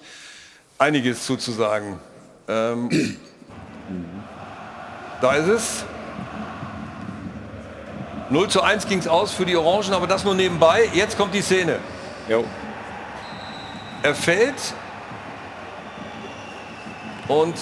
einiges 0.77 1.25
zuzusagen. 1.25 1.99
Ähm, 2.49 2.89
da 5.21 5.35
ist 5.35 5.47
es. 5.47 5.83
0 8.31 8.47
zu 8.47 8.61
1 8.61 8.87
ging 8.87 8.99
es 8.99 9.09
aus 9.09 9.33
für 9.33 9.45
die 9.45 9.57
Orangen, 9.57 9.93
aber 9.93 10.07
das 10.07 10.23
nur 10.23 10.33
nebenbei. 10.35 10.89
Jetzt 10.93 11.17
kommt 11.17 11.33
die 11.33 11.41
Szene. 11.41 11.79
Er 14.03 14.15
fällt 14.15 14.55
und 17.27 17.55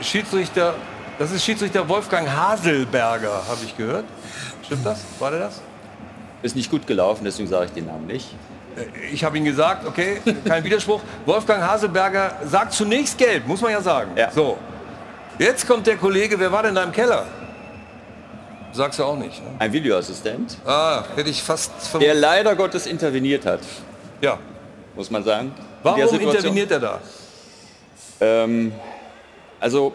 Schiedsrichter, 0.00 0.74
das 1.18 1.32
ist 1.32 1.44
Schiedsrichter 1.44 1.88
Wolfgang 1.88 2.28
Haselberger, 2.30 3.42
habe 3.48 3.64
ich 3.64 3.76
gehört. 3.76 4.04
Stimmt 4.64 4.86
das? 4.86 5.02
War 5.18 5.32
der 5.32 5.40
das? 5.40 5.60
Ist 6.42 6.54
nicht 6.54 6.70
gut 6.70 6.86
gelaufen, 6.86 7.24
deswegen 7.24 7.48
sage 7.48 7.66
ich 7.66 7.72
den 7.72 7.86
Namen 7.86 8.06
nicht. 8.06 8.32
Ich 9.12 9.24
habe 9.24 9.38
ihm 9.38 9.44
gesagt, 9.44 9.86
okay, 9.86 10.20
kein 10.44 10.62
Widerspruch. 10.64 11.00
Wolfgang 11.26 11.62
Haselberger 11.62 12.36
sagt 12.44 12.72
zunächst 12.72 13.18
gelb, 13.18 13.46
muss 13.46 13.60
man 13.60 13.72
ja 13.72 13.80
sagen. 13.80 14.12
So. 14.32 14.56
Jetzt 15.38 15.66
kommt 15.66 15.86
der 15.88 15.96
Kollege, 15.96 16.38
wer 16.38 16.52
war 16.52 16.62
denn 16.62 16.76
da 16.76 16.84
im 16.84 16.92
Keller? 16.92 17.26
Sagst 18.74 18.98
du 18.98 19.04
auch 19.04 19.16
nicht. 19.16 19.40
Ne? 19.40 19.50
Ein 19.60 19.72
Videoassistent. 19.72 20.58
Ah, 20.66 21.04
hätte 21.14 21.30
ich 21.30 21.42
fast 21.42 21.70
Der 22.00 22.14
leider 22.14 22.56
Gottes 22.56 22.86
interveniert 22.86 23.46
hat. 23.46 23.60
Ja. 24.20 24.38
Muss 24.96 25.10
man 25.10 25.22
sagen. 25.22 25.46
In 25.46 25.54
Warum 25.84 26.00
Situation. 26.00 26.34
interveniert 26.34 26.70
er 26.72 26.80
da? 26.80 27.00
Ähm, 28.20 28.72
also, 29.60 29.92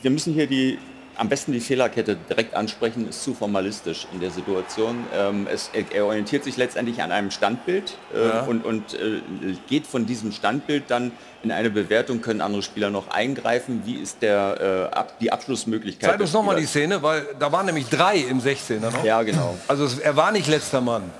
wir 0.00 0.10
müssen 0.10 0.32
hier 0.32 0.46
die, 0.46 0.78
am 1.18 1.28
besten 1.28 1.52
die 1.52 1.60
Fehlerkette 1.60 2.16
direkt 2.16 2.54
ansprechen, 2.54 3.08
ist 3.08 3.24
zu 3.24 3.34
formalistisch 3.34 4.06
in 4.12 4.20
der 4.20 4.30
Situation. 4.30 5.04
Ähm, 5.12 5.48
es, 5.52 5.68
er, 5.72 5.84
er 5.92 6.06
orientiert 6.06 6.44
sich 6.44 6.56
letztendlich 6.56 7.02
an 7.02 7.10
einem 7.10 7.30
Standbild 7.32 7.96
äh, 8.14 8.28
Ja. 8.28 8.40
und, 8.42 8.64
und 8.64 8.94
äh, 8.94 9.20
geht 9.68 9.86
von 9.86 10.06
diesem 10.06 10.30
Standbild 10.30 10.84
dann 10.88 11.10
in 11.42 11.50
eine 11.50 11.70
Bewertung, 11.70 12.20
können 12.20 12.40
andere 12.40 12.62
Spieler 12.62 12.90
noch 12.90 13.10
eingreifen, 13.10 13.82
wie 13.84 13.96
ist 13.96 14.22
der, 14.22 14.90
äh, 14.92 14.96
ab, 14.96 15.14
die 15.20 15.32
Abschlussmöglichkeit. 15.32 16.10
Zeig 16.12 16.20
uns 16.20 16.32
nochmal 16.32 16.56
die. 16.56 16.66
Szene, 16.66 17.02
weil 17.02 17.26
da 17.38 17.50
waren 17.50 17.66
nämlich 17.66 17.88
drei 17.88 18.18
im 18.18 18.40
16er 18.40 18.78
noch. 18.90 19.04
Ja, 19.04 19.22
genau. 19.22 19.56
Also 19.66 19.88
er 20.00 20.16
war 20.16 20.30
nicht 20.30 20.46
letzter 20.46 20.80
Mann. 20.80 21.10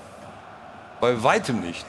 Bei 1.01 1.21
weitem 1.21 1.59
nicht. 1.61 1.85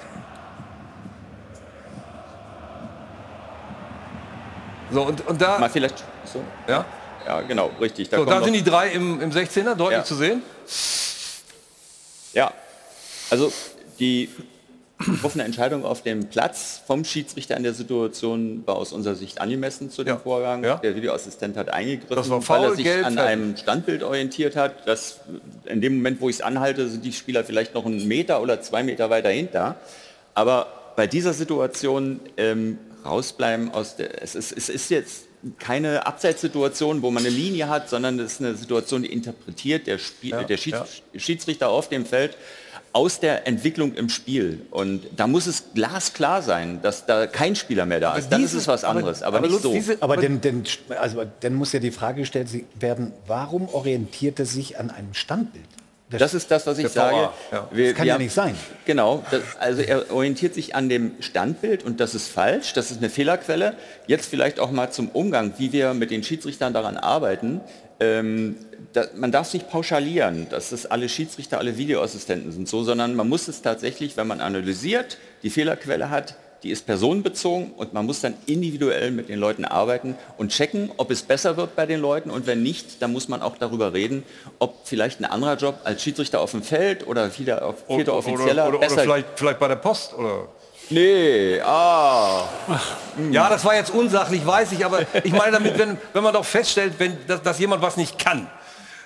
So, 4.90 5.02
und, 5.02 5.24
und 5.26 5.40
da... 5.40 5.58
Mal 5.58 5.70
vielleicht 5.70 6.02
so. 6.24 6.42
Ja? 6.66 6.84
Ja, 7.26 7.40
genau, 7.42 7.70
richtig. 7.80 8.08
So, 8.10 8.16
kommt 8.16 8.30
da 8.30 8.42
sind 8.42 8.54
die 8.54 8.64
drei 8.64 8.88
im, 8.88 9.20
im 9.20 9.30
16er 9.30 9.74
deutlich 9.74 9.98
Ja. 9.98 10.04
zu 10.04 10.14
sehen. 10.14 10.42
Ja, 12.32 12.52
also 13.30 13.52
die 13.98 14.28
getroffene 14.98 15.44
Entscheidung 15.44 15.84
auf 15.84 16.02
dem 16.02 16.26
Platz 16.26 16.82
vom 16.86 17.04
Schiedsrichter 17.04 17.56
in 17.56 17.62
der 17.62 17.72
Situation 17.72 18.62
war 18.66 18.76
aus 18.76 18.92
unserer 18.92 19.14
Sicht 19.14 19.40
angemessen 19.40 19.90
zu 19.90 20.04
dem 20.04 20.18
Vorgang. 20.18 20.62
Der 20.62 20.94
Videoassistent 20.94 21.56
hat 21.56 21.70
eingegriffen, 21.70 22.16
war 22.16 22.30
weil 22.30 22.42
faul, 22.42 22.64
er 22.66 22.74
sich 22.74 22.84
gelb, 22.84 23.06
an 23.06 23.18
einem 23.18 23.56
Standbild 23.56 24.02
orientiert 24.02 24.56
hat. 24.56 24.86
Das, 24.86 25.20
in 25.64 25.80
dem 25.80 25.96
Moment, 25.96 26.20
wo 26.20 26.28
ich 26.28 26.36
es 26.36 26.42
anhalte, 26.42 26.88
sind 26.88 27.04
die 27.04 27.12
Spieler 27.12 27.44
vielleicht 27.44 27.74
noch 27.74 27.86
einen 27.86 28.06
Meter 28.06 28.42
oder 28.42 28.60
zwei 28.60 28.82
Meter 28.82 29.08
weiter 29.08 29.30
hinter. 29.30 29.76
Aber 30.34 30.66
bei 30.96 31.06
dieser 31.06 31.32
Situation 31.32 32.20
ähm, 32.36 32.78
rausbleiben 33.04 33.72
aus 33.72 33.96
der... 33.96 34.22
Es 34.22 34.34
ist, 34.34 34.52
es 34.52 34.68
ist 34.68 34.90
jetzt 34.90 35.24
keine 35.59 36.07
Abseitssituation, 36.07 37.03
wo 37.03 37.11
man 37.11 37.24
eine 37.24 37.34
Linie 37.34 37.68
hat, 37.68 37.88
sondern 37.88 38.18
es 38.18 38.34
ist 38.34 38.41
eine 38.41 38.55
Situation, 38.55 39.03
die 39.03 39.12
interpretiert 39.12 39.86
der, 39.86 39.99
Spiel, 39.99 40.30
Ja, 40.30 40.45
der 40.45 40.57
Schieds 40.57 41.03
ja. 41.12 41.20
Schiedsrichter 41.20 41.70
auf 41.70 41.88
dem 41.88 42.05
Feld 42.05 42.36
aus 42.93 43.20
der 43.20 43.47
Entwicklung 43.47 43.95
im 43.95 44.09
Spiel. 44.09 44.66
Und 44.70 45.03
da 45.16 45.26
muss 45.26 45.47
es 45.47 45.72
glasklar 45.74 46.43
sein, 46.43 46.82
dass 46.82 47.07
da 47.07 47.26
kein 47.26 47.55
Spieler 47.55 47.86
mehr 47.86 48.01
da 48.01 48.16
ist. 48.16 48.30
Dann 48.30 48.43
ist 48.43 48.55
es 48.55 48.66
was 48.66 48.84
anderes, 48.84 49.22
aber, 49.22 49.41
nicht 49.41 49.61
so. 49.61 49.74
aber 50.01 50.16
denn, 50.16 50.41
denn, 50.41 50.64
also, 50.99 51.24
dann 51.41 51.55
muss 51.55 51.72
ja 51.72 51.80
die 51.80 51.93
Frage 51.93 52.22
gestellt 52.22 52.49
werden, 52.78 53.12
warum 53.26 53.68
orientiert 53.68 54.41
er 54.41 54.47
sich 54.47 54.78
an 54.78 54.91
einem 54.91 55.14
Standbild? 55.14 55.64
Das 56.18 56.34
ist 56.34 56.50
das, 56.50 56.66
was 56.66 56.78
ich 56.78 56.88
sage. 56.88 57.30
Ja. 57.52 57.68
Das 57.72 57.94
kann 57.94 58.06
ja 58.06 58.18
nicht 58.18 58.34
sein. 58.34 58.56
Genau. 58.84 59.24
Das, 59.30 59.42
also 59.58 59.82
er 59.82 60.12
orientiert 60.12 60.54
sich 60.54 60.74
an 60.74 60.88
dem 60.88 61.14
Standbild 61.20 61.84
und 61.84 62.00
das 62.00 62.14
ist 62.14 62.28
falsch. 62.28 62.72
Das 62.72 62.90
ist 62.90 62.98
eine 62.98 63.11
Fehlerquelle. 63.11 63.74
Jetzt 64.06 64.26
vielleicht 64.26 64.58
auch 64.58 64.70
mal 64.70 64.90
zum 64.90 65.08
Umgang, 65.08 65.52
wie 65.58 65.72
wir 65.72 65.94
mit 65.94 66.11
den 66.11 66.22
Schiedsrichtern 66.22 66.72
daran 66.72 66.96
arbeiten. 66.96 67.61
Ähm, 68.00 68.56
da, 68.92 69.04
man 69.14 69.30
darf 69.30 69.48
es 69.48 69.52
nicht 69.52 69.70
pauschalieren, 69.70 70.48
dass 70.48 70.72
es 70.72 70.86
alle 70.86 71.08
Schiedsrichter, 71.08 71.58
alle 71.58 71.76
Videoassistenten 71.76 72.50
sind 72.50 72.66
so, 72.66 72.82
sondern 72.82 73.14
man 73.14 73.28
muss 73.28 73.46
es 73.46 73.62
tatsächlich, 73.62 74.16
wenn 74.16 74.26
man 74.26 74.40
analysiert, 74.40 75.18
die 75.42 75.50
Fehlerquelle 75.50 76.11
hat, 76.11 76.34
die 76.62 76.70
ist 76.70 76.86
personenbezogen 76.86 77.72
und 77.72 77.92
man 77.94 78.04
muss 78.04 78.20
dann 78.20 78.34
individuell 78.46 79.11
mit 79.11 79.28
den 79.28 79.38
Leuten 79.38 79.64
arbeiten 79.64 80.16
und 80.36 80.52
checken, 80.52 80.90
ob 80.96 81.11
es 81.11 81.22
besser 81.22 81.56
wird 81.56 81.74
bei 81.74 81.86
den 81.86 82.00
Leuten 82.00 82.30
und 82.30 82.46
wenn 82.46 82.62
nicht, 82.62 83.00
dann 83.00 83.12
muss 83.12 83.28
man 83.28 83.40
auch 83.42 83.56
darüber 83.56 83.92
reden, 83.94 84.24
ob 84.58 84.74
vielleicht 84.84 85.20
ein 85.20 85.24
anderer 85.24 85.56
Job 85.56 85.78
als 85.84 86.02
Schiedsrichter 86.02 86.40
auf 86.40 86.50
dem 86.50 86.62
Feld 86.62 87.06
oder 87.06 87.36
wieder 87.38 87.64
auf 87.64 87.76
vierter 87.86 88.14
Offizieller 88.14 88.68
oder, 88.68 88.68
oder, 88.68 88.78
besser... 88.78 88.94
oder 88.94 89.02
vielleicht, 89.02 89.26
vielleicht 89.36 89.58
bei 89.58 89.68
der 89.68 89.76
Post 89.76 90.14
oder. 90.14 90.48
Nee, 90.90 91.61
ah. 91.61 92.48
Ja, 93.30 93.48
das 93.48 93.64
war 93.64 93.76
jetzt 93.76 93.90
unsachlich, 93.90 94.44
weiß 94.44 94.72
ich, 94.72 94.84
aber 94.84 95.02
ich 95.22 95.32
meine 95.32 95.52
damit, 95.52 95.78
wenn, 95.78 95.96
wenn 96.12 96.22
man 96.22 96.34
doch 96.34 96.44
feststellt, 96.44 96.94
wenn, 96.98 97.16
dass, 97.28 97.42
dass 97.42 97.61
jemand 97.61 97.80
was 97.80 97.96
nicht 97.96 98.18
kann, 98.18 98.48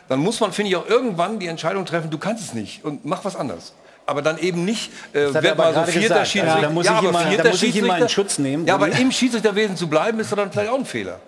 dann 0.09 0.19
muss 0.19 0.41
man, 0.41 0.53
finde 0.53 0.71
ich, 0.71 0.77
auch 0.77 0.89
irgendwann 0.89 1.39
die 1.39 1.47
Entscheidung 1.47 1.85
treffen, 1.85 2.11
du 2.11 2.19
kannst 2.19 2.43
es 2.43 2.55
nicht 2.55 2.85
und 2.85 3.05
mach 3.05 3.25
was 3.25 3.37
anderes. 3.37 3.75
Aber 4.07 4.21
dann 4.23 4.39
eben 4.39 4.65
nicht, 4.65 4.91
äh, 5.15 5.21
er 5.33 5.43
wird 5.43 5.57
mal 5.57 5.73
so 5.75 5.83
vierter 5.85 6.01
gesagt. 6.01 6.27
Schiedsrichter. 6.29 6.57
Ja, 6.57 6.61
da 6.63 6.71
muss 6.71 6.85
ich 6.85 6.91
aber 6.91 7.07
ihn 7.09 7.13
mal- 7.13 7.37
da 7.37 7.45
muss 7.49 7.63
ich 7.63 7.77
in 7.77 7.85
Schiedsrichter- 7.85 8.09
Schutz 8.09 8.39
nehmen. 8.39 8.67
Ja, 8.67 8.75
aber 8.75 8.89
im 8.89 9.11
Schiedsrichterwesen 9.11 9.77
zu 9.77 9.89
bleiben, 9.89 10.21
ist 10.21 10.31
doch 10.31 10.37
dann 10.37 10.53
vielleicht 10.53 10.71
auch 10.71 10.79
ein 10.79 10.85
Fehler. 10.85 11.21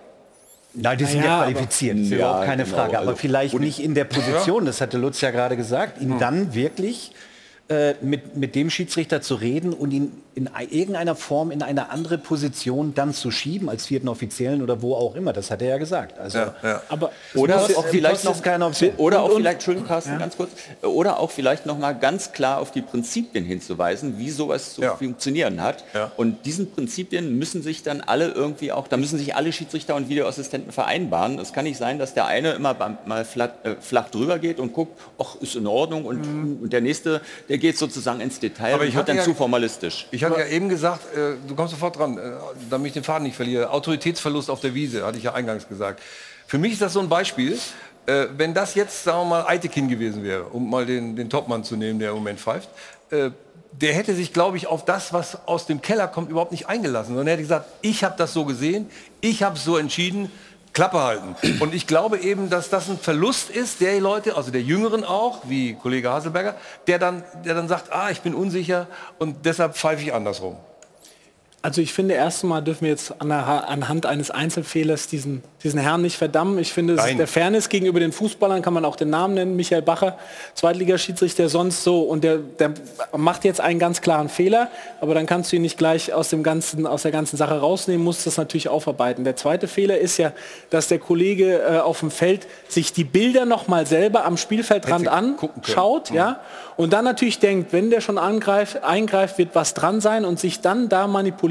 Nein, 0.73 0.97
die 0.97 1.05
sind 1.05 1.21
ja, 1.23 1.25
ja, 1.25 1.43
qualifiziert, 1.51 1.97
ist 1.97 2.07
aber- 2.07 2.15
überhaupt 2.17 2.39
Ja, 2.41 2.45
keine 2.45 2.63
genau, 2.65 2.75
Frage. 2.75 2.97
Aber 2.99 3.07
also- 3.09 3.15
vielleicht 3.19 3.59
nicht 3.59 3.79
in 3.79 3.95
der 3.95 4.03
Position, 4.03 4.65
das 4.65 4.79
hatte 4.79 4.97
Lutz 4.99 5.21
ja 5.21 5.31
gerade 5.31 5.57
gesagt, 5.57 5.99
ihn 6.01 6.19
dann 6.19 6.53
wirklich 6.53 7.11
äh, 7.69 7.95
mit, 8.01 8.37
mit 8.37 8.55
dem 8.55 8.69
Schiedsrichter 8.69 9.21
zu 9.21 9.35
reden 9.35 9.73
und 9.73 9.91
ihn 9.91 10.11
in 10.37 10.47
ei- 10.53 10.67
irgendeiner 10.69 11.15
Form 11.15 11.49
in 11.49 11.63
eine 11.63 11.89
andere 11.89 12.19
Position 12.19 12.93
dann 12.93 13.11
zu 13.11 13.31
schieben 13.31 13.69
als 13.69 13.87
vierten 13.87 14.07
Offiziellen 14.07 14.61
oder 14.61 14.83
wo 14.83 14.93
auch 14.93 15.15
immer. 15.15 15.33
Das 15.33 15.49
hat 15.49 15.63
er 15.63 15.69
ja 15.69 15.77
gesagt. 15.79 16.19
Also, 16.19 16.37
Aber 16.89 17.11
es 17.33 17.41
oder 17.41 17.57
muss- 17.59 17.75
auch 17.75 17.85
vielleicht 17.87 18.23
noch 18.23 18.39
keine 18.43 18.65
Option. 18.67 18.91
oder 18.97 19.21
auch 19.21 19.25
Und- 19.29 19.31
und- 19.31 19.37
vielleicht 19.41 19.55
Entschuldigung 19.55 19.87
Carsten 19.87 20.11
Ja. 20.11 20.17
ganz 20.19 20.37
kurz 20.37 20.51
oder 20.83 21.19
auch 21.19 21.31
vielleicht 21.31 21.65
noch 21.65 21.79
mal 21.79 21.93
ganz 21.93 22.33
klar 22.33 22.59
auf 22.59 22.71
die 22.71 22.83
Prinzipien 22.83 23.45
hinzuweisen, 23.45 24.19
wie 24.19 24.29
sowas 24.29 24.75
zu 24.75 24.83
funktionieren 24.83 25.61
hat. 25.63 25.83
Und 26.17 26.45
diesen 26.45 26.71
Prinzipien 26.71 27.35
müssen 27.39 27.63
sich 27.63 27.81
dann 27.81 28.01
alle 28.01 28.27
irgendwie 28.29 28.71
auch, 28.71 28.87
da 28.87 28.97
müssen 28.97 29.17
sich 29.17 29.35
alle 29.35 29.51
Schiedsrichter 29.51 29.95
und 29.95 30.07
Videoassistenten 30.07 30.71
vereinbaren. 30.71 31.39
Es 31.39 31.51
kann 31.51 31.63
nicht 31.65 31.77
sein, 31.79 31.97
dass 31.97 32.13
der 32.13 32.27
eine 32.27 32.51
immer 32.51 32.75
mal 33.07 33.25
flach, 33.25 33.49
äh, 33.63 33.73
flach 33.79 34.09
drüber 34.11 34.37
geht 34.37 34.59
und 34.59 34.71
guckt, 34.71 35.01
ach 35.17 35.35
ist 35.41 35.55
in 35.55 35.65
Ordnung 35.65 36.05
und, 36.05 36.21
und 36.61 36.71
der 36.71 36.81
nächste, 36.81 37.21
der 37.49 37.57
geht 37.57 37.75
sozusagen 37.79 38.21
ins 38.21 38.39
Detail 38.39 38.73
Aber 38.75 38.83
und 38.83 38.89
ich 38.89 38.93
wird 38.93 38.99
hatte 39.01 39.07
dann 39.13 39.17
ja- 39.17 39.23
zu 39.23 39.33
formalistisch. 39.33 40.05
Ich 40.11 40.23
hatte 40.29 40.41
ja 40.41 40.47
eben 40.47 40.69
gesagt, 40.69 41.13
äh, 41.15 41.35
du 41.47 41.55
kommst 41.55 41.71
sofort 41.71 41.97
dran, 41.97 42.17
äh, 42.17 42.31
damit 42.69 42.87
ich 42.87 42.93
den 42.93 43.03
Faden 43.03 43.23
nicht 43.23 43.35
verliere. 43.35 43.69
Autoritätsverlust 43.69 44.49
auf 44.49 44.59
der 44.59 44.73
Wiese, 44.73 45.05
hatte 45.05 45.17
ich 45.17 45.23
ja 45.23 45.33
eingangs 45.33 45.67
gesagt. 45.67 46.01
Für 46.47 46.57
mich 46.57 46.73
ist 46.73 46.81
das 46.81 46.93
so 46.93 46.99
ein 46.99 47.09
Beispiel, 47.09 47.57
äh, 48.05 48.27
wenn 48.37 48.53
das 48.53 48.75
jetzt, 48.75 49.03
sagen 49.03 49.19
wir 49.19 49.25
mal, 49.25 49.45
Eitekin 49.47 49.89
gewesen 49.89 50.23
wäre, 50.23 50.43
um 50.45 50.69
mal 50.69 50.85
den, 50.85 51.15
den 51.15 51.29
Topmann 51.29 51.63
zu 51.63 51.75
nehmen, 51.75 51.99
der 51.99 52.11
im 52.11 52.15
Moment 52.15 52.39
pfeift, 52.39 52.69
äh, 53.09 53.31
der 53.73 53.93
hätte 53.93 54.15
sich, 54.15 54.33
glaube 54.33 54.57
ich, 54.57 54.67
auf 54.67 54.85
das, 54.85 55.13
was 55.13 55.47
aus 55.47 55.65
dem 55.67 55.81
Keller 55.81 56.07
kommt, 56.07 56.31
überhaupt 56.31 56.51
nicht 56.51 56.67
eingelassen, 56.67 57.09
sondern 57.09 57.27
er 57.27 57.33
hätte 57.33 57.43
gesagt, 57.43 57.69
ich 57.81 58.03
habe 58.03 58.15
das 58.17 58.33
so 58.33 58.45
gesehen, 58.45 58.89
ich 59.21 59.43
habe 59.43 59.55
es 59.57 59.63
so 59.63 59.77
entschieden, 59.77 60.31
Klappe 60.77 61.01
halten. 61.01 61.35
Und 61.59 61.73
ich 61.73 61.87
glaube 61.87 62.19
eben, 62.19 62.51
dass 62.51 62.69
das 62.69 62.87
ein 62.87 62.99
Verlust 62.99 63.49
ist 63.49 63.81
der 63.81 63.99
Leute, 63.99 64.37
also 64.37 64.51
der 64.51 64.61
Jüngeren 64.61 65.03
auch, 65.03 65.39
wie 65.45 65.73
Kollege 65.73 66.11
Haselberger, 66.11 66.53
der 66.85 66.99
dann, 66.99 67.23
der 67.43 67.55
dann 67.55 67.67
sagt, 67.67 67.91
ah, 67.91 68.11
ich 68.11 68.21
bin 68.21 68.35
unsicher 68.35 68.85
und 69.17 69.43
deshalb 69.43 69.75
pfeife 69.75 70.03
ich 70.03 70.13
andersrum. 70.13 70.55
Also 71.67 71.81
ich 71.81 71.91
finde, 71.91 72.13
erst 72.13 72.45
einmal 72.45 72.63
dürfen 72.63 72.83
wir 72.83 72.91
jetzt 72.91 73.13
an 73.19 73.27
der, 73.27 73.67
anhand 73.67 74.05
eines 74.05 74.31
Einzelfehlers 74.31 75.07
diesen, 75.07 75.43
diesen 75.65 75.81
Herrn 75.81 76.01
nicht 76.01 76.15
verdammen. 76.15 76.59
Ich 76.59 76.71
finde, 76.71 76.93
es 76.93 77.05
ist 77.05 77.19
der 77.19 77.27
Fairness 77.27 77.67
gegenüber 77.67 77.99
den 77.99 78.13
Fußballern, 78.13 78.61
kann 78.61 78.73
man 78.73 78.85
auch 78.85 78.95
den 78.95 79.09
Namen 79.09 79.33
nennen, 79.33 79.57
Michael 79.57 79.81
Bacher, 79.81 80.17
Zweitligaschiedsrichter 80.53 81.49
sonst 81.49 81.83
so. 81.83 82.03
Und 82.03 82.23
der, 82.23 82.37
der 82.37 82.71
macht 83.17 83.43
jetzt 83.43 83.59
einen 83.59 83.79
ganz 83.79 83.99
klaren 83.99 84.29
Fehler, 84.29 84.69
aber 85.01 85.13
dann 85.13 85.25
kannst 85.25 85.51
du 85.51 85.57
ihn 85.57 85.61
nicht 85.61 85.77
gleich 85.77 86.13
aus, 86.13 86.29
dem 86.29 86.41
ganzen, 86.41 86.87
aus 86.87 87.01
der 87.01 87.11
ganzen 87.11 87.35
Sache 87.35 87.59
rausnehmen, 87.59 88.01
musst 88.01 88.25
das 88.25 88.37
natürlich 88.37 88.69
aufarbeiten. 88.69 89.25
Der 89.25 89.35
zweite 89.35 89.67
Fehler 89.67 89.97
ist 89.97 90.15
ja, 90.15 90.31
dass 90.69 90.87
der 90.87 90.99
Kollege 90.99 91.59
äh, 91.63 91.79
auf 91.79 91.99
dem 91.99 92.11
Feld 92.11 92.47
sich 92.69 92.93
die 92.93 93.03
Bilder 93.03 93.43
noch 93.43 93.67
mal 93.67 93.85
selber 93.85 94.23
am 94.23 94.37
Spielfeldrand 94.37 95.09
anschaut, 95.09 96.11
ja, 96.11 96.39
und 96.77 96.93
dann 96.93 97.03
natürlich 97.03 97.39
denkt, 97.39 97.73
wenn 97.73 97.89
der 97.89 98.01
schon 98.01 98.19
angreift, 98.19 98.83
eingreift, 98.83 99.39
wird 99.39 99.55
was 99.55 99.73
dran 99.73 99.99
sein 99.99 100.23
und 100.23 100.39
sich 100.39 100.61
dann 100.61 100.89
da 100.89 101.07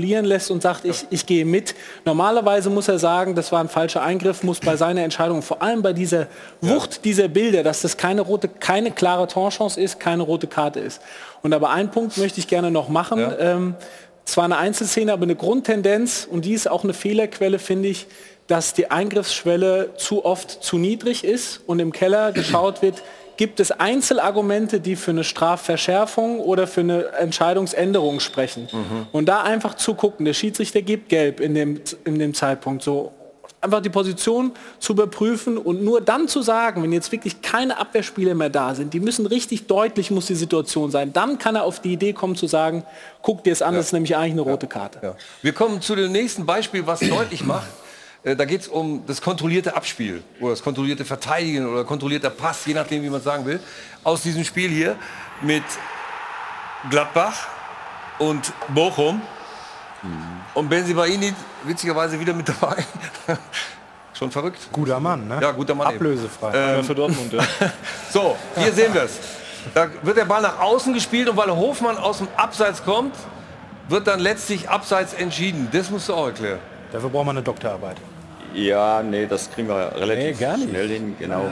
manipulieren 0.06 0.24
lässt 0.24 0.50
und 0.50 0.62
sagt, 0.62 0.84
ich, 0.84 1.06
ich 1.10 1.26
gehe 1.26 1.44
mit. 1.44 1.74
Normalerweise 2.04 2.70
muss 2.70 2.88
er 2.88 2.98
sagen, 2.98 3.34
das 3.34 3.52
war 3.52 3.60
ein 3.60 3.68
falscher 3.68 4.02
Eingriff, 4.02 4.42
muss 4.42 4.60
bei 4.60 4.76
seiner 4.76 5.02
Entscheidung, 5.02 5.42
vor 5.42 5.62
allem 5.62 5.82
bei 5.82 5.92
dieser 5.92 6.28
Wucht 6.60 7.04
dieser 7.04 7.28
Bilder, 7.28 7.62
dass 7.62 7.82
das 7.82 7.96
keine 7.96 8.22
rote, 8.22 8.48
keine 8.48 8.90
klare 8.90 9.26
Torchance 9.26 9.80
ist, 9.80 9.98
keine 10.00 10.22
rote 10.22 10.46
Karte 10.46 10.80
ist. 10.80 11.00
Und 11.42 11.52
aber 11.52 11.70
einen 11.70 11.90
Punkt 11.90 12.16
möchte 12.18 12.40
ich 12.40 12.48
gerne 12.48 12.70
noch 12.70 12.88
machen. 12.88 13.20
Ähm, 13.38 13.74
zwar 14.24 14.44
eine 14.44 14.56
Einzelszene, 14.56 15.12
aber 15.12 15.24
eine 15.24 15.36
Grundtendenz, 15.36 16.26
und 16.30 16.44
die 16.44 16.52
ist 16.52 16.68
auch 16.68 16.84
eine 16.84 16.94
Fehlerquelle, 16.94 17.58
finde 17.58 17.88
ich, 17.88 18.06
dass 18.48 18.74
die 18.74 18.90
Eingriffsschwelle 18.90 19.94
zu 19.96 20.24
oft 20.24 20.50
zu 20.62 20.78
niedrig 20.78 21.24
ist 21.24 21.60
und 21.66 21.80
im 21.80 21.92
Keller 21.92 22.32
geschaut 22.32 22.82
wird, 22.82 23.02
gibt 23.36 23.60
es 23.60 23.70
Einzelargumente, 23.70 24.80
die 24.80 24.96
für 24.96 25.10
eine 25.10 25.24
Strafverschärfung 25.24 26.40
oder 26.40 26.66
für 26.66 26.80
eine 26.80 27.06
Entscheidungsänderung 27.12 28.20
sprechen. 28.20 28.68
Und 29.12 29.26
da 29.26 29.42
einfach 29.42 29.74
zu 29.74 29.94
gucken, 29.94 30.24
der 30.24 30.32
Schiedsrichter 30.34 30.82
gibt 30.82 31.08
gelb 31.08 31.40
in 31.40 31.54
dem, 31.54 31.80
in 32.04 32.18
dem 32.18 32.34
Zeitpunkt 32.34 32.82
so. 32.82 33.12
einfach 33.60 33.80
die 33.80 33.90
Position 33.90 34.52
zu 34.78 34.92
überprüfen 34.92 35.58
und 35.58 35.82
nur 35.82 36.00
dann 36.00 36.28
zu 36.28 36.42
sagen, 36.42 36.82
wenn 36.82 36.92
jetzt 36.92 37.12
wirklich 37.12 37.42
keine 37.42 37.78
Abwehrspieler 37.78 38.34
mehr 38.34 38.50
da 38.50 38.74
sind, 38.74 38.94
die 38.94 39.00
müssen 39.00 39.26
richtig 39.26 39.66
deutlich, 39.66 40.10
muss 40.10 40.26
die 40.26 40.34
Situation 40.34 40.90
sein, 40.90 41.12
dann 41.12 41.38
kann 41.38 41.56
er 41.56 41.64
auf 41.64 41.80
die 41.80 41.92
Idee 41.92 42.12
kommen 42.12 42.36
zu 42.36 42.46
sagen, 42.46 42.84
guck 43.22 43.44
dir 43.44 43.52
es 43.52 43.62
an, 43.62 43.74
das 43.74 43.86
ist 43.86 43.92
nämlich 43.92 44.16
eigentlich 44.16 44.32
eine 44.32 44.42
rote 44.42 44.66
Karte. 44.66 45.00
Ja. 45.02 45.16
Wir 45.42 45.52
kommen 45.52 45.80
zu 45.80 45.94
dem 45.96 46.12
nächsten 46.12 46.46
Beispiel, 46.46 46.86
was 46.86 47.00
deutlich 47.00 47.44
macht, 47.44 47.68
da 48.34 48.44
geht 48.44 48.62
es 48.62 48.68
um 48.68 49.04
das 49.06 49.22
kontrollierte 49.22 49.76
Abspiel 49.76 50.22
oder 50.40 50.50
das 50.50 50.62
kontrollierte 50.62 51.04
Verteidigen 51.04 51.66
oder 51.66 51.84
kontrollierter 51.84 52.30
Pass, 52.30 52.66
je 52.66 52.74
nachdem, 52.74 53.02
wie 53.04 53.10
man 53.10 53.20
sagen 53.20 53.46
will, 53.46 53.60
aus 54.02 54.22
diesem 54.22 54.42
Spiel 54.44 54.68
hier 54.68 54.96
mit 55.42 55.62
Gladbach 56.90 57.46
und 58.18 58.52
Bochum. 58.68 59.22
Und 60.54 60.68
Benzibaini 60.68 61.34
witzigerweise 61.64 62.18
wieder 62.18 62.32
mit 62.32 62.48
dabei. 62.48 62.84
Schon 64.14 64.30
verrückt. 64.30 64.58
Guter 64.72 64.98
Mann, 64.98 65.28
ne? 65.28 65.38
Ja, 65.40 65.50
guter 65.52 65.74
Mann. 65.74 65.88
Ablösefrei. 65.88 66.52
Ähm, 66.54 66.76
Ja, 66.76 66.82
für 66.82 66.94
Dortmund, 66.94 67.32
ja. 67.32 67.44
So, 68.10 68.36
hier 68.56 68.72
sehen 68.72 68.94
wir 68.94 69.02
es. 69.02 69.18
Da 69.74 69.88
wird 70.02 70.16
der 70.16 70.24
Ball 70.24 70.42
nach 70.42 70.58
außen 70.58 70.94
gespielt 70.94 71.28
und 71.28 71.36
weil 71.36 71.50
Hofmann 71.50 71.98
aus 71.98 72.18
dem 72.18 72.28
Abseits 72.36 72.82
kommt, 72.84 73.14
wird 73.88 74.06
dann 74.06 74.20
letztlich 74.20 74.68
Abseits 74.68 75.12
entschieden. 75.12 75.68
Das 75.72 75.90
musst 75.90 76.08
du 76.08 76.14
auch 76.14 76.26
erklären. 76.26 76.60
Dafür 76.92 77.10
braucht 77.10 77.26
man 77.26 77.36
eine 77.36 77.44
Doktorarbeit. 77.44 77.96
Ja, 78.54 79.02
nee, 79.02 79.26
das 79.26 79.50
kriegen 79.50 79.68
wir 79.68 79.92
relativ 79.96 80.40
Nee, 80.40 80.68
schnell 80.68 80.88
hin, 80.88 81.16
genau. 81.18 81.50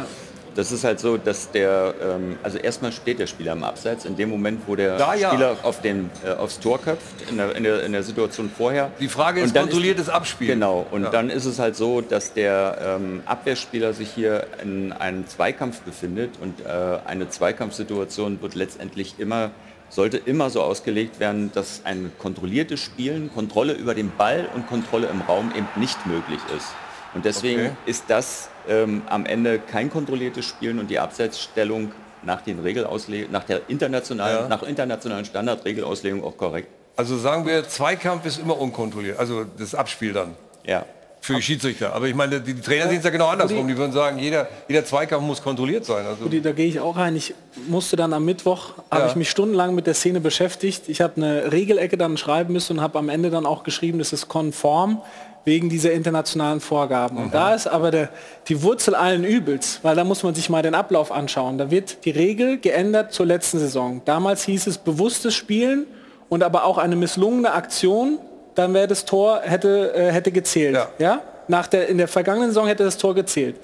Das 0.54 0.70
ist 0.70 0.84
halt 0.84 1.00
so, 1.00 1.16
dass 1.16 1.50
der, 1.50 1.94
ähm, 2.00 2.38
also 2.44 2.58
erstmal 2.58 2.92
steht 2.92 3.18
der 3.18 3.26
Spieler 3.26 3.54
im 3.54 3.64
Abseits, 3.64 4.04
in 4.04 4.14
dem 4.14 4.30
Moment, 4.30 4.62
wo 4.68 4.76
der 4.76 4.96
Da 4.96 5.14
ja. 5.14 5.30
Spieler 5.30 5.56
auf 5.64 5.80
den, 5.80 6.10
äh, 6.24 6.30
aufs 6.30 6.60
Tor 6.60 6.80
köpft, 6.80 7.28
in 7.28 7.38
der, 7.38 7.56
in, 7.56 7.64
der, 7.64 7.82
in 7.82 7.90
der 7.90 8.04
Situation 8.04 8.48
vorher. 8.56 8.92
Die 9.00 9.08
Frage 9.08 9.40
ist 9.40 9.52
kontrolliertes 9.52 10.08
Abspiel. 10.08 10.46
Genau, 10.46 10.86
und 10.92 11.02
Ja. 11.04 11.10
dann 11.10 11.28
ist 11.28 11.44
es 11.44 11.58
halt 11.58 11.74
so, 11.74 12.00
dass 12.02 12.34
der 12.34 12.78
ähm, 13.00 13.22
Abwehrspieler 13.26 13.94
sich 13.94 14.08
hier 14.10 14.46
in 14.62 14.92
einem 14.92 15.26
Zweikampf 15.26 15.80
befindet 15.80 16.30
und 16.40 16.60
äh, 16.64 16.98
eine 17.04 17.28
Zweikampfsituation 17.28 18.40
wird 18.40 18.54
letztendlich 18.54 19.16
immer, 19.18 19.50
sollte 19.88 20.18
immer 20.18 20.50
so 20.50 20.62
ausgelegt 20.62 21.18
werden, 21.18 21.50
dass 21.52 21.80
ein 21.84 22.12
kontrolliertes 22.20 22.78
Spielen, 22.78 23.28
Kontrolle 23.34 23.72
über 23.72 23.94
den 23.96 24.12
Ball 24.16 24.48
und 24.54 24.68
Kontrolle 24.68 25.08
im 25.08 25.20
Raum 25.22 25.50
eben 25.56 25.66
nicht 25.74 26.06
möglich 26.06 26.38
ist. 26.56 26.68
Und 27.14 27.24
deswegen 27.24 27.60
Okay. 27.66 27.70
ist 27.86 28.04
das 28.08 28.48
ähm, 28.68 29.02
am 29.08 29.24
Ende 29.26 29.58
kein 29.58 29.90
kontrolliertes 29.90 30.44
Spielen 30.44 30.78
und 30.78 30.88
die 30.90 30.98
Abseitsstellung 30.98 31.92
nach 32.22 32.40
den 32.40 32.58
Regelauslegungen, 32.60 33.30
nach 33.32 33.44
der 33.44 33.60
internationalen, 33.68 34.42
Ja. 34.44 34.48
nach 34.48 34.62
internationalen 34.62 35.24
Standardregelauslegung 35.24 36.24
auch 36.24 36.36
korrekt. 36.36 36.68
Also 36.96 37.16
sagen 37.18 37.46
wir, 37.46 37.68
Zweikampf 37.68 38.24
ist 38.26 38.38
immer 38.38 38.58
unkontrolliert. 38.58 39.18
Also 39.18 39.44
das 39.58 39.74
Abspiel 39.74 40.12
dann. 40.12 40.34
Ja. 40.64 40.84
Für 41.20 41.36
die 41.36 41.42
Schiedsrichter. 41.42 41.94
Aber 41.94 42.06
ich 42.06 42.14
meine, 42.14 42.38
die 42.38 42.54
Trainer 42.60 42.86
sehen 42.88 42.98
es 42.98 43.04
ja 43.04 43.08
genau 43.08 43.28
andersrum. 43.28 43.66
Die 43.66 43.76
würden 43.78 43.92
sagen, 43.92 44.18
jeder, 44.18 44.46
jeder 44.68 44.84
Zweikampf 44.84 45.22
muss 45.24 45.42
kontrolliert 45.42 45.86
sein. 45.86 46.04
Also, 46.04 46.24
Rudi, 46.24 46.42
da 46.42 46.52
gehe 46.52 46.66
ich 46.66 46.80
auch 46.80 46.96
rein. 46.98 47.16
Ich 47.16 47.34
musste 47.66 47.96
dann 47.96 48.12
am 48.12 48.26
Mittwoch, 48.26 48.72
habe 48.90 49.04
Ja. 49.04 49.08
ich 49.08 49.16
mich 49.16 49.30
stundenlang 49.30 49.74
mit 49.74 49.86
der 49.86 49.94
Szene 49.94 50.20
beschäftigt. 50.20 50.82
Ich 50.88 51.00
habe 51.00 51.14
eine 51.16 51.50
Regelecke 51.50 51.96
dann 51.96 52.18
schreiben 52.18 52.52
müssen 52.52 52.76
und 52.76 52.82
habe 52.82 52.98
am 52.98 53.08
Ende 53.08 53.30
dann 53.30 53.46
auch 53.46 53.62
geschrieben, 53.64 53.98
das 53.98 54.12
ist 54.12 54.28
konform 54.28 55.00
wegen 55.44 55.68
dieser 55.68 55.92
internationalen 55.92 56.60
Vorgaben. 56.60 57.18
Und 57.18 57.34
da 57.34 57.54
ist 57.54 57.66
aber 57.66 57.90
der, 57.90 58.08
die 58.48 58.62
Wurzel 58.62 58.94
allen 58.94 59.24
Übels, 59.24 59.80
weil 59.82 59.94
da 59.94 60.04
muss 60.04 60.22
man 60.22 60.34
sich 60.34 60.48
mal 60.48 60.62
den 60.62 60.74
Ablauf 60.74 61.12
anschauen. 61.12 61.58
Da 61.58 61.70
wird 61.70 62.04
die 62.04 62.10
Regel 62.10 62.58
geändert 62.58 63.12
zur 63.12 63.26
letzten 63.26 63.58
Saison. 63.58 64.00
Damals 64.04 64.44
hieß 64.44 64.66
es 64.66 64.78
bewusstes 64.78 65.34
Spielen 65.34 65.86
und 66.28 66.42
aber 66.42 66.64
auch 66.64 66.78
eine 66.78 66.96
misslungene 66.96 67.52
Aktion, 67.52 68.18
dann 68.54 68.72
wäre 68.72 68.86
das 68.86 69.04
Tor 69.04 69.40
hätte, 69.42 69.94
äh, 69.94 70.12
hätte 70.12 70.32
gezählt. 70.32 70.78
Ja. 70.98 71.20
Nach 71.46 71.66
der, 71.66 71.88
in 71.88 71.98
der 71.98 72.08
vergangenen 72.08 72.50
Saison 72.50 72.66
hätte 72.66 72.84
das 72.84 72.96
Tor 72.96 73.14
gezählt. 73.14 73.56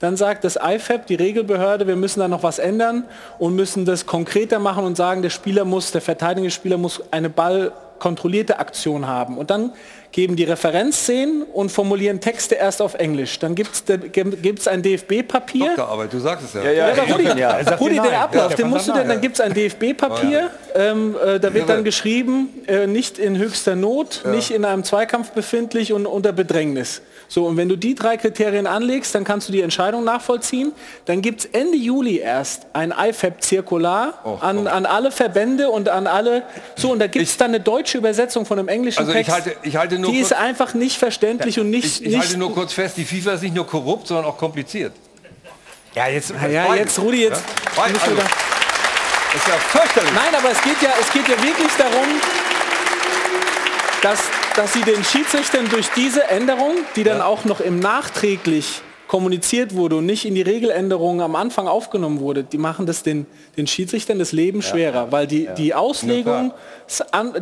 Dann 0.00 0.16
sagt 0.16 0.44
das 0.44 0.56
IFAB, 0.56 1.06
die 1.06 1.14
Regelbehörde, 1.14 1.86
wir 1.86 1.96
müssen 1.96 2.20
da 2.20 2.28
noch 2.28 2.42
was 2.42 2.58
ändern 2.58 3.04
und 3.38 3.54
müssen 3.54 3.84
das 3.84 4.06
konkreter 4.06 4.58
machen 4.58 4.84
und 4.84 4.96
sagen, 4.96 5.22
der 5.22 5.30
Spieler 5.30 5.64
muss, 5.64 5.92
der 5.92 6.00
verteidigende 6.00 6.50
Spieler 6.50 6.78
muss 6.78 7.02
eine 7.12 7.30
ballkontrollierte 7.30 8.58
Aktion 8.58 9.06
haben. 9.06 9.38
Und 9.38 9.50
dann 9.50 9.72
geben 10.12 10.36
die 10.36 10.44
Referenzszenen 10.44 11.42
und 11.42 11.70
formulieren 11.70 12.20
Texte 12.20 12.54
erst 12.54 12.80
auf 12.80 12.94
Englisch. 12.94 13.38
Dann 13.38 13.54
gibt 13.54 13.74
es 13.76 14.68
ein 14.68 14.82
DFB-Papier. 14.82 15.66
Doktorarbeit, 15.66 16.12
du 16.12 16.18
sagst 16.18 16.46
es 16.46 16.54
ja. 16.54 16.64
Ja, 16.64 16.72
ja, 16.72 16.94
Ja, 16.94 17.14
Rudi, 17.14 17.40
ja. 17.40 17.76
Rudi, 17.76 17.94
der 17.94 18.20
Ablauf, 18.22 18.50
Ja, 18.50 18.56
den 18.56 18.68
musst 18.68 18.88
du 18.88 18.92
denn, 18.92 19.08
dann 19.08 19.18
ja. 19.18 19.20
gibt 19.20 19.34
es 19.34 19.40
ein 19.40 19.52
DFB-Papier, 19.52 20.50
ähm, 20.74 21.14
äh, 21.14 21.38
da 21.38 21.52
wird 21.54 21.68
Ja, 21.68 21.74
dann 21.74 21.84
geschrieben, 21.84 22.48
äh, 22.66 22.86
nicht 22.86 23.18
in 23.18 23.36
höchster 23.36 23.76
Not, 23.76 24.22
nicht 24.26 24.50
in 24.50 24.64
einem 24.64 24.84
Zweikampf 24.84 25.30
befindlich 25.32 25.92
und 25.92 26.06
unter 26.06 26.32
Bedrängnis. 26.32 27.02
So, 27.30 27.44
und 27.44 27.58
wenn 27.58 27.68
du 27.68 27.76
die 27.76 27.94
drei 27.94 28.16
Kriterien 28.16 28.66
anlegst, 28.66 29.14
dann 29.14 29.22
kannst 29.22 29.48
du 29.48 29.52
die 29.52 29.60
Entscheidung 29.60 30.02
nachvollziehen. 30.02 30.72
Dann 31.04 31.20
gibt 31.20 31.40
es 31.40 31.46
Ende 31.52 31.76
Juli 31.76 32.16
erst 32.18 32.66
ein 32.72 32.90
IFAB-Zirkular 32.90 34.14
Oh, 34.24 34.38
an, 34.40 34.66
an 34.66 34.86
alle 34.86 35.10
Verbände 35.10 35.68
und 35.68 35.90
an 35.90 36.06
alle. 36.06 36.42
So, 36.76 36.90
und 36.92 37.00
da 37.00 37.06
gibt 37.06 37.26
es 37.26 37.36
dann 37.36 37.48
eine 37.50 37.60
deutsche 37.60 37.98
Übersetzung 37.98 38.46
von 38.46 38.58
einem 38.58 38.68
englischen 38.68 39.00
Also 39.00 39.10
ich 39.12 39.26
Text. 39.26 39.32
halte- 39.32 39.56
ich 39.62 39.76
halte 39.76 39.98
nur 39.98 40.10
die 40.10 40.18
ist 40.20 40.32
einfach 40.32 40.72
nicht 40.72 40.96
verständlich 40.98 41.60
und 41.60 41.68
nicht, 41.68 41.84
ich, 41.84 42.02
ich 42.02 42.08
nicht 42.08 42.18
halte 42.18 42.38
nur 42.38 42.54
kurz 42.54 42.72
fest, 42.72 42.96
die 42.96 43.04
FIFA 43.04 43.32
ist 43.34 43.42
nicht 43.42 43.54
nur 43.54 43.66
korrupt, 43.66 44.06
sondern 44.08 44.24
auch 44.24 44.38
kompliziert. 44.38 44.92
Ja, 45.94 46.06
jetzt, 46.08 46.32
ja, 46.50 46.74
jetzt, 46.74 46.98
Rudi, 46.98 47.24
jetzt 47.24 47.42
Ja, 47.46 47.62
beide, 47.82 48.00
also, 48.00 48.12
ist 48.14 49.46
ja 49.46 49.54
fürchterlich. 49.54 50.12
Nein, 50.14 50.34
aber 50.34 50.50
es 50.52 50.62
geht 50.62 50.80
ja, 50.80 50.90
es 50.98 51.12
geht 51.12 51.28
ja 51.28 51.42
wirklich 51.42 51.72
darum, 51.76 52.06
dass, 54.02 54.20
dass 54.58 54.72
sie 54.72 54.82
den 54.82 55.04
Schiedsrichtern 55.04 55.68
durch 55.70 55.88
diese 55.94 56.24
Änderung, 56.24 56.74
die 56.96 57.04
dann 57.04 57.20
auch 57.20 57.44
noch 57.44 57.60
im 57.60 57.78
nachträglich 57.78 58.82
kommuniziert 59.06 59.76
wurde 59.76 59.94
und 59.94 60.06
nicht 60.06 60.24
in 60.24 60.34
die 60.34 60.42
Regeländerungen 60.42 61.20
am 61.20 61.36
Anfang 61.36 61.68
aufgenommen 61.68 62.18
wurde, 62.18 62.42
die 62.42 62.58
machen 62.58 62.84
das 62.84 63.04
den, 63.04 63.26
den 63.56 63.68
Schiedsrichtern 63.68 64.18
das 64.18 64.32
Leben 64.32 64.60
schwerer, 64.60 65.12
weil 65.12 65.28
die, 65.28 65.48
die 65.56 65.74
Auslegung, 65.74 66.52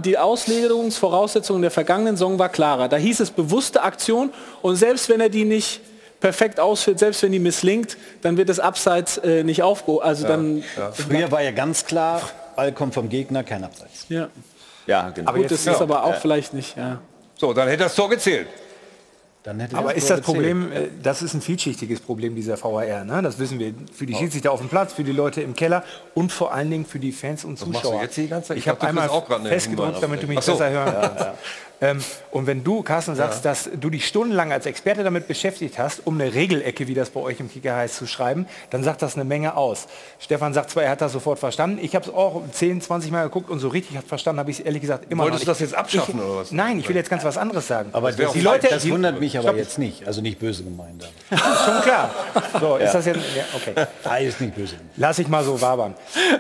die 0.05 0.19
Auslegungsvoraussetzungen 0.19 1.63
der 1.63 1.71
vergangenen 1.71 2.17
Saison 2.17 2.39
war 2.39 2.51
klarer. 2.51 2.87
Da 2.89 2.99
hieß 2.99 3.21
es 3.21 3.31
bewusste 3.31 3.83
Aktion 3.83 4.31
und 4.61 4.77
selbst 4.77 5.09
wenn 5.09 5.23
er 5.23 5.31
die 5.31 5.47
nicht 5.47 5.81
perfekt 6.21 6.61
ausführt, 6.61 6.99
selbst 6.99 7.23
wenn 7.23 7.33
die 7.33 7.39
misslingt, 7.39 7.97
dann 8.21 8.37
wird 8.37 8.51
das 8.51 8.61
Abseits 8.61 9.17
äh, 9.17 9.43
nicht 9.43 9.63
aufgehoben. 9.63 10.05
Also 10.05 10.29
dann 10.29 10.63
Früher 10.93 11.33
war 11.33 11.43
ja 11.43 11.53
ganz 11.53 11.87
klar, 11.87 12.21
Ball 12.57 12.73
kommt 12.73 12.93
vom 12.93 13.09
Gegner, 13.09 13.43
kein 13.43 13.65
Abseits. 13.65 14.05
ja. 14.11 14.29
Ja, 14.87 15.11
genau. 15.11 15.33
Gut, 15.33 15.51
das 15.51 15.67
ist 15.67 15.81
aber 15.81 16.05
auch 16.05 16.15
vielleicht 16.17 16.55
nicht. 16.55 16.77
Ja. 16.77 17.01
So, 17.37 17.53
dann 17.53 17.69
hätte 17.69 17.85
das 17.85 17.95
Tor 17.95 18.09
gezählt. 18.09 18.49
Dann 19.43 19.61
hätte 19.61 19.77
Aber 19.77 19.91
das 19.95 19.99
ist 20.03 20.11
das 20.11 20.21
Problem, 20.23 20.71
gezählt. 20.71 20.87
äh, 20.87 21.03
das 21.05 21.23
ist 21.23 21.35
ein 21.35 21.41
vielschichtiges 21.41 22.01
Problem 22.01 22.35
dieser 22.35 22.61
VAR, 22.61 23.05
ne? 23.05 23.23
das 23.23 23.39
wissen 23.39 23.61
wir, 23.61 23.75
für 23.93 24.05
die 24.05 24.15
Schiedsrichter 24.15 24.51
auf 24.51 24.59
dem 24.59 24.69
Platz, 24.69 24.93
für 24.93 25.05
die 25.05 25.13
Leute 25.13 25.41
im 25.41 25.55
Keller 25.55 25.85
und 26.15 26.33
vor 26.33 26.53
allen 26.53 26.69
Dingen 26.69 26.85
für 26.85 26.99
die 26.99 27.13
Fans 27.13 27.45
und 27.45 27.53
machst 27.53 27.85
Zuschauer. 27.85 27.99
du 27.99 28.03
jetzt 28.03 28.17
die 28.17 28.27
ganze 28.27 28.49
Zeit? 28.49 28.57
Ich 28.57 28.65
Ich 28.65 28.69
habe 28.69 28.85
einmal 28.85 29.09
auch 29.09 29.25
festgedrückt, 29.45 30.03
damit 30.03 30.21
du 30.21 30.27
mich 30.27 30.41
so. 30.41 30.53
besser 30.53 30.71
hören 30.71 30.93
kannst. 31.01 31.27
Ähm, 31.83 32.03
und 32.31 32.47
wenn 32.47 32.65
du, 32.65 32.83
Carsten, 32.83 33.15
sagst, 33.17 33.45
dass 33.45 33.69
du 33.79 33.91
dich 33.91 34.07
stundenlang 34.07 34.51
als 34.51 34.65
Experte 34.65 35.05
damit 35.05 35.29
beschäftigt 35.29 35.79
hast, 35.79 36.07
um 36.07 36.19
eine 36.19 36.33
Regelecke, 36.35 36.89
wie 36.89 36.95
das 36.95 37.11
bei 37.11 37.21
euch 37.21 37.39
im 37.39 37.51
Kicker 37.51 37.77
heißt, 37.77 37.97
zu 37.97 38.07
schreiben, 38.07 38.47
dann 38.71 38.83
sagt 38.83 39.03
das 39.03 39.15
eine 39.15 39.25
Menge 39.25 39.57
aus. 39.57 39.87
Stefan 40.19 40.55
sagt 40.55 40.71
zwar, 40.71 40.85
er 40.85 40.91
hat 40.93 41.03
das 41.03 41.13
sofort 41.13 41.39
verstanden. 41.39 41.79
Ich 41.83 41.95
habe 41.95 42.07
es 42.09 42.15
auch 42.15 42.43
10, 42.51 42.81
20 42.81 43.11
Mal 43.11 43.25
geguckt 43.25 43.51
und 43.51 43.59
so 43.59 43.69
richtig 43.69 43.97
hat 43.99 44.07
verstanden 44.07 44.41
habe 44.41 44.51
ich 44.51 44.61
es 44.61 44.65
ehrlich 44.65 44.81
gesagt 44.81 45.11
immer 45.13 45.25
Wolltest 45.25 45.47
noch 45.47 45.55
du 45.57 45.63
nicht. 45.63 45.73
das 45.73 45.73
jetzt 45.73 45.79
abschaffen 45.79 46.15
ich, 46.19 46.25
oder 46.25 46.37
was? 46.39 46.51
Nein, 46.53 46.79
ich 46.79 46.89
will 46.89 46.97
jetzt 46.97 47.11
ganz 47.11 47.25
was 47.25 47.37
anderes 47.37 47.67
sagen. 47.67 47.91
Aber 47.93 48.11
das, 48.11 48.33
die 48.33 48.41
Leute, 48.41 48.69
das 48.69 48.83
die- 48.83 48.91
wundert 48.93 49.21
mich 49.21 49.37
aber 49.37 49.49
Stopp. 49.49 49.57
jetzt 49.59 49.79
nicht. 49.79 50.07
Also 50.07 50.23
nicht 50.23 50.39
böse 50.39 50.65
gemeint. 50.65 51.07
Schon 51.31 51.83
klar. 51.83 52.11
So, 52.59 52.77
ist 52.77 52.93
das 52.93 53.05
jetzt. 53.05 53.21
Ja, 53.37 53.45
okay. 53.55 53.87
Ah, 54.05 54.17
ist 54.17 54.41
nicht 54.41 54.55
böse 54.55 54.77
gemeint. 54.77 54.93
Lass 54.97 55.19
ich 55.19 55.29
mal 55.29 55.45
so 55.45 55.61
wabern. 55.61 55.95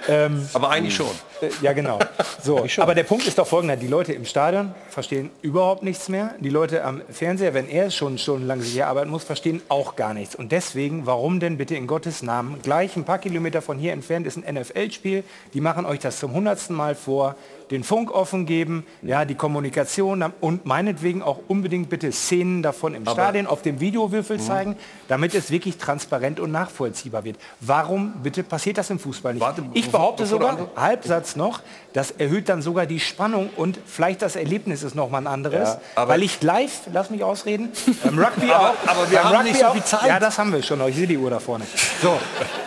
Ähm, 0.09 0.49
Aber 0.55 0.71
eigentlich 0.71 0.95
schon. 0.95 1.11
Äh, 1.41 1.51
ja, 1.63 1.73
genau. 1.73 1.99
So, 2.43 2.67
aber 2.79 2.95
der 2.95 3.03
Punkt 3.03 3.27
ist 3.27 3.39
doch 3.39 3.47
folgender. 3.47 3.77
Die 3.77 3.87
Leute 3.87 4.13
im 4.13 4.25
Stadion 4.25 4.75
verstehen 4.89 5.31
überhaupt 5.43 5.83
nichts 5.83 6.09
mehr. 6.09 6.35
Die 6.41 6.49
Leute 6.49 6.85
am 6.85 7.03
Fernseher, 7.11 7.55
wenn 7.55 7.69
er 7.69 7.91
schon 7.91 8.19
stundenlang 8.19 8.61
sich 8.61 8.73
hier 8.73 8.87
arbeiten 8.87 9.11
muss, 9.11 9.25
verstehen 9.25 9.63
auch 9.69 9.97
gar 9.97 10.15
nichts. 10.15 10.35
Und 10.35 10.53
deswegen, 10.53 11.07
warum 11.07 11.41
denn 11.41 11.57
bitte 11.57 11.75
in 11.75 11.87
Gottes 11.87 12.23
Namen, 12.23 12.61
gleich 12.63 12.97
ein 12.97 13.05
paar 13.05 13.19
Kilometer 13.19 13.63
von 13.63 13.79
hier 13.79 13.93
entfernt 13.93 14.27
ist 14.27 14.37
ein 14.37 14.55
NFL-Spiel. 14.55 15.25
Die 15.55 15.61
machen 15.61 15.87
euch 15.87 16.01
das 16.01 16.19
zum 16.19 16.33
hundertsten 16.33 16.77
Mal 16.77 16.95
vor. 16.95 17.37
Den 17.71 17.83
Funk 17.83 18.13
offen 18.13 18.47
geben, 18.47 18.87
ja, 19.03 19.25
die 19.25 19.35
Kommunikation 19.35 20.25
und 20.41 20.67
meinetwegen 20.67 21.23
auch 21.23 21.41
unbedingt 21.49 21.89
bitte 21.89 22.13
Szenen 22.13 22.63
davon 22.63 22.95
im 22.95 23.05
Stadion 23.07 23.47
auf 23.47 23.63
dem 23.63 23.81
Videowürfel 23.81 24.39
zeigen, 24.39 24.77
damit 25.09 25.35
es 25.35 25.51
wirklich 25.51 25.77
transparent 25.77 26.39
und 26.39 26.53
nachvollziehbar 26.53 27.25
wird. 27.25 27.39
Warum 27.61 28.15
bitte 28.23 28.43
passiert 28.43 28.79
das 28.79 28.91
im 28.91 28.99
Fußball 28.99 29.35
nicht? 29.35 29.43
Warte, 29.43 29.65
ich 29.75 29.91
behaupte 29.91 30.27
sogar, 30.27 30.71
Halbsatz 30.77 31.37
noch, 31.37 31.61
das 31.97 32.11
erhöht 32.11 32.49
dann 32.51 32.61
sogar 32.61 32.85
die 32.85 33.01
Spannung 33.01 33.49
und 33.57 33.79
vielleicht 33.87 34.21
das 34.21 34.37
Erlebnis 34.37 34.83
ist 34.83 34.95
noch 34.95 35.09
mal 35.09 35.19
ein 35.19 35.27
anderes, 35.27 35.71
Ja, 35.71 35.81
aber- 35.95 36.13
weil 36.13 36.23
ich 36.23 36.43
live, 36.43 36.71
lass 36.93 37.09
mich 37.09 37.25
ausreden, 37.25 37.71
beim 38.05 38.19
Rugby 38.19 38.51
Aber- 38.53 38.71
auch, 38.71 38.75
aber 38.87 39.11
wir 39.11 39.25
haben 39.25 39.35
Rugby 39.35 39.49
nicht 39.51 39.61
so 39.61 39.67
auch, 39.67 39.73
viel 39.73 39.83
Zeit. 39.85 40.07
Ja, 40.07 40.21
das 40.21 40.39
haben 40.39 40.53
wir 40.53 40.63
schon, 40.63 40.87
ich 40.89 40.95
sehe 40.97 41.07
die 41.07 41.17
Uhr 41.17 41.31
da 41.31 41.41
vorne. 41.41 41.65
So, 42.03 42.19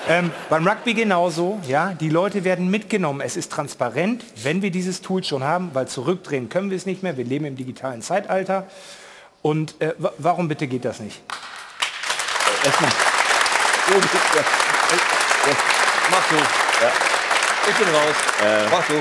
ähm, 0.07 0.31
beim 0.49 0.67
Rugby 0.67 0.95
genauso, 0.95 1.59
ja, 1.67 1.93
die 1.93 2.09
Leute 2.09 2.43
werden 2.43 2.71
mitgenommen, 2.71 3.21
es 3.21 3.37
ist 3.37 3.51
transparent, 3.51 4.23
wenn 4.43 4.63
wir 4.63 4.71
dieses 4.71 5.01
Tool 5.01 5.23
schon 5.23 5.43
haben, 5.43 5.69
weil 5.73 5.87
zurückdrehen 5.87 6.49
können 6.49 6.71
wir 6.71 6.77
es 6.77 6.87
nicht 6.87 7.03
mehr, 7.03 7.15
wir 7.15 7.25
leben 7.25 7.45
im 7.45 7.55
digitalen 7.55 8.01
Zeitalter. 8.01 8.65
Und 9.43 9.79
äh, 9.79 9.93
wa- 9.99 10.11
warum 10.17 10.47
bitte 10.47 10.65
geht 10.67 10.83
das 10.85 10.99
nicht? 10.99 11.21
Erstmal. 12.65 12.91
Mach 16.11 16.29
du. 16.29 17.08
Ich 17.69 17.75
bin 17.77 17.87
raus. 17.87 18.15
Äh, 18.43 18.69
Mach 18.71 18.87
du. 18.87 18.93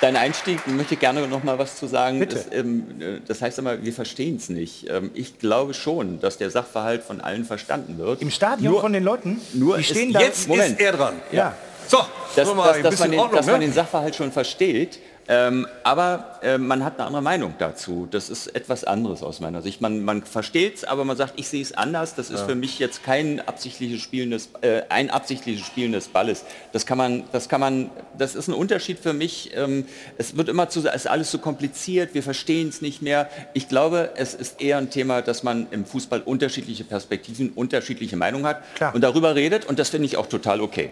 Dein 0.00 0.16
Einstieg 0.16 0.66
möchte 0.66 0.94
ich 0.94 1.00
gerne 1.00 1.26
noch 1.26 1.42
mal 1.42 1.58
was 1.58 1.76
zu 1.76 1.86
sagen. 1.86 2.18
Bitte. 2.18 2.36
Das, 2.36 2.46
ähm, 2.52 2.84
äh, 3.00 3.20
das 3.26 3.40
heißt 3.40 3.58
immer, 3.58 3.82
wir 3.82 3.92
verstehen 3.92 4.36
es 4.36 4.48
nicht. 4.48 4.90
Ähm, 4.90 5.10
ich 5.14 5.38
glaube 5.38 5.72
schon, 5.72 6.20
dass 6.20 6.36
der 6.36 6.50
Sachverhalt 6.50 7.02
von 7.02 7.20
allen 7.20 7.44
verstanden 7.44 7.96
wird. 7.98 8.20
Im 8.20 8.30
Stadion 8.30 8.72
Nur- 8.72 8.80
von 8.82 8.92
den 8.92 9.04
Leuten? 9.04 9.40
Nur 9.54 9.76
die 9.76 9.82
ist- 9.82 9.90
stehen 9.90 10.12
da. 10.12 10.20
Jetzt 10.20 10.48
Moment. 10.48 10.72
ist 10.72 10.80
er 10.80 10.92
dran. 10.92 11.14
Ja. 11.32 11.54
So, 11.88 11.98
dass, 12.34 12.48
wollen 12.48 12.58
wir 12.58 12.64
dass, 12.64 12.76
ein 12.76 12.82
dass, 12.82 12.90
bisschen 12.90 13.04
man, 13.04 13.10
den, 13.12 13.20
Ordnung, 13.20 13.36
dass 13.38 13.46
man 13.46 13.60
ne? 13.60 13.66
den 13.66 13.72
Sachverhalt 13.72 14.16
schon 14.16 14.32
versteht. 14.32 14.98
Ähm, 15.28 15.66
aber 15.82 16.38
äh, 16.42 16.56
man 16.58 16.84
hat 16.84 16.98
eine 16.98 17.06
andere 17.06 17.22
Meinung 17.22 17.54
dazu. 17.58 18.06
Das 18.10 18.30
ist 18.30 18.46
etwas 18.54 18.84
anderes 18.84 19.22
aus 19.22 19.40
meiner 19.40 19.60
Sicht. 19.62 19.80
Man, 19.80 20.04
man 20.04 20.22
versteht 20.22 20.76
es, 20.76 20.84
aber 20.84 21.04
man 21.04 21.16
sagt, 21.16 21.34
ich 21.36 21.48
sehe 21.48 21.62
es 21.62 21.72
anders. 21.72 22.14
Das 22.14 22.30
ist 22.30 22.40
Ja. 22.40 22.46
für 22.46 22.54
mich 22.54 22.78
jetzt 22.78 23.02
kein 23.04 23.40
absichtliches 23.40 24.00
Spielen 24.00 24.30
des, 24.30 24.50
äh, 24.60 24.82
ein 24.88 25.10
absichtliches 25.10 25.66
Spielen 25.66 25.92
des 25.92 26.08
Balles. 26.08 26.44
Das 26.72 26.86
kann 26.86 26.96
man, 26.98 27.24
das 27.32 27.48
kann 27.48 27.60
man, 27.60 27.90
das 28.16 28.34
ist 28.36 28.48
ein 28.48 28.54
Unterschied 28.54 28.98
für 29.00 29.12
mich. 29.12 29.50
Ähm, 29.54 29.86
es 30.16 30.36
wird 30.36 30.48
immer 30.48 30.68
zu, 30.68 30.80
es 30.86 30.94
ist 30.94 31.06
alles 31.08 31.30
so 31.30 31.38
kompliziert. 31.38 32.14
Wir 32.14 32.22
verstehen 32.22 32.68
es 32.68 32.80
nicht 32.80 33.02
mehr. 33.02 33.28
Ich 33.52 33.68
glaube, 33.68 34.10
es 34.16 34.32
ist 34.34 34.60
eher 34.60 34.78
ein 34.78 34.90
Thema, 34.90 35.22
dass 35.22 35.42
man 35.42 35.66
im 35.72 35.86
Fußball 35.86 36.20
unterschiedliche 36.22 36.84
Perspektiven, 36.84 37.50
unterschiedliche 37.50 38.16
Meinungen 38.16 38.46
hat 38.46 38.62
und 38.94 39.00
darüber 39.02 39.34
redet. 39.34 39.64
Und 39.64 39.78
das 39.78 39.88
finde 39.90 40.06
ich 40.06 40.16
auch 40.16 40.26
total 40.26 40.60
okay. 40.60 40.90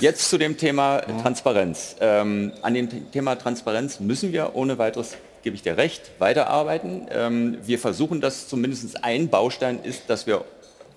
Jetzt 0.00 0.30
zu 0.30 0.38
dem 0.38 0.56
Thema 0.56 1.00
Transparenz. 1.22 1.96
Ähm, 2.00 2.52
an 2.62 2.74
dem 2.74 3.10
Thema 3.10 3.36
Transparenz 3.36 4.00
müssen 4.00 4.32
wir 4.32 4.54
ohne 4.54 4.78
weiteres, 4.78 5.16
gebe 5.42 5.56
ich 5.56 5.62
dir 5.62 5.76
recht, 5.76 6.10
weiterarbeiten. 6.18 7.06
Ähm, 7.10 7.58
wir 7.62 7.78
versuchen 7.78 8.20
das 8.20 8.48
zumindest 8.48 9.04
ein 9.04 9.28
Baustein 9.28 9.80
ist, 9.82 10.04
dass 10.08 10.26
wir 10.26 10.44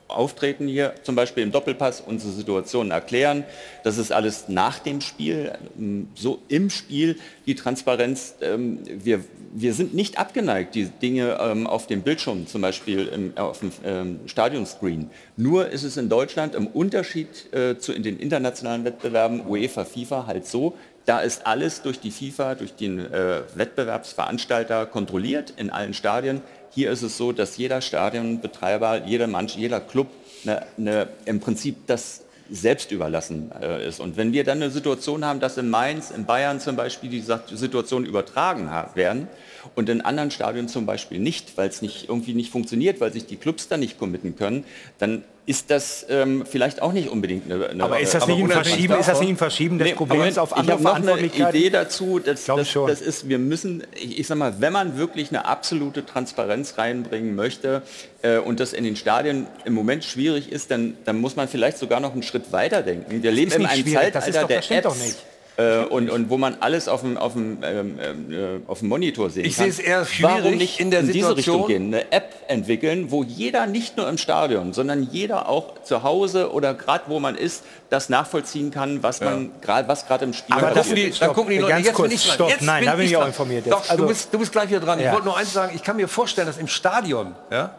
auftreten 0.07 0.67
hier, 0.67 0.93
zum 1.03 1.15
Beispiel 1.15 1.43
im 1.43 1.51
Doppelpass, 1.51 2.01
unsere 2.01 2.31
Situationen 2.31 2.91
erklären. 2.91 3.43
Das 3.83 3.97
ist 3.97 4.11
alles 4.11 4.47
nach 4.47 4.79
dem 4.79 5.01
Spiel, 5.01 5.53
ähm, 5.77 6.07
so 6.15 6.39
im 6.47 6.69
Spiel 6.69 7.17
die 7.45 7.55
Transparenz. 7.55 8.35
ähm, 8.41 8.79
Wir, 8.85 9.23
wir 9.53 9.73
sind 9.73 9.93
nicht 9.93 10.19
abgeneigt, 10.19 10.75
die 10.75 10.85
Dinge 10.85 11.37
ähm, 11.41 11.67
auf 11.67 11.87
dem 11.87 12.01
Bildschirm, 12.01 12.47
zum 12.47 12.61
Beispiel 12.61 13.07
im, 13.07 13.37
auf 13.37 13.59
dem 13.59 14.19
Stadionscreen. 14.27 15.09
Nur 15.35 15.69
ist 15.69 15.83
es 15.83 15.97
in 15.97 16.09
Deutschland 16.09 16.55
im 16.55 16.67
Unterschied 16.67 17.53
äh, 17.53 17.77
zu 17.77 17.93
in 17.93 18.03
den 18.03 18.17
internationalen 18.19 18.83
Wettbewerben 18.83 19.47
UEFA, 19.47 19.85
FIFA 19.85 20.27
halt 20.27 20.45
so, 20.45 20.75
da 21.07 21.19
ist 21.19 21.47
alles 21.47 21.81
durch 21.81 22.01
die 22.01 22.11
FIFA, 22.11 22.55
durch 22.55 22.75
den 22.75 22.99
äh, 22.99 23.41
Wettbewerbsveranstalter 23.55 24.85
kontrolliert 24.85 25.53
in 25.55 25.69
allen 25.69 25.93
Stadien. 25.93 26.41
Hier 26.69 26.91
ist 26.91 27.01
es 27.01 27.15
so, 27.17 27.31
dass 27.31 27.55
jeder 27.55 27.79
Stadionbetreiber, 27.79 29.05
jeder 29.05 29.27
Mannschaft, 29.27 29.57
jeder 29.57 29.79
Club 29.79 30.07
eine, 30.45 30.63
eine, 30.77 31.07
im 31.23 31.39
Prinzip 31.39 31.87
das 31.87 32.23
selbst 32.49 32.91
überlassen 32.91 33.51
äh, 33.61 33.87
ist. 33.87 34.01
Und 34.01 34.17
wenn 34.17 34.33
wir 34.33 34.43
dann 34.43 34.61
eine 34.61 34.69
Situation 34.69 35.23
haben, 35.23 35.39
dass 35.39 35.57
in 35.57 35.69
Mainz, 35.69 36.11
in 36.11 36.25
Bayern 36.25 36.59
zum 36.59 36.75
Beispiel 36.75 37.09
die 37.09 37.21
Situation 37.21 38.05
übertragen 38.05 38.69
werden 38.93 39.27
und 39.75 39.87
in 39.87 40.01
anderen 40.01 40.29
Stadien 40.29 40.67
zum 40.67 40.85
Beispiel 40.85 41.19
nicht, 41.19 41.57
weil 41.57 41.69
es 41.69 41.81
nicht 41.81 42.09
irgendwie 42.09 42.33
nicht 42.33 42.51
funktioniert, 42.51 42.99
weil 42.99 43.13
sich 43.13 43.25
die 43.25 43.37
Clubs 43.37 43.69
dann 43.69 43.79
nicht 43.79 43.97
committen 43.97 44.35
können, 44.35 44.65
dann 44.99 45.23
ist 45.47 45.71
das 45.71 46.05
ähm, 46.09 46.43
vielleicht 46.45 46.81
auch 46.81 46.91
nicht 46.91 47.07
unbedingt 47.09 47.49
eine, 47.51 47.67
eine 47.69 47.83
Aber 47.83 47.99
ist 47.99 48.13
das 48.13 48.27
nicht 48.27 48.37
ein 48.39 48.49
Verschieben- 48.51 48.93
ist 48.99 49.07
das 49.07 49.19
nicht 49.21 49.29
ein 49.29 49.37
Verschieben 49.37 49.79
des 49.79 49.87
Nee, 49.87 49.93
Problems 49.95 50.19
Moment, 50.35 50.39
auf 50.39 50.51
ich 50.51 50.57
andere 50.57 50.73
habe 50.75 50.83
noch 50.83 50.95
eine 50.95 51.03
Verantwortlichkeiten? 51.05 51.55
Idee 51.59 51.69
dazu, 51.69 52.19
das, 52.19 52.43
Glaube 52.45 52.61
das, 52.61 52.69
schon. 52.69 52.87
das 52.89 53.01
ist, 53.01 53.27
wir 53.29 53.39
müssen, 53.39 53.83
ich, 53.95 54.19
ich 54.19 54.27
sag 54.27 54.37
mal, 54.37 54.55
wenn 54.59 54.73
man 54.73 54.97
wirklich 54.97 55.29
eine 55.29 55.45
absolute 55.45 56.05
Transparenz 56.05 56.77
reinbringen 56.77 57.33
möchte 57.33 57.81
äh, 58.23 58.37
und 58.39 58.59
das 58.59 58.73
in 58.73 58.83
den 58.83 58.97
Stadien 58.97 59.47
im 59.63 59.73
Moment 59.73 60.03
schwierig 60.03 60.51
ist, 60.51 60.69
dann, 60.69 60.97
dann 61.05 61.19
muss 61.21 61.35
man 61.37 61.47
vielleicht 61.47 61.77
sogar 61.77 62.01
noch 62.01 62.11
einen 62.11 62.23
Schritt 62.23 62.51
weiter 62.51 62.81
denken. 62.81 63.23
Wir 63.23 63.31
leben 63.31 63.51
in 63.53 63.65
einem 63.65 63.81
schwierig, 63.83 64.11
das 64.11 64.27
ist 64.27 64.33
Zeitalter 64.35 64.41
doch- 64.41 64.47
der 64.49 64.57
das 64.57 64.65
stimmt 64.65 64.85
doch 64.85 64.95
Apps. 64.95 65.05
nicht. 65.05 65.17
Äh, 65.59 65.85
und, 65.85 66.11
und 66.11 66.29
wo 66.29 66.37
man 66.37 66.57
alles 66.59 66.87
auf 66.87 67.01
dem, 67.01 67.17
auf 67.17 67.33
dem, 67.33 67.57
ähm, 67.63 67.97
äh, 68.31 68.59
auf 68.67 68.79
dem 68.79 68.89
Monitor 68.89 69.31
sehen 69.31 69.43
Ich 69.45 69.55
kann. 69.57 69.71
sehe 69.71 69.71
es 69.71 69.79
eher 69.79 70.05
schwierig 70.05 70.31
Warum 70.43 70.55
nicht 70.55 70.79
in 70.79 70.91
der 70.91 71.01
diese 71.01 71.13
Situation- 71.13 71.55
Richtung 71.63 71.67
gehen? 71.67 71.93
Eine 71.95 72.11
App 72.11 72.35
entwickeln, 72.47 73.09
wo 73.09 73.23
jeder, 73.23 73.65
nicht 73.65 73.97
nur 73.97 74.07
im 74.07 74.19
Stadion, 74.19 74.73
sondern 74.73 75.01
jeder 75.11 75.49
auch 75.49 75.81
zu 75.81 76.03
Hause 76.03 76.51
oder 76.51 76.75
gerade 76.75 77.05
wo 77.07 77.19
man 77.19 77.35
ist, 77.35 77.63
das 77.89 78.09
nachvollziehen 78.09 78.69
kann, 78.69 79.01
was 79.01 79.19
man 79.19 79.49
gerade, 79.61 79.87
was 79.87 80.05
gerade 80.05 80.25
im 80.25 80.33
Spiel 80.33 80.55
Aber 80.55 80.67
passiert. 80.67 80.85
gucken 80.85 80.95
die, 81.13 81.19
dann 81.19 81.33
gucken 81.33 81.51
die 81.51 81.57
Leute, 81.57 81.73
ganz 81.73 81.85
jetzt 81.87 81.95
kurz, 81.95 82.09
bin 82.09 82.15
ich 82.17 82.23
dran. 82.25 82.33
stopp. 82.35 82.49
Jetzt 82.51 82.61
Nein, 82.61 82.85
da 82.85 82.95
bin 82.95 83.05
ich 83.07 83.15
auch 83.15 83.21
dran. 83.21 83.29
informiert 83.29 83.65
jetzt. 83.65 83.73
Doch, 83.73 83.89
Also- 83.89 84.03
du, 84.03 84.07
bist, 84.09 84.31
du 84.33 84.37
bist 84.37 84.51
gleich 84.51 84.69
wieder 84.69 84.79
dran. 84.81 84.99
Ich 84.99 85.05
Ja. 85.05 85.11
wollte 85.13 85.25
nur 85.25 85.37
eins 85.37 85.51
sagen, 85.53 85.71
ich 85.75 85.81
kann 85.81 85.95
mir 85.95 86.07
vorstellen, 86.07 86.45
dass 86.45 86.57
im 86.59 86.67
Stadion, 86.67 87.33
ja, 87.49 87.73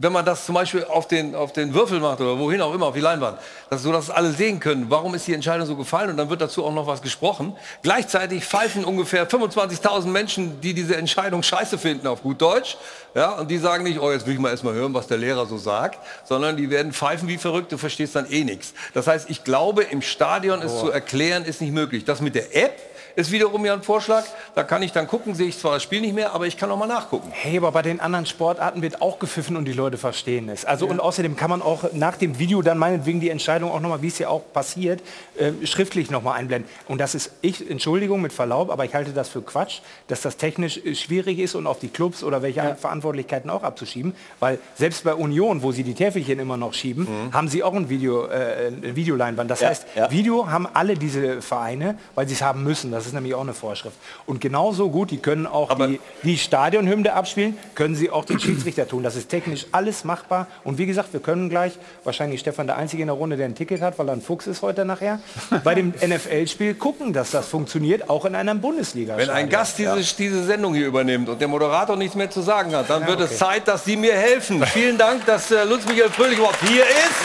wenn 0.00 0.12
man 0.12 0.24
das 0.24 0.46
zum 0.46 0.54
Beispiel 0.54 0.84
auf 0.84 1.08
den, 1.08 1.34
auf 1.34 1.52
den 1.52 1.74
Würfel 1.74 2.00
macht 2.00 2.20
oder 2.20 2.38
wohin 2.38 2.60
auch 2.60 2.72
immer, 2.74 2.86
auf 2.86 2.94
die 2.94 3.00
Leinwand, 3.00 3.38
dass 3.68 3.82
so 3.82 3.92
dass 3.92 4.10
alle 4.10 4.30
sehen 4.30 4.60
können, 4.60 4.86
warum 4.88 5.14
ist 5.14 5.26
die 5.26 5.34
Entscheidung 5.34 5.66
so 5.66 5.76
gefallen 5.76 6.10
und 6.10 6.16
dann 6.16 6.30
wird 6.30 6.40
dazu 6.40 6.64
auch 6.64 6.72
noch 6.72 6.86
was 6.86 7.02
gesprochen. 7.02 7.56
Gleichzeitig 7.82 8.44
pfeifen 8.44 8.84
ungefähr 8.84 9.28
25.000 9.28 10.06
Menschen, 10.06 10.60
die 10.60 10.72
diese 10.72 10.96
Entscheidung 10.96 11.42
scheiße 11.42 11.78
finden, 11.78 12.06
auf 12.06 12.22
gut 12.22 12.40
Deutsch. 12.40 12.76
Ja, 13.14 13.32
und 13.32 13.50
die 13.50 13.58
sagen 13.58 13.84
nicht, 13.84 13.98
oh, 14.00 14.12
jetzt 14.12 14.26
will 14.26 14.34
ich 14.34 14.40
mal 14.40 14.50
erstmal 14.50 14.74
hören, 14.74 14.94
was 14.94 15.08
der 15.08 15.18
Lehrer 15.18 15.46
so 15.46 15.58
sagt, 15.58 15.98
sondern 16.24 16.56
die 16.56 16.70
werden 16.70 16.92
pfeifen 16.92 17.26
wie 17.26 17.38
verrückt, 17.38 17.72
du 17.72 17.78
verstehst 17.78 18.14
dann 18.14 18.30
eh 18.30 18.44
nichts. 18.44 18.74
Das 18.94 19.06
heißt, 19.06 19.28
ich 19.28 19.44
glaube, 19.44 19.82
im 19.82 20.02
Stadion 20.02 20.62
es 20.62 20.78
zu 20.78 20.90
erklären, 20.90 21.44
ist 21.44 21.60
nicht 21.60 21.72
möglich. 21.72 22.04
Das 22.04 22.20
mit 22.20 22.34
der 22.34 22.54
App 22.56 22.78
ist 23.18 23.32
wiederum 23.32 23.66
ja 23.66 23.72
ein 23.74 23.82
Vorschlag. 23.82 24.22
Da 24.54 24.62
kann 24.62 24.80
ich 24.80 24.92
dann 24.92 25.08
gucken, 25.08 25.34
sehe 25.34 25.48
ich 25.48 25.58
zwar 25.58 25.72
das 25.74 25.82
Spiel 25.82 26.00
nicht 26.00 26.14
mehr, 26.14 26.32
aber 26.34 26.46
ich 26.46 26.56
kann 26.56 26.68
noch 26.68 26.78
mal 26.78 26.86
nachgucken. 26.86 27.30
Hey, 27.32 27.56
aber 27.58 27.72
bei 27.72 27.82
den 27.82 27.98
anderen 27.98 28.26
Sportarten 28.26 28.80
wird 28.80 29.02
auch 29.02 29.18
gepfiffen 29.18 29.56
und 29.56 29.64
die 29.64 29.72
Leute 29.72 29.98
verstehen 29.98 30.48
es. 30.48 30.64
Also 30.64 30.86
und 30.86 31.00
außerdem 31.00 31.34
kann 31.34 31.50
man 31.50 31.60
auch 31.60 31.92
nach 31.92 32.16
dem 32.16 32.38
Video 32.38 32.62
dann 32.62 32.78
meinetwegen 32.78 33.18
die 33.18 33.30
Entscheidung 33.30 33.72
auch 33.72 33.80
nochmal, 33.80 34.02
wie 34.02 34.06
es 34.06 34.20
ja 34.20 34.28
auch 34.28 34.42
passiert, 34.52 35.02
äh, 35.36 35.50
schriftlich 35.66 36.12
nochmal 36.12 36.38
einblenden. 36.38 36.70
Und 36.86 37.00
das 37.00 37.16
ist, 37.16 37.32
ich, 37.40 37.68
Entschuldigung 37.68 38.22
mit 38.22 38.32
Verlaub, 38.32 38.70
aber 38.70 38.84
ich 38.84 38.94
halte 38.94 39.10
das 39.10 39.28
für 39.28 39.42
Quatsch, 39.42 39.80
dass 40.06 40.20
das 40.20 40.36
technisch 40.36 40.76
äh, 40.78 40.94
schwierig 40.94 41.40
ist 41.40 41.56
und 41.56 41.66
auf 41.66 41.80
die 41.80 41.88
Clubs 41.88 42.22
oder 42.22 42.40
welche 42.42 42.76
Verantwortlichkeiten 42.76 43.50
auch 43.50 43.64
abzuschieben. 43.64 44.14
Weil 44.38 44.60
selbst 44.76 45.02
bei 45.02 45.14
Union, 45.14 45.64
wo 45.64 45.72
sie 45.72 45.82
die 45.82 45.94
Täfelchen 45.94 46.38
immer 46.38 46.56
noch 46.56 46.72
schieben, 46.72 47.08
haben 47.32 47.48
sie 47.48 47.64
auch 47.64 47.74
ein 47.74 47.88
Video, 47.88 48.26
äh, 48.26 48.68
eine 48.68 48.94
Videoleinwand. 48.94 49.50
Das 49.50 49.60
Ja, 49.60 49.70
heißt, 49.70 49.86
ja. 49.96 50.08
Video 50.12 50.48
haben 50.48 50.68
alle 50.72 50.94
diese 50.94 51.42
Vereine, 51.42 51.98
weil 52.14 52.28
sie 52.28 52.34
es 52.34 52.42
haben 52.42 52.62
müssen. 52.62 52.92
Das 52.92 53.07
ist 53.08 53.14
nämlich 53.14 53.34
auch 53.34 53.40
eine 53.42 53.54
Vorschrift. 53.54 53.96
Und 54.26 54.40
genauso 54.40 54.90
gut, 54.90 55.10
die 55.10 55.18
können 55.18 55.46
auch 55.46 55.74
die, 55.86 56.00
die 56.22 56.38
Stadionhymne 56.38 57.12
abspielen, 57.12 57.58
können 57.74 57.94
sie 57.94 58.10
auch 58.10 58.24
den 58.24 58.38
Schiedsrichter 58.40 58.86
tun. 58.86 59.02
Das 59.02 59.16
ist 59.16 59.28
technisch 59.28 59.66
alles 59.72 60.04
machbar. 60.04 60.46
Und 60.64 60.78
wie 60.78 60.86
gesagt, 60.86 61.12
wir 61.12 61.20
können 61.20 61.48
gleich, 61.48 61.72
wahrscheinlich 62.04 62.40
Stefan 62.40 62.66
der 62.66 62.76
Einzige 62.76 63.02
in 63.02 63.08
der 63.08 63.16
Runde, 63.16 63.36
der 63.36 63.46
ein 63.46 63.54
Ticket 63.54 63.80
hat, 63.80 63.98
weil 63.98 64.08
er 64.08 64.12
ein 64.12 64.22
Fuchs 64.22 64.46
ist 64.46 64.62
heute 64.62 64.84
nachher, 64.84 65.20
bei 65.64 65.74
dem 65.74 65.90
NFL-Spiel 65.90 66.74
gucken, 66.74 67.12
dass 67.12 67.30
das 67.30 67.48
funktioniert, 67.48 68.08
auch 68.08 68.24
in 68.24 68.34
einem 68.34 68.60
bundesliga 68.60 69.16
Wenn 69.16 69.30
ein 69.30 69.48
Gast 69.48 69.78
diese, 69.78 70.00
diese 70.16 70.44
Sendung 70.44 70.74
hier 70.74 70.86
übernimmt 70.86 71.28
und 71.28 71.40
der 71.40 71.48
Moderator 71.48 71.96
nichts 71.96 72.14
mehr 72.14 72.30
zu 72.30 72.42
sagen 72.42 72.74
hat, 72.74 72.88
dann 72.90 73.02
Ja, 73.02 73.08
wird 73.08 73.20
okay. 73.20 73.30
es 73.32 73.38
Zeit, 73.38 73.68
dass 73.68 73.84
Sie 73.84 73.96
mir 73.96 74.14
helfen. 74.14 74.64
Vielen 74.66 74.98
Dank, 74.98 75.24
dass 75.26 75.50
äh, 75.50 75.64
Lutz 75.64 75.86
Michael 75.86 76.10
Fröhlich 76.10 76.38
überhaupt 76.38 76.60
hier 76.66 76.82
ist. 76.84 77.20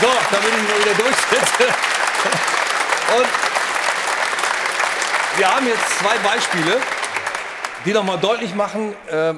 So, 0.00 0.06
damit 0.30 0.48
ich 0.48 0.68
mal 0.68 0.80
wieder 0.84 1.02
durchsitze. 1.02 1.64
Und 3.16 3.43
wir 5.36 5.48
haben 5.48 5.66
jetzt 5.66 5.98
zwei 5.98 6.16
Beispiele, 6.18 6.76
die 7.84 7.92
noch 7.92 8.04
mal 8.04 8.18
deutlich 8.18 8.54
machen, 8.54 8.94
äh, 9.10 9.34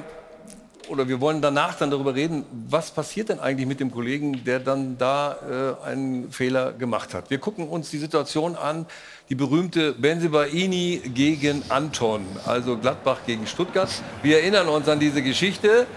oder 0.89 1.07
wir 1.07 1.19
wollen 1.19 1.41
danach 1.41 1.75
dann 1.75 1.89
darüber 1.89 2.13
reden, 2.13 2.45
was 2.69 2.91
passiert 2.91 3.29
denn 3.29 3.39
eigentlich 3.39 3.67
mit 3.67 3.79
dem 3.79 3.91
Kollegen, 3.91 4.43
der 4.45 4.59
dann 4.59 4.97
da 4.97 5.77
äh, 5.83 5.87
einen 5.87 6.31
Fehler 6.31 6.71
gemacht 6.71 7.13
hat. 7.13 7.29
Wir 7.29 7.39
gucken 7.39 7.67
uns 7.67 7.89
die 7.89 7.97
Situation 7.97 8.55
an, 8.55 8.85
die 9.29 9.35
berühmte 9.35 9.93
Benzibaini 9.93 11.01
gegen 11.13 11.63
Anton, 11.69 12.25
also 12.45 12.77
Gladbach 12.77 13.19
gegen 13.25 13.47
Stuttgart. 13.47 13.89
Wir 14.21 14.39
erinnern 14.39 14.67
uns 14.67 14.87
an 14.87 14.99
diese 14.99 15.23
Geschichte 15.23 15.87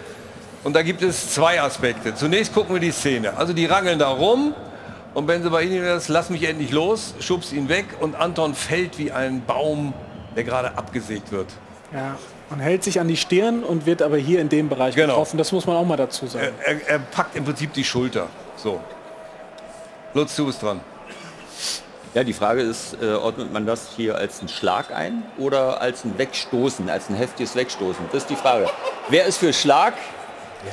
und 0.65 0.75
da 0.75 0.83
gibt 0.83 1.03
es 1.03 1.35
zwei 1.35 1.61
Aspekte. 1.61 2.15
Zunächst 2.15 2.55
gucken 2.55 2.75
wir 2.75 2.81
die 2.81 2.91
Szene. 2.91 3.37
Also 3.37 3.53
die 3.53 3.67
rangeln 3.67 3.99
da 3.99 4.09
rum 4.09 4.55
und 5.15 5.27
Benzibaini 5.27 5.81
das 5.81 6.09
lass 6.09 6.31
mich 6.31 6.43
endlich 6.45 6.71
los, 6.71 7.15
schubst 7.21 7.53
ihn 7.53 7.69
weg 7.69 7.87
und 8.01 8.15
Anton 8.17 8.55
fällt 8.55 8.99
wie 8.99 9.11
ein 9.13 9.45
Baum, 9.45 9.93
der 10.37 10.45
gerade 10.45 10.77
abgesägt 10.79 11.33
wird. 11.33 11.49
Ja, 11.93 12.17
man 12.51 12.61
hält 12.61 12.85
sich 12.85 13.01
an 13.01 13.09
die 13.09 13.17
Stirn 13.17 13.65
und 13.65 13.87
wird 13.87 14.03
aber 14.03 14.17
hier 14.17 14.41
in 14.41 14.49
dem 14.49 14.69
Bereich 14.69 14.95
Genau. 14.95 15.09
getroffen. 15.15 15.39
Das 15.39 15.51
muss 15.53 15.67
man 15.67 15.77
auch 15.77 15.85
mal 15.85 15.97
dazu 15.97 16.27
sagen. 16.27 16.49
Er, 16.65 16.75
er, 16.75 16.89
er 16.89 16.99
packt 16.99 17.35
im 17.37 17.45
Prinzip 17.45 17.73
die 17.73 17.85
Schulter. 17.85 18.29
So. 18.57 18.81
Lutz, 20.15 20.35
du 20.37 20.47
bist 20.47 20.63
dran. 20.63 20.81
Ja, 22.15 22.25
die 22.25 22.33
Frage 22.33 22.63
ist, 22.63 22.97
äh, 23.01 23.13
ordnet 23.15 23.53
man 23.53 23.67
das 23.67 23.91
hier 23.97 24.17
als 24.17 24.41
einen 24.41 24.49
Schlag 24.49 24.93
ein 24.93 25.23
oder 25.39 25.81
als 25.81 26.05
ein 26.05 26.19
Wegstoßen, 26.19 26.91
als 26.91 27.09
ein 27.09 27.15
heftiges 27.15 27.55
Wegstoßen? 27.55 28.05
Das 28.11 28.23
ist 28.23 28.31
die 28.31 28.37
Frage. 28.37 28.69
Wer 29.09 29.27
ist 29.27 29.39
für 29.39 29.53
Schlag? 29.53 29.95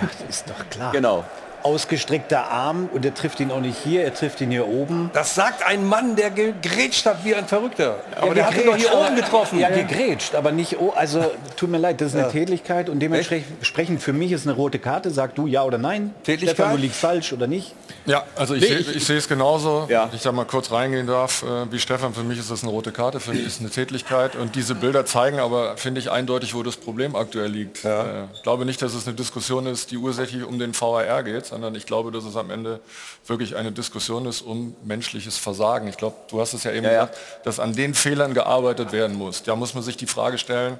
Ja, 0.01 0.09
ist 0.27 0.49
doch 0.49 0.67
klar. 0.71 0.91
Genau. 0.91 1.23
Ausgestreckter 1.63 2.49
Arm 2.49 2.89
und 2.93 3.05
er 3.05 3.13
trifft 3.13 3.39
ihn 3.39 3.51
auch 3.51 3.59
nicht 3.59 3.77
hier, 3.83 4.03
er 4.03 4.13
trifft 4.13 4.41
ihn 4.41 4.51
hier 4.51 4.67
oben. 4.67 5.09
Das 5.13 5.35
sagt 5.35 5.65
ein 5.65 5.85
Mann, 5.85 6.15
der 6.15 6.29
gegrätscht 6.31 7.05
hat 7.05 7.23
wie 7.23 7.35
ein 7.35 7.47
Verrückter. 7.47 7.99
Aber 8.19 8.33
der 8.33 8.47
hat 8.47 8.55
ihn 8.55 8.65
doch 8.65 8.75
hier 8.75 8.93
oben 8.93 9.15
getroffen. 9.15 9.59
Ja, 9.59 9.69
gegrätscht, 9.69 10.35
aber 10.35 10.51
nicht, 10.51 10.79
oh, 10.79 10.91
also 10.95 11.23
tut 11.55 11.69
mir 11.69 11.77
leid, 11.77 12.01
das 12.01 12.09
ist 12.09 12.13
eine 12.15 12.23
Ja. 12.23 12.29
Tätigkeit 12.31 12.89
und 12.89 12.99
dementsprechend 12.99 14.01
für 14.01 14.13
mich 14.13 14.31
ist 14.31 14.47
eine 14.47 14.55
rote 14.55 14.79
Karte, 14.79 15.09
sag 15.11 15.35
du 15.35 15.47
ja 15.47 15.63
oder 15.63 15.77
nein. 15.77 16.13
Tätlichkeit? 16.23 16.55
Stefan, 16.55 16.75
du 16.75 16.81
liegst 16.81 16.99
falsch 16.99 17.33
oder 17.33 17.47
nicht? 17.47 17.73
Ja, 18.05 18.23
also 18.35 18.53
ich, 18.55 18.61
Nee, 18.61 18.67
sehe- 18.67 18.77
ich- 18.79 18.95
ich 18.97 19.05
sehe 19.05 19.17
es 19.17 19.27
genauso. 19.27 19.87
Ich 20.13 20.21
da 20.21 20.31
mal 20.31 20.45
kurz 20.45 20.71
reingehen 20.71 21.07
darf, 21.07 21.43
äh, 21.43 21.71
wie 21.71 21.79
Stefan, 21.79 22.13
für 22.13 22.23
mich 22.23 22.39
ist 22.39 22.49
das 22.51 22.63
eine 22.63 22.71
rote 22.71 22.91
Karte, 22.91 23.19
für 23.19 23.31
mich 23.31 23.45
ist 23.45 23.55
es 23.55 23.59
eine 23.59 23.69
Tätlichkeit 23.69 24.35
und 24.35 24.55
diese 24.55 24.75
Bilder 24.75 25.05
zeigen 25.05 25.39
aber, 25.39 25.77
finde 25.77 25.99
ich, 25.99 26.11
eindeutig, 26.11 26.53
wo 26.55 26.63
das 26.63 26.77
Problem 26.77 27.15
aktuell 27.15 27.49
liegt. 27.49 27.83
Äh, 27.83 28.23
ich 28.33 28.43
glaube 28.43 28.65
nicht, 28.65 28.81
dass 28.81 28.93
es 28.93 29.05
eine 29.07 29.15
Diskussion 29.15 29.65
ist, 29.65 29.91
die 29.91 29.97
ursächlich 29.97 30.43
um 30.43 30.59
den 30.59 30.73
VAR 30.79 31.23
geht, 31.23 31.46
sondern 31.47 31.75
ich 31.75 31.85
glaube, 31.85 32.11
dass 32.11 32.23
es 32.25 32.35
am 32.35 32.49
Ende 32.49 32.79
wirklich 33.25 33.55
eine 33.55 33.71
Diskussion 33.71 34.25
ist 34.25 34.41
um 34.41 34.75
menschliches 34.83 35.37
Versagen. 35.37 35.87
Ich 35.87 35.97
glaube, 35.97 36.15
du 36.29 36.39
hast 36.39 36.53
es 36.53 36.63
ja 36.63 36.71
eben 36.71 36.85
Ja, 36.85 36.91
ja. 36.91 37.05
gesagt, 37.05 37.17
dass 37.45 37.59
an 37.59 37.73
den 37.75 37.93
Fehlern 37.93 38.33
gearbeitet 38.33 38.91
werden 38.91 39.17
muss. 39.17 39.43
Da 39.43 39.55
muss 39.55 39.73
man 39.73 39.83
sich 39.83 39.97
die 39.97 40.07
Frage 40.07 40.37
stellen, 40.37 40.77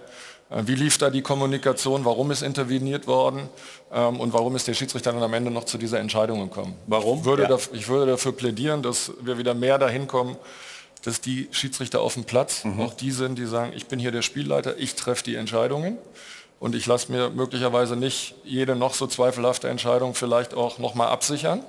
äh, 0.50 0.64
wie 0.66 0.76
lief 0.76 0.98
da 0.98 1.10
die 1.10 1.22
Kommunikation, 1.22 2.06
warum 2.06 2.32
ist 2.32 2.42
interveniert 2.42 3.08
worden 3.08 3.50
ähm, 3.92 4.20
und 4.20 4.34
warum 4.34 4.56
ist 4.56 4.68
der 4.68 4.74
Schiedsrichter 4.74 5.12
dann 5.14 5.24
am 5.24 5.34
Ende 5.34 5.52
noch 5.52 5.64
zu 5.66 5.78
dieser 5.78 6.00
Entscheidung 6.00 6.40
gekommen? 6.42 6.76
Warum? 6.88 7.20
Ich 7.20 7.26
würde, 7.26 7.44
Ja. 7.44 7.50
daf- 7.50 7.70
ich 7.74 7.88
würde 7.88 8.12
dafür 8.12 8.32
plädieren, 8.34 8.82
dass 8.84 9.12
wir 9.22 9.38
wieder 9.38 9.54
mehr 9.54 9.78
dahin 9.78 10.08
kommen, 10.08 10.38
dass 11.04 11.22
die 11.22 11.48
Schiedsrichter 11.52 12.02
auf 12.02 12.16
dem 12.16 12.24
Platz 12.26 12.64
auch 12.80 12.94
die 12.94 13.12
sind, 13.12 13.38
die 13.38 13.46
sagen, 13.46 13.72
ich 13.76 13.86
bin 13.86 14.00
hier 14.00 14.12
der 14.12 14.24
Spielleiter, 14.24 14.78
ich 14.78 14.96
treffe 14.96 15.24
die 15.24 15.36
Entscheidungen 15.36 15.98
und 16.60 16.76
ich 16.76 16.86
lasse 16.86 17.12
mir 17.12 17.30
möglicherweise 17.30 17.96
nicht 17.96 18.36
jede 18.44 18.76
noch 18.76 18.94
so 18.94 19.08
zweifelhafte 19.08 19.70
Entscheidung 19.70 20.16
vielleicht 20.16 20.54
auch 20.54 20.80
nochmal 20.80 21.10
absichern, 21.10 21.64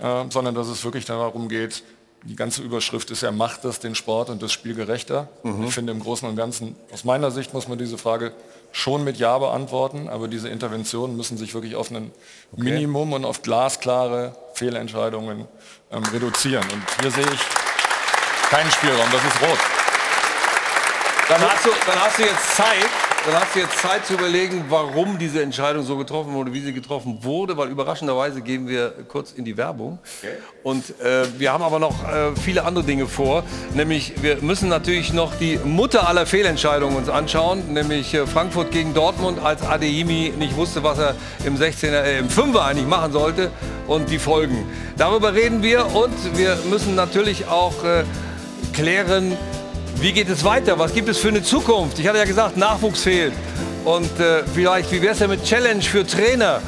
äh, 0.00 0.24
sondern 0.30 0.54
dass 0.54 0.68
es 0.68 0.84
wirklich 0.84 1.04
darum 1.04 1.48
geht, 1.48 1.82
die 2.24 2.36
ganze 2.36 2.62
Überschrift 2.62 3.10
ist 3.10 3.20
ja, 3.20 3.30
macht 3.32 3.64
das 3.64 3.80
den 3.80 3.94
Sport 3.94 4.30
und 4.30 4.42
das 4.42 4.50
Spiel 4.50 4.74
gerechter? 4.74 5.28
Mhm. 5.42 5.64
Ich 5.64 5.74
finde 5.74 5.92
im 5.92 6.00
Großen 6.00 6.26
und 6.26 6.36
Ganzen, 6.36 6.74
aus 6.92 7.04
meiner 7.04 7.30
Sicht 7.30 7.52
muss 7.52 7.68
man 7.68 7.76
diese 7.76 7.98
Frage 7.98 8.32
schon 8.72 9.04
mit 9.04 9.18
Ja 9.18 9.38
beantworten, 9.38 10.08
aber 10.08 10.26
diese 10.26 10.48
Interventionen 10.48 11.16
müssen 11.16 11.36
sich 11.36 11.54
wirklich 11.54 11.76
auf 11.76 11.90
ein 11.90 12.10
Minimum 12.56 13.12
und 13.12 13.24
auf 13.24 13.42
glasklare 13.42 14.34
Fehlentscheidungen 14.54 15.46
ähm, 15.92 16.02
reduzieren. 16.12 16.64
Und 16.72 16.82
hier 17.00 17.10
sehe 17.10 17.30
ich 17.30 17.40
keinen 18.50 18.70
Spielraum, 18.70 19.06
das 19.12 19.22
ist 19.22 19.42
rot. 19.42 19.58
Dann 21.28 21.40
hast, 21.40 21.64
du, 21.64 21.70
dann 21.86 22.00
hast 22.00 22.18
du 22.18 22.22
jetzt 22.22 22.56
Zeit, 22.56 22.90
dann 23.26 23.40
hast 23.40 23.54
du 23.54 23.60
jetzt 23.60 23.78
Zeit 23.78 24.04
zu 24.04 24.14
überlegen, 24.14 24.66
warum 24.68 25.18
diese 25.18 25.42
Entscheidung 25.42 25.82
so 25.82 25.96
getroffen 25.96 26.34
wurde, 26.34 26.52
wie 26.52 26.60
sie 26.60 26.74
getroffen 26.74 27.18
wurde, 27.22 27.56
weil 27.56 27.68
überraschenderweise 27.68 28.42
gehen 28.42 28.68
wir 28.68 28.92
kurz 29.08 29.32
in 29.32 29.44
die 29.44 29.56
Werbung. 29.56 29.98
Und 30.62 31.00
äh, 31.00 31.26
wir 31.38 31.52
haben 31.52 31.62
aber 31.62 31.78
noch 31.78 32.06
äh, 32.06 32.36
viele 32.36 32.64
andere 32.64 32.84
Dinge 32.84 33.06
vor, 33.06 33.44
nämlich 33.74 34.12
wir 34.22 34.42
müssen 34.42 34.68
natürlich 34.68 35.12
noch 35.12 35.34
die 35.36 35.58
Mutter 35.64 36.06
aller 36.06 36.26
Fehlentscheidungen 36.26 36.96
uns 36.96 37.08
anschauen, 37.08 37.72
nämlich 37.72 38.12
äh, 38.12 38.26
Frankfurt 38.26 38.70
gegen 38.70 38.92
Dortmund, 38.92 39.38
als 39.42 39.62
Adeyemi 39.62 40.34
nicht 40.38 40.56
wusste, 40.56 40.82
was 40.82 40.98
er 40.98 41.14
im 41.44 41.56
16er, 41.56 42.02
äh, 42.02 42.18
im 42.18 42.28
5er 42.28 42.60
eigentlich 42.60 42.86
machen 42.86 43.12
sollte 43.12 43.50
und 43.86 44.10
die 44.10 44.18
Folgen. 44.18 44.66
Darüber 44.98 45.34
reden 45.34 45.62
wir 45.62 45.86
und 45.94 46.36
wir 46.36 46.58
müssen 46.68 46.94
natürlich 46.94 47.46
auch 47.48 47.84
äh, 47.84 48.04
klären, 48.74 49.36
wie 50.00 50.12
geht 50.12 50.28
es 50.28 50.44
weiter? 50.44 50.78
Was 50.78 50.92
gibt 50.92 51.08
es 51.08 51.18
für 51.18 51.28
eine 51.28 51.42
Zukunft? 51.42 51.98
Ich 51.98 52.06
hatte 52.06 52.18
ja 52.18 52.24
gesagt, 52.24 52.56
Nachwuchs 52.56 53.02
fehlt. 53.02 53.32
Und 53.84 54.18
äh, 54.18 54.42
vielleicht, 54.54 54.90
wie 54.92 55.02
wäre 55.02 55.12
es 55.12 55.18
denn 55.18 55.30
mit 55.30 55.44
Challenge 55.44 55.82
für 55.82 56.06
Trainer? 56.06 56.60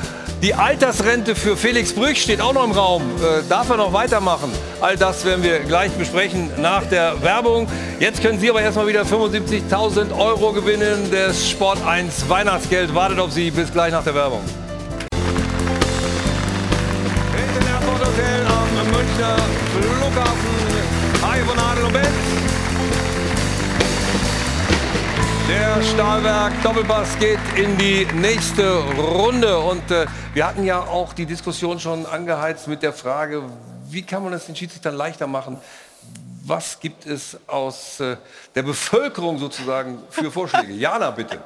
Die 0.43 0.53
Altersrente 0.53 1.35
für 1.35 1.57
Felix 1.57 1.93
Brüch 1.95 2.21
steht 2.21 2.41
auch 2.41 2.53
noch 2.53 2.65
im 2.65 2.73
Raum. 2.73 3.03
Äh, 3.03 3.43
darf 3.49 3.71
er 3.71 3.79
noch 3.79 3.93
weitermachen? 3.93 4.53
All 4.81 4.97
das 4.97 5.25
werden 5.25 5.43
wir 5.43 5.61
gleich 5.61 5.93
besprechen 5.93 6.51
nach 6.59 6.85
der 6.85 7.23
Werbung. 7.23 7.69
Jetzt 8.01 8.23
können 8.23 8.39
Sie 8.39 8.51
aber 8.51 8.61
erstmal 8.61 8.87
wieder 8.87 9.03
75.000 9.03 10.17
Euro 10.19 10.53
gewinnen. 10.53 11.11
Das 11.11 11.49
Sport 11.49 11.79
1 11.87 12.29
Weihnachtsgeld 12.29 12.95
wartet 12.95 13.19
auf 13.19 13.33
Sie. 13.33 13.51
Bis 13.51 13.73
gleich 13.73 13.93
nach 13.93 14.05
der 14.05 14.15
Werbung. 14.15 14.43
Hotel 18.17 18.47
am 18.47 18.87
Münchner 18.93 19.37
Flughafen. 19.73 20.57
Hi 21.23 21.41
von 21.41 21.59
Adel 21.59 21.85
und 21.85 21.93
Benz. 21.93 22.36
Der 25.49 25.81
Stahlwerk 25.81 26.61
Doppelpass 26.65 27.17
geht 27.21 27.39
in 27.55 27.79
die 27.79 28.05
nächste 28.17 28.79
Runde 28.99 29.57
und 29.61 29.89
äh, 29.93 30.07
wir 30.35 30.45
hatten 30.45 30.65
ja 30.65 30.81
auch 30.81 31.13
die 31.13 31.25
Diskussion 31.25 31.79
schon 31.79 32.05
angeheizt 32.05 32.67
mit 32.67 32.83
der 32.83 32.93
Frage, 32.93 33.45
wie 33.89 34.03
kann 34.03 34.25
man 34.25 34.33
es 34.33 34.47
den 34.47 34.57
Schiedsrichtern 34.57 34.97
leichter 34.97 35.29
machen? 35.29 35.59
Was 36.49 36.79
gibt 36.79 37.07
es 37.07 37.37
aus 37.49 37.99
äh, 37.99 38.17
der 38.55 38.63
Bevölkerung 38.63 39.37
sozusagen 39.37 40.01
für 40.11 40.31
Vorschläge? 40.31 40.73
Jana, 40.75 41.11
bitte. 41.11 41.43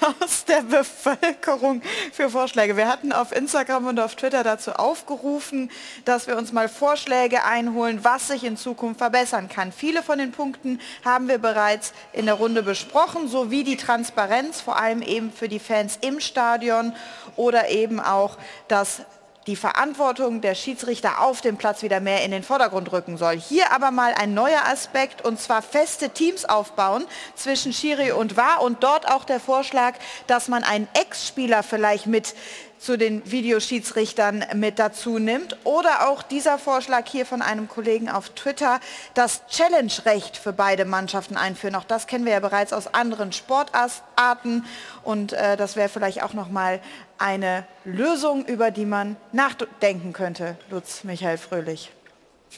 aus 0.00 0.44
der 0.44 0.62
Bevölkerung 0.62 1.82
für 2.12 2.30
Vorschläge. 2.30 2.76
Wir 2.76 2.86
hatten 2.86 3.12
auf 3.12 3.32
Instagram 3.32 3.88
und 3.88 3.98
auf 3.98 4.14
Twitter 4.14 4.44
dazu 4.44 4.74
aufgerufen, 4.74 5.72
dass 6.04 6.28
wir 6.28 6.36
uns 6.36 6.52
mal 6.52 6.68
Vorschläge 6.68 7.42
einholen, 7.42 8.04
was 8.04 8.28
sich 8.28 8.44
in 8.44 8.56
Zukunft 8.56 8.98
verbessern 8.98 9.48
kann. 9.48 9.72
Viele 9.72 10.04
von 10.04 10.18
den 10.18 10.30
Punkten 10.30 10.80
haben 11.04 11.26
wir 11.26 11.38
bereits 11.38 11.92
in 12.12 12.26
der 12.26 12.34
Runde 12.34 12.62
besprochen, 12.62 13.26
sowie 13.26 13.64
die 13.64 13.76
Transparenz, 13.76 14.60
vor 14.60 14.78
allem 14.78 15.02
eben 15.02 15.32
für 15.32 15.48
die 15.48 15.58
Fans 15.58 15.98
im 16.00 16.20
Stadion 16.20 16.94
oder 17.34 17.70
eben 17.70 17.98
auch 17.98 18.38
das 18.68 19.02
die 19.48 19.56
Verantwortung 19.56 20.42
der 20.42 20.54
Schiedsrichter 20.54 21.22
auf 21.22 21.40
dem 21.40 21.56
Platz 21.56 21.82
wieder 21.82 22.00
mehr 22.00 22.22
in 22.22 22.30
den 22.30 22.42
Vordergrund 22.42 22.92
rücken 22.92 23.16
soll. 23.16 23.40
Hier 23.40 23.72
aber 23.72 23.90
mal 23.90 24.12
ein 24.12 24.34
neuer 24.34 24.66
Aspekt 24.66 25.24
und 25.24 25.40
zwar 25.40 25.62
feste 25.62 26.10
Teams 26.10 26.44
aufbauen 26.44 27.06
zwischen 27.34 27.72
Schiri 27.72 28.12
und 28.12 28.36
VAR 28.36 28.60
und 28.60 28.84
dort 28.84 29.08
auch 29.08 29.24
der 29.24 29.40
Vorschlag, 29.40 29.94
dass 30.26 30.48
man 30.48 30.64
einen 30.64 30.86
Ex-Spieler 30.92 31.62
vielleicht 31.62 32.06
mit 32.06 32.34
zu 32.78 32.96
den 32.96 33.28
Videoschiedsrichtern 33.30 34.44
mit 34.54 34.78
dazu 34.78 35.18
nimmt. 35.18 35.56
Oder 35.64 36.08
auch 36.08 36.22
dieser 36.22 36.58
Vorschlag 36.58 37.06
hier 37.06 37.26
von 37.26 37.42
einem 37.42 37.68
Kollegen 37.68 38.08
auf 38.08 38.30
Twitter, 38.30 38.80
das 39.14 39.46
Challenge-Recht 39.48 40.36
für 40.36 40.52
beide 40.52 40.84
Mannschaften 40.84 41.36
einführen. 41.36 41.74
Auch 41.74 41.84
das 41.84 42.06
kennen 42.06 42.24
wir 42.24 42.32
ja 42.32 42.40
bereits 42.40 42.72
aus 42.72 42.92
anderen 42.94 43.32
Sportarten. 43.32 44.64
Und 45.02 45.32
äh, 45.32 45.56
das 45.56 45.76
wäre 45.76 45.88
vielleicht 45.88 46.22
auch 46.22 46.32
nochmal 46.32 46.80
eine 47.18 47.66
Lösung, 47.84 48.44
über 48.46 48.70
die 48.70 48.86
man 48.86 49.16
nachdenken 49.32 50.12
könnte, 50.12 50.56
Lutz 50.70 51.04
Michael 51.04 51.38
Fröhlich. 51.38 51.90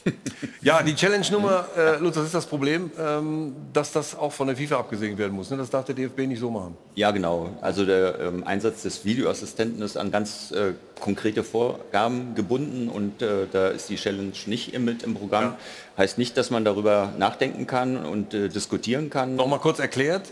Ja, 0.61 0.83
die 0.83 0.93
Challenge-Nummer, 0.95 1.65
äh, 1.75 1.97
Lutz, 1.97 2.15
das 2.15 2.25
ist 2.25 2.35
das 2.35 2.45
Problem, 2.45 2.91
ähm, 2.99 3.55
dass 3.73 3.91
das 3.91 4.15
auch 4.15 4.31
von 4.31 4.47
der 4.47 4.55
FIFA 4.55 4.77
abgesegnet 4.79 5.17
werden 5.17 5.33
muss. 5.33 5.49
Ne? 5.49 5.57
Das 5.57 5.69
darf 5.71 5.85
der 5.85 5.95
DFB 5.95 6.19
nicht 6.27 6.39
so 6.39 6.51
machen. 6.51 6.77
Ja, 6.95 7.09
genau. 7.11 7.49
Also 7.61 7.85
der 7.85 8.19
ähm, 8.19 8.43
Einsatz 8.45 8.83
des 8.83 9.03
Videoassistenten 9.03 9.81
ist 9.81 9.97
an 9.97 10.11
ganz 10.11 10.51
äh, 10.51 10.73
konkrete 10.99 11.43
Vorgaben 11.43 12.35
gebunden 12.35 12.89
und 12.89 13.21
äh, 13.23 13.47
da 13.51 13.69
ist 13.69 13.89
die 13.89 13.95
Challenge 13.95 14.33
nicht 14.45 14.73
im, 14.73 14.85
mit 14.85 15.01
im 15.03 15.15
Programm. 15.15 15.55
Heißt 15.97 16.17
nicht, 16.19 16.37
dass 16.37 16.51
man 16.51 16.63
darüber 16.63 17.11
nachdenken 17.17 17.65
kann 17.65 17.97
und 18.05 18.33
äh, 18.33 18.47
diskutieren 18.49 19.09
kann. 19.09 19.35
Noch 19.35 19.47
mal 19.47 19.59
kurz 19.59 19.79
erklärt, 19.79 20.31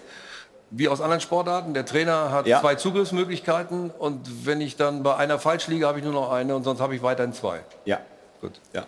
wie 0.71 0.87
aus 0.87 1.01
anderen 1.01 1.21
Sportarten, 1.21 1.73
der 1.73 1.85
Trainer 1.87 2.31
hat 2.31 2.45
Ja. 2.45 2.61
zwei 2.61 2.75
Zugriffsmöglichkeiten 2.75 3.89
und 3.89 4.45
wenn 4.45 4.61
ich 4.61 4.75
dann 4.75 5.01
bei 5.01 5.15
einer 5.15 5.39
falsch 5.39 5.67
liege, 5.67 5.87
habe 5.87 5.97
ich 5.97 6.03
nur 6.05 6.13
noch 6.13 6.31
eine 6.31 6.55
und 6.55 6.63
sonst 6.63 6.79
habe 6.79 6.95
ich 6.95 7.01
weiterhin 7.01 7.33
zwei. 7.33 7.61
Ja. 7.85 7.99
Gut. 8.41 8.53
Ja. 8.73 8.85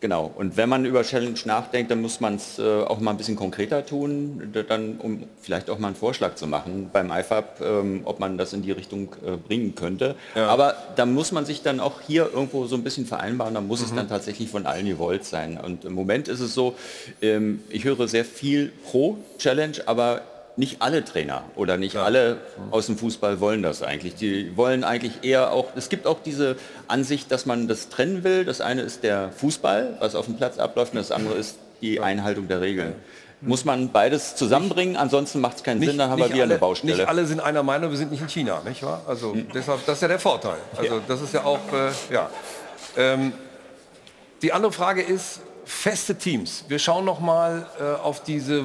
Genau. 0.00 0.30
Und 0.36 0.58
wenn 0.58 0.68
man 0.68 0.84
über 0.84 1.02
Challenge 1.02 1.38
nachdenkt, 1.46 1.90
dann 1.90 2.02
muss 2.02 2.20
man 2.20 2.34
es 2.36 2.58
äh, 2.58 2.62
auch 2.82 3.00
mal 3.00 3.12
ein 3.12 3.16
bisschen 3.16 3.34
konkreter 3.36 3.84
tun, 3.86 4.52
dann 4.68 4.98
um 4.98 5.24
vielleicht 5.40 5.70
auch 5.70 5.78
mal 5.78 5.88
einen 5.88 5.96
Vorschlag 5.96 6.34
zu 6.34 6.46
machen 6.46 6.90
beim 6.92 7.10
IFAB, 7.10 7.60
ähm, 7.62 8.00
ob 8.04 8.20
man 8.20 8.36
das 8.36 8.52
in 8.52 8.60
die 8.62 8.72
Richtung 8.72 9.08
äh, 9.26 9.36
bringen 9.38 9.74
könnte. 9.74 10.14
Aber 10.34 10.74
da 10.96 11.06
muss 11.06 11.32
man 11.32 11.46
sich 11.46 11.62
dann 11.62 11.80
auch 11.80 12.02
hier 12.06 12.28
irgendwo 12.32 12.66
so 12.66 12.76
ein 12.76 12.84
bisschen 12.84 13.06
vereinbaren, 13.06 13.54
da 13.54 13.60
muss 13.62 13.80
es 13.80 13.90
Mhm. 13.92 13.96
dann 13.96 14.08
tatsächlich 14.10 14.50
von 14.50 14.66
allen 14.66 14.86
gewollt 14.86 15.24
sein. 15.24 15.58
Und 15.58 15.86
im 15.86 15.94
Moment 15.94 16.28
ist 16.28 16.40
es 16.40 16.52
so, 16.52 16.74
ähm, 17.22 17.62
ich 17.70 17.84
höre 17.84 18.06
sehr 18.06 18.26
viel 18.26 18.72
pro 18.90 19.16
Challenge, 19.38 19.76
aber 19.86 20.20
nicht 20.56 20.80
alle 20.80 21.04
Trainer 21.04 21.44
oder 21.54 21.76
nicht 21.76 21.96
alle 21.96 22.38
aus 22.70 22.86
dem 22.86 22.96
Fußball 22.96 23.40
wollen 23.40 23.62
das 23.62 23.82
eigentlich. 23.82 24.14
Die 24.14 24.56
wollen 24.56 24.84
eigentlich 24.84 25.22
eher 25.22 25.52
auch, 25.52 25.66
es 25.76 25.88
gibt 25.88 26.06
auch 26.06 26.18
diese 26.24 26.56
Ansicht, 26.88 27.30
dass 27.30 27.44
man 27.44 27.68
das 27.68 27.88
trennen 27.88 28.24
will. 28.24 28.44
Das 28.44 28.60
eine 28.60 28.82
ist 28.82 29.02
der 29.02 29.30
Fußball, 29.32 29.96
was 30.00 30.14
auf 30.14 30.24
dem 30.24 30.36
Platz 30.36 30.58
abläuft, 30.58 30.92
und 30.92 30.98
das 30.98 31.12
andere 31.12 31.34
ist 31.34 31.58
die 31.82 32.00
Einhaltung 32.00 32.48
der 32.48 32.60
Regeln. 32.60 32.94
Muss 33.42 33.66
man 33.66 33.92
beides 33.92 34.34
zusammenbringen, 34.34 34.96
ansonsten 34.96 35.40
macht 35.40 35.58
es 35.58 35.62
keinen 35.62 35.82
Sinn, 35.82 35.98
dann 35.98 36.08
haben 36.08 36.18
wir 36.18 36.28
wieder 36.28 36.44
alle, 36.44 36.54
eine 36.54 36.58
Baustelle. 36.58 36.96
Nicht 36.96 37.08
alle 37.08 37.26
sind 37.26 37.40
einer 37.40 37.62
Meinung, 37.62 37.90
wir 37.90 37.98
sind 37.98 38.10
nicht 38.10 38.22
in 38.22 38.30
China, 38.30 38.62
nicht 38.64 38.82
wahr? 38.82 39.02
Also 39.06 39.36
deshalb, 39.52 39.84
das 39.84 39.96
ist 39.96 40.02
ja 40.02 40.08
der 40.08 40.18
Vorteil. 40.18 40.56
Also 40.76 41.02
das 41.06 41.20
ist 41.20 41.34
ja 41.34 41.44
auch, 41.44 41.60
äh, 41.72 42.14
ja. 42.14 42.30
Ähm, 42.96 43.34
die 44.40 44.54
andere 44.54 44.72
Frage 44.72 45.02
ist, 45.02 45.40
feste 45.66 46.16
Teams. 46.16 46.64
Wir 46.68 46.78
schauen 46.78 47.04
noch 47.04 47.18
mal 47.18 47.66
äh, 47.80 48.00
auf 48.00 48.22
diese 48.22 48.64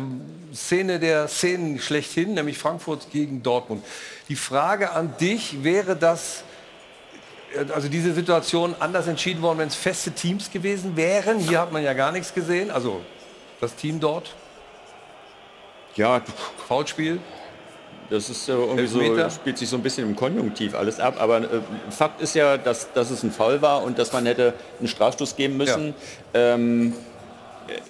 Szene 0.53 0.99
der 0.99 1.27
Szenen 1.27 1.79
schlechthin, 1.79 2.35
nämlich 2.35 2.59
Frankfurt 2.59 3.09
gegen 3.11 3.41
Dortmund. 3.41 3.83
Die 4.29 4.35
Frage 4.35 4.91
an 4.91 5.15
dich, 5.19 5.63
wäre 5.63 5.95
das 5.95 6.43
äh, 7.55 7.71
also 7.73 7.89
diese 7.89 8.13
Situation 8.13 8.75
anders 8.79 9.07
entschieden 9.07 9.41
worden, 9.41 9.57
wenn 9.57 9.67
es 9.67 9.75
feste 9.75 10.11
Teams 10.11 10.51
gewesen 10.51 10.95
wären? 10.95 11.39
Hier 11.39 11.59
hat 11.59 11.71
man 11.71 11.83
ja 11.83 11.93
gar 11.93 12.11
nichts 12.11 12.33
gesehen. 12.33 12.69
Also 12.69 13.01
das 13.59 13.75
Team 13.75 13.99
dort. 13.99 14.35
Ja, 15.95 16.21
Foulspiel. 16.67 17.19
Das 18.11 18.29
ist 18.29 18.45
so 18.45 18.51
irgendwie 18.51 18.87
so, 18.87 19.29
spielt 19.29 19.57
sich 19.57 19.69
so 19.69 19.77
ein 19.77 19.83
bisschen 19.83 20.05
im 20.07 20.17
Konjunktiv 20.17 20.75
alles 20.75 20.99
ab. 20.99 21.15
Aber 21.17 21.37
äh, 21.37 21.47
Fakt 21.89 22.21
ist 22.21 22.35
ja, 22.35 22.57
dass, 22.57 22.91
dass 22.91 23.09
es 23.09 23.23
ein 23.23 23.31
Foul 23.31 23.61
war 23.61 23.83
und 23.83 23.97
dass 23.97 24.11
man 24.11 24.25
hätte 24.25 24.53
einen 24.79 24.89
Strafstoß 24.89 25.37
geben 25.37 25.55
müssen. 25.55 25.93
Ähm, 26.33 26.93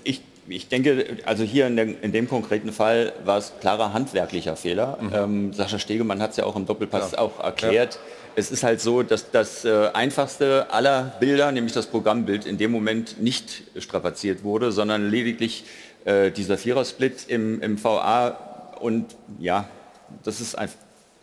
ich, 0.04 0.22
ich 0.48 0.68
denke, 0.68 1.18
also 1.26 1.44
hier 1.44 1.66
in, 1.66 1.76
der, 1.76 2.04
in 2.04 2.12
dem 2.12 2.30
konkreten 2.30 2.72
Fall 2.72 3.14
war 3.26 3.40
es 3.40 3.54
klarer 3.62 3.94
handwerklicher 3.94 4.56
Fehler. 4.56 5.00
Ähm, 5.12 5.54
Sascha 5.54 5.80
Stegemann 5.80 6.22
hat 6.22 6.32
es 6.32 6.38
ja 6.38 6.46
auch 6.46 6.56
im 6.56 6.68
Doppelpass 6.68 7.14
Ja. 7.14 7.18
auch 7.18 7.44
erklärt. 7.44 7.98
Es 8.36 8.52
ist 8.52 8.62
halt 8.62 8.80
so, 8.80 9.02
dass 9.02 9.32
das 9.32 9.66
äh, 9.66 9.90
einfachste 9.94 10.68
aller 10.72 11.16
Bilder, 11.20 11.52
nämlich 11.52 11.74
das 11.74 11.88
Programmbild, 11.88 12.46
in 12.46 12.60
dem 12.60 12.72
Moment 12.72 13.20
nicht 13.20 13.64
strapaziert 13.80 14.44
wurde, 14.44 14.72
sondern 14.72 15.10
lediglich 15.10 15.64
äh, 16.06 16.30
dieser 16.30 16.60
Vierersplit 16.60 17.26
im, 17.28 17.60
im 17.62 17.84
VA 17.84 18.38
und 18.80 19.16
ja, 19.40 19.68
das 20.24 20.42
ist 20.42 20.56
einfach 20.58 20.78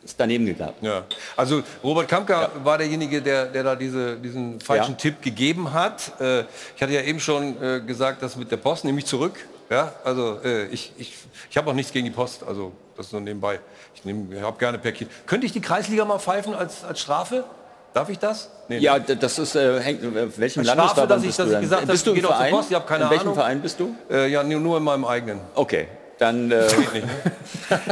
ist 0.04 0.18
daneben 0.18 0.46
gegangen. 0.46 0.74
Ja. 0.80 1.04
Also 1.36 1.62
Robert 1.82 2.06
Kamka 2.08 2.50
war 2.62 2.78
derjenige, 2.78 3.20
der, 3.20 3.46
der 3.46 3.64
da 3.64 3.74
diese, 3.74 4.16
diesen 4.16 4.60
falschen 4.60 4.92
Ja. 4.92 4.96
Tipp 4.96 5.20
gegeben 5.20 5.72
hat. 5.72 6.12
Äh, 6.20 6.42
ich 6.76 6.80
hatte 6.80 6.92
ja 6.92 7.02
eben 7.02 7.18
schon 7.18 7.60
äh, 7.60 7.80
gesagt, 7.80 8.22
das 8.22 8.36
mit 8.36 8.50
der 8.52 8.58
Post 8.58 8.84
nehme 8.84 9.00
ich 9.00 9.06
zurück. 9.06 9.34
Ja, 9.70 9.92
also 10.04 10.38
äh, 10.44 10.66
ich, 10.66 10.92
ich, 10.98 11.14
ich 11.50 11.56
habe 11.58 11.68
auch 11.68 11.74
nichts 11.74 11.92
gegen 11.92 12.04
die 12.06 12.12
Post, 12.12 12.42
also 12.46 12.72
das 12.96 13.10
nur 13.10 13.20
nebenbei. 13.20 13.58
Ich, 13.94 14.04
nehm- 14.04 14.32
ich 14.32 14.40
habe 14.40 14.56
gerne 14.56 14.78
per 14.78 14.92
Kilo. 14.92 15.10
Könnte 15.26 15.46
ich 15.46 15.52
die 15.52 15.60
Kreisliga 15.60 16.04
mal 16.04 16.20
pfeifen 16.20 16.54
als, 16.54 16.84
als 16.84 17.00
Strafe? 17.00 17.42
Darf 17.92 18.08
ich 18.08 18.18
das? 18.20 18.50
Nee, 18.68 18.78
Ja, 18.78 18.98
ne? 18.98 19.16
das 19.16 19.38
ist, 19.38 19.56
äh, 19.56 19.80
hängt, 19.80 20.00
welchem 20.38 20.62
Landesverband 20.62 21.10
dass 21.10 21.22
ich, 21.22 21.26
bist 21.28 21.38
dass 21.40 21.48
du 21.48 21.54
ich 21.56 21.60
gesagt 21.62 21.86
bist 21.88 22.06
du 22.06 22.12
im 22.12 22.20
Verein? 22.22 22.52
Post, 22.52 22.70
ich 22.70 22.76
habe 22.76 22.86
keine 22.86 23.04
in 23.04 23.10
welchem 23.10 23.22
Ahnung. 23.22 23.34
Verein 23.34 23.60
bist 23.62 23.80
du? 23.80 23.96
Äh, 24.10 24.28
ja, 24.30 24.44
nur 24.44 24.76
in 24.78 24.84
meinem 24.84 25.04
eigenen. 25.04 25.40
Okay, 25.54 25.88
dann... 26.18 26.50
Äh, 26.50 26.66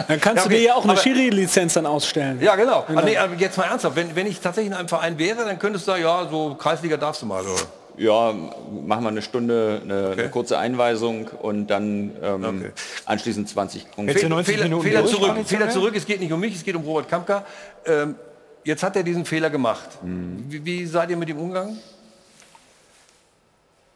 Dann 0.08 0.20
kannst 0.20 0.26
Ja, 0.26 0.32
du 0.34 0.40
okay, 0.40 0.48
dir 0.56 0.62
ja 0.62 0.74
auch 0.74 0.84
eine 0.84 0.96
Schiri-Lizenz 0.96 1.74
dann 1.74 1.84
ausstellen. 1.84 2.40
Ja, 2.40 2.56
genau. 2.56 2.84
Genau. 2.88 3.02
Nee, 3.02 3.18
aber 3.18 3.34
jetzt 3.34 3.58
mal 3.58 3.64
ernsthaft, 3.64 3.94
wenn, 3.94 4.16
wenn 4.16 4.26
ich 4.26 4.40
tatsächlich 4.40 4.72
in 4.72 4.78
einem 4.78 4.88
Verein 4.88 5.18
wäre, 5.18 5.44
dann 5.44 5.58
könntest 5.58 5.86
du 5.86 5.90
sagen, 5.92 6.02
ja, 6.02 6.26
so 6.30 6.54
Kreisliga 6.54 6.96
darfst 6.96 7.20
du 7.20 7.26
mal. 7.26 7.42
Oder? 7.42 7.60
ja, 7.98 8.32
machen 8.32 9.04
wir 9.04 9.08
eine 9.08 9.22
Stunde, 9.22 9.80
eine, 9.84 10.10
eine 10.10 10.28
kurze 10.28 10.58
Einweisung 10.58 11.28
und 11.28 11.68
dann 11.68 12.12
ähm, 12.22 12.72
anschließend 13.04 13.48
20 13.48 13.90
Punkte. 13.90 14.14
Fehler, 14.18 14.44
Fehler, 14.44 15.06
zurück, 15.06 15.36
Fehler 15.44 15.70
zurück, 15.70 15.94
es 15.96 16.06
geht 16.06 16.20
nicht 16.20 16.32
um 16.32 16.40
mich, 16.40 16.54
es 16.54 16.64
geht 16.64 16.76
um 16.76 16.84
Robert 16.84 17.08
Kampka. 17.08 17.44
Ähm, 17.86 18.16
jetzt 18.64 18.82
hat 18.82 18.96
er 18.96 19.02
diesen 19.02 19.24
Fehler 19.24 19.50
gemacht. 19.50 19.88
Wie, 20.02 20.64
wie 20.64 20.86
seid 20.86 21.10
ihr 21.10 21.16
mit 21.16 21.28
ihm 21.28 21.38
umgegangen? 21.38 21.78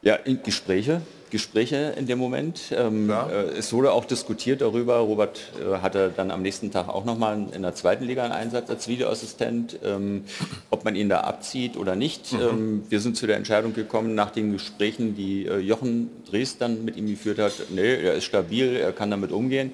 Ja, 0.03 0.17
Gespräche, 0.43 1.01
Gespräche 1.29 1.93
in 1.95 2.07
dem 2.07 2.17
Moment. 2.17 2.73
Ähm, 2.75 3.11
äh, 3.11 3.43
es 3.57 3.71
wurde 3.71 3.91
auch 3.91 4.05
diskutiert 4.05 4.61
darüber. 4.61 4.97
Robert 4.97 5.51
äh, 5.59 5.77
hatte 5.77 6.11
dann 6.15 6.31
am 6.31 6.41
nächsten 6.41 6.71
Tag 6.71 6.89
auch 6.89 7.05
nochmal 7.05 7.45
in 7.53 7.61
der 7.61 7.75
zweiten 7.75 8.05
Liga 8.05 8.23
einen 8.23 8.33
Einsatz 8.33 8.67
als 8.71 8.87
Videoassistent, 8.87 9.77
ähm, 9.83 10.23
ob 10.71 10.85
man 10.85 10.95
ihn 10.95 11.07
da 11.07 11.21
abzieht 11.21 11.77
oder 11.77 11.95
nicht. 11.95 12.33
Mhm. 12.33 12.39
Ähm, 12.41 12.83
wir 12.89 12.99
sind 12.99 13.15
zu 13.15 13.27
der 13.27 13.37
Entscheidung 13.37 13.75
gekommen, 13.75 14.15
nach 14.15 14.31
den 14.31 14.51
Gesprächen, 14.51 15.15
die 15.15 15.45
äh, 15.45 15.59
Jochen 15.59 16.09
Drees 16.27 16.57
dann 16.57 16.83
mit 16.83 16.97
ihm 16.97 17.05
geführt 17.05 17.37
hat, 17.37 17.53
nee, 17.69 17.93
er 17.93 18.15
ist 18.15 18.23
stabil, 18.23 18.75
er 18.75 18.93
kann 18.93 19.11
damit 19.11 19.31
umgehen. 19.31 19.71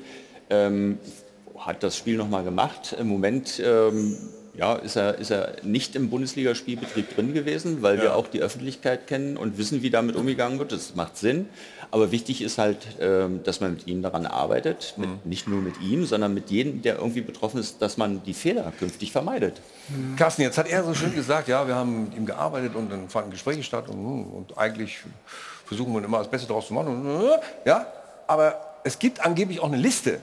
Ähm, 0.49 0.97
hat 1.57 1.83
das 1.83 1.95
Spiel 1.95 2.17
nochmal 2.17 2.43
gemacht. 2.43 2.95
Im 2.99 3.07
Moment 3.07 3.61
ähm, 3.65 4.17
ja, 4.57 4.73
ist, 4.73 4.95
er, 4.95 5.19
ist 5.19 5.29
er 5.29 5.57
nicht 5.61 5.95
im 5.95 6.09
Bundesligaspielbetrieb 6.09 7.15
drin 7.15 7.33
gewesen, 7.33 7.83
weil 7.83 8.01
wir 8.01 8.15
auch 8.15 8.27
die 8.27 8.41
Öffentlichkeit 8.41 9.05
kennen 9.05 9.37
und 9.37 9.59
wissen, 9.59 9.83
wie 9.83 9.91
damit 9.91 10.15
umgegangen 10.15 10.57
wird. 10.57 10.71
Das 10.71 10.95
macht 10.95 11.15
Sinn. 11.15 11.47
Aber 11.91 12.11
wichtig 12.11 12.41
ist 12.41 12.57
halt, 12.57 12.79
ähm, 12.99 13.43
dass 13.43 13.61
man 13.61 13.75
mit 13.75 13.85
ihm 13.85 14.01
daran 14.01 14.25
arbeitet. 14.25 14.95
Mit, 14.97 15.25
nicht 15.27 15.47
nur 15.47 15.61
mit 15.61 15.79
ihm, 15.79 16.05
sondern 16.07 16.33
mit 16.33 16.49
jedem, 16.49 16.81
der 16.81 16.97
irgendwie 16.97 17.21
betroffen 17.21 17.59
ist, 17.59 17.83
dass 17.83 17.97
man 17.97 18.23
die 18.23 18.33
Fehler 18.33 18.73
künftig 18.79 19.11
vermeidet. 19.11 19.61
Carsten, 20.17 20.41
jetzt 20.41 20.57
hat 20.57 20.67
er 20.67 20.83
so 20.83 20.95
schön 20.95 21.13
gesagt, 21.13 21.47
ja, 21.47 21.67
wir 21.67 21.75
haben 21.75 22.05
mit 22.05 22.17
ihm 22.17 22.25
gearbeitet 22.25 22.75
und 22.75 22.91
dann 22.91 23.09
fanden 23.09 23.29
Gespräche 23.29 23.61
statt 23.61 23.87
und, 23.89 24.25
und 24.25 24.57
eigentlich 24.57 24.97
versuchen 25.65 25.93
wir 25.93 26.03
immer 26.03 26.17
das 26.17 26.31
Beste 26.31 26.47
daraus 26.47 26.67
zu 26.67 26.73
machen. 26.73 26.87
Und, 26.87 27.29
ja, 27.63 27.85
aber 28.25 28.79
es 28.83 28.97
gibt 28.97 29.23
angeblich 29.23 29.59
auch 29.59 29.67
eine 29.67 29.77
Liste, 29.77 30.19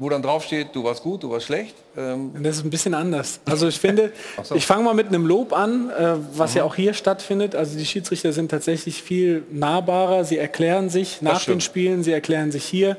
wo 0.00 0.08
dann 0.08 0.22
draufsteht, 0.22 0.68
du 0.72 0.82
warst 0.82 1.02
gut, 1.02 1.22
du 1.22 1.30
warst 1.30 1.46
schlecht. 1.46 1.74
Ähm, 1.94 2.32
Das 2.42 2.56
ist 2.56 2.64
ein 2.64 2.70
bisschen 2.70 2.94
anders. 2.94 3.38
Also 3.44 3.68
ich 3.68 3.78
finde, 3.78 4.12
so. 4.42 4.54
ich 4.54 4.64
fange 4.64 4.82
mal 4.82 4.94
mit 4.94 5.08
einem 5.08 5.26
Lob 5.26 5.52
an, 5.52 5.90
äh, 5.90 6.14
was 6.32 6.54
ja 6.54 6.64
auch 6.64 6.74
hier 6.74 6.94
stattfindet. 6.94 7.54
Also 7.54 7.76
die 7.78 7.84
Schiedsrichter 7.84 8.32
sind 8.32 8.50
tatsächlich 8.50 9.02
viel 9.02 9.44
nahbarer. 9.52 10.24
Sie 10.24 10.38
erklären 10.38 10.88
sich 10.88 11.20
nach 11.20 11.44
den. 11.44 11.60
Spielen, 11.60 12.02
sie 12.02 12.12
erklären 12.12 12.50
sich 12.50 12.64
hier. 12.64 12.96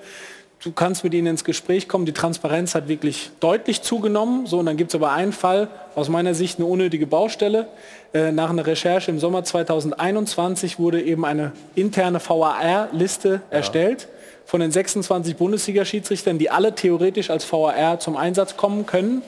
Du 0.64 0.72
kannst 0.72 1.04
mit 1.04 1.16
ihnen 1.16 1.26
ins 1.26 1.44
Gespräch 1.44 1.88
kommen. 1.88 2.06
Die 2.06 2.14
Transparenz 2.14 2.76
hat 2.76 2.88
wirklich 2.88 3.32
deutlich 3.40 3.82
zugenommen. 3.82 4.46
So, 4.46 4.60
und 4.60 4.68
dann 4.68 4.78
gibt 4.78 4.92
es 4.92 4.96
aber 4.96 5.12
einen 5.12 5.34
Fall, 5.34 5.70
aus 5.96 6.08
meiner 6.08 6.36
Sicht 6.36 6.60
eine 6.60 6.68
unnötige 6.68 7.08
Baustelle. 7.08 7.68
Äh, 8.14 8.32
nach 8.32 8.52
einer 8.52 8.68
Recherche 8.68 9.10
im 9.10 9.18
Sommer 9.18 9.44
2021 9.44 10.78
wurde 10.78 11.02
eben 11.02 11.26
eine 11.26 11.54
interne 11.74 12.20
VAR-Liste 12.20 13.42
erstellt 13.50 14.08
von 14.46 14.60
den 14.60 14.72
26 14.72 15.36
Bundesliga-Schiedsrichtern, 15.38 16.38
die 16.38 16.50
alle 16.50 16.76
theoretisch 16.76 17.30
als 17.30 17.52
VAR 17.52 18.00
zum 18.00 18.18
Einsatz 18.18 18.58
kommen 18.58 18.86
können, 18.86 19.22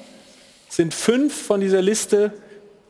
sind 0.70 0.94
fünf 0.94 1.46
von 1.46 1.62
dieser 1.62 1.82
Liste 1.82 2.34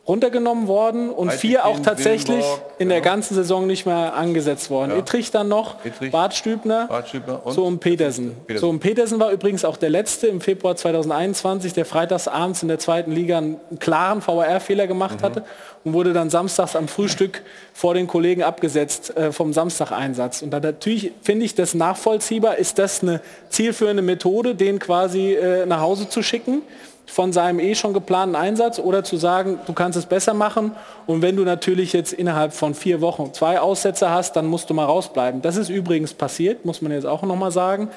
runtergenommen 0.06 0.68
worden 0.68 1.08
und 1.08 1.28
Eitekin, 1.30 1.50
vier 1.50 1.64
auch 1.64 1.80
tatsächlich 1.80 2.36
Willenborg, 2.36 2.60
in 2.78 2.88
der 2.90 3.00
ganzen 3.00 3.34
Saison 3.34 3.66
nicht 3.66 3.86
mehr 3.86 4.14
angesetzt 4.14 4.68
worden. 4.68 4.90
Ja. 4.90 4.98
Ittrich 4.98 5.30
dann 5.30 5.48
noch, 5.48 5.82
Ittrich. 5.82 6.12
Bart 6.12 6.34
Stübner, 6.34 6.88
Bart 6.88 7.08
Stübner 7.08 7.40
und 7.44 7.54
so 7.54 7.64
und 7.64 7.78
Petersen. 7.80 8.34
Petersen. 8.46 8.60
So 8.60 8.68
und 8.68 8.80
Petersen 8.80 9.18
war 9.18 9.30
übrigens 9.30 9.64
auch 9.64 9.78
der 9.78 9.88
letzte 9.88 10.26
im 10.26 10.42
Februar 10.42 10.76
2021, 10.76 11.72
der 11.72 11.86
freitagsabends 11.86 12.60
in 12.62 12.68
der 12.68 12.78
zweiten 12.78 13.12
Liga 13.12 13.38
einen 13.38 13.58
klaren 13.80 14.20
VAR-Fehler 14.20 14.86
gemacht 14.86 15.20
Mhm. 15.20 15.24
hatte 15.24 15.44
und 15.84 15.92
wurde 15.92 16.12
dann 16.12 16.30
samstags 16.30 16.76
am 16.76 16.88
Frühstück 16.88 17.42
vor 17.72 17.94
den 17.94 18.06
Kollegen 18.06 18.42
abgesetzt 18.42 19.16
äh, 19.16 19.32
vom 19.32 19.52
Samstageinsatz. 19.52 20.42
Und 20.42 20.50
dann 20.50 20.62
natürlich 20.62 21.12
finde 21.22 21.44
ich 21.44 21.54
das 21.54 21.74
nachvollziehbar. 21.74 22.56
Ist 22.56 22.78
das 22.78 23.02
eine 23.02 23.20
zielführende 23.50 24.02
Methode, 24.02 24.54
den 24.54 24.78
quasi 24.78 25.34
äh, 25.34 25.66
nach 25.66 25.80
Hause 25.80 26.08
zu 26.08 26.22
schicken? 26.22 26.62
von 27.06 27.32
seinem 27.32 27.60
eh 27.60 27.74
schon 27.74 27.92
geplanten 27.92 28.34
Einsatz 28.34 28.78
oder 28.78 29.04
zu 29.04 29.16
sagen, 29.16 29.58
du 29.66 29.72
kannst 29.72 29.98
es 29.98 30.06
besser 30.06 30.34
machen 30.34 30.72
und 31.06 31.22
wenn 31.22 31.36
du 31.36 31.44
natürlich 31.44 31.92
jetzt 31.92 32.12
innerhalb 32.12 32.52
von 32.52 32.74
vier 32.74 33.00
Wochen 33.00 33.32
zwei 33.34 33.60
Aussätze 33.60 34.10
hast, 34.10 34.36
dann 34.36 34.46
musst 34.46 34.70
du 34.70 34.74
mal 34.74 34.86
rausbleiben. 34.86 35.42
Das 35.42 35.56
ist 35.56 35.68
übrigens 35.68 36.14
passiert, 36.14 36.64
muss 36.64 36.80
man 36.80 36.92
jetzt 36.92 37.04
auch 37.04 37.22
nochmal 37.22 37.50
sagen. 37.52 37.90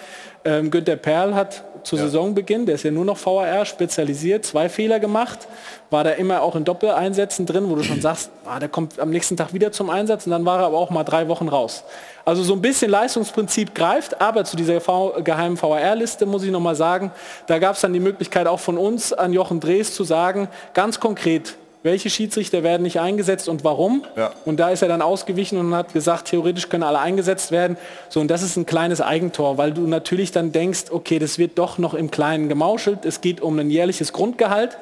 Ähm, 0.44 0.72
Günter 0.72 0.98
Perl 0.98 1.36
hat 1.36 1.64
zu 1.88 1.96
Saisonbeginn, 1.96 2.66
der 2.66 2.76
ist 2.76 2.84
ja 2.84 2.92
nur 2.92 3.06
noch 3.06 3.18
VAR 3.26 3.66
spezialisiert, 3.66 4.46
zwei 4.46 4.68
Fehler 4.68 5.00
gemacht, 5.00 5.48
war 5.90 6.04
da 6.04 6.12
immer 6.12 6.42
auch 6.42 6.56
in 6.58 6.66
Doppeleinsätzen 6.66 7.46
drin, 7.46 7.70
wo 7.70 7.76
du 7.76 7.84
schon 7.84 8.02
sagst, 8.02 8.30
ah, 8.46 8.60
der 8.60 8.68
kommt 8.68 9.00
am 9.00 9.10
nächsten 9.10 9.38
Tag 9.38 9.54
wieder 9.54 9.72
zum 9.72 9.90
Einsatz 9.90 10.26
und 10.26 10.32
dann 10.32 10.44
war 10.44 10.60
er 10.60 10.66
aber 10.66 10.78
auch 10.78 10.90
mal 10.90 11.06
drei 11.06 11.30
Wochen 11.30 11.48
raus. 11.48 11.86
Also 12.26 12.44
so 12.44 12.54
ein 12.54 12.62
bisschen 12.62 12.92
Leistungsprinzip 12.92 13.74
greift, 13.74 14.20
aber 14.20 14.44
zu 14.44 14.58
dieser 14.58 14.82
v 14.82 15.22
geheimen 15.24 15.60
VAR-Liste 15.60 16.26
muss 16.26 16.44
ich 16.44 16.52
nochmal 16.52 16.76
sagen, 16.76 17.12
da 17.48 17.58
gab 17.58 17.76
es 17.76 17.82
dann 17.82 17.94
die 17.94 18.02
Möglichkeit 18.02 18.48
auch 18.48 18.60
von 18.60 18.78
uns 18.78 19.14
an 19.14 19.32
Jochen 19.32 19.62
Drees 19.62 19.94
zu 19.94 20.04
sagen, 20.04 20.50
ganz 20.74 21.00
konkret, 21.00 21.56
welche 21.88 22.10
Schiedsrichter 22.10 22.62
werden 22.62 22.84
nicht 22.84 23.00
eingesetzt 23.00 23.50
und 23.50 23.64
warum. 23.64 24.06
Ja. 24.16 24.32
Und 24.46 24.58
da 24.58 24.70
ist 24.70 24.82
er 24.84 24.88
dann 24.88 25.02
ausgewichen 25.02 25.58
und 25.58 25.74
hat 25.74 25.94
gesagt, 25.94 26.28
theoretisch 26.28 26.70
können 26.70 26.84
alle 26.84 27.00
eingesetzt 27.00 27.52
werden. 27.52 27.78
So, 28.10 28.20
und 28.20 28.28
das 28.28 28.44
ist 28.44 28.58
ein 28.58 28.66
kleines 28.66 29.02
Eigentor, 29.02 29.58
weil 29.58 29.72
du 29.72 29.88
natürlich 29.88 30.32
dann 30.32 30.52
denkst, 30.52 30.86
okay, 30.92 31.18
das 31.18 31.40
wird 31.40 31.58
doch 31.58 31.78
noch 31.78 31.94
im 31.94 32.12
Kleinen 32.12 32.50
gemauschelt. 32.50 33.06
Es 33.06 33.22
geht 33.22 33.42
um 33.42 33.58
ein 33.58 33.72
jährliches 33.72 34.14
Grundgehalt. 34.14 34.78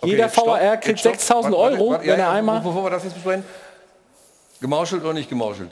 Okay, 0.00 0.12
Jeder 0.12 0.24
jetzt 0.24 0.82
kriegt 0.82 1.00
stopp. 1.00 1.12
6000 1.14 1.54
Warte, 1.54 1.62
warte, 1.62 1.80
Euro, 1.80 1.90
warte, 1.92 2.06
ja, 2.06 2.12
wenn 2.12 2.20
er 2.20 2.26
ja, 2.26 2.32
einmal... 2.32 2.60
Bevor 2.60 2.84
wir 2.84 2.90
das 2.90 3.04
jetzt 3.04 3.14
besprechen, 3.14 3.44
gemauschelt 4.60 5.02
oder 5.02 5.14
nicht 5.14 5.28
gemauschelt? 5.28 5.70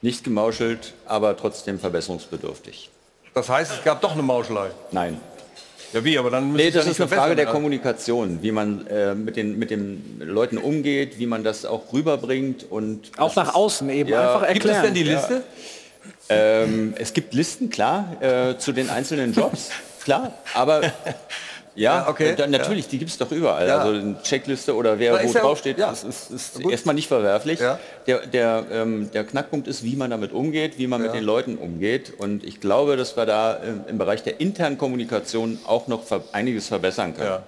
Nicht 0.00 0.22
gemauschelt, 0.24 0.94
aber 1.06 1.36
trotzdem 1.36 1.78
verbesserungsbedürftig. 1.78 2.90
Das 3.34 3.48
heißt, 3.48 3.72
es 3.72 3.84
gab 3.84 4.00
doch 4.00 4.12
eine 4.12 4.22
Mauschelei. 4.22 4.70
Nein. 4.92 5.20
Ja 5.92 6.04
wie, 6.04 6.18
aber 6.18 6.30
dann 6.30 6.52
müsste 6.52 6.64
Nee, 6.66 6.70
das 6.70 6.84
ja 6.84 6.90
ist 6.90 7.00
eine 7.00 7.08
Frage 7.08 7.34
der 7.34 7.44
verbessern. 7.44 7.52
Kommunikation, 7.54 8.38
wie 8.42 8.52
man 8.52 8.86
äh, 8.88 9.14
mit, 9.14 9.36
den, 9.36 9.58
mit 9.58 9.70
den 9.70 10.20
Leuten 10.20 10.58
umgeht, 10.58 11.18
wie 11.18 11.26
man 11.26 11.44
das 11.44 11.64
auch 11.64 11.92
rüberbringt 11.92 12.66
und 12.70 13.10
Auch 13.16 13.34
nach 13.36 13.54
außen 13.54 13.88
eben, 13.90 14.12
einfach 14.12 14.46
Gibt 14.52 14.64
es 14.64 14.70
erklären. 14.70 14.84
denn 14.84 14.94
die 14.94 15.02
Liste? 15.04 15.42
Ähm, 16.28 16.94
es 16.98 17.14
gibt 17.14 17.32
Listen, 17.32 17.70
klar, 17.70 18.16
äh, 18.20 18.58
zu 18.58 18.72
den 18.72 18.90
einzelnen 18.90 19.32
Jobs, 19.32 19.70
klar, 20.04 20.34
aber 20.54 20.82
ja, 21.74 21.98
Ja, 22.02 22.08
okay, 22.08 22.30
äh, 22.30 22.34
dann, 22.36 22.50
natürlich, 22.50 22.88
die 22.88 22.98
gibt 22.98 23.10
es 23.10 23.18
doch 23.18 23.30
überall. 23.32 23.66
Ja. 23.68 23.78
Also 23.78 23.98
eine 23.98 24.22
Checkliste 24.22 24.74
oder 24.74 24.98
wer 24.98 25.12
Da 25.14 25.22
wo 25.22 25.26
ist 25.26 25.34
ja- 25.34 25.40
draufsteht, 25.42 25.78
ja. 25.78 25.90
das 25.90 26.04
ist, 26.04 26.30
ist 26.30 26.62
Gut. 26.62 26.72
erstmal 26.72 26.94
nicht 26.94 27.08
verwerflich. 27.08 27.60
Ja. 27.60 27.78
Der, 28.06 28.26
der, 28.26 28.64
ähm, 28.72 29.10
der 29.12 29.24
Knackpunkt 29.24 29.68
ist, 29.68 29.84
wie 29.84 29.96
man 29.96 30.10
damit 30.10 30.32
umgeht, 30.32 30.78
wie 30.78 30.86
man 30.86 31.02
mit 31.02 31.14
den 31.14 31.24
Leuten 31.24 31.56
umgeht. 31.56 32.12
Und 32.18 32.44
ich 32.44 32.60
glaube, 32.60 32.96
dass 32.96 33.16
wir 33.16 33.26
da 33.26 33.58
ähm, 33.62 33.80
im 33.88 33.98
Bereich 33.98 34.22
der 34.22 34.40
internen 34.40 34.78
Kommunikation 34.78 35.58
auch 35.66 35.86
noch 35.88 36.04
ver 36.04 36.22
einiges 36.32 36.68
verbessern 36.68 37.14
können. 37.14 37.28
Ja. 37.28 37.42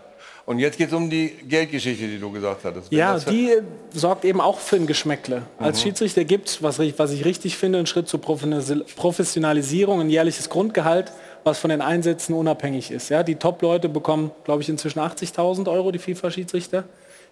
Und 0.47 0.59
jetzt 0.59 0.79
geht 0.79 0.89
es 0.89 0.95
um 0.95 1.09
die 1.11 1.29
Geldgeschichte, 1.49 2.09
die 2.09 2.19
du 2.19 2.33
gesagt 2.33 2.65
hattest. 2.65 2.91
Wenn 2.91 2.99
Ja, 2.99 3.17
die 3.19 3.53
sorgt 3.93 4.25
eben 4.25 4.41
auch 4.41 4.59
für 4.59 4.77
ein 4.77 4.87
Geschmäckle. 4.87 5.43
Als 5.59 5.79
Mhm. 5.79 5.83
Schiedsrichter 5.83 6.25
gibt 6.25 6.49
es, 6.49 6.63
was, 6.63 6.79
ich- 6.81 6.99
was 6.99 7.13
ich 7.13 7.25
richtig 7.25 7.57
finde, 7.57 7.79
einen 7.79 7.87
Schritt 7.87 8.09
zur 8.09 8.21
Professional- 8.21 8.85
Professionalisierung, 8.97 10.01
ein 10.01 10.11
jährliches 10.11 10.49
Grundgehalt, 10.49 11.13
was 11.45 11.59
von 11.59 11.71
den 11.71 11.81
Einsätzen 11.81 12.35
unabhängig 12.35 12.91
ist. 12.91 13.09
Ja, 13.09 13.23
die 13.23 13.37
Top-Leute 13.37 13.89
bekommen, 13.89 14.31
glaube 14.45 14.63
ich, 14.63 14.69
inzwischen 14.69 15.01
80.000 15.01 15.71
Euro, 15.71 15.91
die 15.93 15.99
FIFA-Schiedsrichter. 15.99 16.85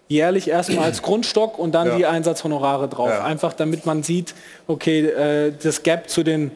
Jährlich 0.07 0.49
erstmal 0.49 0.85
als 0.85 1.03
Grundstock 1.03 1.59
und 1.59 1.73
dann 1.73 1.87
Ja. 1.89 1.95
die 1.97 2.05
Einsatzhonorare 2.07 2.87
drauf. 2.87 3.09
Ja. 3.09 3.23
Einfach 3.23 3.53
damit 3.53 3.85
man 3.85 4.01
sieht, 4.01 4.33
okay, 4.67 5.05
äh, 5.05 5.53
das 5.61 5.83
Gap 5.83 6.09
zu 6.09 6.23
den 6.23 6.49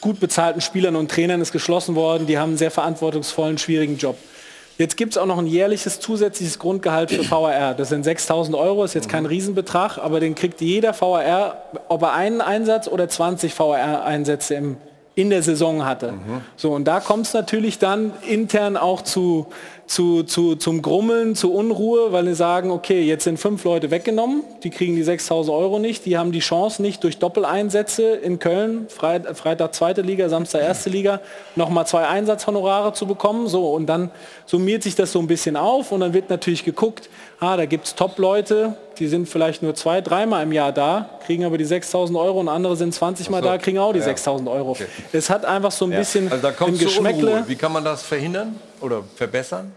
gut 0.00 0.18
bezahlten 0.18 0.60
Spielern 0.60 0.96
und 0.96 1.08
Trainern 1.08 1.40
ist 1.40 1.52
geschlossen 1.52 1.94
worden. 1.94 2.26
Die 2.26 2.36
haben 2.38 2.50
einen 2.50 2.58
sehr 2.58 2.72
verantwortungsvollen, 2.72 3.58
schwierigen 3.58 3.96
Job. 3.96 4.16
Jetzt 4.76 4.96
gibt 4.96 5.12
es 5.12 5.18
auch 5.18 5.26
noch 5.26 5.38
ein 5.38 5.46
jährliches 5.46 6.00
zusätzliches 6.00 6.58
Grundgehalt 6.58 7.10
für 7.12 7.30
VAR. 7.30 7.74
Das 7.74 7.90
sind 7.90 8.04
6.000 8.04 8.58
Euro, 8.58 8.82
ist 8.82 8.94
jetzt 8.94 9.10
kein 9.10 9.26
Riesenbetrag, 9.26 9.98
aber 9.98 10.20
den 10.20 10.34
kriegt 10.34 10.60
jeder 10.62 10.98
VAR, 10.98 11.62
ob 11.88 12.02
er 12.02 12.14
einen 12.14 12.40
Einsatz 12.40 12.88
oder 12.88 13.06
20 13.08 13.56
VAR-Einsätze 13.56 14.54
im, 14.54 14.78
in 15.14 15.30
der 15.30 15.42
Saison 15.42 15.84
hatte. 15.84 16.14
So, 16.56 16.72
und 16.72 16.84
da 16.84 17.00
kommt 17.00 17.26
es 17.26 17.34
natürlich 17.34 17.78
dann 17.78 18.12
intern 18.28 18.76
auch 18.76 19.02
zu, 19.02 19.46
zu, 19.86 20.22
zu, 20.22 20.54
zum 20.54 20.82
Grummeln, 20.82 21.34
zu 21.34 21.52
Unruhe, 21.52 22.12
weil 22.12 22.24
sie 22.26 22.34
sagen, 22.36 22.70
okay, 22.70 23.02
jetzt 23.02 23.24
sind 23.24 23.38
fünf 23.38 23.64
Leute 23.64 23.90
weggenommen, 23.90 24.44
die 24.62 24.70
kriegen 24.70 24.94
die 24.94 25.04
6.000 25.04 25.52
Euro 25.52 25.80
nicht, 25.80 26.06
die 26.06 26.16
haben 26.16 26.30
die 26.30 26.38
Chance 26.38 26.80
nicht 26.80 27.02
durch 27.02 27.18
Doppeleinsätze 27.18 28.04
in 28.04 28.38
Köln, 28.38 28.86
Freit 28.88 29.36
Freitag 29.36 29.74
zweite 29.74 30.02
Liga, 30.02 30.28
Samstag 30.28 30.62
erste 30.62 30.90
Liga, 30.90 31.20
nochmal 31.56 31.88
zwei 31.88 32.06
Einsatzhonorare 32.06 32.92
zu 32.92 33.06
bekommen. 33.06 33.48
So, 33.48 33.72
und 33.72 33.86
dann 33.86 34.12
summiert 34.46 34.84
sich 34.84 34.94
das 34.94 35.10
so 35.10 35.18
ein 35.18 35.26
bisschen 35.26 35.56
auf 35.56 35.90
und 35.90 36.00
dann 36.00 36.14
wird 36.14 36.30
natürlich 36.30 36.64
geguckt, 36.64 37.10
ah, 37.40 37.56
da 37.56 37.64
gibt 37.66 37.86
es 37.86 37.94
Top-Leute, 37.94 38.76
die 38.98 39.08
sind 39.08 39.28
vielleicht 39.28 39.62
nur 39.62 39.74
zwei, 39.74 40.00
dreimal 40.00 40.42
im 40.42 40.52
Jahr 40.52 40.72
da, 40.72 41.08
kriegen 41.26 41.44
aber 41.44 41.56
die 41.58 41.66
6.000 41.66 42.18
Euro 42.18 42.40
und 42.40 42.48
andere 42.48 42.76
sind 42.76 42.94
20 42.94 43.30
Mal 43.30 43.42
so. 43.42 43.48
da, 43.48 43.58
kriegen 43.58 43.78
auch 43.78 43.92
die 43.92 43.98
Ja. 44.00 44.06
6.000 44.06 44.50
Euro. 44.50 44.76
Es 45.12 45.30
hat 45.30 45.44
einfach 45.44 45.72
so 45.72 45.86
ein 45.86 45.90
bisschen 45.90 46.30
Also 46.30 46.42
da 46.42 46.52
kommt 46.52 46.78
Geschmäckle. 46.78 47.26
Unruhe. 47.30 47.44
Wie 47.48 47.56
kann 47.56 47.72
man 47.72 47.84
das 47.84 48.02
verhindern 48.02 48.56
oder 48.80 49.02
verbessern? 49.16 49.72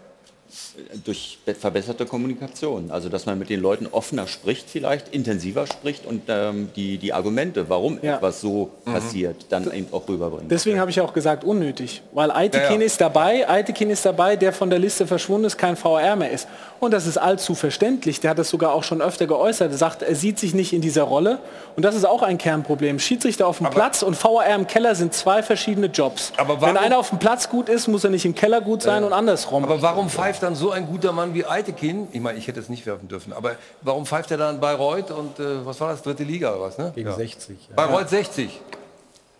Durch 1.04 1.38
be- 1.44 1.54
verbesserte 1.54 2.04
Kommunikation. 2.06 2.90
Also 2.90 3.08
dass 3.08 3.26
man 3.26 3.38
mit 3.38 3.48
den 3.48 3.60
Leuten 3.60 3.86
offener 3.90 4.26
spricht 4.28 4.68
vielleicht, 4.70 5.08
intensiver 5.14 5.66
spricht 5.66 6.06
und 6.06 6.22
ähm, 6.28 6.68
die, 6.76 6.98
die 6.98 7.12
Argumente, 7.12 7.68
warum 7.68 7.98
etwas 8.02 8.40
so 8.40 8.70
Mhm. 8.84 8.92
passiert, 8.92 9.46
dann 9.48 9.72
eben 9.72 9.86
auch 9.92 10.08
rüberbringt. 10.08 10.50
Deswegen 10.50 10.78
habe 10.78 10.90
ich 10.90 11.00
auch 11.00 11.12
gesagt 11.12 11.42
unnötig, 11.44 12.02
weil 12.12 12.30
Aitekin 12.30 12.74
Ja, 12.74 12.78
ja. 12.80 12.86
ist 12.86 13.00
dabei, 13.00 13.48
Aitekin 13.48 13.90
ist 13.90 14.04
dabei, 14.04 14.36
der 14.36 14.52
von 14.52 14.70
der 14.70 14.78
Liste 14.78 15.06
verschwunden 15.08 15.46
ist, 15.46 15.56
kein 15.58 15.76
VR 15.76 16.14
mehr 16.16 16.30
ist. 16.30 16.46
Und 16.84 16.90
das 16.90 17.06
ist 17.06 17.16
allzu 17.16 17.54
verständlich. 17.54 18.20
Der 18.20 18.30
hat 18.30 18.38
das 18.38 18.50
sogar 18.50 18.72
auch 18.72 18.84
schon 18.84 19.00
öfter 19.00 19.26
geäußert. 19.26 19.72
Er 19.72 19.78
sagt, 19.78 20.02
er 20.02 20.14
sieht 20.14 20.38
sich 20.38 20.54
nicht 20.54 20.72
in 20.72 20.82
dieser 20.82 21.04
Rolle. 21.04 21.38
Und 21.76 21.84
das 21.84 21.94
ist 21.94 22.04
auch 22.04 22.22
ein 22.22 22.36
Kernproblem. 22.36 22.98
Schiedsrichter 22.98 23.46
auf 23.46 23.58
dem 23.58 23.70
Platz 23.70 24.02
und 24.02 24.14
VR 24.14 24.54
im 24.54 24.66
Keller 24.66 24.94
sind 24.94 25.14
zwei 25.14 25.42
verschiedene 25.42 25.86
Jobs. 25.86 26.32
Aber 26.36 26.60
Wenn 26.60 26.76
einer 26.76 26.98
auf 26.98 27.08
dem 27.08 27.18
Platz 27.18 27.48
gut 27.48 27.68
ist, 27.68 27.88
muss 27.88 28.04
er 28.04 28.10
nicht 28.10 28.24
im 28.26 28.34
Keller 28.34 28.60
gut 28.60 28.82
sein 28.82 29.02
und 29.02 29.12
andersrum. 29.12 29.64
Aber 29.64 29.80
warum 29.80 30.10
pfeift 30.10 30.42
dann 30.42 30.54
so 30.54 30.70
ein 30.70 30.86
guter 30.86 31.12
Mann 31.12 31.34
wie 31.34 31.46
Eitekin? 31.46 32.08
Ich 32.12 32.20
meine, 32.20 32.38
ich 32.38 32.46
hätte 32.48 32.60
es 32.60 32.68
nicht 32.68 32.84
werfen 32.86 33.08
dürfen, 33.08 33.32
aber 33.32 33.52
warum 33.80 34.04
pfeift 34.06 34.30
er 34.30 34.36
dann 34.36 34.60
Bayreuth 34.60 35.10
und 35.10 35.38
äh, 35.40 35.64
was 35.64 35.80
war 35.80 35.88
das, 35.90 36.02
dritte 36.02 36.22
Liga 36.22 36.52
oder 36.52 36.60
was? 36.60 36.78
Ne? 36.78 36.92
Gegen 36.94 37.08
ja. 37.08 37.14
60. 37.14 37.56
Ja. 37.70 37.76
Bayreuth 37.76 38.10
60. 38.10 38.60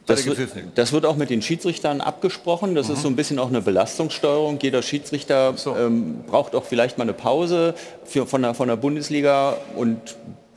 Das 0.07 0.27
wird, 0.27 0.39
das 0.75 0.93
wird 0.93 1.07
auch 1.07 1.17
mit 1.17 1.31
den 1.31 1.41
Schiedsrichtern 1.41 2.03
abgesprochen. 2.03 2.75
Das 2.75 2.91
ist 2.91 3.01
so 3.01 3.09
ein 3.09 3.17
bisschen 3.17 3.39
auch 3.39 3.49
eine 3.49 3.63
Belastungssteuerung. 3.63 4.59
Jeder 4.61 4.83
Schiedsrichter 4.83 5.55
ähm, 5.79 6.25
braucht 6.27 6.55
auch 6.55 6.65
vielleicht 6.65 6.99
mal 6.99 7.05
eine 7.05 7.15
Pause 7.15 7.75
für, 8.05 8.27
von, 8.27 8.43
der, 8.43 8.53
von 8.53 8.69
der 8.69 8.77
Bundesliga 8.77 9.57
und 9.77 10.17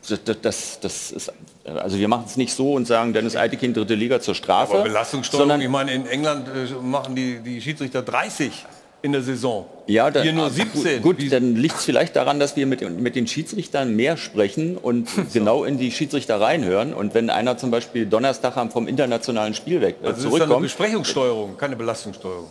das, 0.10 0.20
das, 0.42 0.80
das 0.80 1.12
ist, 1.12 1.34
also 1.66 1.98
wir 1.98 2.08
machen 2.08 2.24
es 2.28 2.38
nicht 2.38 2.54
so 2.54 2.74
und 2.74 2.88
sagen, 2.88 3.14
dann 3.14 3.26
ist 3.26 3.36
Eitekin 3.36 3.74
dritte 3.74 3.96
Liga 3.96 4.20
zur 4.20 4.36
Strafe. 4.36 4.74
Aber 4.74 4.84
Belastungssteuerung, 4.84 5.50
sondern 5.50 5.62
ich 5.62 5.70
meine, 5.70 5.94
in 5.94 6.08
England 6.08 6.48
äh, 6.48 6.74
machen 6.82 7.16
die, 7.16 7.40
die 7.40 7.62
Schiedsrichter 7.62 8.02
30 8.02 8.66
in 9.02 9.12
der 9.12 9.22
Saison. 9.22 9.66
Ja, 9.88 10.12
da, 10.12 10.22
Hier 10.22 10.34
nur 10.34 10.46
ah, 10.46 10.50
17. 10.50 11.02
Gut, 11.02 11.20
gut 11.20 11.32
dann 11.32 11.56
liegt 11.56 11.78
es 11.78 11.86
vielleicht 11.86 12.16
daran, 12.16 12.40
dass 12.40 12.56
wir 12.56 12.66
mit, 12.66 12.82
mit 13.00 13.16
den 13.16 13.26
Schiedsrichtern 13.26 13.96
mehr 13.96 14.18
sprechen 14.18 14.78
und 14.78 15.08
genau 15.34 15.64
in 15.64 15.78
die 15.78 15.92
Schiedsrichter 15.92 16.40
reinhören. 16.40 16.94
Und 16.94 17.14
wenn 17.14 17.30
einer 17.30 17.58
zum 17.58 17.72
Beispiel 17.72 18.06
Donnerstag 18.06 18.58
am- 18.58 18.70
vom 18.70 18.88
internationalen 18.88 19.54
Spiel 19.54 19.82
weg 19.82 19.96
äh, 20.04 20.08
Also 20.08 20.12
es 20.12 20.18
ist 20.18 20.24
dann 20.26 20.32
eine 20.34 20.40
zurückkommt, 20.40 20.64
Besprechungssteuerung, 20.64 21.58
keine 21.58 21.76
Belastungssteuerung. 21.76 22.48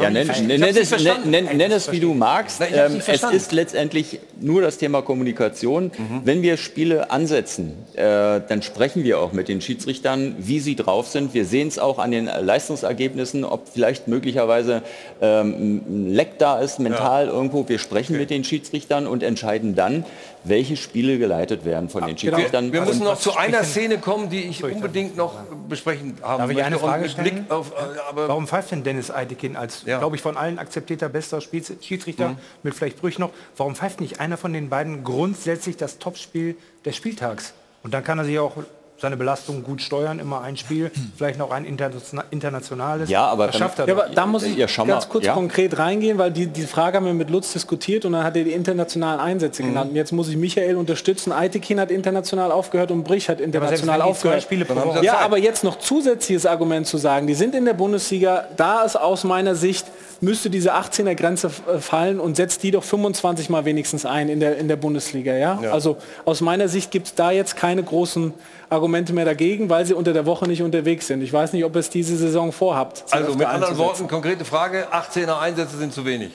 Ja, 0.00 0.10
nenn, 0.10 0.28
nenn, 0.46 0.62
es, 0.62 0.90
nenn, 1.24 1.44
nenn 1.56 1.72
es 1.72 1.90
wie 1.90 1.98
du 1.98 2.14
magst. 2.14 2.60
Na, 2.60 2.66
Ähm, 2.86 3.00
es 3.04 3.22
ist 3.24 3.52
letztendlich 3.52 4.20
nur 4.40 4.62
das 4.62 4.78
Thema 4.78 5.02
Kommunikation. 5.02 5.84
Mhm. 5.86 6.20
Wenn 6.24 6.42
wir 6.42 6.56
Spiele 6.56 7.10
ansetzen, 7.10 7.72
äh, 7.94 8.40
dann 8.46 8.62
sprechen 8.62 9.02
wir 9.02 9.18
auch 9.18 9.32
mit 9.32 9.48
den 9.48 9.60
Schiedsrichtern, 9.60 10.36
wie 10.38 10.60
sie 10.60 10.76
drauf 10.76 11.08
sind. 11.08 11.34
Wir 11.34 11.44
sehen 11.44 11.68
es 11.68 11.78
auch 11.78 11.98
an 11.98 12.10
den 12.12 12.26
Leistungsergebnissen, 12.26 13.44
ob 13.44 13.68
vielleicht 13.68 14.06
möglicherweise 14.06 14.82
ähm, 15.20 15.82
ein 15.88 16.14
Leck 16.14 16.38
da 16.38 16.57
ist, 16.58 16.78
mental 16.78 17.28
irgendwo. 17.28 17.68
Wir 17.68 17.78
sprechen 17.78 18.16
mit 18.16 18.30
den 18.30 18.44
Schiedsrichtern 18.44 19.06
und 19.06 19.22
entscheiden 19.22 19.74
dann, 19.74 20.04
welche 20.44 20.76
Spiele 20.76 21.18
geleitet 21.18 21.64
werden 21.64 21.88
von 21.88 22.06
den 22.06 22.16
Schiedsrichtern. 22.16 22.72
Wir 22.72 22.82
müssen 22.82 23.04
noch 23.04 23.18
zu 23.18 23.36
einer 23.36 23.64
Szene 23.64 23.98
kommen, 23.98 24.30
die 24.30 24.42
ich 24.44 24.62
unbedingt 24.64 25.16
noch 25.16 25.34
besprechen 25.68 26.16
haben 26.22 26.38
Darf 26.40 26.50
ich 26.50 26.62
eine 26.62 26.78
Frage 26.78 27.08
stellen? 27.08 27.44
Blick 27.44 27.50
auf, 27.50 27.72
äh, 27.72 27.98
aber 28.08 28.28
Warum 28.28 28.46
pfeift 28.46 28.70
denn 28.70 28.82
Dennis 28.84 29.10
Eitekin 29.10 29.56
als, 29.56 29.84
glaube 29.84 30.16
ich, 30.16 30.22
von 30.22 30.36
allen 30.36 30.58
akzeptierter 30.58 31.08
bester 31.08 31.40
Spiels- 31.40 31.72
Schiedsrichter, 31.80 32.30
Mhm. 32.30 32.38
mit 32.62 32.74
vielleicht 32.74 33.00
Brüch 33.00 33.18
noch, 33.18 33.30
warum 33.56 33.74
pfeift 33.74 34.00
nicht 34.00 34.20
einer 34.20 34.36
von 34.36 34.52
den 34.52 34.68
beiden 34.68 35.04
grundsätzlich 35.04 35.76
das 35.76 35.98
Topspiel 35.98 36.56
des 36.84 36.96
Spieltags? 36.96 37.54
Und 37.82 37.94
dann 37.94 38.04
kann 38.04 38.18
er 38.18 38.24
sich 38.24 38.38
auch 38.38 38.52
seine 39.00 39.16
Belastung 39.16 39.62
gut 39.62 39.80
steuern, 39.80 40.18
immer 40.18 40.40
ein 40.42 40.56
Spiel, 40.56 40.90
vielleicht 41.16 41.38
noch 41.38 41.50
ein 41.52 41.64
interna- 41.64 42.24
internationales. 42.30 43.08
Ja, 43.08 43.26
aber 43.26 43.46
das 43.46 43.56
schafft 43.56 43.78
er 43.78 43.86
Ja, 43.86 43.94
aber 43.94 44.08
da 44.12 44.26
muss 44.26 44.42
ich 44.42 44.56
Ja, 44.56 44.66
schau 44.66 44.84
ganz 44.86 45.08
kurz 45.08 45.24
ja. 45.24 45.34
konkret 45.34 45.78
reingehen, 45.78 46.18
weil 46.18 46.32
die, 46.32 46.46
die 46.48 46.62
Frage 46.62 46.96
haben 46.96 47.06
wir 47.06 47.14
mit 47.14 47.30
Lutz 47.30 47.52
diskutiert 47.52 48.04
und 48.04 48.12
dann 48.12 48.24
hat 48.24 48.36
er 48.36 48.42
die 48.44 48.52
internationalen 48.52 49.20
Einsätze 49.20 49.62
Mhm. 49.62 49.68
genannt. 49.68 49.90
Und 49.90 49.96
jetzt 49.96 50.12
muss 50.12 50.28
ich 50.28 50.36
Michael 50.36 50.76
unterstützen. 50.76 51.30
Eitekin 51.32 51.78
hat 51.78 51.90
international 51.92 52.50
aufgehört 52.50 52.90
und 52.90 53.04
Brich 53.04 53.28
hat 53.28 53.36
aber 53.36 53.44
international 53.44 54.02
aufgehört. 54.02 54.42
Spiele 54.42 54.64
pro 54.64 54.74
Woche- 54.74 55.04
ja, 55.04 55.18
aber 55.18 55.38
jetzt 55.38 55.62
noch 55.62 55.78
zusätzliches 55.78 56.44
Argument 56.44 56.86
zu 56.88 56.96
sagen, 56.98 57.28
die 57.28 57.34
sind 57.34 57.54
in 57.54 57.64
der 57.66 57.74
Bundesliga, 57.74 58.46
da 58.56 58.82
ist 58.82 58.96
aus 58.96 59.22
meiner 59.22 59.54
Sicht, 59.54 59.86
müsste 60.20 60.50
diese 60.50 60.74
18er 60.74 61.14
Grenze 61.14 61.50
äh, 61.72 61.78
fallen 61.78 62.20
und 62.20 62.36
setzt 62.36 62.62
die 62.62 62.70
doch 62.70 62.84
25 62.84 63.50
Mal 63.50 63.64
wenigstens 63.64 64.04
ein 64.04 64.28
in 64.28 64.40
der, 64.40 64.56
in 64.58 64.68
der 64.68 64.76
Bundesliga. 64.76 65.34
Ja? 65.34 65.58
Ja. 65.62 65.72
Also 65.72 65.96
aus 66.24 66.40
meiner 66.40 66.68
Sicht 66.68 66.90
gibt 66.90 67.06
es 67.08 67.14
da 67.14 67.30
jetzt 67.30 67.56
keine 67.56 67.82
großen 67.82 68.34
Argumente 68.70 69.12
mehr 69.12 69.24
dagegen, 69.24 69.70
weil 69.70 69.86
sie 69.86 69.94
unter 69.94 70.12
der 70.12 70.26
Woche 70.26 70.46
nicht 70.46 70.62
unterwegs 70.62 71.06
sind. 71.06 71.22
Ich 71.22 71.32
weiß 71.32 71.52
nicht, 71.52 71.64
ob 71.64 71.74
ihr 71.74 71.80
es 71.80 71.90
diese 71.90 72.16
Saison 72.16 72.52
vorhabt. 72.52 73.04
Also 73.10 73.34
mit 73.34 73.46
anderen. 73.46 73.78
Worten, 73.78 74.08
konkrete 74.08 74.44
Frage, 74.44 74.88
18er 74.92 75.38
Einsätze 75.38 75.76
sind 75.76 75.92
zu 75.92 76.04
wenig. 76.04 76.30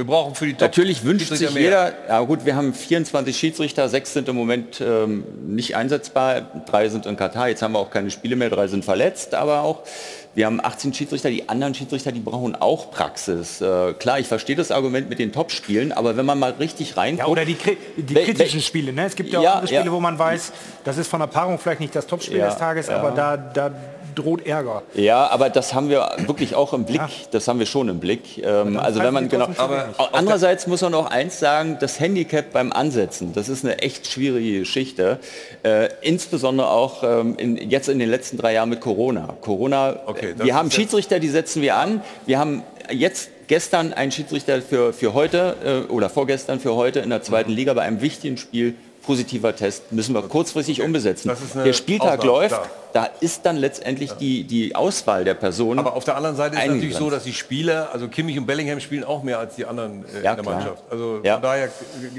Wir 0.00 0.06
brauchen 0.06 0.34
für 0.34 0.46
die 0.46 0.54
Top 0.54 0.62
Natürlich 0.62 1.04
wünscht 1.04 1.28
sich 1.28 1.52
mehr. 1.52 1.62
jeder, 1.62 1.92
ja 2.08 2.20
gut, 2.20 2.46
wir 2.46 2.56
haben 2.56 2.72
24 2.72 3.36
Schiedsrichter, 3.36 3.86
sechs 3.90 4.14
sind 4.14 4.30
im 4.30 4.36
Moment 4.36 4.80
ähm, 4.80 5.24
nicht 5.46 5.76
einsetzbar, 5.76 6.40
drei 6.64 6.88
sind 6.88 7.04
in 7.04 7.18
Katar, 7.18 7.50
jetzt 7.50 7.60
haben 7.60 7.72
wir 7.72 7.80
auch 7.80 7.90
keine 7.90 8.10
Spiele 8.10 8.34
mehr, 8.34 8.48
drei 8.48 8.66
sind 8.66 8.82
verletzt, 8.82 9.34
aber 9.34 9.60
auch 9.60 9.82
wir 10.34 10.46
haben 10.46 10.60
18 10.64 10.94
Schiedsrichter, 10.94 11.28
die 11.30 11.48
anderen 11.48 11.74
Schiedsrichter, 11.74 12.12
die 12.12 12.20
brauchen 12.20 12.54
auch 12.54 12.90
Praxis. 12.92 13.60
Äh, 13.60 13.94
klar, 13.94 14.20
ich 14.20 14.28
verstehe 14.28 14.54
das 14.56 14.70
Argument 14.70 15.08
mit 15.10 15.18
den 15.18 15.32
Top-Spielen, 15.32 15.90
aber 15.92 16.16
wenn 16.16 16.24
man 16.26 16.38
mal 16.38 16.52
richtig 16.52 16.96
reinguckt... 16.96 17.26
Ja, 17.26 17.32
oder 17.32 17.44
die, 17.44 17.56
kri- 17.56 17.76
die 17.96 18.14
kritischen 18.14 18.60
Spiele. 18.60 18.92
Ne? 18.92 19.06
Es 19.06 19.16
gibt 19.16 19.30
ja 19.30 19.40
auch 19.40 19.42
Ja, 19.42 19.52
andere 19.54 19.66
Spiele, 19.66 19.84
ja. 19.86 19.92
wo 19.92 19.98
man 20.00 20.18
weiß, 20.18 20.52
das 20.84 20.98
ist 20.98 21.08
von 21.08 21.18
der 21.20 21.26
Paarung 21.26 21.58
vielleicht 21.58 21.80
nicht 21.80 21.94
das 21.96 22.06
Topspiel 22.06 22.38
des 22.38 22.56
Tages, 22.56 22.88
aber 22.88 23.10
da, 23.10 23.36
da 23.36 23.70
droht 24.20 24.46
Ärger. 24.46 24.82
Ja, 24.94 25.28
aber 25.28 25.50
das 25.50 25.74
haben 25.74 25.88
wir 25.88 26.08
wirklich 26.26 26.54
auch 26.54 26.72
im 26.72 26.84
Blick. 26.84 27.00
Das 27.30 27.48
haben 27.48 27.58
wir 27.58 27.66
schon 27.66 27.88
im 27.88 28.00
Blick. 28.00 28.38
Ähm, 28.38 28.76
also 28.78 29.00
wenn 29.00 29.12
man 29.12 29.28
genau. 29.28 29.48
Aber 29.56 29.88
andererseits 30.12 30.66
muss 30.66 30.82
man 30.82 30.94
auch 30.94 31.10
eins 31.10 31.38
sagen: 31.40 31.78
Das 31.80 32.00
Handicap 32.00 32.52
beim 32.52 32.72
Ansetzen, 32.72 33.32
das 33.32 33.48
ist 33.48 33.64
eine 33.64 33.78
echt 33.78 34.06
schwierige 34.06 34.60
Geschichte. 34.60 35.18
Äh, 35.62 35.88
insbesondere 36.02 36.68
auch 36.68 37.02
ähm, 37.02 37.36
in, 37.36 37.56
jetzt 37.56 37.88
in 37.88 37.98
den 37.98 38.10
letzten 38.10 38.36
drei 38.36 38.54
Jahren 38.54 38.68
mit 38.68 38.80
Corona. 38.80 39.34
Corona. 39.40 40.00
Okay, 40.06 40.34
das 40.36 40.46
wir 40.46 40.54
haben 40.54 40.70
Schiedsrichter, 40.70 41.20
die 41.20 41.28
setzen 41.28 41.62
wir 41.62 41.76
an. 41.76 42.02
Wir 42.26 42.38
haben 42.38 42.62
jetzt 42.90 43.30
gestern 43.46 43.92
einen 43.92 44.12
Schiedsrichter 44.12 44.62
für, 44.62 44.92
für 44.92 45.12
heute 45.12 45.56
äh, 45.88 45.92
oder 45.92 46.08
vorgestern 46.08 46.60
für 46.60 46.76
heute 46.76 47.00
in 47.00 47.10
der 47.10 47.22
zweiten 47.22 47.50
Liga 47.50 47.74
bei 47.74 47.82
einem 47.82 48.00
wichtigen 48.00 48.36
Spiel 48.36 48.74
positiver 49.10 49.56
Test 49.56 49.90
müssen 49.92 50.14
wir 50.14 50.22
kurzfristig 50.22 50.82
umbesetzen. 50.82 51.28
Das 51.28 51.40
ist 51.40 51.54
eine 51.56 51.64
Der 51.64 51.72
Spieltag 51.72 52.20
Ausnahme, 52.20 52.30
läuft, 52.38 52.54
klar. 52.54 52.66
da 52.92 53.08
ist 53.20 53.44
dann 53.44 53.56
letztendlich 53.56 54.12
die, 54.12 54.44
die 54.44 54.76
Auswahl 54.76 55.24
der 55.24 55.34
Personen. 55.34 55.80
Aber 55.80 55.94
auf 55.94 56.04
der 56.04 56.16
anderen 56.16 56.36
Seite 56.36 56.54
ist 56.56 56.62
es 56.62 56.68
natürlich 56.68 56.94
so, 56.96 57.10
dass 57.10 57.24
die 57.24 57.32
Spieler, 57.32 57.90
also 57.92 58.06
Kimmich 58.06 58.38
und 58.38 58.46
Bellingham 58.46 58.78
spielen 58.78 59.02
auch 59.02 59.24
mehr 59.24 59.40
als 59.40 59.56
die 59.56 59.64
anderen 59.64 60.04
äh, 60.04 60.22
Ja, 60.22 60.30
in 60.30 60.36
der 60.36 60.44
klar. 60.44 60.54
Mannschaft. 60.54 60.82
Also 60.90 61.20
Ja. 61.24 61.34
von 61.34 61.42
daher 61.42 61.68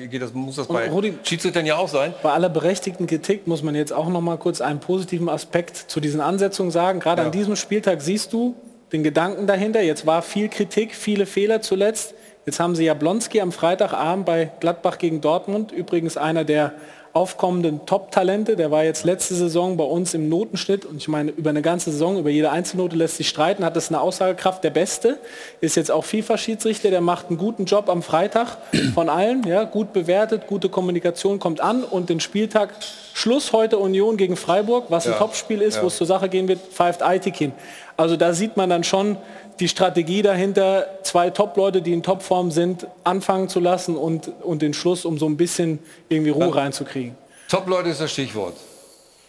geht 0.09 0.21
das, 0.21 0.33
muss 0.33 0.57
das 0.57 0.67
Und 0.67 0.75
bei 0.75 0.89
Rudi- 0.89 1.13
Schiedsrichtern 1.23 1.65
ja 1.65 1.77
auch 1.77 1.87
sein. 1.87 2.13
Bei 2.23 2.31
aller 2.33 2.49
berechtigten 2.49 3.07
Kritik 3.07 3.47
muss 3.47 3.63
man 3.63 3.73
jetzt 3.75 3.93
auch 3.93 4.09
noch 4.09 4.21
mal 4.21 4.37
kurz 4.37 4.59
einen 4.59 4.81
positiven 4.81 5.29
Aspekt 5.29 5.77
zu 5.77 6.01
diesen 6.01 6.19
Ansetzungen 6.19 6.71
sagen. 6.71 6.99
Gerade 6.99 7.21
Ja. 7.21 7.25
an 7.27 7.31
diesem 7.31 7.55
Spieltag 7.55 8.01
siehst 8.01 8.33
du 8.33 8.55
den 8.91 9.03
Gedanken 9.03 9.47
dahinter. 9.47 9.81
Jetzt 9.81 10.05
war 10.05 10.21
viel 10.21 10.49
Kritik, 10.49 10.93
viele 10.93 11.25
Fehler 11.25 11.61
zuletzt. 11.61 12.13
Jetzt 12.45 12.59
haben 12.59 12.75
sie 12.75 12.85
Jablonski 12.85 13.39
am 13.41 13.51
Freitagabend 13.51 14.25
bei 14.25 14.51
Gladbach 14.59 14.97
gegen 14.97 15.21
Dortmund. 15.21 15.71
Übrigens 15.71 16.17
einer 16.17 16.43
der 16.43 16.73
aufkommenden 17.13 17.85
Top-Talente. 17.85 18.55
Der 18.55 18.71
war 18.71 18.83
jetzt 18.85 19.03
letzte 19.03 19.35
Saison 19.35 19.75
bei 19.75 19.83
uns 19.83 20.13
im 20.13 20.29
Notenschnitt 20.29 20.85
und 20.85 20.95
ich 20.97 21.09
meine, 21.09 21.31
über 21.31 21.49
eine 21.49 21.61
ganze 21.61 21.91
Saison, 21.91 22.17
über 22.17 22.29
jede 22.29 22.51
Einzelnote 22.51 22.95
lässt 22.95 23.17
sich 23.17 23.27
streiten, 23.27 23.65
hat 23.65 23.75
das 23.75 23.89
eine 23.89 23.99
Aussagekraft. 23.99 24.63
Der 24.63 24.69
Beste 24.69 25.19
ist 25.59 25.75
jetzt 25.75 25.91
auch 25.91 26.05
FIFA-Schiedsrichter, 26.05 26.89
der 26.89 27.01
macht 27.01 27.27
einen 27.27 27.37
guten 27.37 27.65
Job 27.65 27.89
am 27.89 28.01
Freitag 28.01 28.57
von 28.95 29.09
allen, 29.09 29.43
ja, 29.45 29.65
gut 29.65 29.91
bewertet, 29.91 30.47
gute 30.47 30.69
Kommunikation 30.69 31.37
kommt 31.37 31.59
an 31.59 31.83
und 31.83 32.09
den 32.09 32.21
Spieltag 32.21 32.69
Schluss 33.13 33.51
heute 33.51 33.77
Union 33.77 34.15
gegen 34.15 34.37
Freiburg, 34.37 34.85
was 34.87 35.05
ein 35.05 35.11
Ja. 35.11 35.17
Topspiel 35.19 35.61
ist, 35.61 35.75
Ja. 35.75 35.83
wo 35.83 35.87
es 35.87 35.97
zur 35.97 36.07
Sache 36.07 36.29
gehen 36.29 36.47
wird, 36.47 36.59
pfeift 36.71 37.03
Aitikin. 37.03 37.51
Also 37.97 38.15
da 38.15 38.31
sieht 38.31 38.55
man 38.55 38.69
dann 38.69 38.85
schon 38.85 39.17
die 39.61 39.67
Strategie 39.67 40.23
dahinter, 40.23 40.87
zwei 41.03 41.29
Top-Leute, 41.29 41.83
die 41.83 41.93
in 41.93 42.01
Topform 42.01 42.49
sind, 42.49 42.87
anfangen 43.03 43.47
zu 43.47 43.59
lassen 43.59 43.95
und, 43.95 44.27
und 44.41 44.63
den 44.63 44.73
Schluss, 44.73 45.05
um 45.05 45.19
so 45.19 45.27
ein 45.27 45.37
bisschen 45.37 45.79
irgendwie 46.09 46.31
Ruhe 46.31 46.53
reinzukriegen. 46.53 47.15
Top-Leute 47.47 47.89
ist 47.89 48.01
das 48.01 48.11
Stichwort. 48.11 48.57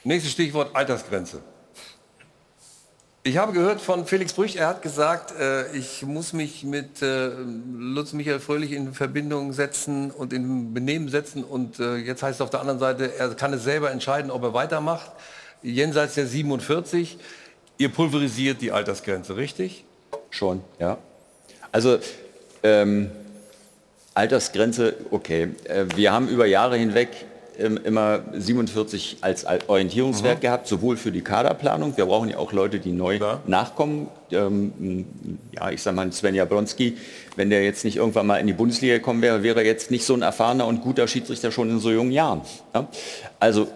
Nächstes 0.04 0.32
Stichwort 0.32 0.74
Altersgrenze. 0.74 1.42
Ich 3.24 3.36
habe 3.36 3.52
gehört 3.52 3.80
von 3.80 4.06
Felix 4.06 4.32
Brüch, 4.32 4.56
er 4.56 4.68
hat 4.68 4.82
gesagt, 4.82 5.38
äh, 5.38 5.70
ich 5.76 6.02
muss 6.02 6.32
mich 6.32 6.64
mit 6.64 7.02
äh, 7.02 7.28
Lutz 7.76 8.12
Michael 8.14 8.40
Fröhlich 8.40 8.72
in 8.72 8.94
Verbindung 8.94 9.52
setzen 9.52 10.10
und 10.10 10.32
in 10.32 10.74
Benehmen 10.74 11.08
setzen 11.08 11.44
und 11.44 11.78
äh, 11.78 11.96
jetzt 11.96 12.22
heißt 12.22 12.36
es 12.36 12.40
auf 12.40 12.50
der 12.50 12.60
anderen 12.60 12.80
Seite, 12.80 13.14
er 13.16 13.28
kann 13.34 13.52
es 13.52 13.62
selber 13.62 13.92
entscheiden, 13.92 14.30
ob 14.30 14.42
er 14.42 14.54
weitermacht. 14.54 15.12
Jenseits 15.62 16.14
der 16.14 16.26
47, 16.26 17.18
ihr 17.78 17.90
pulverisiert 17.90 18.60
die 18.60 18.72
Altersgrenze, 18.72 19.36
richtig? 19.36 19.84
Schon, 20.32 20.62
ja. 20.80 20.96
Also 21.72 21.98
ähm, 22.62 23.10
Altersgrenze, 24.14 24.94
okay. 25.10 25.48
Äh, 25.64 25.84
wir 25.94 26.10
haben 26.12 26.28
über 26.28 26.46
Jahre 26.46 26.76
hinweg 26.76 27.08
ähm, 27.58 27.78
immer 27.84 28.20
47 28.32 29.18
als 29.20 29.44
Al- 29.44 29.60
Orientierungswert 29.66 30.40
gehabt, 30.40 30.66
sowohl 30.68 30.96
für 30.96 31.12
die 31.12 31.20
Kaderplanung. 31.20 31.96
Wir 31.98 32.06
brauchen 32.06 32.30
ja 32.30 32.38
auch 32.38 32.52
Leute, 32.52 32.78
die 32.78 32.92
neu 32.92 33.18
nachkommen. 33.46 34.08
Ähm, 34.30 35.04
ja, 35.52 35.70
ich 35.70 35.82
sag 35.82 35.94
mal, 35.94 36.10
Sven 36.12 36.34
Jablonski, 36.34 36.96
wenn 37.36 37.50
der 37.50 37.62
jetzt 37.62 37.84
nicht 37.84 37.96
irgendwann 37.96 38.26
mal 38.26 38.38
in 38.38 38.46
die 38.46 38.54
Bundesliga 38.54 38.94
gekommen 38.94 39.20
wäre, 39.20 39.42
wäre 39.42 39.60
er 39.60 39.66
jetzt 39.66 39.90
nicht 39.90 40.06
so 40.06 40.14
ein 40.14 40.22
erfahrener 40.22 40.66
und 40.66 40.80
guter 40.80 41.06
Schiedsrichter 41.06 41.52
schon 41.52 41.68
in 41.68 41.78
so 41.78 41.90
jungen 41.90 42.12
Jahren. 42.12 42.40
Ja? 42.74 42.88
Also 43.38 43.68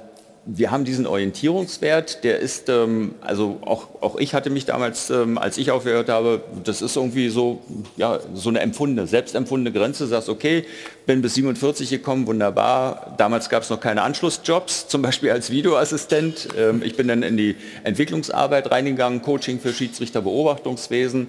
wir 0.47 0.71
haben 0.71 0.85
diesen 0.85 1.07
Orientierungswert, 1.07 2.23
der 2.23 2.39
ist, 2.39 2.69
ähm, 2.69 3.17
also 3.21 3.59
auch, 3.63 3.89
auch 4.01 4.17
ich 4.17 4.33
hatte 4.33 4.49
mich 4.49 4.65
damals, 4.65 5.11
ähm, 5.11 5.39
als 5.39 5.59
ich 5.59 5.73
aufgehört 5.73 6.09
habe, 6.09 6.41
das 6.63 6.83
ist 6.83 6.97
irgendwie 6.97 7.29
so, 7.29 7.63
ja, 7.97 8.21
so 8.33 8.49
eine 8.49 8.61
empfundene, 8.61 9.09
selbstempfundene 9.09 9.77
Grenze, 9.77 10.05
du 10.05 10.11
sagst, 10.11 10.29
okay, 10.29 10.65
bin 11.05 11.21
bis 11.21 11.35
47 11.35 11.91
gekommen, 11.91 12.29
wunderbar. 12.29 13.15
Damals 13.19 13.49
gab 13.49 13.65
es 13.65 13.71
noch 13.71 13.81
keine 13.81 14.03
Anschlussjobs, 14.03 14.87
zum 14.87 15.03
Beispiel 15.03 15.33
als 15.33 15.51
Videoassistent. 15.51 16.49
Ähm, 16.57 16.81
ich 16.85 16.97
bin 16.97 17.09
dann 17.09 17.25
in 17.25 17.37
die 17.37 17.57
Entwicklungsarbeit 17.83 18.71
reingegangen, 18.71 19.23
Coaching 19.23 19.59
für 19.59 19.73
Schiedsrichter, 19.73 20.23
Beobachtungswesen. 20.23 21.27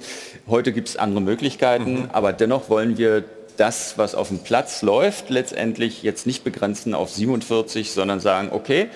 Heute 0.48 0.72
gibt 0.74 0.90
es 0.90 0.98
andere 0.98 1.22
Möglichkeiten, 1.22 2.10
aber 2.14 2.34
dennoch 2.34 2.70
wollen 2.70 3.00
wir 3.00 3.24
das, 3.58 3.98
was 3.98 4.16
auf 4.16 4.30
dem 4.30 4.40
Platz 4.40 4.82
läuft, 4.82 5.30
letztendlich 5.30 6.04
jetzt 6.04 6.26
nicht 6.26 6.44
begrenzen 6.44 6.94
auf 6.94 7.10
47, 7.12 7.92
sondern 7.92 8.20
sagen, 8.20 8.50
okay, 8.52 8.90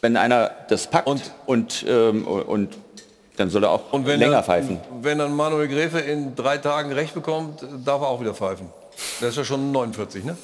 wenn 0.00 0.16
einer 0.16 0.50
das 0.68 0.88
packt 0.88 1.06
und, 1.08 1.32
und, 1.46 1.84
ähm, 1.88 2.26
und 2.26 2.76
dann 3.36 3.50
soll 3.50 3.64
er 3.64 3.70
auch 3.70 3.92
länger 3.92 4.30
dann, 4.30 4.44
pfeifen. 4.44 4.80
Wenn 5.00 5.18
dann 5.18 5.32
Manuel 5.34 5.68
Gräfe 5.68 6.00
in 6.00 6.34
drei 6.34 6.58
Tagen 6.58 6.92
Recht 6.92 7.14
bekommt, 7.14 7.62
darf 7.84 8.02
er 8.02 8.08
auch 8.08 8.20
wieder 8.20 8.34
pfeifen. 8.34 8.68
Das 9.20 9.30
ist 9.30 9.36
ja 9.36 9.44
schon 9.44 9.70
49, 9.72 10.24
ne? 10.24 10.36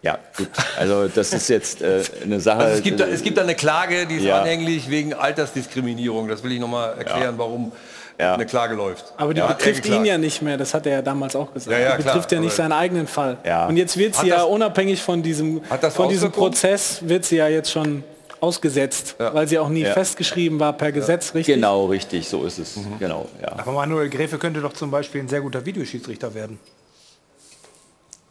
Ja, 0.00 0.18
gut. 0.36 0.48
Also 0.78 1.08
das 1.08 1.32
ist 1.32 1.48
jetzt 1.48 1.82
äh, 1.82 2.02
eine 2.22 2.40
Sache. 2.40 2.60
Also 2.60 2.78
es, 2.78 2.82
gibt 2.84 3.00
da, 3.00 3.06
es 3.06 3.22
gibt 3.22 3.36
da 3.36 3.42
eine 3.42 3.56
Klage, 3.56 4.06
die 4.06 4.16
ist 4.16 4.22
Ja. 4.24 4.40
anhänglich 4.40 4.88
wegen 4.88 5.12
Altersdiskriminierung. 5.12 6.28
Das 6.28 6.42
will 6.44 6.52
ich 6.52 6.60
nochmal 6.60 6.96
erklären, 6.96 7.34
warum 7.36 7.72
eine 8.18 8.46
Klage 8.46 8.74
läuft. 8.74 9.12
Aber 9.16 9.32
die 9.32 9.40
Ja, 9.40 9.46
betrifft 9.46 9.86
ihn 9.86 10.04
ja 10.04 10.18
nicht 10.18 10.42
mehr, 10.42 10.56
das 10.56 10.74
hat 10.74 10.86
er 10.86 10.92
ja 10.94 11.02
damals 11.02 11.36
auch 11.36 11.52
gesagt. 11.54 11.72
Ja, 11.72 11.78
ja, 11.90 11.96
die 11.96 12.02
klar, 12.02 12.14
betrifft 12.14 12.32
ja 12.32 12.40
nicht 12.40 12.52
seinen 12.54 12.72
eigenen 12.72 13.06
Fall. 13.06 13.38
Ja. 13.44 13.66
Und 13.66 13.76
jetzt 13.76 13.96
wird 13.96 14.14
Hat 14.16 14.22
sie 14.24 14.28
ja 14.30 14.36
das- 14.38 14.44
unabhängig 14.46 15.02
von 15.02 15.22
diesem, 15.22 15.60
von 15.92 16.08
diesem? 16.08 16.32
Prozess, 16.32 17.00
wird 17.08 17.24
sie 17.24 17.36
ja 17.36 17.48
jetzt 17.48 17.70
schon 17.70 18.02
ausgesetzt, 18.40 19.16
weil 19.18 19.48
sie 19.48 19.58
auch 19.58 19.68
nie 19.68 19.82
Ja. 19.82 19.92
festgeschrieben 19.92 20.60
war 20.60 20.72
per 20.72 20.92
Gesetz, 20.92 21.34
richtig? 21.34 21.54
Genau, 21.56 21.86
richtig, 21.86 22.28
so 22.28 22.44
ist 22.44 22.58
es. 22.58 22.76
Mhm. 22.76 22.98
Genau, 22.98 23.26
ja. 23.42 23.52
Aber 23.58 23.72
Manuel 23.72 24.08
Gräfe 24.08 24.38
könnte 24.38 24.60
doch 24.60 24.72
zum 24.74 24.90
Beispiel 24.90 25.20
ein 25.22 25.28
sehr 25.28 25.40
guter 25.40 25.64
Videoschiedsrichter 25.66 26.34
werden. 26.34 26.58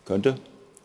Könnte. 0.06 0.36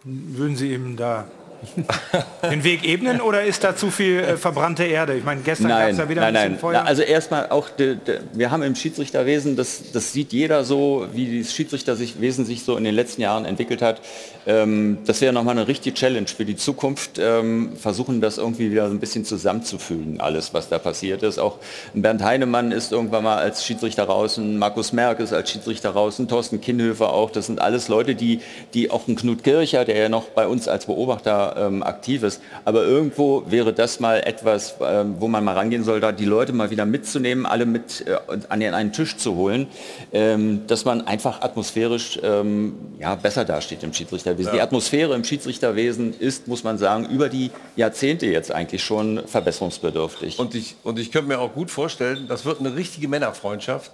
Würden 0.05 0.57
Sie 0.57 0.75
ihm 0.75 0.97
da 0.97 1.27
den 2.51 2.65
Weg 2.65 2.85
ebnen 2.85 3.21
oder 3.21 3.45
ist 3.45 3.63
da 3.65 3.77
zu 3.77 3.91
viel 3.91 4.19
äh, 4.19 4.37
verbrannte 4.37 4.85
Erde? 4.85 5.17
Ich 5.17 5.25
meine, 5.25 5.43
gestern 5.43 5.69
gab 5.69 5.89
es 5.89 5.99
ja 5.99 6.09
wieder 6.09 6.23
nein, 6.23 6.29
ein 6.29 6.35
bisschen 6.35 6.53
nein. 6.53 6.61
Feuer. 6.61 6.83
Na, 6.83 6.85
also 6.85 7.03
erstmal 7.03 7.51
auch, 7.51 7.71
de, 7.71 7.97
de, 7.97 8.21
wir 8.33 8.51
haben 8.51 8.63
im 8.63 8.75
Schiedsrichterwesen, 8.75 9.57
das, 9.57 9.93
das 9.93 10.13
sieht 10.13 10.33
jeder 10.33 10.65
so, 10.65 11.07
wie 11.13 11.41
das 11.41 11.55
Schiedsrichterwesen 11.55 12.45
sich 12.45 12.65
so 12.65 12.77
in 12.77 12.85
den 12.85 12.95
letzten 12.95 13.23
Jahren 13.23 13.45
entwickelt 13.45 13.83
hat. 13.83 14.01
Ähm, 14.47 14.99
das 15.07 15.21
wäre 15.21 15.33
nochmal 15.33 15.57
eine 15.57 15.69
richtige 15.69 15.95
Challenge 15.95 16.27
für 16.27 16.45
die 16.45 16.57
Zukunft, 16.57 17.19
ähm, 17.19 17.77
versuchen 17.77 18.21
das 18.21 18.39
irgendwie 18.39 18.71
wieder 18.71 18.89
so 18.89 18.95
ein 18.95 19.01
bisschen 19.01 19.25
zusammenzufügen, 19.25 20.21
alles, 20.21 20.53
was 20.53 20.69
da 20.69 20.79
passiert 20.79 21.23
ist. 21.23 21.39
Auch 21.39 21.59
Bernd 21.95 22.25
Heinemann 22.25 22.73
ist 22.73 22.91
irgendwann 22.91 23.23
mal 23.23 23.39
als 23.39 23.65
Schiedsrichter 23.65 24.05
raus, 24.05 24.37
ein 24.39 24.59
Markus 24.59 24.93
Merck 24.93 25.21
ist 25.21 25.33
als 25.33 25.51
Schiedsrichter 25.51 25.91
raus, 25.91 26.19
ein 26.19 26.27
Thorsten 26.27 26.61
Kinnhöfer 26.61 27.13
auch. 27.13 27.31
Das 27.31 27.47
sind 27.47 27.61
alles 27.61 27.89
Leute, 27.89 28.15
die, 28.17 28.41
die 28.75 28.91
auch 28.91 29.07
ein 29.07 29.15
Knut 29.15 29.45
Kircher, 29.45 29.85
der 29.85 29.97
ja 29.97 30.09
noch 30.09 30.25
bei 30.25 30.47
uns 30.47 30.67
als 30.67 30.87
Beobachter 30.87 31.52
ähm, 31.57 31.83
aktiv 31.83 32.23
ist. 32.23 32.41
Aber 32.65 32.85
irgendwo 32.85 33.45
wäre 33.49 33.73
das 33.73 34.01
mal 34.01 34.21
etwas, 34.21 34.75
ähm, 34.81 35.17
wo 35.19 35.29
man 35.29 35.45
mal 35.45 35.55
rangehen 35.55 35.85
soll, 35.85 36.01
da 36.01 36.13
die 36.13 36.25
Leute 36.25 36.53
mal 36.53 36.71
wieder 36.71 36.87
mitzunehmen, 36.87 37.47
alle 37.47 37.67
mit 37.67 38.05
äh, 38.07 38.17
an 38.49 38.61
den 38.61 38.75
einen 38.75 38.93
Tisch 38.93 39.17
zu 39.17 39.35
holen, 39.37 39.67
ähm, 40.13 40.67
dass 40.67 40.85
man 40.85 41.07
einfach 41.07 41.43
atmosphärisch 41.43 42.19
ähm, 42.23 42.75
ja, 42.99 43.15
besser 43.15 43.45
dasteht 43.45 43.83
im 43.83 43.93
Schiedsrichterwesen. 43.93 44.53
Ja. 44.53 44.57
Die 44.57 44.61
Atmosphäre 44.63 45.15
im 45.15 45.25
Schiedsrichterwesen 45.25 46.19
ist, 46.19 46.49
muss 46.49 46.65
man 46.65 46.79
sagen, 46.79 47.07
über 47.07 47.29
die 47.29 47.51
Jahrzehnte 47.77 48.27
jetzt 48.27 48.53
eigentlich 48.53 48.83
schon 48.83 49.23
verbesserungsbedürftig. 49.27 50.39
Und 50.39 50.55
ich, 50.55 50.77
und 50.83 50.99
ich 50.99 51.13
könnte 51.13 51.29
mir 51.29 51.39
auch 51.39 51.55
gut 51.55 51.71
vorstellen, 51.71 52.27
das 52.29 52.45
wird 52.45 52.61
eine 52.61 52.75
richtige 52.75 53.09
Männerfreundschaft. 53.09 53.93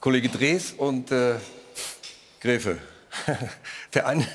Kollege 0.00 0.28
Drees 0.28 0.72
und 0.76 1.12
äh, 1.12 1.34
Gräfe. 2.40 2.78
Der 3.94 4.06
eine 4.06 4.26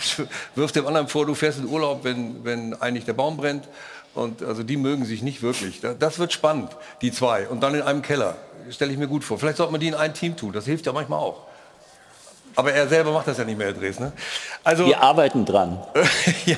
wirft 0.55 0.75
dem 0.75 0.85
anderen 0.87 1.07
vor, 1.07 1.25
du 1.25 1.33
fährst 1.35 1.59
in 1.59 1.65
Urlaub, 1.67 2.03
wenn, 2.03 2.43
wenn 2.45 2.79
eigentlich 2.81 3.05
der 3.05 3.13
Baum 3.13 3.37
brennt. 3.37 3.67
Und 4.13 4.41
also 4.43 4.63
die 4.63 4.77
mögen 4.77 5.05
sich 5.05 5.21
nicht 5.21 5.41
wirklich. 5.41 5.79
Da- 5.81 5.93
Das 5.93 6.17
wird 6.19 6.33
spannend, 6.33 6.75
die 7.01 7.11
zwei. 7.11 7.47
Und 7.47 7.61
dann 7.61 7.75
in 7.75 7.81
einem 7.81 8.01
Keller. 8.01 8.35
Stelle 8.69 8.91
ich 8.91 8.97
mir 8.97 9.07
gut 9.07 9.23
vor. 9.23 9.37
Vielleicht 9.39 9.57
sollte 9.57 9.71
man 9.71 9.79
die 9.79 9.87
in 9.87 9.93
ein 9.95 10.13
Team 10.13 10.35
tun. 10.35 10.51
Das 10.51 10.65
hilft 10.65 10.85
ja 10.85 10.91
manchmal 10.91 11.19
auch. 11.19 11.43
Aber 12.55 12.73
er 12.73 12.87
selber 12.87 13.11
macht 13.11 13.27
das 13.27 13.37
ja 13.37 13.43
nicht 13.43 13.57
mehr, 13.57 13.67
Herr 13.67 13.73
Drees. 13.73 13.99
Ne? 13.99 14.11
Also, 14.63 14.87
Wir 14.87 14.99
arbeiten 14.99 15.45
dran. 15.45 15.79
ja, 16.47 16.55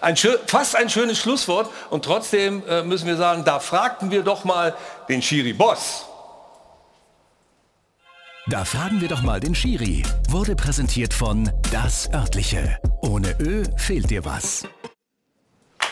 ein 0.00 0.16
schön, 0.16 0.34
fast 0.48 0.74
ein 0.74 0.90
schönes 0.90 1.18
Schlusswort. 1.18 1.70
Und 1.90 2.04
trotzdem 2.04 2.62
äh, 2.68 2.82
müssen 2.82 3.06
wir 3.06 3.16
sagen, 3.16 3.44
da 3.44 3.60
fragten 3.60 4.10
wir 4.10 4.22
doch 4.24 4.42
mal 4.44 4.74
den 5.08 5.22
Schiri-Boss. 5.22 6.05
Da 8.48 8.64
fragen 8.64 9.00
wir 9.00 9.08
doch 9.08 9.22
mal 9.22 9.40
den 9.40 9.56
Schiri. 9.56 10.04
Wurde 10.28 10.54
präsentiert 10.54 11.12
von 11.12 11.50
Das 11.72 12.08
Örtliche. 12.14 12.78
Ohne 13.02 13.34
Ö 13.40 13.64
fehlt 13.76 14.08
dir 14.08 14.24
was. 14.24 14.62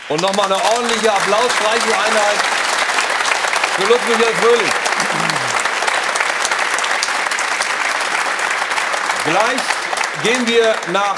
Und 0.09 0.23
nochmal 0.23 0.47
eine 0.47 0.63
ordentliche, 0.63 1.13
applausreiche 1.13 1.99
Einheit 1.99 2.39
für 3.75 3.83
Michael 3.83 4.35
Fröhlich. 4.37 4.73
Gleich 9.25 9.84
gehen 10.23 10.47
wir 10.47 10.75
nach 10.93 11.17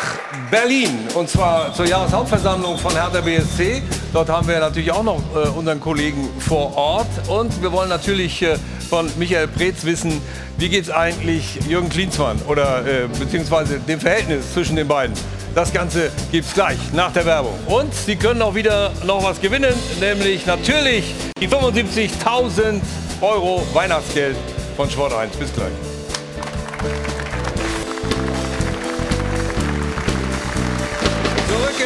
Berlin 0.51 1.07
und 1.15 1.29
zwar 1.29 1.73
zur 1.75 1.87
Jahreshauptversammlung 1.87 2.79
von 2.79 2.93
Hertha 2.93 3.21
BSC. 3.21 3.83
Dort 4.13 4.29
haben 4.29 4.49
wir 4.49 4.59
natürlich 4.61 4.91
auch 4.93 5.03
noch 5.03 5.21
äh, 5.35 5.49
unseren 5.49 5.81
Kollegen 5.81 6.29
vor 6.41 6.77
Ort 6.77 7.29
und 7.29 7.63
wir 7.63 7.73
wollen 7.73 7.89
natürlich 7.89 8.43
äh, 8.43 8.57
von 8.89 9.11
Michael 9.19 9.49
Preetz 9.49 9.85
wissen, 9.85 10.21
wie 10.59 10.69
geht 10.69 10.85
es 10.85 10.91
eigentlich 10.91 11.59
Jürgen 11.69 11.89
Klinsmann 11.89 12.41
oder 12.49 12.87
äh, 12.87 13.09
beziehungsweise 13.19 13.81
dem 13.81 14.01
Verhältnis 14.01 14.53
zwischen 14.53 14.77
den 14.77 14.89
beiden. 14.89 15.15
Das 15.55 15.73
Ganze 15.73 16.11
gibt's 16.31 16.55
gleich 16.55 16.79
nach 16.93 17.13
der 17.13 17.25
Werbung. 17.25 17.59
Und 17.67 17.95
Sie 17.95 18.17
können 18.17 18.43
auch 18.43 18.55
wieder 18.55 18.93
noch 19.05 19.25
was 19.25 19.41
gewinnen, 19.41 19.75
nämlich 20.01 20.47
natürlich 20.47 21.15
die 21.41 21.49
75.000 21.49 22.81
Euro 23.23 23.67
Weihnachtsgeld 23.73 24.37
von 24.77 24.91
Sport 24.91 25.15
1. 25.15 25.37
Bis 25.37 25.53
gleich. 25.53 25.73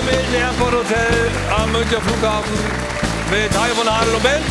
Im 0.08 0.34
Airport 0.34 0.72
Hotel 0.72 1.30
am 1.56 1.72
Münchner 1.72 2.00
Flughafen 2.00 2.54
mit 3.30 3.58
Hajo 3.58 3.74
von 3.74 3.88
Adel 3.88 4.14
und 4.14 4.22
Benz. 4.22 4.44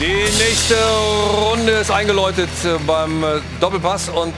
Die 0.00 0.42
nächste 0.42 0.76
Runde 1.32 1.72
ist 1.72 1.90
eingeläutet 1.90 2.50
äh, 2.64 2.78
beim 2.86 3.22
äh, 3.22 3.40
Doppelpass 3.60 4.08
und 4.08 4.34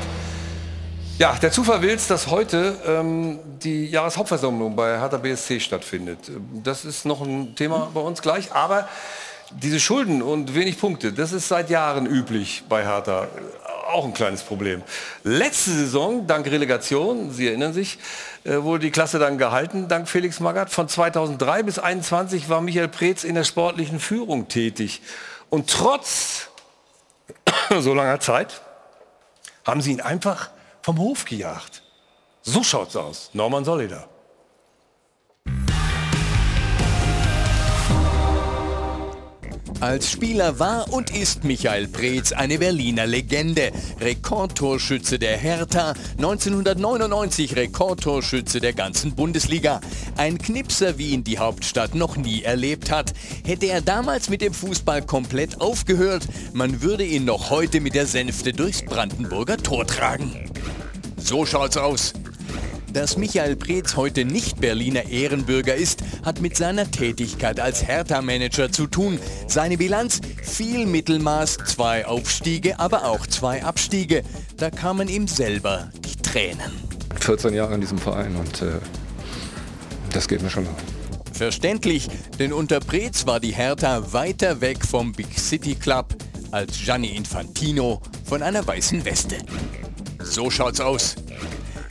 Ja, 1.19 1.35
der 1.41 1.53
Zufall 1.53 1.81
will 1.81 1.95
es, 1.95 2.09
dass 2.09 2.27
heute 2.27 2.77
ähm, 2.87 3.39
die 3.63 3.87
Jahreshauptversammlung 3.87 4.75
bei 4.75 4.99
Hertha 4.99 5.17
BSC 5.17 5.61
stattfindet. 5.61 6.19
Das 6.63 6.85
ist 6.85 7.07
noch 7.07 7.23
ein 7.23 7.55
Thema 7.55 7.89
bei 7.95 8.01
uns 8.01 8.21
gleich, 8.21 8.53
aber 8.53 8.89
diese 9.51 9.81
Schulden 9.81 10.23
und 10.23 10.55
wenig 10.55 10.79
Punkte, 10.79 11.13
das 11.13 11.33
ist 11.33 11.49
seit 11.49 11.71
Jahren 11.71 12.07
üblich 12.07 12.65
bei 12.69 12.85
Hertha. 12.85 13.29
Auch 13.87 14.05
ein 14.05 14.15
kleines 14.15 14.43
Problem. 14.43 14.83
Letzte 15.23 15.71
Saison, 15.71 16.27
dank 16.27 16.47
Relegation, 16.47 17.31
Sie 17.31 17.47
erinnern 17.47 17.73
sich, 17.73 17.99
äh, 18.45 18.57
wurde 18.57 18.85
die 18.85 18.91
Klasse 18.91 19.19
dann 19.19 19.39
gehalten, 19.39 19.89
dank 19.89 20.09
Felix 20.09 20.41
Magath. 20.41 20.71
Von 20.71 20.89
2003 20.89 21.63
bis 21.63 21.75
2021 21.75 22.49
war 22.49 22.61
Michael 22.61 22.89
Preetz 22.89 23.25
in 23.25 23.35
der 23.35 23.45
sportlichen 23.45 24.01
Führung 24.01 24.49
tätig. 24.49 25.03
Und 25.51 25.71
trotz 25.71 26.49
so 27.79 27.95
langer 27.95 28.21
Zeit 28.21 28.63
haben 29.65 29.81
sie 29.81 29.93
ihn 29.93 30.01
einfach 30.01 30.51
vom 30.83 30.99
Hof 30.99 31.25
gejagt. 31.25 31.83
So 32.43 32.63
schaut's 32.63 32.97
aus. 32.97 33.31
Norman 33.33 33.65
Solida. 33.65 34.09
Als 39.81 40.11
Spieler 40.11 40.59
war 40.59 40.93
und 40.93 41.15
ist 41.15 41.45
Michael 41.45 41.89
Preetz 41.89 42.33
eine 42.33 42.59
Berliner 42.59 43.07
Legende. 43.07 43.71
Rekordtorschütze 44.01 45.19
der 45.19 45.37
Hertha, 45.37 45.95
1999 46.17 47.57
Rekordtorschütze 47.57 48.61
der 48.61 48.73
ganzen 48.73 49.15
Bundesliga. 49.15 49.81
Ein 50.17 50.39
Knipser, 50.39 50.99
wie 50.99 51.11
ihn 51.11 51.25
die 51.25 51.39
Hauptstadt 51.39 51.95
noch 51.95 52.17
nie 52.17 52.43
erlebt 52.43 52.91
hat. 52.91 53.13
Hätte 53.45 53.67
er 53.67 53.81
damals 53.81 54.31
mit 54.31 54.41
dem 54.41 54.55
Fußball 54.55 55.03
komplett 55.03 55.61
aufgehört, 55.61 56.27
man 56.53 56.81
würde 56.83 57.05
ihn 57.05 57.25
noch 57.25 57.51
heute 57.51 57.81
mit 57.81 57.95
der 57.95 58.07
Sänfte 58.07 58.53
durchs 58.53 58.83
Brandenburger 58.83 59.59
Tor 59.59 59.87
tragen. 59.87 60.51
So 61.17 61.45
schaut's 61.45 61.77
aus. 61.77 62.13
Dass 62.95 63.17
Michael 63.17 63.57
Preetz 63.57 63.97
heute 63.97 64.25
nicht 64.25 64.61
Berliner 64.61 65.07
Ehrenbürger 65.07 65.75
ist, 65.75 66.05
hat 66.25 66.41
mit 66.41 66.57
seiner 66.57 66.89
Tätigkeit 66.89 67.59
als 67.59 67.85
Hertha-Manager 67.85 68.71
zu 68.71 68.87
tun. 68.87 69.19
Seine 69.49 69.77
Bilanz? 69.77 70.21
Viel 70.41 70.87
Mittelmaß, 70.87 71.59
zwei 71.67 72.07
Aufstiege, 72.07 72.79
aber 72.79 73.07
auch 73.07 73.27
zwei 73.27 73.65
Abstiege. 73.65 74.23
Da 74.59 74.71
kamen 74.71 75.09
ihm 75.09 75.27
selber 75.27 75.91
die 76.05 76.23
Tränen. 76.23 76.71
14 77.19 77.53
Jahre 77.55 77.75
in 77.75 77.81
diesem 77.81 77.99
Verein 77.99 78.37
und 78.37 78.63
äh, 78.63 78.79
das 80.13 80.29
geht 80.29 80.41
mir 80.41 80.51
schon 80.51 80.69
auf. 80.69 80.77
Verständlich, 81.33 82.09
denn 82.39 82.53
unter 82.53 82.79
Preetz 82.79 83.27
war 83.27 83.41
die 83.41 83.55
Hertha 83.55 84.13
weiter 84.13 84.61
weg 84.61 84.87
vom 84.87 85.11
Big 85.11 85.37
City 85.37 85.75
Club 85.75 86.15
als 86.53 86.79
Gianni 86.79 87.09
Infantino 87.09 88.01
von 88.25 88.41
einer 88.41 88.65
weißen 88.65 89.05
Weste. 89.05 89.39
So 90.21 90.49
schaut's 90.49 90.79
aus. 90.79 91.17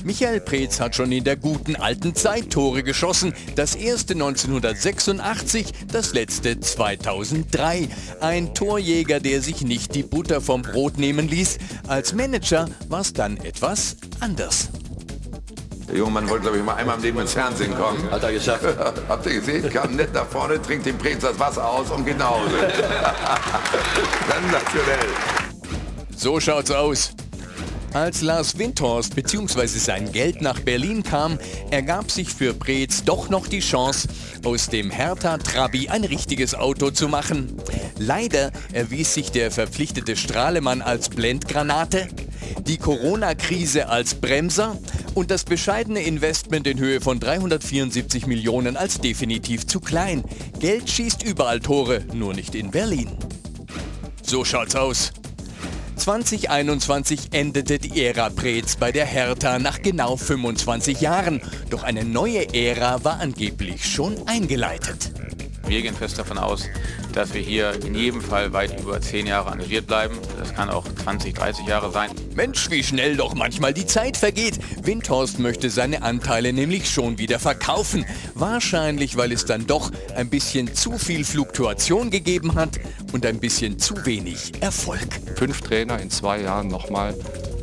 Michael 0.03 0.41
Preetz 0.41 0.81
hat 0.81 0.95
schon 0.95 1.13
in 1.13 1.23
der 1.23 1.37
guten 1.37 1.77
alten 1.77 2.13
Zeit 2.13 2.49
Tore 2.51 2.83
geschossen. 2.83 3.33
Das 3.55 3.73
erste 3.73 4.13
1986, 4.13 5.71
das 5.91 6.13
letzte 6.13 6.59
2003. 6.59 7.87
Ein 8.19 8.53
Torjäger, 8.53 9.21
der 9.21 9.41
sich 9.41 9.61
nicht 9.61 9.95
die 9.95 10.03
Butter 10.03 10.41
vom 10.41 10.61
Brot 10.61 10.97
nehmen 10.97 11.29
ließ. 11.29 11.57
Als 11.87 12.13
Manager 12.13 12.67
war 12.89 12.99
es 12.99 13.13
dann 13.13 13.37
etwas 13.37 13.95
anders. 14.19 14.69
Der 15.87 15.97
junge 15.97 16.11
Mann 16.11 16.29
wollte, 16.29 16.43
glaube 16.43 16.57
ich, 16.57 16.63
mal 16.63 16.75
einmal 16.75 16.97
im 16.97 17.03
Leben 17.03 17.19
ins 17.19 17.33
Fernsehen 17.33 17.73
kommen. 17.75 18.09
Hat 18.11 18.23
er 18.23 18.33
geschafft. 18.33 18.65
Habt 19.07 19.25
ihr 19.25 19.35
gesehen? 19.35 19.69
Kam 19.69 19.95
nett 19.95 20.13
nach 20.13 20.27
vorne, 20.27 20.61
trinkt 20.61 20.85
dem 20.85 20.97
Prinz 20.97 21.21
das 21.21 21.39
Wasser 21.39 21.65
aus 21.65 21.89
und 21.91 22.05
geht 22.05 22.17
nach 22.17 22.31
Hause. 22.31 22.49
Sensationell. 24.27 25.07
So 26.15 26.39
schaut's 26.39 26.71
aus. 26.71 27.11
Als 27.93 28.21
Lars 28.21 28.57
Windhorst 28.57 29.15
bzw. 29.15 29.67
sein 29.67 30.11
Geld 30.11 30.41
nach 30.41 30.59
Berlin 30.59 31.03
kam, 31.03 31.37
ergab 31.69 32.09
sich 32.09 32.29
für 32.29 32.55
Preetz 32.55 33.03
doch 33.03 33.29
noch 33.29 33.45
die 33.45 33.59
Chance, 33.59 34.07
aus 34.43 34.67
dem 34.67 34.89
Hertha 34.89 35.37
Trabi 35.37 35.89
ein 35.89 36.03
richtiges 36.03 36.55
Auto 36.55 36.89
zu 36.89 37.07
machen. 37.07 37.55
Leider 37.99 38.51
erwies 38.71 39.13
sich 39.13 39.31
der 39.31 39.51
verpflichtete 39.51 40.15
Strahlemann 40.15 40.81
als 40.81 41.09
Blendgranate, 41.09 42.07
die 42.65 42.77
Corona-Krise 42.77 43.89
als 43.89 44.15
Bremser 44.15 44.75
und 45.13 45.29
das 45.29 45.43
bescheidene 45.43 46.01
Investment 46.01 46.65
in 46.65 46.79
Höhe 46.79 46.99
von 46.99 47.19
374 47.19 48.25
Millionen 48.25 48.75
als 48.75 49.01
definitiv 49.01 49.67
zu 49.67 49.79
klein. 49.79 50.23
Geld 50.59 50.89
schießt 50.89 51.21
überall 51.21 51.59
Tore, 51.59 52.01
nur 52.11 52.33
nicht 52.33 52.55
in 52.55 52.71
Berlin. 52.71 53.11
So 54.23 54.43
schaut's 54.43 54.75
aus. 54.75 55.13
2021 55.95 57.29
endete 57.31 57.79
die 57.79 58.05
Ära 58.05 58.29
Preetz 58.29 58.75
bei 58.75 58.91
der 58.91 59.05
Hertha 59.05 59.59
nach 59.59 59.81
genau 59.81 60.17
25 60.17 61.01
Jahren. 61.01 61.41
Doch 61.69 61.83
eine 61.83 62.03
neue 62.03 62.53
Ära 62.53 63.03
war 63.03 63.19
angeblich 63.19 63.85
schon 63.85 64.27
eingeleitet. 64.27 65.11
Wir 65.65 65.81
gehen 65.81 65.95
fest 65.95 66.19
davon 66.19 66.37
aus, 66.37 66.65
dass 67.13 67.33
wir 67.33 67.41
hier 67.41 67.73
in 67.85 67.95
jedem 67.95 68.21
Fall 68.21 68.53
weit 68.53 68.79
über 68.79 68.99
10 68.99 69.27
Jahre 69.27 69.51
engagiert 69.51 69.87
bleiben. 69.87 70.17
Das 70.39 70.53
kann 70.53 70.69
auch 70.69 70.85
20, 71.03 71.33
30 71.33 71.67
Jahre 71.67 71.91
sein. 71.91 72.09
Mensch, 72.35 72.69
wie 72.69 72.83
schnell 72.83 73.15
doch 73.15 73.35
manchmal 73.35 73.73
die 73.73 73.85
Zeit 73.85 74.17
vergeht. 74.17 74.59
Windhorst 74.83 75.39
möchte 75.39 75.69
seine 75.69 76.01
Anteile 76.01 76.53
nämlich 76.53 76.89
schon 76.89 77.17
wieder 77.17 77.39
verkaufen. 77.39 78.05
Wahrscheinlich, 78.33 79.15
weil 79.15 79.31
es 79.31 79.45
dann 79.45 79.67
doch 79.67 79.91
ein 80.15 80.29
bisschen 80.29 80.73
zu 80.73 80.97
viel 80.97 81.23
Fluktuation 81.23 82.09
gegeben 82.09 82.55
hat 82.55 82.79
und 83.11 83.25
ein 83.25 83.39
bisschen 83.39 83.79
zu 83.79 84.05
wenig 84.05 84.51
Erfolg. 84.61 85.07
Fünf 85.35 85.61
Trainer 85.61 85.99
in 85.99 86.09
zwei 86.09 86.41
Jahren 86.41 86.67
nochmal 86.67 87.15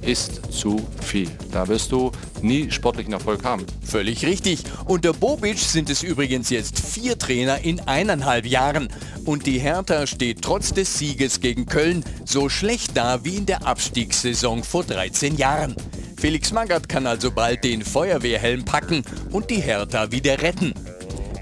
ist 0.03 0.53
zu 0.53 0.87
viel. 1.03 1.29
Da 1.53 1.69
wirst 1.69 1.93
du 1.93 2.11
nie 2.43 2.71
sportlichen 2.71 3.13
Erfolg 3.13 3.45
haben. 3.45 3.67
Völlig 3.83 4.25
richtig. 4.25 4.63
Unter 4.87 5.13
Bobic 5.13 5.59
sind 5.59 5.91
es 5.91 6.03
übrigens 6.03 6.51
jetzt 6.51 6.81
vier 6.81 7.19
Trainer 7.19 7.59
in 7.65 7.81
eineinhalb 7.81 8.47
Jahren. 8.47 8.89
Und 9.25 9.40
die 9.47 9.59
Hertha 9.59 10.07
steht 10.07 10.43
trotz 10.43 10.73
des 10.73 10.99
Sieges 10.99 11.41
gegen 11.41 11.67
Köln 11.67 12.05
so 12.25 12.49
schlecht 12.49 12.97
da 12.97 13.25
wie 13.25 13.37
in 13.37 13.47
der 13.47 13.67
Abstiegssaison 13.67 14.65
vor 14.65 14.85
13 14.85 15.37
Jahren. 15.37 15.75
Felix 16.17 16.53
Magath 16.53 16.89
kann 16.89 17.07
also 17.07 17.31
bald 17.31 17.65
den 17.65 17.83
Feuerwehrhelm 17.83 18.65
packen 18.65 19.03
und 19.31 19.51
die 19.51 19.61
Hertha 19.61 20.13
wieder 20.13 20.43
retten. 20.43 20.75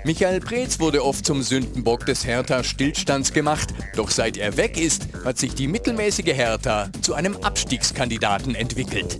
Michael 0.05 0.41
Preetz 0.41 0.79
wurde 0.79 1.05
oft 1.05 1.27
zum 1.27 1.43
Sündenbock 1.43 2.07
des 2.07 2.25
Hertha-Stillstands 2.25 3.33
gemacht. 3.33 3.75
Doch 3.97 4.11
seit 4.11 4.37
er 4.37 4.57
weg 4.57 4.81
ist, 4.81 5.09
hat 5.25 5.39
sich 5.39 5.55
die 5.55 5.67
mittelmäßige 5.67 6.35
Hertha 6.35 6.91
zu 7.03 7.15
einem 7.15 7.37
Abstiegskandidaten 7.39 8.55
entwickelt. 8.55 9.19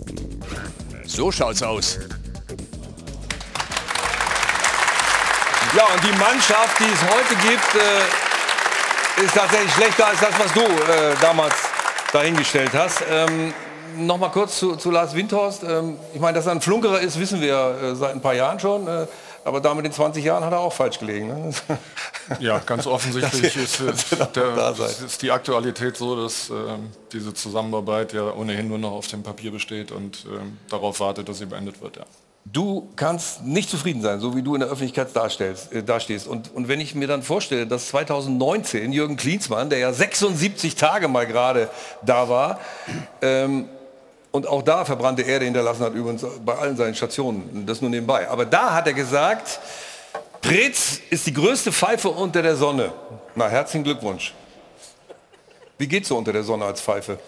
So 1.05 1.31
schaut's 1.31 1.61
aus. 1.61 1.99
Ja, 5.75 5.85
und 5.93 6.03
die 6.03 6.17
Mannschaft, 6.17 6.79
die 6.79 6.91
es 6.91 7.01
heute 7.03 7.35
gibt, 7.47 7.75
äh, 7.75 8.28
ist 9.23 9.35
tatsächlich 9.35 9.71
schlechter 9.73 10.07
als 10.07 10.19
das, 10.19 10.39
was 10.39 10.53
du 10.53 10.61
äh, 10.61 11.15
damals 11.21 11.55
dahingestellt 12.11 12.71
hast. 12.73 13.03
Ähm, 13.09 13.53
Nochmal 13.97 14.29
kurz 14.31 14.59
zu, 14.59 14.75
zu 14.75 14.91
Lars 14.91 15.15
Windhorst. 15.15 15.63
Ähm, 15.63 15.97
ich 16.13 16.19
meine, 16.19 16.35
dass 16.35 16.45
er 16.45 16.53
ein 16.53 16.61
Flunkerer 16.61 16.99
ist, 16.99 17.19
wissen 17.19 17.41
wir 17.41 17.77
äh, 17.81 17.95
seit 17.95 18.13
ein 18.13 18.21
paar 18.21 18.35
Jahren 18.35 18.59
schon. 18.59 18.87
Äh, 18.87 19.07
aber 19.43 19.61
da 19.61 19.73
mit 19.73 19.85
den 19.85 19.91
20 19.91 20.23
Jahren 20.23 20.43
hat 20.43 20.51
er 20.51 20.59
auch 20.59 20.73
falsch 20.73 20.99
gelegen. 20.99 21.27
Ne? 21.27 21.53
Ja, 22.39 22.59
ganz 22.59 22.85
offensichtlich 22.85 23.57
ist, 23.57 23.81
der, 24.35 24.75
ist 25.03 25.21
die 25.23 25.31
Aktualität 25.31 25.97
so, 25.97 26.21
dass 26.21 26.51
ähm, 26.51 26.91
diese 27.11 27.33
Zusammenarbeit 27.33 28.13
ja 28.13 28.31
ohnehin 28.31 28.67
nur 28.67 28.77
noch 28.77 28.91
auf 28.91 29.07
dem 29.07 29.23
Papier 29.23 29.51
besteht 29.51 29.91
und 29.91 30.25
ähm, 30.25 30.59
darauf 30.69 30.99
wartet, 30.99 31.27
dass 31.27 31.39
sie 31.39 31.47
beendet 31.47 31.81
wird. 31.81 31.97
Ja. 31.97 32.03
Du 32.51 32.89
kannst 32.95 33.43
nicht 33.43 33.69
zufrieden 33.69 34.01
sein, 34.01 34.19
so 34.19 34.35
wie 34.35 34.41
du 34.41 34.55
in 34.55 34.61
der 34.61 34.69
Öffentlichkeit 34.69 35.15
darstellst, 35.15 35.71
äh, 35.71 35.83
dastehst. 35.83 36.27
Und, 36.27 36.53
und 36.55 36.67
wenn 36.67 36.79
ich 36.79 36.95
mir 36.95 37.07
dann 37.07 37.21
vorstelle, 37.21 37.67
dass 37.67 37.89
2019 37.89 38.91
Jürgen 38.91 39.17
Klinsmann, 39.17 39.69
der 39.69 39.79
ja 39.79 39.93
76 39.93 40.75
Tage 40.75 41.07
mal 41.07 41.27
gerade 41.27 41.69
da 42.01 42.27
war, 42.29 42.59
ähm, 43.21 43.69
und 44.31 44.47
auch 44.47 44.61
da 44.61 44.85
verbrannte 44.85 45.23
Erde 45.23 45.45
hinterlassen 45.45 45.83
hat, 45.83 45.93
übrigens 45.93 46.25
bei 46.45 46.55
allen 46.55 46.77
seinen 46.77 46.95
Stationen, 46.95 47.65
das 47.65 47.81
nur 47.81 47.89
nebenbei. 47.89 48.29
Aber 48.29 48.45
da 48.45 48.73
hat 48.73 48.87
er 48.87 48.93
gesagt, 48.93 49.59
Pretz 50.41 50.99
ist 51.09 51.25
die 51.27 51.33
größte 51.33 51.71
Pfeife 51.71 52.09
unter 52.09 52.41
der 52.41 52.55
Sonne. 52.55 52.93
Na, 53.35 53.47
herzlichen 53.47 53.83
Glückwunsch. 53.83 54.33
Wie 55.77 55.87
geht's 55.87 56.09
so 56.09 56.17
unter 56.17 56.31
der 56.31 56.43
Sonne 56.43 56.65
als 56.65 56.81
Pfeife? 56.81 57.19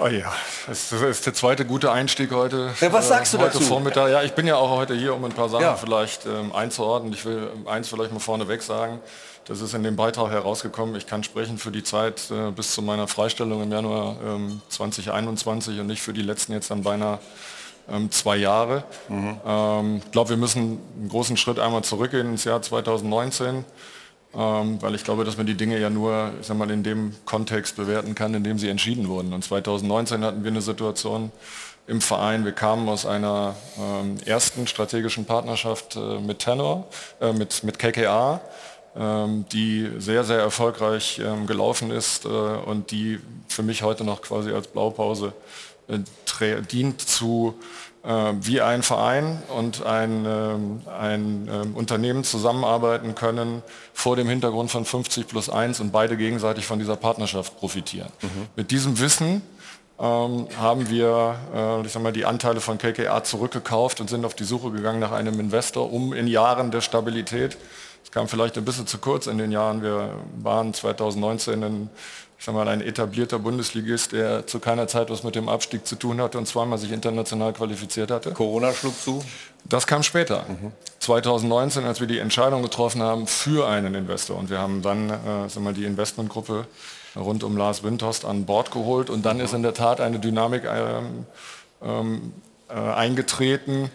Oh 0.00 0.06
ja, 0.06 0.32
das 0.68 0.92
ist 0.92 1.26
der 1.26 1.34
zweite 1.34 1.64
gute 1.64 1.90
Einstieg 1.90 2.30
heute. 2.30 2.70
Ja, 2.80 2.92
was 2.92 3.08
sagst 3.08 3.34
du 3.34 3.38
heute 3.38 3.54
dazu? 3.54 3.64
Vormittag. 3.64 4.10
Ja, 4.10 4.22
ich 4.22 4.32
bin 4.32 4.46
ja 4.46 4.54
auch 4.56 4.70
heute 4.70 4.94
hier, 4.94 5.12
um 5.12 5.24
ein 5.24 5.32
paar 5.32 5.48
Sachen 5.48 5.62
Ja. 5.64 5.74
vielleicht 5.74 6.24
ähm, 6.24 6.54
einzuordnen. 6.54 7.12
Ich 7.12 7.24
will 7.24 7.50
ähm, 7.52 7.66
eins 7.66 7.88
vielleicht 7.88 8.12
mal 8.12 8.20
vorneweg 8.20 8.62
sagen. 8.62 9.00
Das 9.46 9.60
ist 9.60 9.74
in 9.74 9.82
dem 9.82 9.96
Beitrag 9.96 10.30
herausgekommen. 10.30 10.94
Ich 10.94 11.06
kann 11.08 11.24
sprechen 11.24 11.58
für 11.58 11.72
die 11.72 11.82
Zeit 11.82 12.30
äh, 12.30 12.52
bis 12.52 12.72
zu 12.72 12.82
meiner 12.82 13.08
Freistellung 13.08 13.60
im 13.62 13.72
Januar 13.72 14.16
ähm, 14.24 14.62
2021 14.68 15.80
und 15.80 15.88
nicht 15.88 16.02
für 16.02 16.12
die 16.12 16.22
letzten 16.22 16.52
jetzt 16.52 16.70
dann 16.70 16.84
beinahe 16.84 17.18
ähm, 17.90 18.08
zwei 18.12 18.36
Jahre. 18.36 18.84
Ähm, 19.10 20.00
Ich 20.04 20.12
glaube, 20.12 20.30
wir 20.30 20.36
müssen 20.36 20.78
einen 20.96 21.08
großen 21.08 21.36
Schritt 21.36 21.58
einmal 21.58 21.82
zurückgehen 21.82 22.28
ins 22.30 22.44
Jahr 22.44 22.62
2019. 22.62 23.64
Ähm, 24.34 24.80
weil 24.82 24.94
ich 24.94 25.04
glaube, 25.04 25.24
dass 25.24 25.36
man 25.38 25.46
die 25.46 25.54
Dinge 25.54 25.78
ja 25.78 25.88
nur 25.88 26.32
ich 26.40 26.46
sag 26.46 26.56
mal, 26.56 26.70
in 26.70 26.82
dem 26.82 27.14
Kontext 27.24 27.76
bewerten 27.76 28.14
kann, 28.14 28.34
in 28.34 28.44
dem 28.44 28.58
sie 28.58 28.68
entschieden 28.68 29.08
wurden. 29.08 29.32
Und 29.32 29.42
2019 29.42 30.22
hatten 30.22 30.44
wir 30.44 30.50
eine 30.50 30.60
Situation, 30.60 31.32
im 31.88 32.02
Verein. 32.02 32.44
Wir 32.44 32.52
kamen 32.52 32.88
aus 32.88 33.06
einer 33.06 33.56
ähm, 33.78 34.18
ersten 34.24 34.66
strategischen 34.66 35.24
Partnerschaft 35.24 35.96
äh, 35.96 36.20
mit 36.20 36.40
Tenor, 36.40 36.86
äh, 37.20 37.32
mit, 37.32 37.64
mit 37.64 37.78
KKA, 37.78 38.40
ähm, 38.94 39.46
die 39.50 39.90
sehr, 39.98 40.22
sehr 40.22 40.38
erfolgreich 40.38 41.18
ähm, 41.18 41.46
gelaufen 41.46 41.90
ist 41.90 42.26
äh, 42.26 42.28
und 42.28 42.90
die 42.90 43.18
für 43.48 43.62
mich 43.62 43.82
heute 43.82 44.04
noch 44.04 44.20
quasi 44.20 44.52
als 44.52 44.68
Blaupause 44.68 45.32
äh, 45.88 46.62
dient 46.70 47.00
zu 47.00 47.58
wie 48.40 48.60
ein 48.62 48.82
Verein 48.82 49.42
und 49.54 49.84
ein, 49.84 50.24
ähm, 50.24 50.80
ein 50.98 51.48
ähm, 51.52 51.76
Unternehmen 51.76 52.24
zusammenarbeiten 52.24 53.14
können 53.14 53.62
vor 53.92 54.16
dem 54.16 54.28
Hintergrund 54.28 54.70
von 54.70 54.86
50 54.86 55.28
plus 55.28 55.50
1 55.50 55.80
und 55.80 55.92
beide 55.92 56.16
gegenseitig 56.16 56.64
von 56.64 56.78
dieser 56.78 56.96
Partnerschaft 56.96 57.58
profitieren. 57.58 58.08
Mhm. 58.22 58.46
Mit 58.56 58.70
diesem 58.70 58.98
Wissen 58.98 59.42
ähm, 60.00 60.48
haben 60.58 60.88
wir 60.88 61.36
äh, 61.54 61.86
ich 61.86 61.92
sag 61.92 62.02
mal, 62.02 62.12
die 62.12 62.24
Anteile 62.24 62.60
von 62.60 62.78
KKA 62.78 63.24
zurückgekauft 63.24 64.00
und 64.00 64.08
sind 64.08 64.24
auf 64.24 64.34
die 64.34 64.44
Suche 64.44 64.70
gegangen 64.70 65.00
nach 65.00 65.12
einem 65.12 65.38
Investor, 65.38 65.92
um 65.92 66.14
in 66.14 66.28
Jahren 66.28 66.70
der 66.70 66.80
Stabilität, 66.80 67.58
es 68.04 68.10
kam 68.10 68.26
vielleicht 68.26 68.56
ein 68.56 68.64
bisschen 68.64 68.86
zu 68.86 68.96
kurz 68.96 69.26
in 69.26 69.36
den 69.36 69.52
Jahren, 69.52 69.82
wir 69.82 70.14
waren 70.42 70.72
2019 70.72 71.62
in 71.62 71.90
ich 72.38 72.44
sag 72.44 72.54
mal, 72.54 72.68
ein 72.68 72.80
etablierter 72.80 73.40
Bundesligist, 73.40 74.12
der 74.12 74.46
zu 74.46 74.60
keiner 74.60 74.86
Zeit 74.86 75.10
was 75.10 75.24
mit 75.24 75.34
dem 75.34 75.48
Abstieg 75.48 75.86
zu 75.86 75.96
tun 75.96 76.20
hatte 76.20 76.38
und 76.38 76.46
zweimal 76.46 76.78
sich 76.78 76.92
international 76.92 77.52
qualifiziert 77.52 78.12
hatte. 78.12 78.30
Corona 78.30 78.72
schlug 78.72 78.98
zu? 79.00 79.24
Das 79.64 79.88
kam 79.88 80.04
später. 80.04 80.44
Mhm. 80.48 80.72
2019, 81.00 81.84
als 81.84 82.00
wir 82.00 82.06
die 82.06 82.18
Entscheidung 82.18 82.62
getroffen 82.62 83.02
haben 83.02 83.26
für 83.26 83.68
einen 83.68 83.94
Investor. 83.94 84.38
Und 84.38 84.50
wir 84.50 84.58
haben 84.58 84.82
dann 84.82 85.10
äh, 85.10 85.48
sag 85.48 85.64
mal, 85.64 85.74
die 85.74 85.84
Investmentgruppe 85.84 86.66
rund 87.16 87.42
um 87.42 87.56
Lars 87.56 87.82
Windhorst 87.82 88.24
an 88.24 88.46
Bord 88.46 88.70
geholt. 88.70 89.10
Und 89.10 89.26
dann 89.26 89.38
mhm. 89.38 89.44
ist 89.44 89.54
in 89.54 89.62
der 89.62 89.74
Tat 89.74 90.00
eine 90.00 90.20
Dynamik 90.20 90.62
ähm, 90.64 91.26
ähm, 91.82 92.32
äh, 92.68 92.74
eingetreten, 92.74 93.90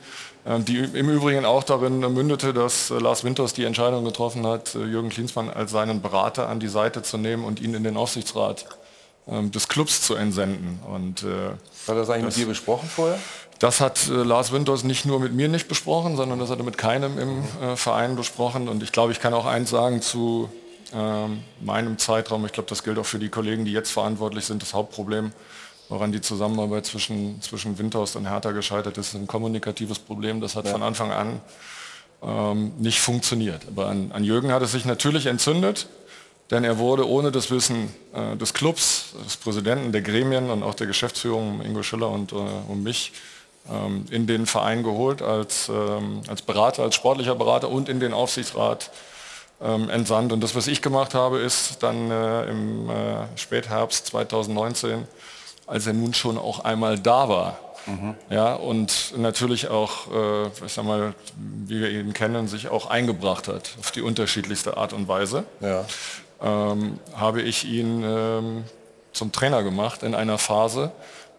die 0.45 0.79
im 0.79 1.09
Übrigen 1.09 1.45
auch 1.45 1.63
darin 1.63 1.99
mündete, 1.99 2.53
dass 2.53 2.91
äh, 2.91 2.97
Lars 2.97 3.23
Winters 3.23 3.53
die 3.53 3.63
Entscheidung 3.63 4.03
getroffen 4.03 4.45
hat, 4.45 4.75
äh, 4.75 4.79
Jürgen 4.79 5.09
Klinsmann 5.09 5.49
als 5.49 5.71
seinen 5.71 6.01
Berater 6.01 6.49
an 6.49 6.59
die 6.59 6.67
Seite 6.67 7.01
zu 7.01 7.17
nehmen 7.17 7.45
und 7.45 7.61
ihn 7.61 7.73
in 7.73 7.83
den 7.83 7.95
Aufsichtsrat 7.95 8.65
ähm, 9.27 9.51
des 9.51 9.69
Clubs 9.69 10.01
zu 10.01 10.15
entsenden. 10.15 10.79
Und, 10.85 11.23
äh, 11.23 11.27
hat 11.27 11.57
er 11.87 11.95
das 11.95 12.09
eigentlich 12.09 12.25
das, 12.25 12.37
mit 12.37 12.45
dir 12.45 12.49
besprochen 12.49 12.89
vorher? 12.89 13.19
Das 13.59 13.79
hat 13.79 14.09
äh, 14.09 14.11
Lars 14.11 14.51
Winters 14.51 14.83
nicht 14.83 15.05
nur 15.05 15.21
mit 15.21 15.33
mir 15.33 15.47
nicht 15.47 15.69
besprochen, 15.69 16.17
sondern 16.17 16.39
das 16.39 16.49
hat 16.49 16.57
er 16.57 16.65
mit 16.65 16.77
keinem 16.77 17.17
im 17.17 17.43
äh, 17.61 17.75
Verein 17.77 18.17
besprochen. 18.17 18.67
Und 18.67 18.83
ich 18.83 18.91
glaube, 18.91 19.13
ich 19.13 19.21
kann 19.21 19.33
auch 19.33 19.45
eins 19.45 19.69
sagen 19.69 20.01
zu 20.01 20.49
ähm, 20.93 21.43
meinem 21.61 21.97
Zeitraum. 21.97 22.45
Ich 22.45 22.51
glaube, 22.51 22.69
das 22.69 22.83
gilt 22.83 22.99
auch 22.99 23.05
für 23.05 23.19
die 23.19 23.29
Kollegen, 23.29 23.63
die 23.63 23.71
jetzt 23.71 23.91
verantwortlich 23.91 24.43
sind. 24.43 24.61
Das 24.61 24.73
Hauptproblem 24.73 25.31
woran 25.93 26.11
die 26.11 26.21
Zusammenarbeit 26.21 26.87
zwischen, 26.87 27.39
zwischen 27.39 27.77
Windhorst 27.77 28.15
und 28.15 28.27
Hertha 28.27 28.51
gescheitert 28.51 28.97
ist, 28.97 29.09
ist 29.09 29.13
ein 29.13 29.27
kommunikatives 29.27 29.99
Problem. 29.99 30.41
Das 30.41 30.55
hat 30.55 30.65
ja. 30.65 30.71
von 30.71 30.81
Anfang 30.81 31.11
an 31.11 31.39
ähm, 32.23 32.71
nicht 32.79 32.99
funktioniert. 32.99 33.61
Aber 33.67 33.89
an, 33.89 34.11
an, 34.11 34.23
Jürgen 34.23 34.51
hat 34.51 34.63
es 34.63 34.71
sich 34.71 34.85
natürlich 34.85 35.27
entzündet, 35.27 35.85
denn 36.49 36.63
er 36.63 36.79
wurde 36.79 37.07
ohne 37.07 37.31
das 37.31 37.51
Wissen 37.51 37.93
äh, 38.11 38.35
des 38.37 38.55
Clubs, 38.55 39.13
des 39.23 39.37
Präsidenten, 39.37 39.91
der 39.91 40.01
Gremien 40.01 40.49
und 40.49 40.63
auch 40.63 40.73
der 40.73 40.87
Geschäftsführung, 40.87 41.61
Ingo 41.61 41.83
Schiller 41.83 42.09
und 42.09 42.31
äh, 42.31 42.37
um 42.67 42.81
mich, 42.81 43.11
ähm, 43.69 44.05
in 44.09 44.25
den 44.25 44.47
Verein 44.47 44.81
geholt 44.81 45.21
als, 45.21 45.69
ähm, 45.69 46.21
als 46.27 46.41
Berater, 46.41 46.81
als 46.81 46.95
sportlicher 46.95 47.35
Berater 47.35 47.69
und 47.69 47.87
in 47.87 47.99
den 47.99 48.13
Aufsichtsrat 48.13 48.89
ähm, 49.61 49.91
entsandt. 49.91 50.33
Und 50.33 50.41
das, 50.41 50.55
was 50.55 50.65
ich 50.65 50.81
gemacht 50.81 51.13
habe, 51.13 51.37
ist 51.37 51.83
dann 51.83 52.09
äh, 52.09 52.45
im 52.45 52.89
äh, 52.89 53.37
Spätherbst 53.37 54.07
2019 54.07 55.07
als 55.73 55.87
er 55.87 55.93
nun 55.93 56.13
schon 56.13 56.37
auch 56.37 56.59
einmal 56.59 56.99
da 56.99 57.27
war. 57.29 57.57
Mhm. 57.87 58.13
Ja, 58.29 58.53
und 58.53 59.17
natürlich 59.17 59.69
auch, 59.69 60.11
äh, 60.11 60.47
ich 60.63 60.71
sag 60.71 60.85
mal, 60.85 61.15
wie 61.35 61.81
wir 61.81 61.89
ihn 61.89 62.13
kennen, 62.13 62.47
sich 62.47 62.69
auch 62.69 62.85
eingebracht 62.91 63.47
hat 63.47 63.71
auf 63.79 63.89
die 63.89 64.03
unterschiedlichste 64.03 64.77
Art 64.77 64.93
und 64.93 65.07
Weise. 65.07 65.45
Ja. 65.61 65.83
Ähm, 66.43 66.99
habe 67.15 67.41
ich 67.41 67.65
ihn 67.65 68.03
ähm, 68.05 68.63
zum 69.13 69.31
Trainer 69.31 69.63
gemacht 69.63 70.03
in 70.03 70.13
einer 70.13 70.37
Phase, 70.37 70.91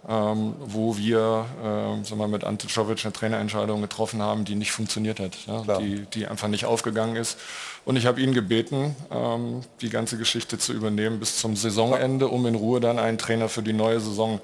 ähm, 0.09 0.55
wo 0.59 0.97
wir 0.97 1.47
äh, 1.63 2.05
sagen 2.05 2.19
wir, 2.19 2.29
mit 2.29 2.45
Ante 2.45 2.67
Czovic 2.67 3.05
eine 3.05 3.13
Trainerentscheidung 3.13 3.81
getroffen 3.81 4.21
haben, 4.21 4.45
die 4.45 4.55
nicht 4.55 4.73
funktioniert 4.73 5.19
hat, 5.19 5.37
ja, 5.47 5.79
die, 5.79 6.07
die 6.13 6.27
einfach 6.27 6.49
nicht 6.49 6.67
aufgegangen 6.67 7.17
ist. 7.17 7.39
Und 7.87 7.97
ich 7.97 8.07
habe 8.07 8.21
ihn 8.21 8.33
gebeten, 8.33 8.97
ähm, 9.11 9.63
die 9.81 9.91
ganze 9.91 10.19
Geschichte 10.19 10.59
zu 10.59 10.73
übernehmen 10.73 11.21
bis 11.21 11.39
zum 11.39 11.57
Saisonende, 11.57 12.29
um 12.29 12.47
in 12.47 12.55
Ruhe 12.55 12.81
dann 12.81 12.99
einen 12.99 13.19
Trainer 13.19 13.49
für 13.49 13.63
die 13.63 13.73
neue 13.73 14.01
Saison 14.01 14.41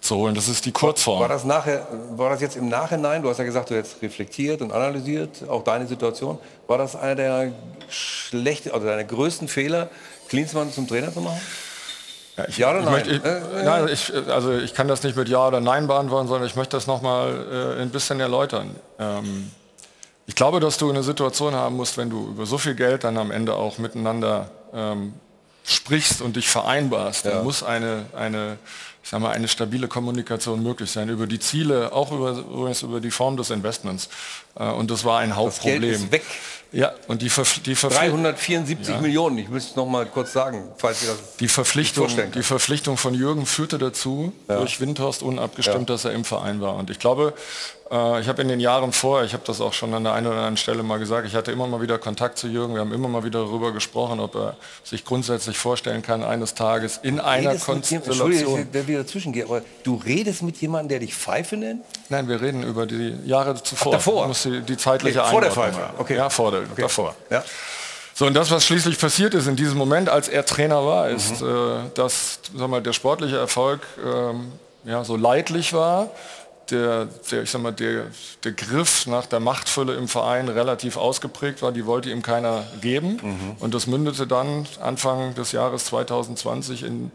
zu 0.00 0.16
holen. 0.16 0.34
Das 0.34 0.48
ist 0.48 0.66
die 0.66 0.72
Kurzform. 0.72 1.20
War 1.20 1.28
das, 1.28 1.44
nachher, 1.44 1.86
war 2.16 2.30
das 2.30 2.40
jetzt 2.40 2.56
im 2.56 2.68
Nachhinein, 2.68 3.22
du 3.22 3.28
hast 3.28 3.38
ja 3.38 3.44
gesagt, 3.44 3.70
du 3.70 3.78
hast 3.78 4.02
reflektiert 4.02 4.60
und 4.62 4.72
analysiert, 4.72 5.48
auch 5.48 5.62
deine 5.62 5.86
Situation, 5.86 6.38
war 6.66 6.78
das 6.78 6.96
einer 6.96 7.14
der 7.14 7.52
schlechten, 7.88 8.70
also 8.70 8.86
deiner 8.86 9.04
größten 9.04 9.48
Fehler, 9.48 9.90
Klinsmann 10.28 10.72
zum 10.72 10.88
Trainer 10.88 11.12
zu 11.12 11.20
machen? 11.20 11.40
Ja, 12.36 12.44
ich, 12.48 12.58
ja 12.58 12.70
oder 12.70 12.82
nein? 12.82 13.02
Ich 13.06 13.06
möchte, 13.06 13.14
ich, 13.14 13.24
äh, 13.24 13.60
äh, 13.60 13.64
nein 13.64 13.88
ich, 13.88 14.12
also 14.28 14.52
ich 14.52 14.74
kann 14.74 14.88
das 14.88 15.02
nicht 15.02 15.16
mit 15.16 15.28
Ja 15.28 15.48
oder 15.48 15.60
Nein 15.60 15.86
beantworten, 15.86 16.28
sondern 16.28 16.46
ich 16.46 16.56
möchte 16.56 16.76
das 16.76 16.86
noch 16.86 17.02
mal 17.02 17.76
äh, 17.78 17.82
ein 17.82 17.90
bisschen 17.90 18.20
erläutern. 18.20 18.74
Ähm, 18.98 19.50
ich 20.26 20.34
glaube, 20.34 20.60
dass 20.60 20.78
du 20.78 20.88
eine 20.88 21.02
Situation 21.02 21.54
haben 21.54 21.76
musst, 21.76 21.98
wenn 21.98 22.08
du 22.08 22.28
über 22.28 22.46
so 22.46 22.56
viel 22.56 22.74
Geld 22.74 23.04
dann 23.04 23.18
am 23.18 23.30
Ende 23.30 23.54
auch 23.54 23.78
miteinander 23.78 24.50
ähm, 24.72 25.14
sprichst 25.64 26.22
und 26.22 26.36
dich 26.36 26.48
vereinbarst, 26.48 27.24
ja. 27.24 27.32
dann 27.32 27.44
muss 27.44 27.62
eine, 27.62 28.06
eine, 28.16 28.56
ich 29.02 29.10
sag 29.10 29.20
mal, 29.20 29.32
eine 29.32 29.48
stabile 29.48 29.88
Kommunikation 29.88 30.62
möglich 30.62 30.90
sein 30.90 31.08
über 31.08 31.26
die 31.26 31.38
Ziele, 31.38 31.92
auch 31.92 32.12
über, 32.12 32.30
übrigens 32.30 32.82
über 32.82 33.00
die 33.00 33.10
Form 33.10 33.36
des 33.36 33.50
Investments. 33.50 34.08
Äh, 34.54 34.64
und 34.64 34.90
das 34.90 35.04
war 35.04 35.18
ein 35.18 35.36
Hauptproblem. 35.36 35.82
Das 35.82 35.90
Geld 35.90 36.02
ist 36.02 36.12
weg. 36.12 36.24
Ja, 36.72 36.92
und 37.06 37.20
die, 37.20 37.28
Ver 37.28 37.44
die 37.66 37.74
374 37.74 38.94
ja. 38.94 39.00
Millionen, 39.00 39.36
ich 39.36 39.48
müsste 39.48 39.70
es 39.70 39.76
noch 39.76 39.86
mal 39.86 40.06
kurz 40.06 40.32
sagen, 40.32 40.70
falls 40.78 41.02
ihr 41.02 41.10
das 41.10 41.36
die 41.36 41.48
Verpflichtung, 41.48 42.08
Die 42.34 42.42
Verpflichtung 42.42 42.96
von 42.96 43.12
Jürgen 43.12 43.44
führte 43.44 43.76
dazu, 43.76 44.32
ja. 44.48 44.56
durch 44.56 44.80
Windhorst 44.80 45.22
unabgestimmt, 45.22 45.90
ja. 45.90 45.94
dass 45.94 46.06
er 46.06 46.12
im 46.12 46.24
Verein 46.24 46.62
war. 46.62 46.76
Und 46.76 46.88
ich 46.88 46.98
glaube, 46.98 47.34
ich 47.92 48.26
habe 48.26 48.40
in 48.40 48.48
den 48.48 48.58
Jahren 48.58 48.90
vorher, 48.90 49.26
ich 49.26 49.34
habe 49.34 49.42
das 49.46 49.60
auch 49.60 49.74
schon 49.74 49.92
an 49.92 50.04
der 50.04 50.14
einen 50.14 50.26
oder 50.26 50.36
anderen 50.36 50.56
Stelle 50.56 50.82
mal 50.82 50.98
gesagt, 50.98 51.26
ich 51.26 51.34
hatte 51.34 51.52
immer 51.52 51.66
mal 51.66 51.82
wieder 51.82 51.98
Kontakt 51.98 52.38
zu 52.38 52.48
Jürgen, 52.48 52.72
wir 52.72 52.80
haben 52.80 52.92
immer 52.94 53.08
mal 53.08 53.22
wieder 53.22 53.40
darüber 53.40 53.70
gesprochen, 53.70 54.18
ob 54.18 54.34
er 54.34 54.56
sich 54.82 55.04
grundsätzlich 55.04 55.58
vorstellen 55.58 56.00
kann, 56.00 56.24
eines 56.24 56.54
Tages 56.54 57.00
in 57.02 57.20
einer 57.20 57.54
Konstellation... 57.56 58.32
Entschuldigung, 58.32 58.72
der 58.72 58.88
wieder 58.88 59.06
zwischengeht, 59.06 59.44
aber 59.44 59.60
du 59.82 59.96
redest 59.96 60.42
mit 60.42 60.56
jemandem, 60.56 60.88
der 60.88 61.00
dich 61.00 61.14
Pfeife 61.14 61.58
nennt? 61.58 61.84
Nein, 62.08 62.28
wir 62.28 62.40
reden 62.40 62.62
über 62.62 62.86
die 62.86 63.14
Jahre 63.26 63.62
zuvor. 63.62 63.92
Ach, 63.92 63.96
davor? 63.96 64.26
Muss 64.26 64.44
die, 64.44 64.62
die 64.62 64.78
zeitliche 64.78 65.18
nee, 65.18 65.30
Vor 65.30 65.42
der 65.42 65.50
Pfeife? 65.50 65.90
Okay. 65.98 66.16
Ja, 66.16 66.30
vor 66.30 66.50
der, 66.50 66.60
okay. 66.60 66.80
davor. 66.80 67.14
Ja. 67.28 67.44
So, 68.14 68.24
und 68.24 68.32
das, 68.32 68.50
was 68.50 68.64
schließlich 68.64 68.98
passiert 68.98 69.34
ist 69.34 69.46
in 69.48 69.56
diesem 69.56 69.76
Moment, 69.76 70.08
als 70.08 70.28
er 70.28 70.46
Trainer 70.46 70.86
war, 70.86 71.10
ist, 71.10 71.42
mhm. 71.42 71.48
äh, 71.48 71.90
dass 71.94 72.40
sag 72.56 72.68
mal, 72.68 72.80
der 72.80 72.94
sportliche 72.94 73.36
Erfolg 73.36 73.80
ähm, 74.02 74.52
ja, 74.84 75.04
so 75.04 75.16
leidlich 75.16 75.74
war 75.74 76.08
der, 76.70 77.06
der, 77.30 77.42
ich 77.42 77.50
sag 77.50 77.62
mal, 77.62 77.72
der, 77.72 78.06
der 78.44 78.52
Griff 78.52 79.06
nach 79.06 79.26
der 79.26 79.40
Machtfülle 79.40 79.94
im 79.94 80.08
Verein 80.08 80.48
relativ 80.48 80.96
ausgeprägt 80.96 81.62
war. 81.62 81.72
Die 81.72 81.86
wollte 81.86 82.10
ihm 82.10 82.22
keiner 82.22 82.64
geben. 82.80 83.18
Mhm. 83.22 83.56
Und 83.60 83.74
das 83.74 83.86
mündete 83.86 84.26
dann 84.26 84.66
Anfang 84.80 85.34
des 85.34 85.52
Jahres 85.52 85.86
2020 85.86 86.84
in, 86.84 87.10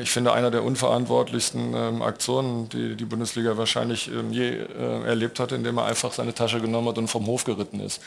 ich 0.00 0.10
finde, 0.10 0.32
einer 0.32 0.50
der 0.50 0.62
unverantwortlichsten 0.62 1.74
ähm, 1.74 2.02
Aktionen, 2.02 2.68
die 2.68 2.94
die 2.94 3.04
Bundesliga 3.04 3.56
wahrscheinlich 3.56 4.08
ähm, 4.08 4.32
je 4.32 4.50
äh, 4.50 5.02
erlebt 5.04 5.40
hat, 5.40 5.50
indem 5.50 5.78
er 5.78 5.86
einfach 5.86 6.12
seine 6.12 6.34
Tasche 6.34 6.60
genommen 6.60 6.88
hat 6.88 6.98
und 6.98 7.08
vom 7.08 7.26
Hof 7.26 7.44
geritten 7.44 7.80
ist. 7.80 8.00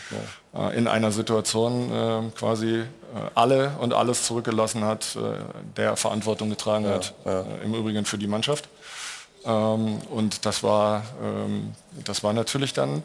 Ja. 0.54 0.70
Äh, 0.70 0.78
in 0.78 0.88
einer 0.88 1.12
Situation 1.12 1.92
äh, 1.92 2.22
quasi 2.38 2.84
alle 3.34 3.72
und 3.80 3.94
alles 3.94 4.26
zurückgelassen 4.26 4.84
hat, 4.84 5.16
äh, 5.16 5.20
der 5.78 5.96
Verantwortung 5.96 6.50
getragen 6.50 6.86
ja. 6.86 6.92
hat, 6.92 7.14
ja. 7.26 7.42
Äh, 7.42 7.64
im 7.64 7.74
Übrigen 7.74 8.06
für 8.06 8.18
die 8.18 8.28
Mannschaft. 8.28 8.68
Ähm, 9.46 10.00
und 10.10 10.46
das 10.46 10.64
war, 10.64 11.04
ähm, 11.24 11.74
das 12.04 12.24
war 12.24 12.34
natürlich 12.34 12.74
dann 12.74 13.04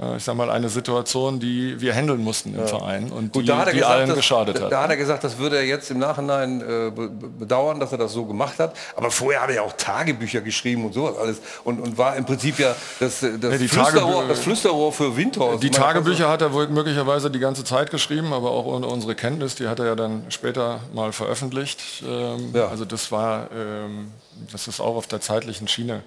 äh, 0.00 0.16
ich 0.16 0.24
sag 0.24 0.36
mal, 0.36 0.50
eine 0.50 0.68
Situation, 0.68 1.40
die 1.40 1.80
wir 1.80 1.94
handeln 1.94 2.22
mussten 2.22 2.54
im 2.54 2.60
ja. 2.60 2.66
Verein 2.66 3.10
und 3.10 3.32
Gut, 3.32 3.44
die, 3.44 3.46
da 3.46 3.64
die 3.64 3.72
gesagt, 3.72 3.92
allen 3.92 4.08
dass, 4.08 4.16
geschadet 4.16 4.60
hat. 4.60 4.70
Da 4.70 4.82
hat 4.82 4.90
er 4.90 4.96
gesagt, 4.96 5.24
das 5.24 5.38
würde 5.38 5.56
er 5.56 5.64
jetzt 5.64 5.90
im 5.90 5.98
Nachhinein 5.98 6.60
äh, 6.60 6.90
bedauern, 6.90 7.80
dass 7.80 7.92
er 7.92 7.98
das 7.98 8.12
so 8.12 8.24
gemacht 8.24 8.58
hat. 8.58 8.76
Aber 8.96 9.10
vorher 9.10 9.42
hat 9.42 9.48
er 9.48 9.56
ja 9.56 9.62
auch 9.62 9.72
Tagebücher 9.72 10.40
geschrieben 10.40 10.84
und 10.84 10.92
sowas 10.92 11.16
alles 11.18 11.40
und, 11.64 11.80
und 11.80 11.98
war 11.98 12.16
im 12.16 12.24
Prinzip 12.24 12.58
ja 12.58 12.76
das, 13.00 13.20
das, 13.20 13.60
ja, 13.60 13.68
Flüsterrohr, 13.68 14.28
das 14.28 14.40
Flüsterrohr 14.40 14.92
für 14.92 15.16
Windhorst. 15.16 15.62
Die 15.62 15.70
Tagebücher 15.70 16.28
hat 16.28 16.42
er 16.42 16.52
wohl 16.52 16.68
möglicherweise 16.68 17.30
die 17.30 17.38
ganze 17.38 17.64
Zeit 17.64 17.90
geschrieben, 17.90 18.32
aber 18.32 18.50
auch 18.50 18.66
ohne 18.66 18.86
unsere 18.86 19.14
Kenntnis, 19.14 19.54
die 19.54 19.68
hat 19.68 19.80
er 19.80 19.86
ja 19.86 19.94
dann 19.94 20.24
später 20.28 20.80
mal 20.92 21.12
veröffentlicht. 21.12 22.04
Ähm, 22.06 22.50
ja. 22.54 22.68
Also 22.68 22.84
das 22.84 23.10
war, 23.10 23.48
ähm, 23.52 24.12
das 24.52 24.68
ist 24.68 24.80
auch 24.80 24.96
auf 24.96 25.06
der 25.06 25.20
zeitlichen 25.20 25.68
Schiene 25.68 26.02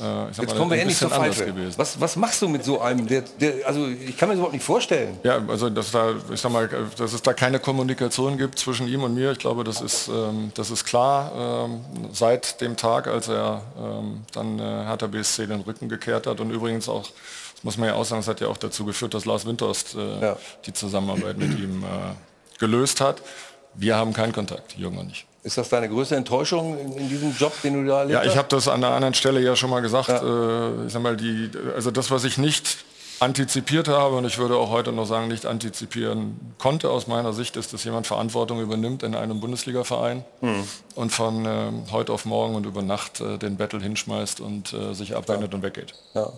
äh, 0.00 0.26
Jetzt 0.26 0.38
mal, 0.38 0.56
kommen 0.56 0.70
wir 0.70 0.78
endlich 0.78 0.96
zur 0.96 1.10
Pfeife. 1.10 1.44
gewesen. 1.44 1.74
Was, 1.76 2.00
was 2.00 2.16
machst 2.16 2.40
du 2.40 2.48
mit 2.48 2.64
so 2.64 2.80
einem? 2.80 3.06
Der, 3.06 3.22
der, 3.40 3.66
also 3.66 3.86
ich 3.86 4.16
kann 4.16 4.28
mir 4.28 4.34
das 4.34 4.38
überhaupt 4.38 4.54
nicht 4.54 4.64
vorstellen. 4.64 5.18
Ja, 5.22 5.42
also 5.46 5.68
dass 5.68 5.90
da, 5.90 6.14
ich 6.32 6.40
sag 6.40 6.50
mal, 6.50 6.68
dass 6.96 7.12
es 7.12 7.20
da 7.20 7.34
keine 7.34 7.58
Kommunikation 7.58 8.38
gibt 8.38 8.58
zwischen 8.58 8.88
ihm 8.88 9.02
und 9.02 9.14
mir, 9.14 9.32
ich 9.32 9.38
glaube, 9.38 9.64
das 9.64 9.82
ist, 9.82 10.08
ähm, 10.08 10.50
das 10.54 10.70
ist 10.70 10.86
klar 10.86 11.66
ähm, 11.66 11.84
seit 12.10 12.60
dem 12.62 12.76
Tag, 12.76 13.06
als 13.06 13.28
er 13.28 13.62
ähm, 13.78 14.22
dann 14.32 14.58
äh, 14.58 14.62
Hertha 14.62 15.08
BSC 15.08 15.46
den 15.46 15.60
Rücken 15.60 15.90
gekehrt 15.90 16.26
hat 16.26 16.40
und 16.40 16.50
übrigens 16.50 16.88
auch, 16.88 17.02
das 17.02 17.62
muss 17.62 17.76
man 17.76 17.88
ja 17.88 17.94
auch 17.94 18.04
sagen, 18.04 18.22
das 18.22 18.28
hat 18.28 18.40
ja 18.40 18.48
auch 18.48 18.56
dazu 18.56 18.86
geführt, 18.86 19.12
dass 19.12 19.26
Lars 19.26 19.44
Windhorst 19.44 19.94
äh, 19.94 20.34
die 20.64 20.72
Zusammenarbeit 20.72 21.36
mit 21.36 21.58
ihm 21.58 21.84
äh, 21.84 22.58
gelöst 22.58 23.02
hat. 23.02 23.20
Wir 23.74 23.96
haben 23.96 24.14
keinen 24.14 24.32
Kontakt, 24.32 24.74
Jürgen 24.78 24.96
und 24.98 25.10
ich. 25.12 25.26
Ist 25.44 25.58
das 25.58 25.68
deine 25.68 25.88
größte 25.88 26.14
Enttäuschung 26.14 26.78
in, 26.78 26.92
in 26.92 27.08
diesem 27.08 27.36
Job, 27.36 27.52
den 27.62 27.74
du 27.74 27.88
da 27.88 28.00
erlebt 28.00 28.24
Ja, 28.24 28.30
ich 28.30 28.36
habe 28.36 28.48
das 28.48 28.68
an 28.68 28.84
einer 28.84 28.94
anderen 28.94 29.14
Stelle 29.14 29.40
ja 29.40 29.56
schon 29.56 29.70
mal 29.70 29.80
gesagt. 29.80 30.08
Äh, 30.08 30.86
ich 30.86 30.92
sag 30.92 31.02
mal, 31.02 31.16
die, 31.16 31.50
also 31.74 31.90
das, 31.90 32.10
was 32.12 32.22
ich 32.24 32.38
nicht 32.38 32.78
antizipiert 33.18 33.88
habe 33.88 34.16
und 34.16 34.24
ich 34.24 34.38
würde 34.38 34.56
auch 34.56 34.70
heute 34.70 34.92
noch 34.92 35.06
sagen, 35.06 35.28
nicht 35.28 35.46
antizipieren 35.46 36.54
konnte 36.58 36.90
aus 36.90 37.06
meiner 37.06 37.32
Sicht, 37.32 37.56
ist, 37.56 37.72
dass 37.72 37.84
jemand 37.84 38.06
Verantwortung 38.06 38.60
übernimmt 38.60 39.02
in 39.04 39.14
einem 39.14 39.40
Bundesligaverein 39.40 40.24
Hm. 40.40 40.64
und 40.96 41.10
von 41.10 41.44
ähm, 41.46 41.84
heute 41.92 42.12
auf 42.12 42.24
morgen 42.24 42.54
und 42.56 42.66
über 42.66 42.82
Nacht 42.82 43.20
äh, 43.20 43.38
den 43.38 43.56
Battle 43.56 43.80
hinschmeißt 43.80 44.40
und 44.40 44.72
äh, 44.72 44.92
sich 44.94 45.14
abwendet 45.14 45.54
und 45.54 45.62
weggeht. 45.62 45.94
Ja. 46.14 46.32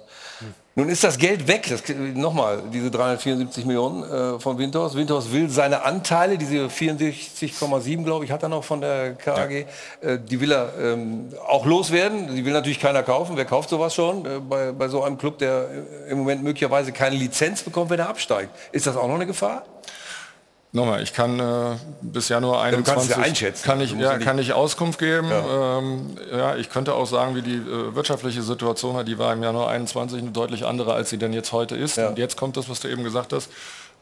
Nun 0.77 0.89
ist 0.89 1.05
das 1.05 1.19
Geld 1.19 1.47
weg. 1.47 1.67
Das, 1.69 1.83
nochmal, 2.15 2.63
diese 2.73 2.91
374 2.91 3.65
Millionen 3.65 4.03
äh, 4.03 4.41
von 4.41 4.59
Windhorst. 4.59 4.97
Windhorst 4.97 5.33
will 5.33 5.49
seine 5.49 5.85
Anteile, 5.85 6.37
diese 6.37 6.67
64,7 6.67 8.03
glaube 8.03 8.25
ich, 8.25 8.33
hat 8.33 8.43
er 8.43 8.49
noch 8.49 8.65
von 8.65 8.81
der 8.81 9.15
KAG, 9.15 9.53
äh, 9.53 9.67
die 10.19 10.41
will 10.41 10.51
er 10.51 10.73
ähm, 10.81 11.29
auch 11.47 11.65
loswerden. 11.65 12.35
Die 12.35 12.45
will 12.45 12.53
natürlich 12.53 12.81
keiner 12.81 13.05
kaufen. 13.05 13.37
Wer 13.37 13.45
kauft 13.45 13.71
sowas 13.71 13.95
schon 13.95 14.27
äh, 14.27 14.41
bei, 14.41 14.73
bei 14.73 14.89
so 14.89 15.05
einem 15.05 15.17
Club, 15.17 15.39
der 15.39 15.69
im 16.09 16.19
Moment 16.19 16.43
möglicherweise 16.43 16.91
keine 16.91 17.15
Lizenz 17.15 17.63
bekommt, 17.63 17.91
wenn 17.91 18.01
er 18.01 18.09
absteigt? 18.09 18.51
Ist 18.73 18.89
das 18.89 18.97
auch 18.97 19.07
noch 19.07 19.15
eine 19.15 19.27
Gefahr? 19.27 19.65
Nochmal, 20.75 21.05
ich 21.05 21.13
kann 21.13 21.39
äh, 21.39 21.77
bis 22.03 22.29
Januar 22.29 22.65
Ja, 22.65 22.77
du 22.77 22.83
kannst 22.83 22.91
21 22.91 23.11
es 23.11 23.17
ja 23.17 23.23
einschätzen. 23.23 23.65
kann 23.65 23.81
ich, 23.81 23.93
ja, 23.93 23.99
ja 24.15 24.19
kann 24.19 24.41
ich 24.41 24.53
Auskunft 24.55 24.99
geben. 24.99 25.29
Ja. 25.31 25.79
Ähm, 25.79 26.19
ja, 26.33 26.57
ich 26.57 26.69
könnte 26.69 26.95
auch 26.95 27.07
sagen, 27.07 27.37
wie 27.37 27.43
die 27.43 27.55
äh, 27.55 27.95
wirtschaftliche 27.95 28.43
Situation 28.43 28.97
war. 28.97 29.05
Die 29.05 29.17
war 29.17 29.33
im 29.33 29.45
Januar 29.45 29.71
21 29.71 30.21
eine 30.21 30.33
deutlich 30.33 30.65
andere, 30.67 30.93
als 30.93 31.11
sie 31.11 31.17
denn 31.17 31.33
jetzt 31.33 31.53
heute 31.53 31.77
ist. 31.77 31.97
Und 31.99 32.19
jetzt 32.19 32.37
kommt 32.37 32.57
das, 32.57 32.69
was 32.69 32.81
du 32.81 32.89
eben 32.89 33.05
gesagt 33.05 33.33
hast. 33.33 33.51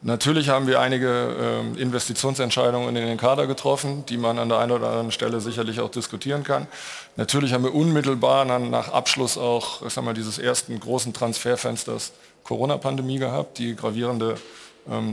Natürlich 0.01 0.49
haben 0.49 0.67
wir 0.67 0.81
einige 0.81 1.37
ähm, 1.39 1.77
Investitionsentscheidungen 1.77 2.89
in 2.97 3.07
den 3.07 3.19
Kader 3.19 3.47
getroffen, 3.47 4.07
die 4.07 4.17
man 4.17 4.39
an 4.39 4.49
der 4.49 4.59
einen 4.59 4.73
oder 4.73 4.89
anderen 4.89 5.13
Stelle 5.13 5.43
sicherlich 5.43 5.79
auch 5.79 5.91
diskutieren 5.91 6.43
kann. 6.43 6.67
Natürlich 7.17 7.53
haben 7.53 7.65
wir 7.65 7.75
unmittelbar 7.75 8.47
nach 8.47 8.91
Abschluss 8.91 9.37
auch, 9.37 9.83
ich 9.87 9.93
sag 9.93 10.05
mal, 10.05 10.15
dieses 10.15 10.39
ersten 10.39 10.81
großen 10.81 11.13
Transferfensters 11.13 12.13
Corona-Pandemie 12.45 13.19
gehabt, 13.19 13.59
die 13.59 13.77
gravierende 13.77 14.37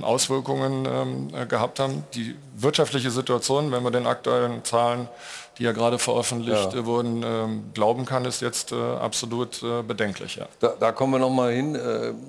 Auswirkungen 0.02 0.88
ähm, 0.92 1.28
äh, 1.34 1.46
gehabt 1.46 1.80
haben. 1.80 2.04
Die 2.16 2.36
wirtschaftliche 2.56 3.12
Situation, 3.12 3.72
wenn 3.72 3.84
man 3.84 3.94
den 3.94 4.08
aktuellen 4.08 4.64
Zahlen, 4.64 5.08
die 5.58 5.64
ja 5.64 5.74
gerade 5.74 6.00
veröffentlicht 6.00 6.74
Ja. 6.74 6.80
äh, 6.80 6.86
wurden, 6.86 7.22
ähm, 7.24 7.64
glauben 7.74 8.06
kann, 8.06 8.26
ist 8.26 8.42
jetzt 8.42 8.72
äh, 8.72 8.76
absolut 8.76 9.62
bedenklich. 9.88 10.38
Ja. 10.38 10.48
Da, 10.60 10.74
da 10.80 10.92
kommen 10.92 11.14
wir 11.14 11.20
noch 11.20 11.30
mal 11.30 11.52
hin. 11.52 11.78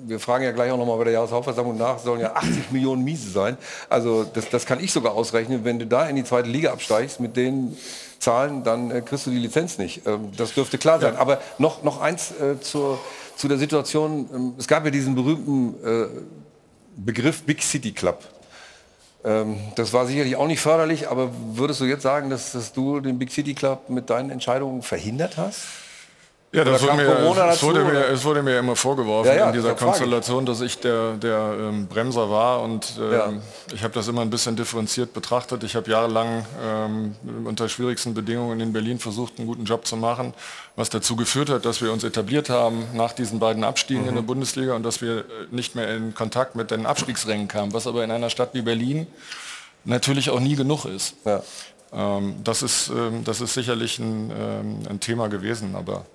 Wir 0.05 0.19
fragen 0.19 0.43
ja 0.43 0.51
gleich 0.51 0.71
auch 0.71 0.77
noch 0.77 0.85
mal 0.85 0.97
bei 0.97 1.05
der 1.05 1.13
Jahreshauptversammlung 1.13 1.77
nach. 1.77 1.97
Es 1.97 2.03
sollen 2.03 2.19
ja 2.21 2.33
80 2.35 2.71
Millionen 2.71 3.03
Miese 3.03 3.29
sein. 3.31 3.57
Also 3.89 4.23
das, 4.23 4.49
das 4.49 4.65
kann 4.65 4.79
ich 4.79 4.91
sogar 4.91 5.13
ausrechnen. 5.13 5.63
Wenn 5.63 5.79
du 5.79 5.87
da 5.87 6.05
in 6.07 6.15
die 6.17 6.23
zweite 6.23 6.49
Liga 6.49 6.71
absteigst 6.71 7.19
mit 7.19 7.35
den 7.37 7.75
Zahlen, 8.19 8.63
dann 8.63 9.03
kriegst 9.05 9.25
du 9.25 9.31
die 9.31 9.39
Lizenz 9.39 9.77
nicht. 9.77 10.05
Ähm, 10.05 10.31
das 10.37 10.53
dürfte 10.53 10.77
klar 10.77 10.99
sein. 10.99 11.15
Aber 11.15 11.39
noch, 11.57 11.81
noch 11.83 12.01
eins 12.01 12.33
zur, 12.61 12.99
zu 13.35 13.47
der 13.47 13.57
Situation. 13.57 14.29
Ähm, 14.33 14.53
es 14.59 14.67
gab 14.67 14.85
ja 14.85 14.91
diesen 14.91 15.15
berühmten 15.15 15.75
Begriff 16.95 17.43
Big 17.43 17.61
City 17.61 17.91
Club. 17.91 18.23
Ähm, 19.23 19.57
das 19.75 19.93
war 19.93 20.05
sicherlich 20.05 20.35
auch 20.35 20.47
nicht 20.47 20.61
förderlich, 20.61 21.09
aber 21.09 21.31
würdest 21.53 21.79
du 21.81 21.85
jetzt 21.85 22.03
sagen, 22.03 22.29
dass, 22.29 22.51
dass 22.51 22.73
du 22.73 22.99
den 22.99 23.19
Big 23.19 23.31
City 23.31 23.53
Club 23.53 23.89
mit 23.89 24.09
deinen 24.09 24.29
Entscheidungen 24.29 24.81
verhindert 24.81 25.37
hast? 25.37 25.59
Ja, 26.53 26.65
das 26.65 26.81
wurde 26.83 26.93
mir, 26.95 27.05
Corona 27.05 27.47
es, 27.47 27.55
dazu, 27.55 27.67
wurde 27.67 27.85
mir, 27.85 28.05
es 28.07 28.25
wurde 28.25 28.43
mir 28.43 28.59
immer 28.59 28.75
vorgeworfen 28.75 29.29
Ja, 29.29 29.35
ja, 29.37 29.47
in 29.47 29.53
dieser. 29.53 29.73
Konstellation, 29.73 30.45
dass 30.45 30.59
ich 30.59 30.77
der, 30.79 31.13
der 31.13 31.55
ähm, 31.57 31.87
Bremser 31.87 32.29
war 32.29 32.61
und 32.61 32.93
ähm, 32.99 33.11
Ja. 33.13 33.33
ich 33.73 33.83
habe 33.83 33.93
das 33.93 34.09
immer 34.09 34.21
ein 34.21 34.29
bisschen 34.29 34.57
differenziert 34.57 35.13
betrachtet. 35.13 35.63
Ich 35.63 35.77
habe 35.77 35.89
jahrelang 35.89 36.45
ähm, 36.61 37.15
unter 37.45 37.69
schwierigsten 37.69 38.13
Bedingungen 38.13 38.59
in 38.59 38.73
Berlin 38.73 38.99
versucht, 38.99 39.37
einen 39.37 39.47
guten 39.47 39.63
Job 39.63 39.87
zu 39.87 39.95
machen, 39.95 40.33
was 40.75 40.89
dazu 40.89 41.15
geführt 41.15 41.49
hat, 41.49 41.63
dass 41.63 41.81
wir 41.81 41.89
uns 41.93 42.03
etabliert 42.03 42.49
haben 42.49 42.83
nach 42.95 43.13
diesen 43.13 43.39
beiden 43.39 43.63
Abstiegen 43.63 44.03
in 44.03 44.11
Mhm. 44.11 44.15
der 44.15 44.23
Bundesliga 44.23 44.75
und 44.75 44.83
dass 44.83 45.01
wir 45.01 45.19
äh, 45.19 45.23
nicht 45.51 45.75
mehr 45.75 45.95
in 45.95 46.13
Kontakt 46.13 46.57
mit 46.57 46.69
den 46.69 46.85
Abstiegsrängen 46.85 47.47
kamen, 47.47 47.71
was 47.71 47.87
aber 47.87 48.03
in 48.03 48.11
einer 48.11 48.29
Stadt 48.29 48.49
wie 48.53 48.61
Berlin 48.61 49.07
natürlich 49.85 50.29
auch 50.29 50.41
nie 50.41 50.57
genug 50.57 50.83
ist. 50.83 51.15
Ähm, 51.93 52.35
das, 52.43 52.61
ist 52.61 52.89
ähm, 52.89 53.23
das 53.23 53.39
ist 53.39 53.53
sicherlich 53.53 53.99
ein, 53.99 54.31
ähm, 54.37 54.79
ein 54.89 54.99
Thema 54.99 55.27
gewesen, 55.29 55.75
aber 55.75 56.05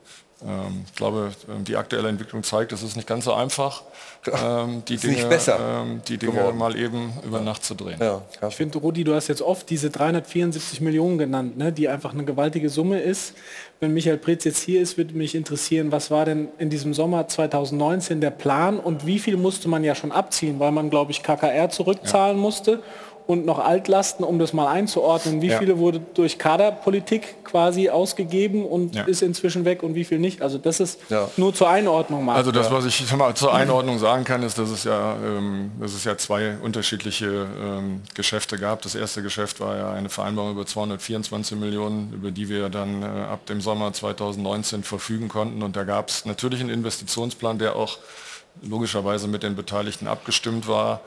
ich 0.84 0.94
glaube, 0.94 1.32
ähm, 1.48 1.64
die 1.64 1.76
aktuelle 1.76 2.08
Entwicklung 2.08 2.42
zeigt, 2.42 2.70
es 2.72 2.82
ist 2.82 2.94
nicht 2.94 3.08
ganz 3.08 3.24
so 3.24 3.32
einfach, 3.32 3.82
ähm, 4.26 4.82
die, 4.86 4.94
Ist 4.94 5.04
Dinge, 5.04 5.14
nicht 5.14 5.28
besser 5.30 5.82
ähm, 5.82 6.02
die 6.06 6.18
Dinge 6.18 6.52
mal 6.52 6.76
eben 6.76 7.14
über 7.24 7.40
Nacht 7.40 7.64
zu 7.64 7.74
drehen. 7.74 7.98
Ich 8.46 8.54
finde, 8.54 8.78
Rudi, 8.78 9.02
du 9.02 9.14
hast 9.14 9.28
jetzt 9.28 9.40
oft 9.40 9.70
diese 9.70 9.88
374 9.88 10.82
Millionen 10.82 11.16
genannt, 11.16 11.56
ne, 11.56 11.72
die 11.72 11.88
einfach 11.88 12.12
eine 12.12 12.24
gewaltige 12.24 12.68
Summe 12.68 13.00
ist. 13.00 13.34
Wenn 13.80 13.94
Michael 13.94 14.18
Preetz 14.18 14.44
jetzt 14.44 14.62
hier 14.62 14.82
ist, 14.82 14.98
würde 14.98 15.14
mich 15.14 15.34
interessieren, 15.34 15.90
was 15.90 16.10
war 16.10 16.26
denn 16.26 16.48
in 16.58 16.68
diesem 16.68 16.92
Sommer 16.92 17.28
2019 17.28 18.20
der 18.20 18.30
Plan 18.30 18.78
und 18.78 19.06
wie 19.06 19.18
viel 19.18 19.38
musste 19.38 19.68
man 19.68 19.84
ja 19.84 19.94
schon 19.94 20.12
abziehen, 20.12 20.58
weil 20.58 20.72
man, 20.72 20.90
glaube 20.90 21.12
ich, 21.12 21.22
KKR 21.22 21.70
zurückzahlen 21.70 22.38
musste 22.38 22.82
und 23.26 23.44
noch 23.44 23.58
Altlasten, 23.58 24.24
um 24.24 24.38
das 24.38 24.52
mal 24.52 24.68
einzuordnen. 24.68 25.42
Wie 25.42 25.48
Ja. 25.48 25.58
viele 25.58 25.78
wurde 25.78 26.00
durch 26.14 26.38
Kaderpolitik 26.38 27.42
quasi 27.44 27.88
ausgegeben 27.88 28.64
und 28.64 28.94
Ja. 28.94 29.02
ist 29.02 29.22
inzwischen 29.22 29.64
weg 29.64 29.82
und 29.82 29.94
wie 29.96 30.04
viel 30.04 30.18
nicht? 30.18 30.42
Also 30.42 30.58
das 30.58 30.78
ist 30.78 31.00
Ja. 31.08 31.28
nur 31.36 31.52
zur 31.52 31.68
Einordnung 31.68 32.24
mal. 32.24 32.36
Also 32.36 32.52
das, 32.52 32.70
was 32.70 32.84
ich 32.84 33.12
mal, 33.16 33.34
zur 33.34 33.52
Einordnung 33.52 33.98
sagen 33.98 34.24
kann, 34.24 34.42
ist, 34.42 34.58
dass 34.58 34.70
es 34.70 34.84
ja, 34.84 35.16
ähm, 35.16 35.72
dass 35.80 35.92
es 35.94 36.04
ja 36.04 36.16
zwei 36.16 36.56
unterschiedliche 36.62 37.46
ähm, 37.60 38.02
Geschäfte 38.14 38.58
gab. 38.58 38.82
Das 38.82 38.94
erste 38.94 39.22
Geschäft 39.22 39.58
war 39.60 39.76
ja 39.76 39.92
eine 39.92 40.08
Vereinbarung 40.08 40.52
über 40.52 40.64
224 40.66 41.58
Millionen, 41.58 42.12
über 42.12 42.30
die 42.30 42.48
wir 42.48 42.68
dann 42.68 43.02
äh, 43.02 43.06
ab 43.06 43.46
dem 43.46 43.60
Sommer 43.60 43.92
2019 43.92 44.84
verfügen 44.84 45.28
konnten. 45.28 45.62
Und 45.62 45.74
da 45.74 45.82
gab 45.84 46.10
es 46.10 46.24
natürlich 46.26 46.60
einen 46.60 46.70
Investitionsplan, 46.70 47.58
der 47.58 47.74
auch 47.74 47.98
logischerweise 48.62 49.28
mit 49.28 49.42
den 49.42 49.54
Beteiligten 49.56 50.06
abgestimmt 50.06 50.66
war, 50.68 51.00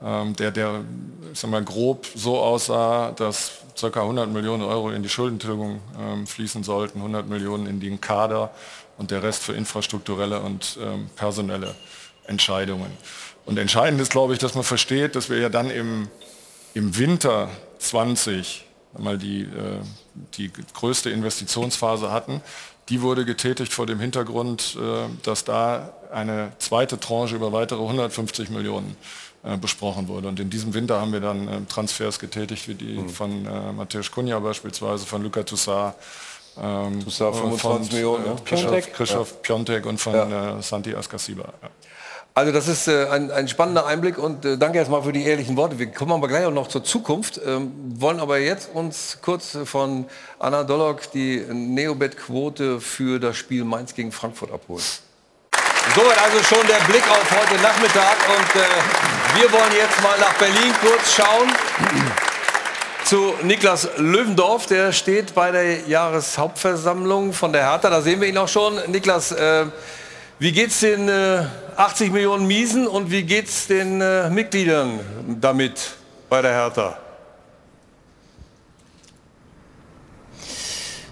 der, 0.00 0.50
der 0.50 0.84
ich 1.32 1.46
mal, 1.46 1.64
grob 1.64 2.06
so 2.14 2.38
aussah, 2.38 3.12
dass 3.12 3.52
ca. 3.80 4.00
100 4.00 4.30
Millionen 4.30 4.62
Euro 4.62 4.90
in 4.90 5.02
die 5.02 5.08
Schuldentilgung 5.08 5.80
ähm, 5.98 6.26
fließen 6.26 6.62
sollten, 6.62 6.98
100 6.98 7.28
Millionen 7.28 7.66
in 7.66 7.80
den 7.80 8.00
Kader 8.00 8.50
und 8.98 9.10
der 9.10 9.22
Rest 9.22 9.42
für 9.42 9.52
infrastrukturelle 9.52 10.40
und 10.40 10.78
ähm, 10.80 11.08
personelle 11.16 11.74
Entscheidungen. 12.26 12.90
Und 13.46 13.58
entscheidend 13.58 14.00
ist, 14.00 14.12
glaube 14.12 14.32
ich, 14.32 14.38
dass 14.38 14.54
man 14.54 14.64
versteht, 14.64 15.16
dass 15.16 15.28
wir 15.28 15.38
ja 15.38 15.48
dann 15.48 15.70
im, 15.70 16.08
im 16.74 16.96
Winter 16.96 17.50
20 17.78 18.64
mal 18.98 19.18
die, 19.18 19.42
äh, 19.42 19.80
die 20.34 20.50
größte 20.72 21.10
Investitionsphase 21.10 22.10
hatten. 22.10 22.40
Die 22.88 23.02
wurde 23.02 23.24
getätigt 23.24 23.72
vor 23.72 23.86
dem 23.86 23.98
Hintergrund, 23.98 24.76
äh, 24.80 25.08
dass 25.22 25.44
da 25.44 25.92
eine 26.12 26.52
zweite 26.58 27.00
Tranche 27.00 27.34
über 27.34 27.52
weitere 27.52 27.82
150 27.82 28.50
Millionen 28.50 28.96
äh, 29.44 29.56
besprochen 29.56 30.08
wurde. 30.08 30.28
Und 30.28 30.40
in 30.40 30.50
diesem 30.50 30.72
Winter 30.74 31.00
haben 31.00 31.12
wir 31.12 31.20
dann 31.20 31.48
äh, 31.48 31.60
Transfers 31.68 32.18
getätigt, 32.18 32.66
wie 32.68 32.74
die 32.74 33.08
von 33.08 33.46
äh, 33.46 33.72
Mateusz 33.72 34.10
Kunja 34.10 34.38
beispielsweise, 34.38 35.04
von 35.06 35.22
Luca 35.22 35.42
Toussaint, 35.42 35.94
ähm, 36.60 37.02
Toussaint, 37.04 37.34
von 37.36 37.50
25 37.58 37.92
Millionen, 37.92 38.26
ja. 38.26 38.36
Christoph, 38.44 38.70
Piontek. 38.70 38.94
Christoph 38.94 39.30
Ja. 39.30 39.36
Piontek 39.42 39.86
und 39.86 39.98
von 40.00 40.14
Ja. 40.14 40.58
äh, 40.58 40.62
Santi 40.62 40.94
Ascasiba. 40.94 41.52
Ja. 41.62 41.68
Also 42.36 42.50
das 42.50 42.66
ist 42.66 42.88
äh, 42.88 43.06
ein, 43.10 43.30
ein 43.30 43.46
spannender 43.46 43.86
Einblick 43.86 44.18
und 44.18 44.44
äh, 44.44 44.58
danke 44.58 44.78
erstmal 44.78 45.04
für 45.04 45.12
die 45.12 45.24
ehrlichen 45.24 45.56
Worte. 45.56 45.78
Wir 45.78 45.86
kommen 45.92 46.10
aber 46.10 46.26
gleich 46.26 46.44
auch 46.44 46.50
noch 46.50 46.66
zur 46.66 46.82
Zukunft, 46.82 47.40
ähm, 47.46 47.70
wollen 48.00 48.18
aber 48.18 48.38
jetzt 48.38 48.70
uns 48.74 49.18
kurz 49.22 49.56
von 49.64 50.06
Anna 50.40 50.64
Dollock 50.64 51.12
die 51.12 51.44
Neobet-Quote 51.48 52.80
für 52.80 53.20
das 53.20 53.36
Spiel 53.36 53.62
Mainz 53.64 53.94
gegen 53.94 54.10
Frankfurt 54.10 54.50
abholen. 54.50 54.82
Soweit 55.94 56.18
also 56.24 56.42
schon 56.42 56.66
der 56.66 56.82
Blick 56.90 57.08
auf 57.08 57.30
heute 57.30 57.60
Nachmittag 57.62 58.16
und 58.28 58.60
äh, 58.60 58.64
wir 59.34 59.50
wollen 59.52 59.72
jetzt 59.76 60.02
mal 60.02 60.18
nach 60.18 60.34
Berlin 60.34 60.72
kurz 60.80 61.14
schauen 61.14 61.50
zu 63.04 63.34
Niklas 63.42 63.88
Löwendorf. 63.96 64.66
Der 64.66 64.92
steht 64.92 65.34
bei 65.34 65.50
der 65.50 65.88
Jahreshauptversammlung 65.88 67.32
von 67.32 67.52
der 67.52 67.68
Hertha. 67.70 67.90
Da 67.90 68.00
sehen 68.00 68.20
wir 68.20 68.28
ihn 68.28 68.38
auch 68.38 68.48
schon. 68.48 68.78
Niklas, 68.86 69.32
äh, 69.32 69.66
wie 70.38 70.52
geht's 70.52 70.80
den 70.80 71.08
äh, 71.08 71.44
80 71.76 72.12
Millionen 72.12 72.46
Miesen 72.46 72.86
und 72.86 73.10
wie 73.10 73.22
geht's 73.24 73.66
den 73.66 74.00
äh, 74.00 74.30
Mitgliedern 74.30 75.00
damit 75.40 75.94
bei 76.28 76.40
der 76.40 76.52
Hertha? 76.52 77.03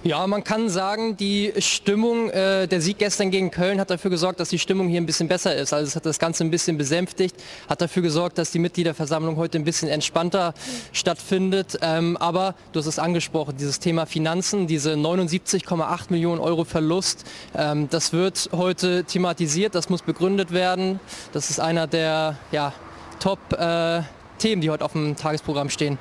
Ja, 0.04 0.26
man 0.26 0.42
kann 0.42 0.68
sagen, 0.68 1.16
die 1.16 1.52
Stimmung, 1.58 2.28
äh, 2.30 2.66
der 2.66 2.80
Sieg 2.80 2.98
gestern 2.98 3.30
gegen 3.30 3.52
Köln 3.52 3.78
hat 3.78 3.88
dafür 3.88 4.10
gesorgt, 4.10 4.40
dass 4.40 4.48
die 4.48 4.58
Stimmung 4.58 4.88
hier 4.88 5.00
ein 5.00 5.06
bisschen 5.06 5.28
besser 5.28 5.54
ist. 5.54 5.72
Also 5.72 5.86
es 5.86 5.94
hat 5.94 6.04
das 6.04 6.18
Ganze 6.18 6.42
ein 6.42 6.50
bisschen 6.50 6.76
besänftigt, 6.76 7.36
hat 7.68 7.80
dafür 7.80 8.02
gesorgt, 8.02 8.36
dass 8.36 8.50
die 8.50 8.58
Mitgliederversammlung 8.58 9.36
heute 9.36 9.58
ein 9.58 9.64
bisschen 9.64 9.88
entspannter 9.88 10.54
stattfindet. 10.92 11.78
Ähm, 11.82 12.16
aber 12.16 12.56
du 12.72 12.80
hast 12.80 12.86
es 12.86 12.98
angesprochen, 12.98 13.54
dieses 13.56 13.78
Thema 13.78 14.06
Finanzen, 14.06 14.66
diese 14.66 14.94
79,8 14.94 16.06
Millionen 16.08 16.40
Euro 16.40 16.64
Verlust, 16.64 17.24
ähm, 17.56 17.88
das 17.88 18.12
wird 18.12 18.50
heute 18.50 19.04
thematisiert, 19.04 19.76
das 19.76 19.88
muss 19.88 20.02
begründet 20.02 20.50
werden. 20.50 20.98
Das 21.32 21.48
ist 21.48 21.60
einer 21.60 21.86
der 21.86 22.36
ja, 22.50 22.72
Top-Themen, 23.20 24.62
die 24.62 24.68
heute 24.68 24.84
auf 24.84 24.94
dem 24.94 25.14
Tagesprogramm 25.14 25.70
stehen. 25.70 25.96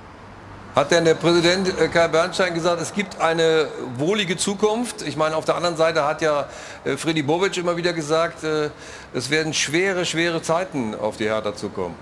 Hat 0.76 0.90
denn 0.90 1.04
der 1.04 1.16
Präsident 1.16 1.68
äh, 1.68 1.90
Kai 1.90 2.08
Bernstein 2.08 2.54
gesagt, 2.54 2.82
es 2.82 2.94
gibt 2.94 3.20
eine 3.20 3.68
wohlige 3.98 4.38
Zukunft? 4.38 5.02
Ich 5.02 5.18
meine, 5.18 5.36
auf 5.36 5.44
der 5.44 5.56
anderen 5.56 5.76
Seite 5.76 6.06
hat 6.06 6.22
ja 6.22 6.48
äh, 6.86 6.96
Freddy 6.96 7.24
Bobic 7.24 7.58
immer 7.58 7.76
wieder 7.76 7.92
gesagt, 7.92 8.46
äh, 8.46 8.70
es 9.14 9.30
werden 9.30 9.54
schwere, 9.54 10.06
schwere 10.06 10.42
Zeiten 10.42 10.96
auf 10.96 11.18
die 11.18 11.26
Hertha 11.26 11.54
zukommen. 11.54 11.96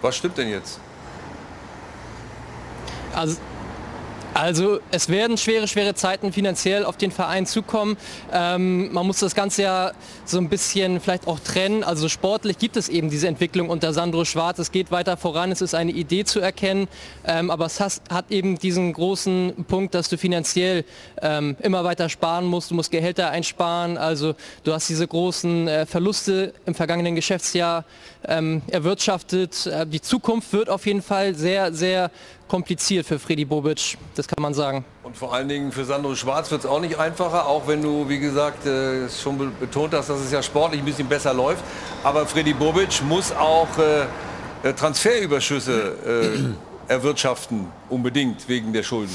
Was 0.00 0.16
stimmt 0.16 0.38
denn 0.38 0.48
jetzt? 0.48 0.80
Also 3.14 3.36
also 4.34 4.80
es 4.90 5.08
werden 5.08 5.38
schwere, 5.38 5.68
schwere 5.68 5.94
Zeiten 5.94 6.32
finanziell 6.32 6.84
auf 6.84 6.96
den 6.96 7.12
Verein 7.12 7.46
zukommen. 7.46 7.96
Ähm, 8.32 8.92
man 8.92 9.06
muss 9.06 9.20
das 9.20 9.36
Ganze 9.36 9.62
ja 9.62 9.92
so 10.24 10.38
ein 10.38 10.48
bisschen 10.48 11.00
vielleicht 11.00 11.28
auch 11.28 11.38
trennen. 11.38 11.84
Also 11.84 12.08
sportlich 12.08 12.58
gibt 12.58 12.76
es 12.76 12.88
eben 12.88 13.10
diese 13.10 13.28
Entwicklung 13.28 13.68
unter 13.68 13.92
Sandro 13.92 14.24
Schwarz. 14.24 14.58
Es 14.58 14.72
geht 14.72 14.90
weiter 14.90 15.16
voran, 15.16 15.52
es 15.52 15.62
ist 15.62 15.74
eine 15.74 15.92
Idee 15.92 16.24
zu 16.24 16.40
erkennen. 16.40 16.88
Ähm, 17.24 17.48
aber 17.48 17.66
es 17.66 17.78
has, 17.78 18.02
hat 18.10 18.32
eben 18.32 18.58
diesen 18.58 18.92
großen 18.92 19.64
Punkt, 19.68 19.94
dass 19.94 20.08
du 20.08 20.18
finanziell 20.18 20.84
ähm, 21.22 21.56
immer 21.62 21.84
weiter 21.84 22.08
sparen 22.08 22.46
musst. 22.46 22.72
Du 22.72 22.74
musst 22.74 22.90
Gehälter 22.90 23.30
einsparen. 23.30 23.96
Also 23.96 24.34
du 24.64 24.72
hast 24.72 24.88
diese 24.88 25.06
großen 25.06 25.68
äh, 25.68 25.86
Verluste 25.86 26.54
im 26.66 26.74
vergangenen 26.74 27.14
Geschäftsjahr 27.14 27.84
ähm, 28.26 28.62
erwirtschaftet. 28.66 29.66
Äh, 29.66 29.86
die 29.86 30.00
Zukunft 30.00 30.52
wird 30.52 30.68
auf 30.70 30.86
jeden 30.86 31.02
Fall 31.02 31.36
sehr, 31.36 31.72
sehr 31.72 32.10
kompliziert 32.48 33.06
für 33.06 33.18
Freddy 33.18 33.44
Bobic, 33.44 33.96
das 34.14 34.28
kann 34.28 34.42
man 34.42 34.54
sagen. 34.54 34.84
Und 35.02 35.16
vor 35.16 35.32
allen 35.32 35.48
Dingen 35.48 35.72
für 35.72 35.84
Sandro 35.84 36.14
Schwarz 36.14 36.50
wird 36.50 36.64
es 36.64 36.66
auch 36.66 36.80
nicht 36.80 36.98
einfacher, 36.98 37.46
auch 37.46 37.66
wenn 37.66 37.82
du, 37.82 38.08
wie 38.08 38.18
gesagt, 38.18 38.66
äh, 38.66 39.08
schon 39.08 39.52
betont 39.58 39.94
hast, 39.94 40.10
dass 40.10 40.20
es 40.20 40.30
ja 40.30 40.42
sportlich 40.42 40.80
ein 40.80 40.84
bisschen 40.84 41.08
besser 41.08 41.34
läuft. 41.34 41.64
Aber 42.02 42.26
Freddy 42.26 42.54
Bobic 42.54 43.02
muss 43.02 43.32
auch 43.32 43.68
äh, 43.78 44.68
äh 44.68 44.72
Transferüberschüsse 44.72 46.56
äh, 46.88 46.92
erwirtschaften, 46.92 47.66
unbedingt 47.88 48.48
wegen 48.48 48.72
der 48.72 48.82
Schulden. 48.82 49.14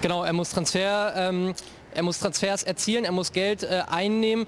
Genau, 0.00 0.24
er 0.24 0.32
muss 0.32 0.50
Transfer 0.50 1.12
ähm, 1.16 1.54
er 1.96 2.02
muss 2.02 2.20
Transfers 2.20 2.62
erzielen, 2.62 3.04
er 3.04 3.12
muss 3.12 3.32
Geld 3.32 3.62
äh, 3.62 3.82
einnehmen. 3.90 4.46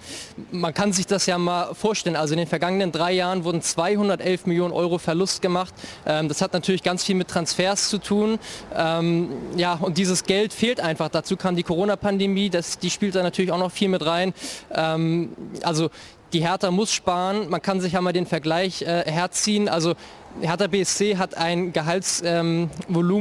Man 0.52 0.74
kann 0.74 0.92
sich 0.92 1.06
das 1.06 1.26
ja 1.26 1.38
mal 1.38 1.74
vorstellen. 1.74 2.14
Also 2.14 2.34
in 2.34 2.38
den 2.38 2.46
vergangenen 2.46 2.92
drei 2.92 3.12
Jahren 3.12 3.44
wurden 3.44 3.62
211 3.62 4.46
Millionen 4.46 4.72
Euro 4.72 4.98
Verlust 4.98 5.42
gemacht. 5.42 5.74
Ähm, 6.06 6.28
das 6.28 6.42
hat 6.42 6.52
natürlich 6.52 6.82
ganz 6.82 7.04
viel 7.04 7.14
mit 7.14 7.28
Transfers 7.28 7.88
zu 7.88 7.98
tun. 7.98 8.38
Ähm, 8.76 9.30
ja, 9.56 9.74
und 9.74 9.98
dieses 9.98 10.24
Geld 10.24 10.52
fehlt 10.52 10.80
einfach. 10.80 11.08
Dazu 11.08 11.36
kam 11.36 11.56
die 11.56 11.62
Corona-Pandemie, 11.62 12.50
die 12.50 12.90
spielt 12.90 13.14
da 13.14 13.22
natürlich 13.22 13.50
auch 13.50 13.58
noch 13.58 13.72
viel 13.72 13.88
mit 13.88 14.04
rein. 14.04 14.34
Ähm, 14.74 15.30
also 15.62 15.90
die 16.32 16.40
Hertha 16.40 16.70
muss 16.70 16.92
sparen. 16.92 17.48
Man 17.48 17.62
kann 17.62 17.80
sich 17.80 17.94
ja 17.94 18.02
mal 18.02 18.12
den 18.12 18.26
Vergleich 18.26 18.82
äh, 18.82 19.04
herziehen. 19.10 19.68
Also 19.68 19.94
Hertha 20.40 20.66
BSC 20.66 21.16
hat 21.16 21.36
ein 21.36 21.72
Gehaltsvolumen 21.72 22.70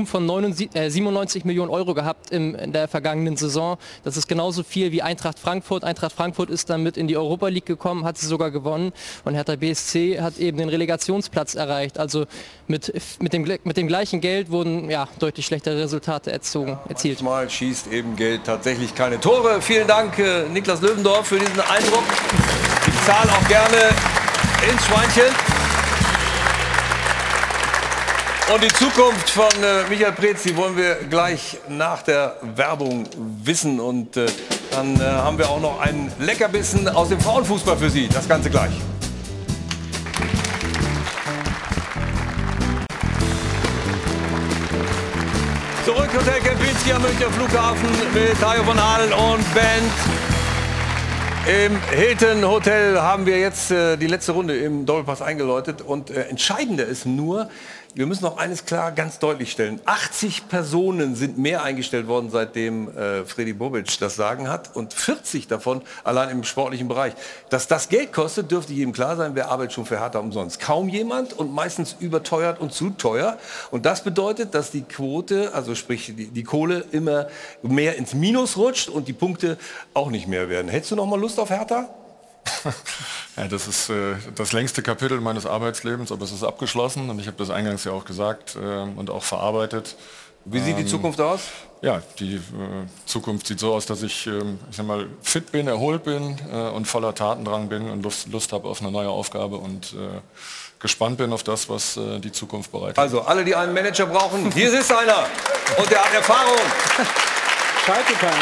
ähm, 0.01 0.05
von 0.05 0.25
99, 0.25 0.75
äh, 0.75 0.89
97 0.89 1.45
Millionen 1.45 1.71
Euro 1.71 1.93
gehabt 1.93 2.31
im, 2.31 2.55
in 2.55 2.71
der 2.73 2.87
vergangenen 2.87 3.37
Saison. 3.37 3.77
Das 4.03 4.17
ist 4.17 4.27
genauso 4.27 4.63
viel 4.63 4.91
wie 4.91 5.01
Eintracht 5.01 5.39
Frankfurt. 5.39 5.83
Eintracht 5.83 6.13
Frankfurt 6.13 6.49
ist 6.49 6.69
damit 6.69 6.97
in 6.97 7.07
die 7.07 7.17
Europa 7.17 7.47
League 7.47 7.65
gekommen, 7.65 8.05
hat 8.05 8.17
sie 8.17 8.27
sogar 8.27 8.51
gewonnen. 8.51 8.91
Und 9.25 9.33
Hertha 9.33 9.55
BSC 9.55 10.21
hat 10.21 10.37
eben 10.37 10.57
den 10.57 10.69
Relegationsplatz 10.69 11.55
erreicht. 11.55 11.99
Also 11.99 12.25
mit, 12.67 12.93
mit, 13.19 13.33
dem, 13.33 13.43
mit 13.63 13.77
dem 13.77 13.87
gleichen 13.87 14.21
Geld 14.21 14.51
wurden 14.51 14.89
ja, 14.89 15.07
deutlich 15.19 15.45
schlechtere 15.45 15.81
Resultate 15.81 16.31
erzogen, 16.31 16.77
erzielt. 16.87 17.21
Manchmal 17.21 17.49
schießt 17.49 17.91
eben 17.91 18.15
Geld 18.15 18.41
tatsächlich 18.45 18.93
keine 18.95 19.19
Tore. 19.19 19.61
Vielen 19.61 19.87
Dank, 19.87 20.19
äh, 20.19 20.47
Niklas 20.49 20.81
Löwendorf, 20.81 21.27
für 21.27 21.39
diesen 21.39 21.59
Eindruck. 21.59 22.03
Ich 22.87 23.05
zahle 23.05 23.31
auch 23.31 23.47
gerne 23.47 23.89
ins 24.69 24.85
Schweinchen. 24.85 25.56
Und 28.53 28.63
die 28.63 28.69
Zukunft 28.69 29.29
von 29.29 29.49
äh, 29.61 29.83
Michael 29.89 30.13
Preetz, 30.13 30.43
die 30.43 30.55
wollen 30.55 30.77
wir 30.77 30.95
gleich 31.09 31.57
nach 31.67 32.01
der 32.01 32.37
Werbung 32.55 33.03
wissen. 33.43 33.81
Und 33.81 34.15
äh, 34.15 34.25
dann 34.71 34.95
äh, 34.95 35.03
haben 35.03 35.37
wir 35.37 35.49
auch 35.49 35.59
noch 35.59 35.81
einen 35.81 36.09
Leckerbissen 36.17 36.87
aus 36.87 37.09
dem 37.09 37.19
Frauenfußball 37.19 37.75
für 37.75 37.89
Sie. 37.89 38.07
Das 38.07 38.25
Ganze 38.25 38.49
gleich. 38.49 38.71
Zurück 45.83 46.09
Hotel 46.13 46.39
Kempinski 46.41 46.93
am 46.93 47.01
Münchner 47.01 47.29
Flughafen 47.31 47.89
mit 48.13 48.39
Tayo 48.39 48.63
von 48.63 48.81
Halen 48.81 49.11
und 49.11 49.53
Band. 49.53 49.91
Im 51.65 51.81
Hilton 51.91 52.45
Hotel 52.45 52.99
haben 52.99 53.25
wir 53.25 53.39
jetzt 53.39 53.71
äh, 53.71 53.95
die 53.95 54.07
letzte 54.07 54.33
Runde 54.33 54.57
im 54.57 54.85
Doppelpass 54.85 55.21
eingeläutet 55.21 55.81
und 55.81 56.09
äh, 56.09 56.23
entscheidender 56.23 56.85
ist 56.85 57.05
nur, 57.05 57.49
wir 57.97 58.05
müssen 58.05 58.25
noch 58.25 58.37
eines 58.37 58.65
klar 58.65 58.91
ganz 58.91 59.17
deutlich 59.17 59.51
stellen. 59.51 59.81
80 59.85 60.49
Personen 60.49 61.15
sind 61.15 61.39
mehr 61.39 61.63
eingestellt 61.63 62.07
worden, 62.07 62.29
seitdem 62.29 62.95
äh, 62.95 63.25
Freddy 63.25 63.53
Bobic 63.53 63.97
das 63.99 64.15
Sagen 64.15 64.49
hat 64.49 64.75
und 64.75 64.93
40 64.93 65.47
davon 65.47 65.81
allein 66.03 66.29
im 66.29 66.43
sportlichen 66.43 66.87
Bereich. 66.87 67.13
Dass 67.49 67.67
das 67.67 67.89
Geld 67.89 68.13
kostet, 68.13 68.51
dürfte 68.51 68.71
jedem 68.71 68.93
klar 68.93 69.15
sein, 69.15 69.31
wer 69.33 69.49
arbeitet 69.49 69.73
schon 69.73 69.87
für 69.87 69.99
Hertha 69.99 70.19
umsonst. 70.19 70.59
Kaum 70.59 70.89
jemand 70.89 71.33
und 71.33 71.51
meistens 71.51 71.95
überteuert 71.99 72.59
und 72.59 72.71
zu 72.71 72.91
teuer. 72.91 73.39
Und 73.71 73.87
das 73.87 74.03
bedeutet, 74.03 74.53
dass 74.53 74.69
die 74.69 74.83
Quote, 74.83 75.55
also 75.55 75.73
sprich 75.73 76.13
die, 76.15 76.27
die 76.27 76.43
Kohle 76.43 76.85
immer 76.91 77.29
mehr 77.63 77.95
ins 77.95 78.13
Minus 78.13 78.57
rutscht 78.57 78.89
und 78.89 79.07
die 79.07 79.13
Punkte 79.13 79.57
auch 79.95 80.11
nicht 80.11 80.27
mehr 80.27 80.49
werden. 80.49 80.69
Hättest 80.69 80.91
du 80.91 80.95
noch 80.95 81.07
mal 81.07 81.19
Lust 81.19 81.39
auf 81.39 81.49
Hertha? 81.49 81.89
ja, 83.37 83.47
das 83.47 83.67
ist 83.67 83.89
äh, 83.89 84.15
das 84.35 84.51
längste 84.53 84.81
Kapitel 84.81 85.19
meines 85.21 85.45
Arbeitslebens, 85.45 86.11
aber 86.11 86.23
es 86.23 86.31
ist 86.31 86.43
abgeschlossen 86.43 87.09
und 87.09 87.19
ich 87.19 87.27
habe 87.27 87.37
das 87.37 87.49
eingangs 87.49 87.83
ja 87.83 87.91
auch 87.91 88.05
gesagt 88.05 88.55
äh, 88.55 88.59
und 88.59 89.09
auch 89.09 89.23
verarbeitet. 89.23 89.95
Wie 90.45 90.59
sieht 90.59 90.77
die 90.77 90.81
ähm, 90.81 90.87
Zukunft 90.87 91.19
aus? 91.19 91.41
Ja, 91.81 92.01
die 92.19 92.35
äh, 92.35 92.39
Zukunft 93.05 93.47
sieht 93.47 93.59
so 93.59 93.73
aus, 93.73 93.85
dass 93.85 94.01
ich, 94.01 94.27
ähm, 94.27 94.59
ich 94.69 94.77
sag 94.77 94.85
mal, 94.85 95.07
fit 95.21 95.51
bin, 95.51 95.67
erholt 95.67 96.03
bin 96.03 96.37
äh, 96.51 96.69
und 96.69 96.85
voller 96.85 97.13
Tatendrang 97.13 97.67
bin 97.67 97.89
und 97.89 98.01
Lust, 98.03 98.27
Lust 98.29 98.53
habe 98.53 98.67
auf 98.67 98.81
eine 98.81 98.91
neue 98.91 99.09
Aufgabe 99.09 99.57
und 99.57 99.93
äh, 99.93 100.21
gespannt 100.79 101.17
bin 101.17 101.33
auf 101.33 101.43
das, 101.43 101.69
was 101.69 101.97
äh, 101.97 102.19
die 102.19 102.31
Zukunft 102.31 102.71
bereitet. 102.71 102.97
Also 102.97 103.21
alle, 103.21 103.43
die 103.43 103.55
einen 103.55 103.73
Manager 103.73 104.05
brauchen, 104.05 104.51
hier 104.51 104.73
ist 104.73 104.91
einer 104.91 105.27
und 105.77 105.91
der 105.91 106.03
hat 106.03 106.13
Erfahrung. 106.13 106.57
Schalke 107.85 108.13
kann 108.13 108.33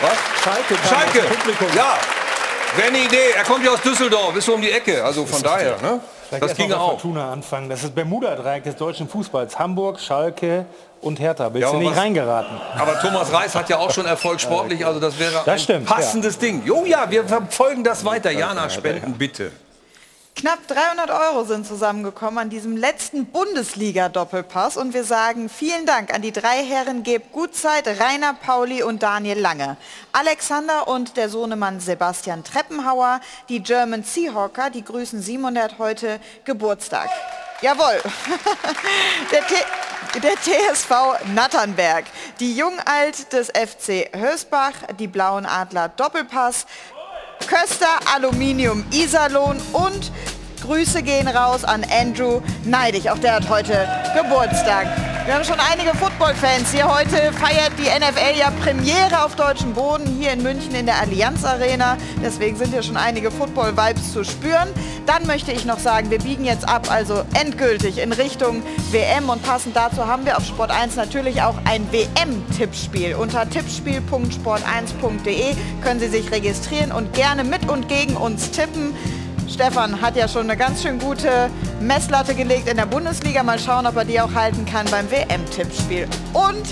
Was? 0.00 0.42
Schalke 0.42 0.76
Schalke. 0.88 1.20
Publikum. 1.34 1.68
Ja, 1.74 1.98
Wäre 2.74 2.88
eine 2.88 2.98
Idee. 2.98 3.30
Er 3.36 3.44
kommt 3.44 3.64
ja 3.64 3.72
aus 3.72 3.80
Düsseldorf, 3.80 4.36
ist 4.36 4.44
so 4.46 4.54
um 4.54 4.60
die 4.60 4.70
Ecke. 4.70 5.04
Also 5.04 5.24
von 5.24 5.42
daher. 5.42 5.80
Ne? 5.80 6.00
Das 6.40 6.54
ging 6.54 6.72
auch. 6.72 6.92
Fortuna 6.92 7.32
anfangen. 7.32 7.68
Das 7.68 7.84
ist 7.84 7.94
Bermuda-Dreieck 7.94 8.64
des 8.64 8.76
deutschen 8.76 9.08
Fußballs. 9.08 9.58
Hamburg, 9.58 10.00
Schalke 10.00 10.66
und 11.00 11.20
Hertha. 11.20 11.48
Bist 11.48 11.62
ja, 11.62 11.70
du 11.70 11.78
nicht 11.78 11.90
was, 11.90 11.98
reingeraten? 11.98 12.60
Aber 12.76 12.98
Thomas 13.00 13.32
Reis 13.32 13.54
hat 13.54 13.68
ja 13.68 13.78
auch 13.78 13.90
schon 13.90 14.06
Erfolg 14.06 14.40
sportlich. 14.40 14.84
Also 14.84 14.98
das 14.98 15.18
wäre 15.18 15.32
das 15.32 15.46
ein 15.46 15.58
stimmt, 15.58 15.86
passendes 15.86 16.34
ja. 16.34 16.40
Ding. 16.40 16.64
Jo 16.64 16.84
ja, 16.84 17.08
wir 17.08 17.24
verfolgen 17.24 17.84
das 17.84 18.04
weiter. 18.04 18.30
Jana, 18.30 18.68
spenden 18.68 19.12
bitte. 19.12 19.52
Knapp 20.38 20.66
300 20.68 21.10
Euro 21.10 21.44
sind 21.44 21.66
zusammengekommen 21.66 22.38
an 22.38 22.50
diesem 22.50 22.76
letzten 22.76 23.24
Bundesliga-Doppelpass 23.24 24.76
und 24.76 24.92
wir 24.92 25.04
sagen 25.04 25.48
vielen 25.48 25.86
Dank 25.86 26.12
an 26.12 26.20
die 26.20 26.30
drei 26.30 26.62
Herren 26.62 27.02
Geb 27.02 27.32
Gutzeit, 27.32 27.88
Rainer 27.88 28.34
Pauli 28.34 28.82
und 28.82 29.02
Daniel 29.02 29.40
Lange. 29.40 29.78
Alexander 30.12 30.88
und 30.88 31.16
der 31.16 31.30
Sohnemann 31.30 31.80
Sebastian 31.80 32.44
Treppenhauer, 32.44 33.22
die 33.48 33.62
German 33.62 34.04
Seahawker, 34.04 34.68
die 34.68 34.84
grüßen 34.84 35.22
Simon, 35.22 35.54
der 35.54 35.64
hat 35.64 35.78
heute 35.78 36.20
Geburtstag. 36.44 37.08
Jawohl. 37.62 38.02
Der, 39.32 39.42
der, 40.20 40.36
TSV 40.36 40.90
Natternberg, 41.34 42.04
die 42.38 42.54
Jungalt 42.54 43.32
des 43.32 43.48
FC 43.48 44.08
Hösbach, 44.14 44.72
die 44.98 45.08
Blauen 45.08 45.46
Adler 45.46 45.88
Doppelpass, 45.88 46.66
Köster 47.46 47.98
Aluminium 48.14 48.84
Iserlohn 48.92 49.56
und 49.72 50.10
Grüße 50.66 51.04
gehen 51.04 51.28
raus 51.28 51.62
an 51.62 51.86
Andrew 51.88 52.40
Neidig. 52.64 53.08
Auch 53.08 53.18
der 53.18 53.36
hat 53.36 53.48
heute 53.48 53.88
Geburtstag. 54.16 54.88
Wir 55.24 55.34
haben 55.34 55.44
schon 55.44 55.60
einige 55.60 55.96
Football-Fans 55.96 56.72
hier. 56.72 56.92
Heute 56.92 57.32
feiert 57.32 57.70
die 57.78 57.84
NFL 57.84 58.36
ja 58.38 58.50
Premiere 58.62 59.24
auf 59.24 59.36
deutschem 59.36 59.74
Boden 59.74 60.06
hier 60.18 60.32
in 60.32 60.42
München 60.42 60.74
in 60.74 60.86
der 60.86 61.00
Allianz 61.00 61.44
Arena. 61.44 61.96
Deswegen 62.22 62.56
sind 62.56 62.72
hier 62.72 62.82
schon 62.82 62.96
einige 62.96 63.30
Football-Vibes 63.30 64.12
zu 64.12 64.24
spüren. 64.24 64.68
Dann 65.06 65.24
möchte 65.26 65.52
ich 65.52 65.64
noch 65.64 65.78
sagen, 65.78 66.10
wir 66.10 66.18
biegen 66.18 66.44
jetzt 66.44 66.68
ab, 66.68 66.90
also 66.90 67.22
endgültig 67.34 67.98
in 67.98 68.10
Richtung 68.12 68.64
WM. 68.90 69.28
Und 69.28 69.44
passend 69.44 69.76
dazu 69.76 70.04
haben 70.06 70.26
wir 70.26 70.36
auf 70.36 70.44
Sport 70.44 70.72
1 70.72 70.96
natürlich 70.96 71.42
auch 71.42 71.54
ein 71.64 71.86
WM-Tippspiel. 71.92 73.14
Unter 73.14 73.42
tippspiel.sport1.de 73.42 75.54
können 75.82 76.00
Sie 76.00 76.08
sich 76.08 76.32
registrieren 76.32 76.90
und 76.90 77.12
gerne 77.14 77.44
mit 77.44 77.68
und 77.68 77.88
gegen 77.88 78.16
uns 78.16 78.50
tippen. 78.50 78.96
Stefan 79.48 80.00
hat 80.00 80.16
ja 80.16 80.28
schon 80.28 80.42
eine 80.42 80.56
ganz 80.56 80.82
schön 80.82 80.98
gute 80.98 81.50
Messlatte 81.80 82.34
gelegt 82.34 82.68
in 82.68 82.76
der 82.76 82.86
Bundesliga. 82.86 83.42
Mal 83.42 83.58
schauen, 83.58 83.86
ob 83.86 83.96
er 83.96 84.04
die 84.04 84.20
auch 84.20 84.34
halten 84.34 84.66
kann 84.66 84.86
beim 84.90 85.10
WM-Tippspiel. 85.10 86.08
Und 86.32 86.66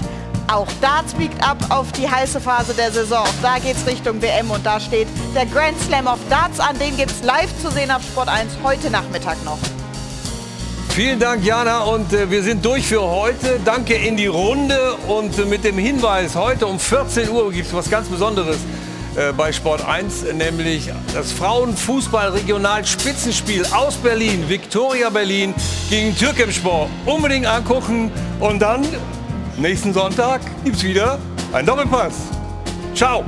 auch 0.52 0.66
Darts 0.80 1.14
biegt 1.14 1.42
ab 1.42 1.56
auf 1.70 1.90
die 1.92 2.08
heiße 2.08 2.40
Phase 2.40 2.74
der 2.74 2.90
Saison. 2.90 3.24
Da 3.42 3.58
geht 3.58 3.76
es 3.76 3.86
Richtung 3.86 4.20
WM 4.20 4.50
und 4.50 4.64
da 4.66 4.78
steht 4.78 5.08
der 5.34 5.46
Grand 5.46 5.80
Slam 5.80 6.06
of 6.06 6.18
Darts 6.28 6.60
an. 6.60 6.78
Den 6.78 6.96
gibt 6.96 7.10
es 7.10 7.22
live 7.22 7.50
zu 7.62 7.70
sehen 7.70 7.90
auf 7.90 8.02
Sport 8.02 8.28
1 8.28 8.52
heute 8.62 8.90
Nachmittag 8.90 9.42
noch. 9.44 9.58
Vielen 10.90 11.18
Dank, 11.18 11.44
Jana. 11.44 11.84
Und 11.84 12.12
äh, 12.12 12.30
wir 12.30 12.42
sind 12.42 12.64
durch 12.64 12.86
für 12.86 13.02
heute. 13.02 13.58
Danke 13.64 13.94
in 13.94 14.16
die 14.16 14.26
Runde. 14.26 14.94
Und 15.08 15.38
äh, 15.38 15.44
mit 15.44 15.64
dem 15.64 15.78
Hinweis, 15.78 16.36
heute 16.36 16.66
um 16.66 16.78
14 16.78 17.30
Uhr 17.30 17.50
gibt 17.50 17.66
es 17.66 17.74
was 17.74 17.90
ganz 17.90 18.08
Besonderes 18.08 18.58
äh, 19.16 19.32
bei 19.32 19.52
Sport 19.52 19.84
1, 19.86 20.32
nämlich 20.32 20.90
das 21.12 21.32
Frauenfußball-Regional-Spitzenspiel 21.32 23.66
aus 23.66 23.96
Berlin, 23.96 24.48
Viktoria 24.48 25.10
Berlin 25.10 25.54
gegen 25.88 26.16
Türkemspor. 26.16 26.88
Unbedingt 27.06 27.46
angucken 27.46 28.10
und 28.40 28.60
dann 28.60 28.84
nächsten 29.56 29.94
Sonntag 29.94 30.40
gibt 30.64 30.76
es 30.76 30.82
wieder 30.82 31.18
einen 31.52 31.66
Doppelpass. 31.66 32.14
Ciao! 32.94 33.24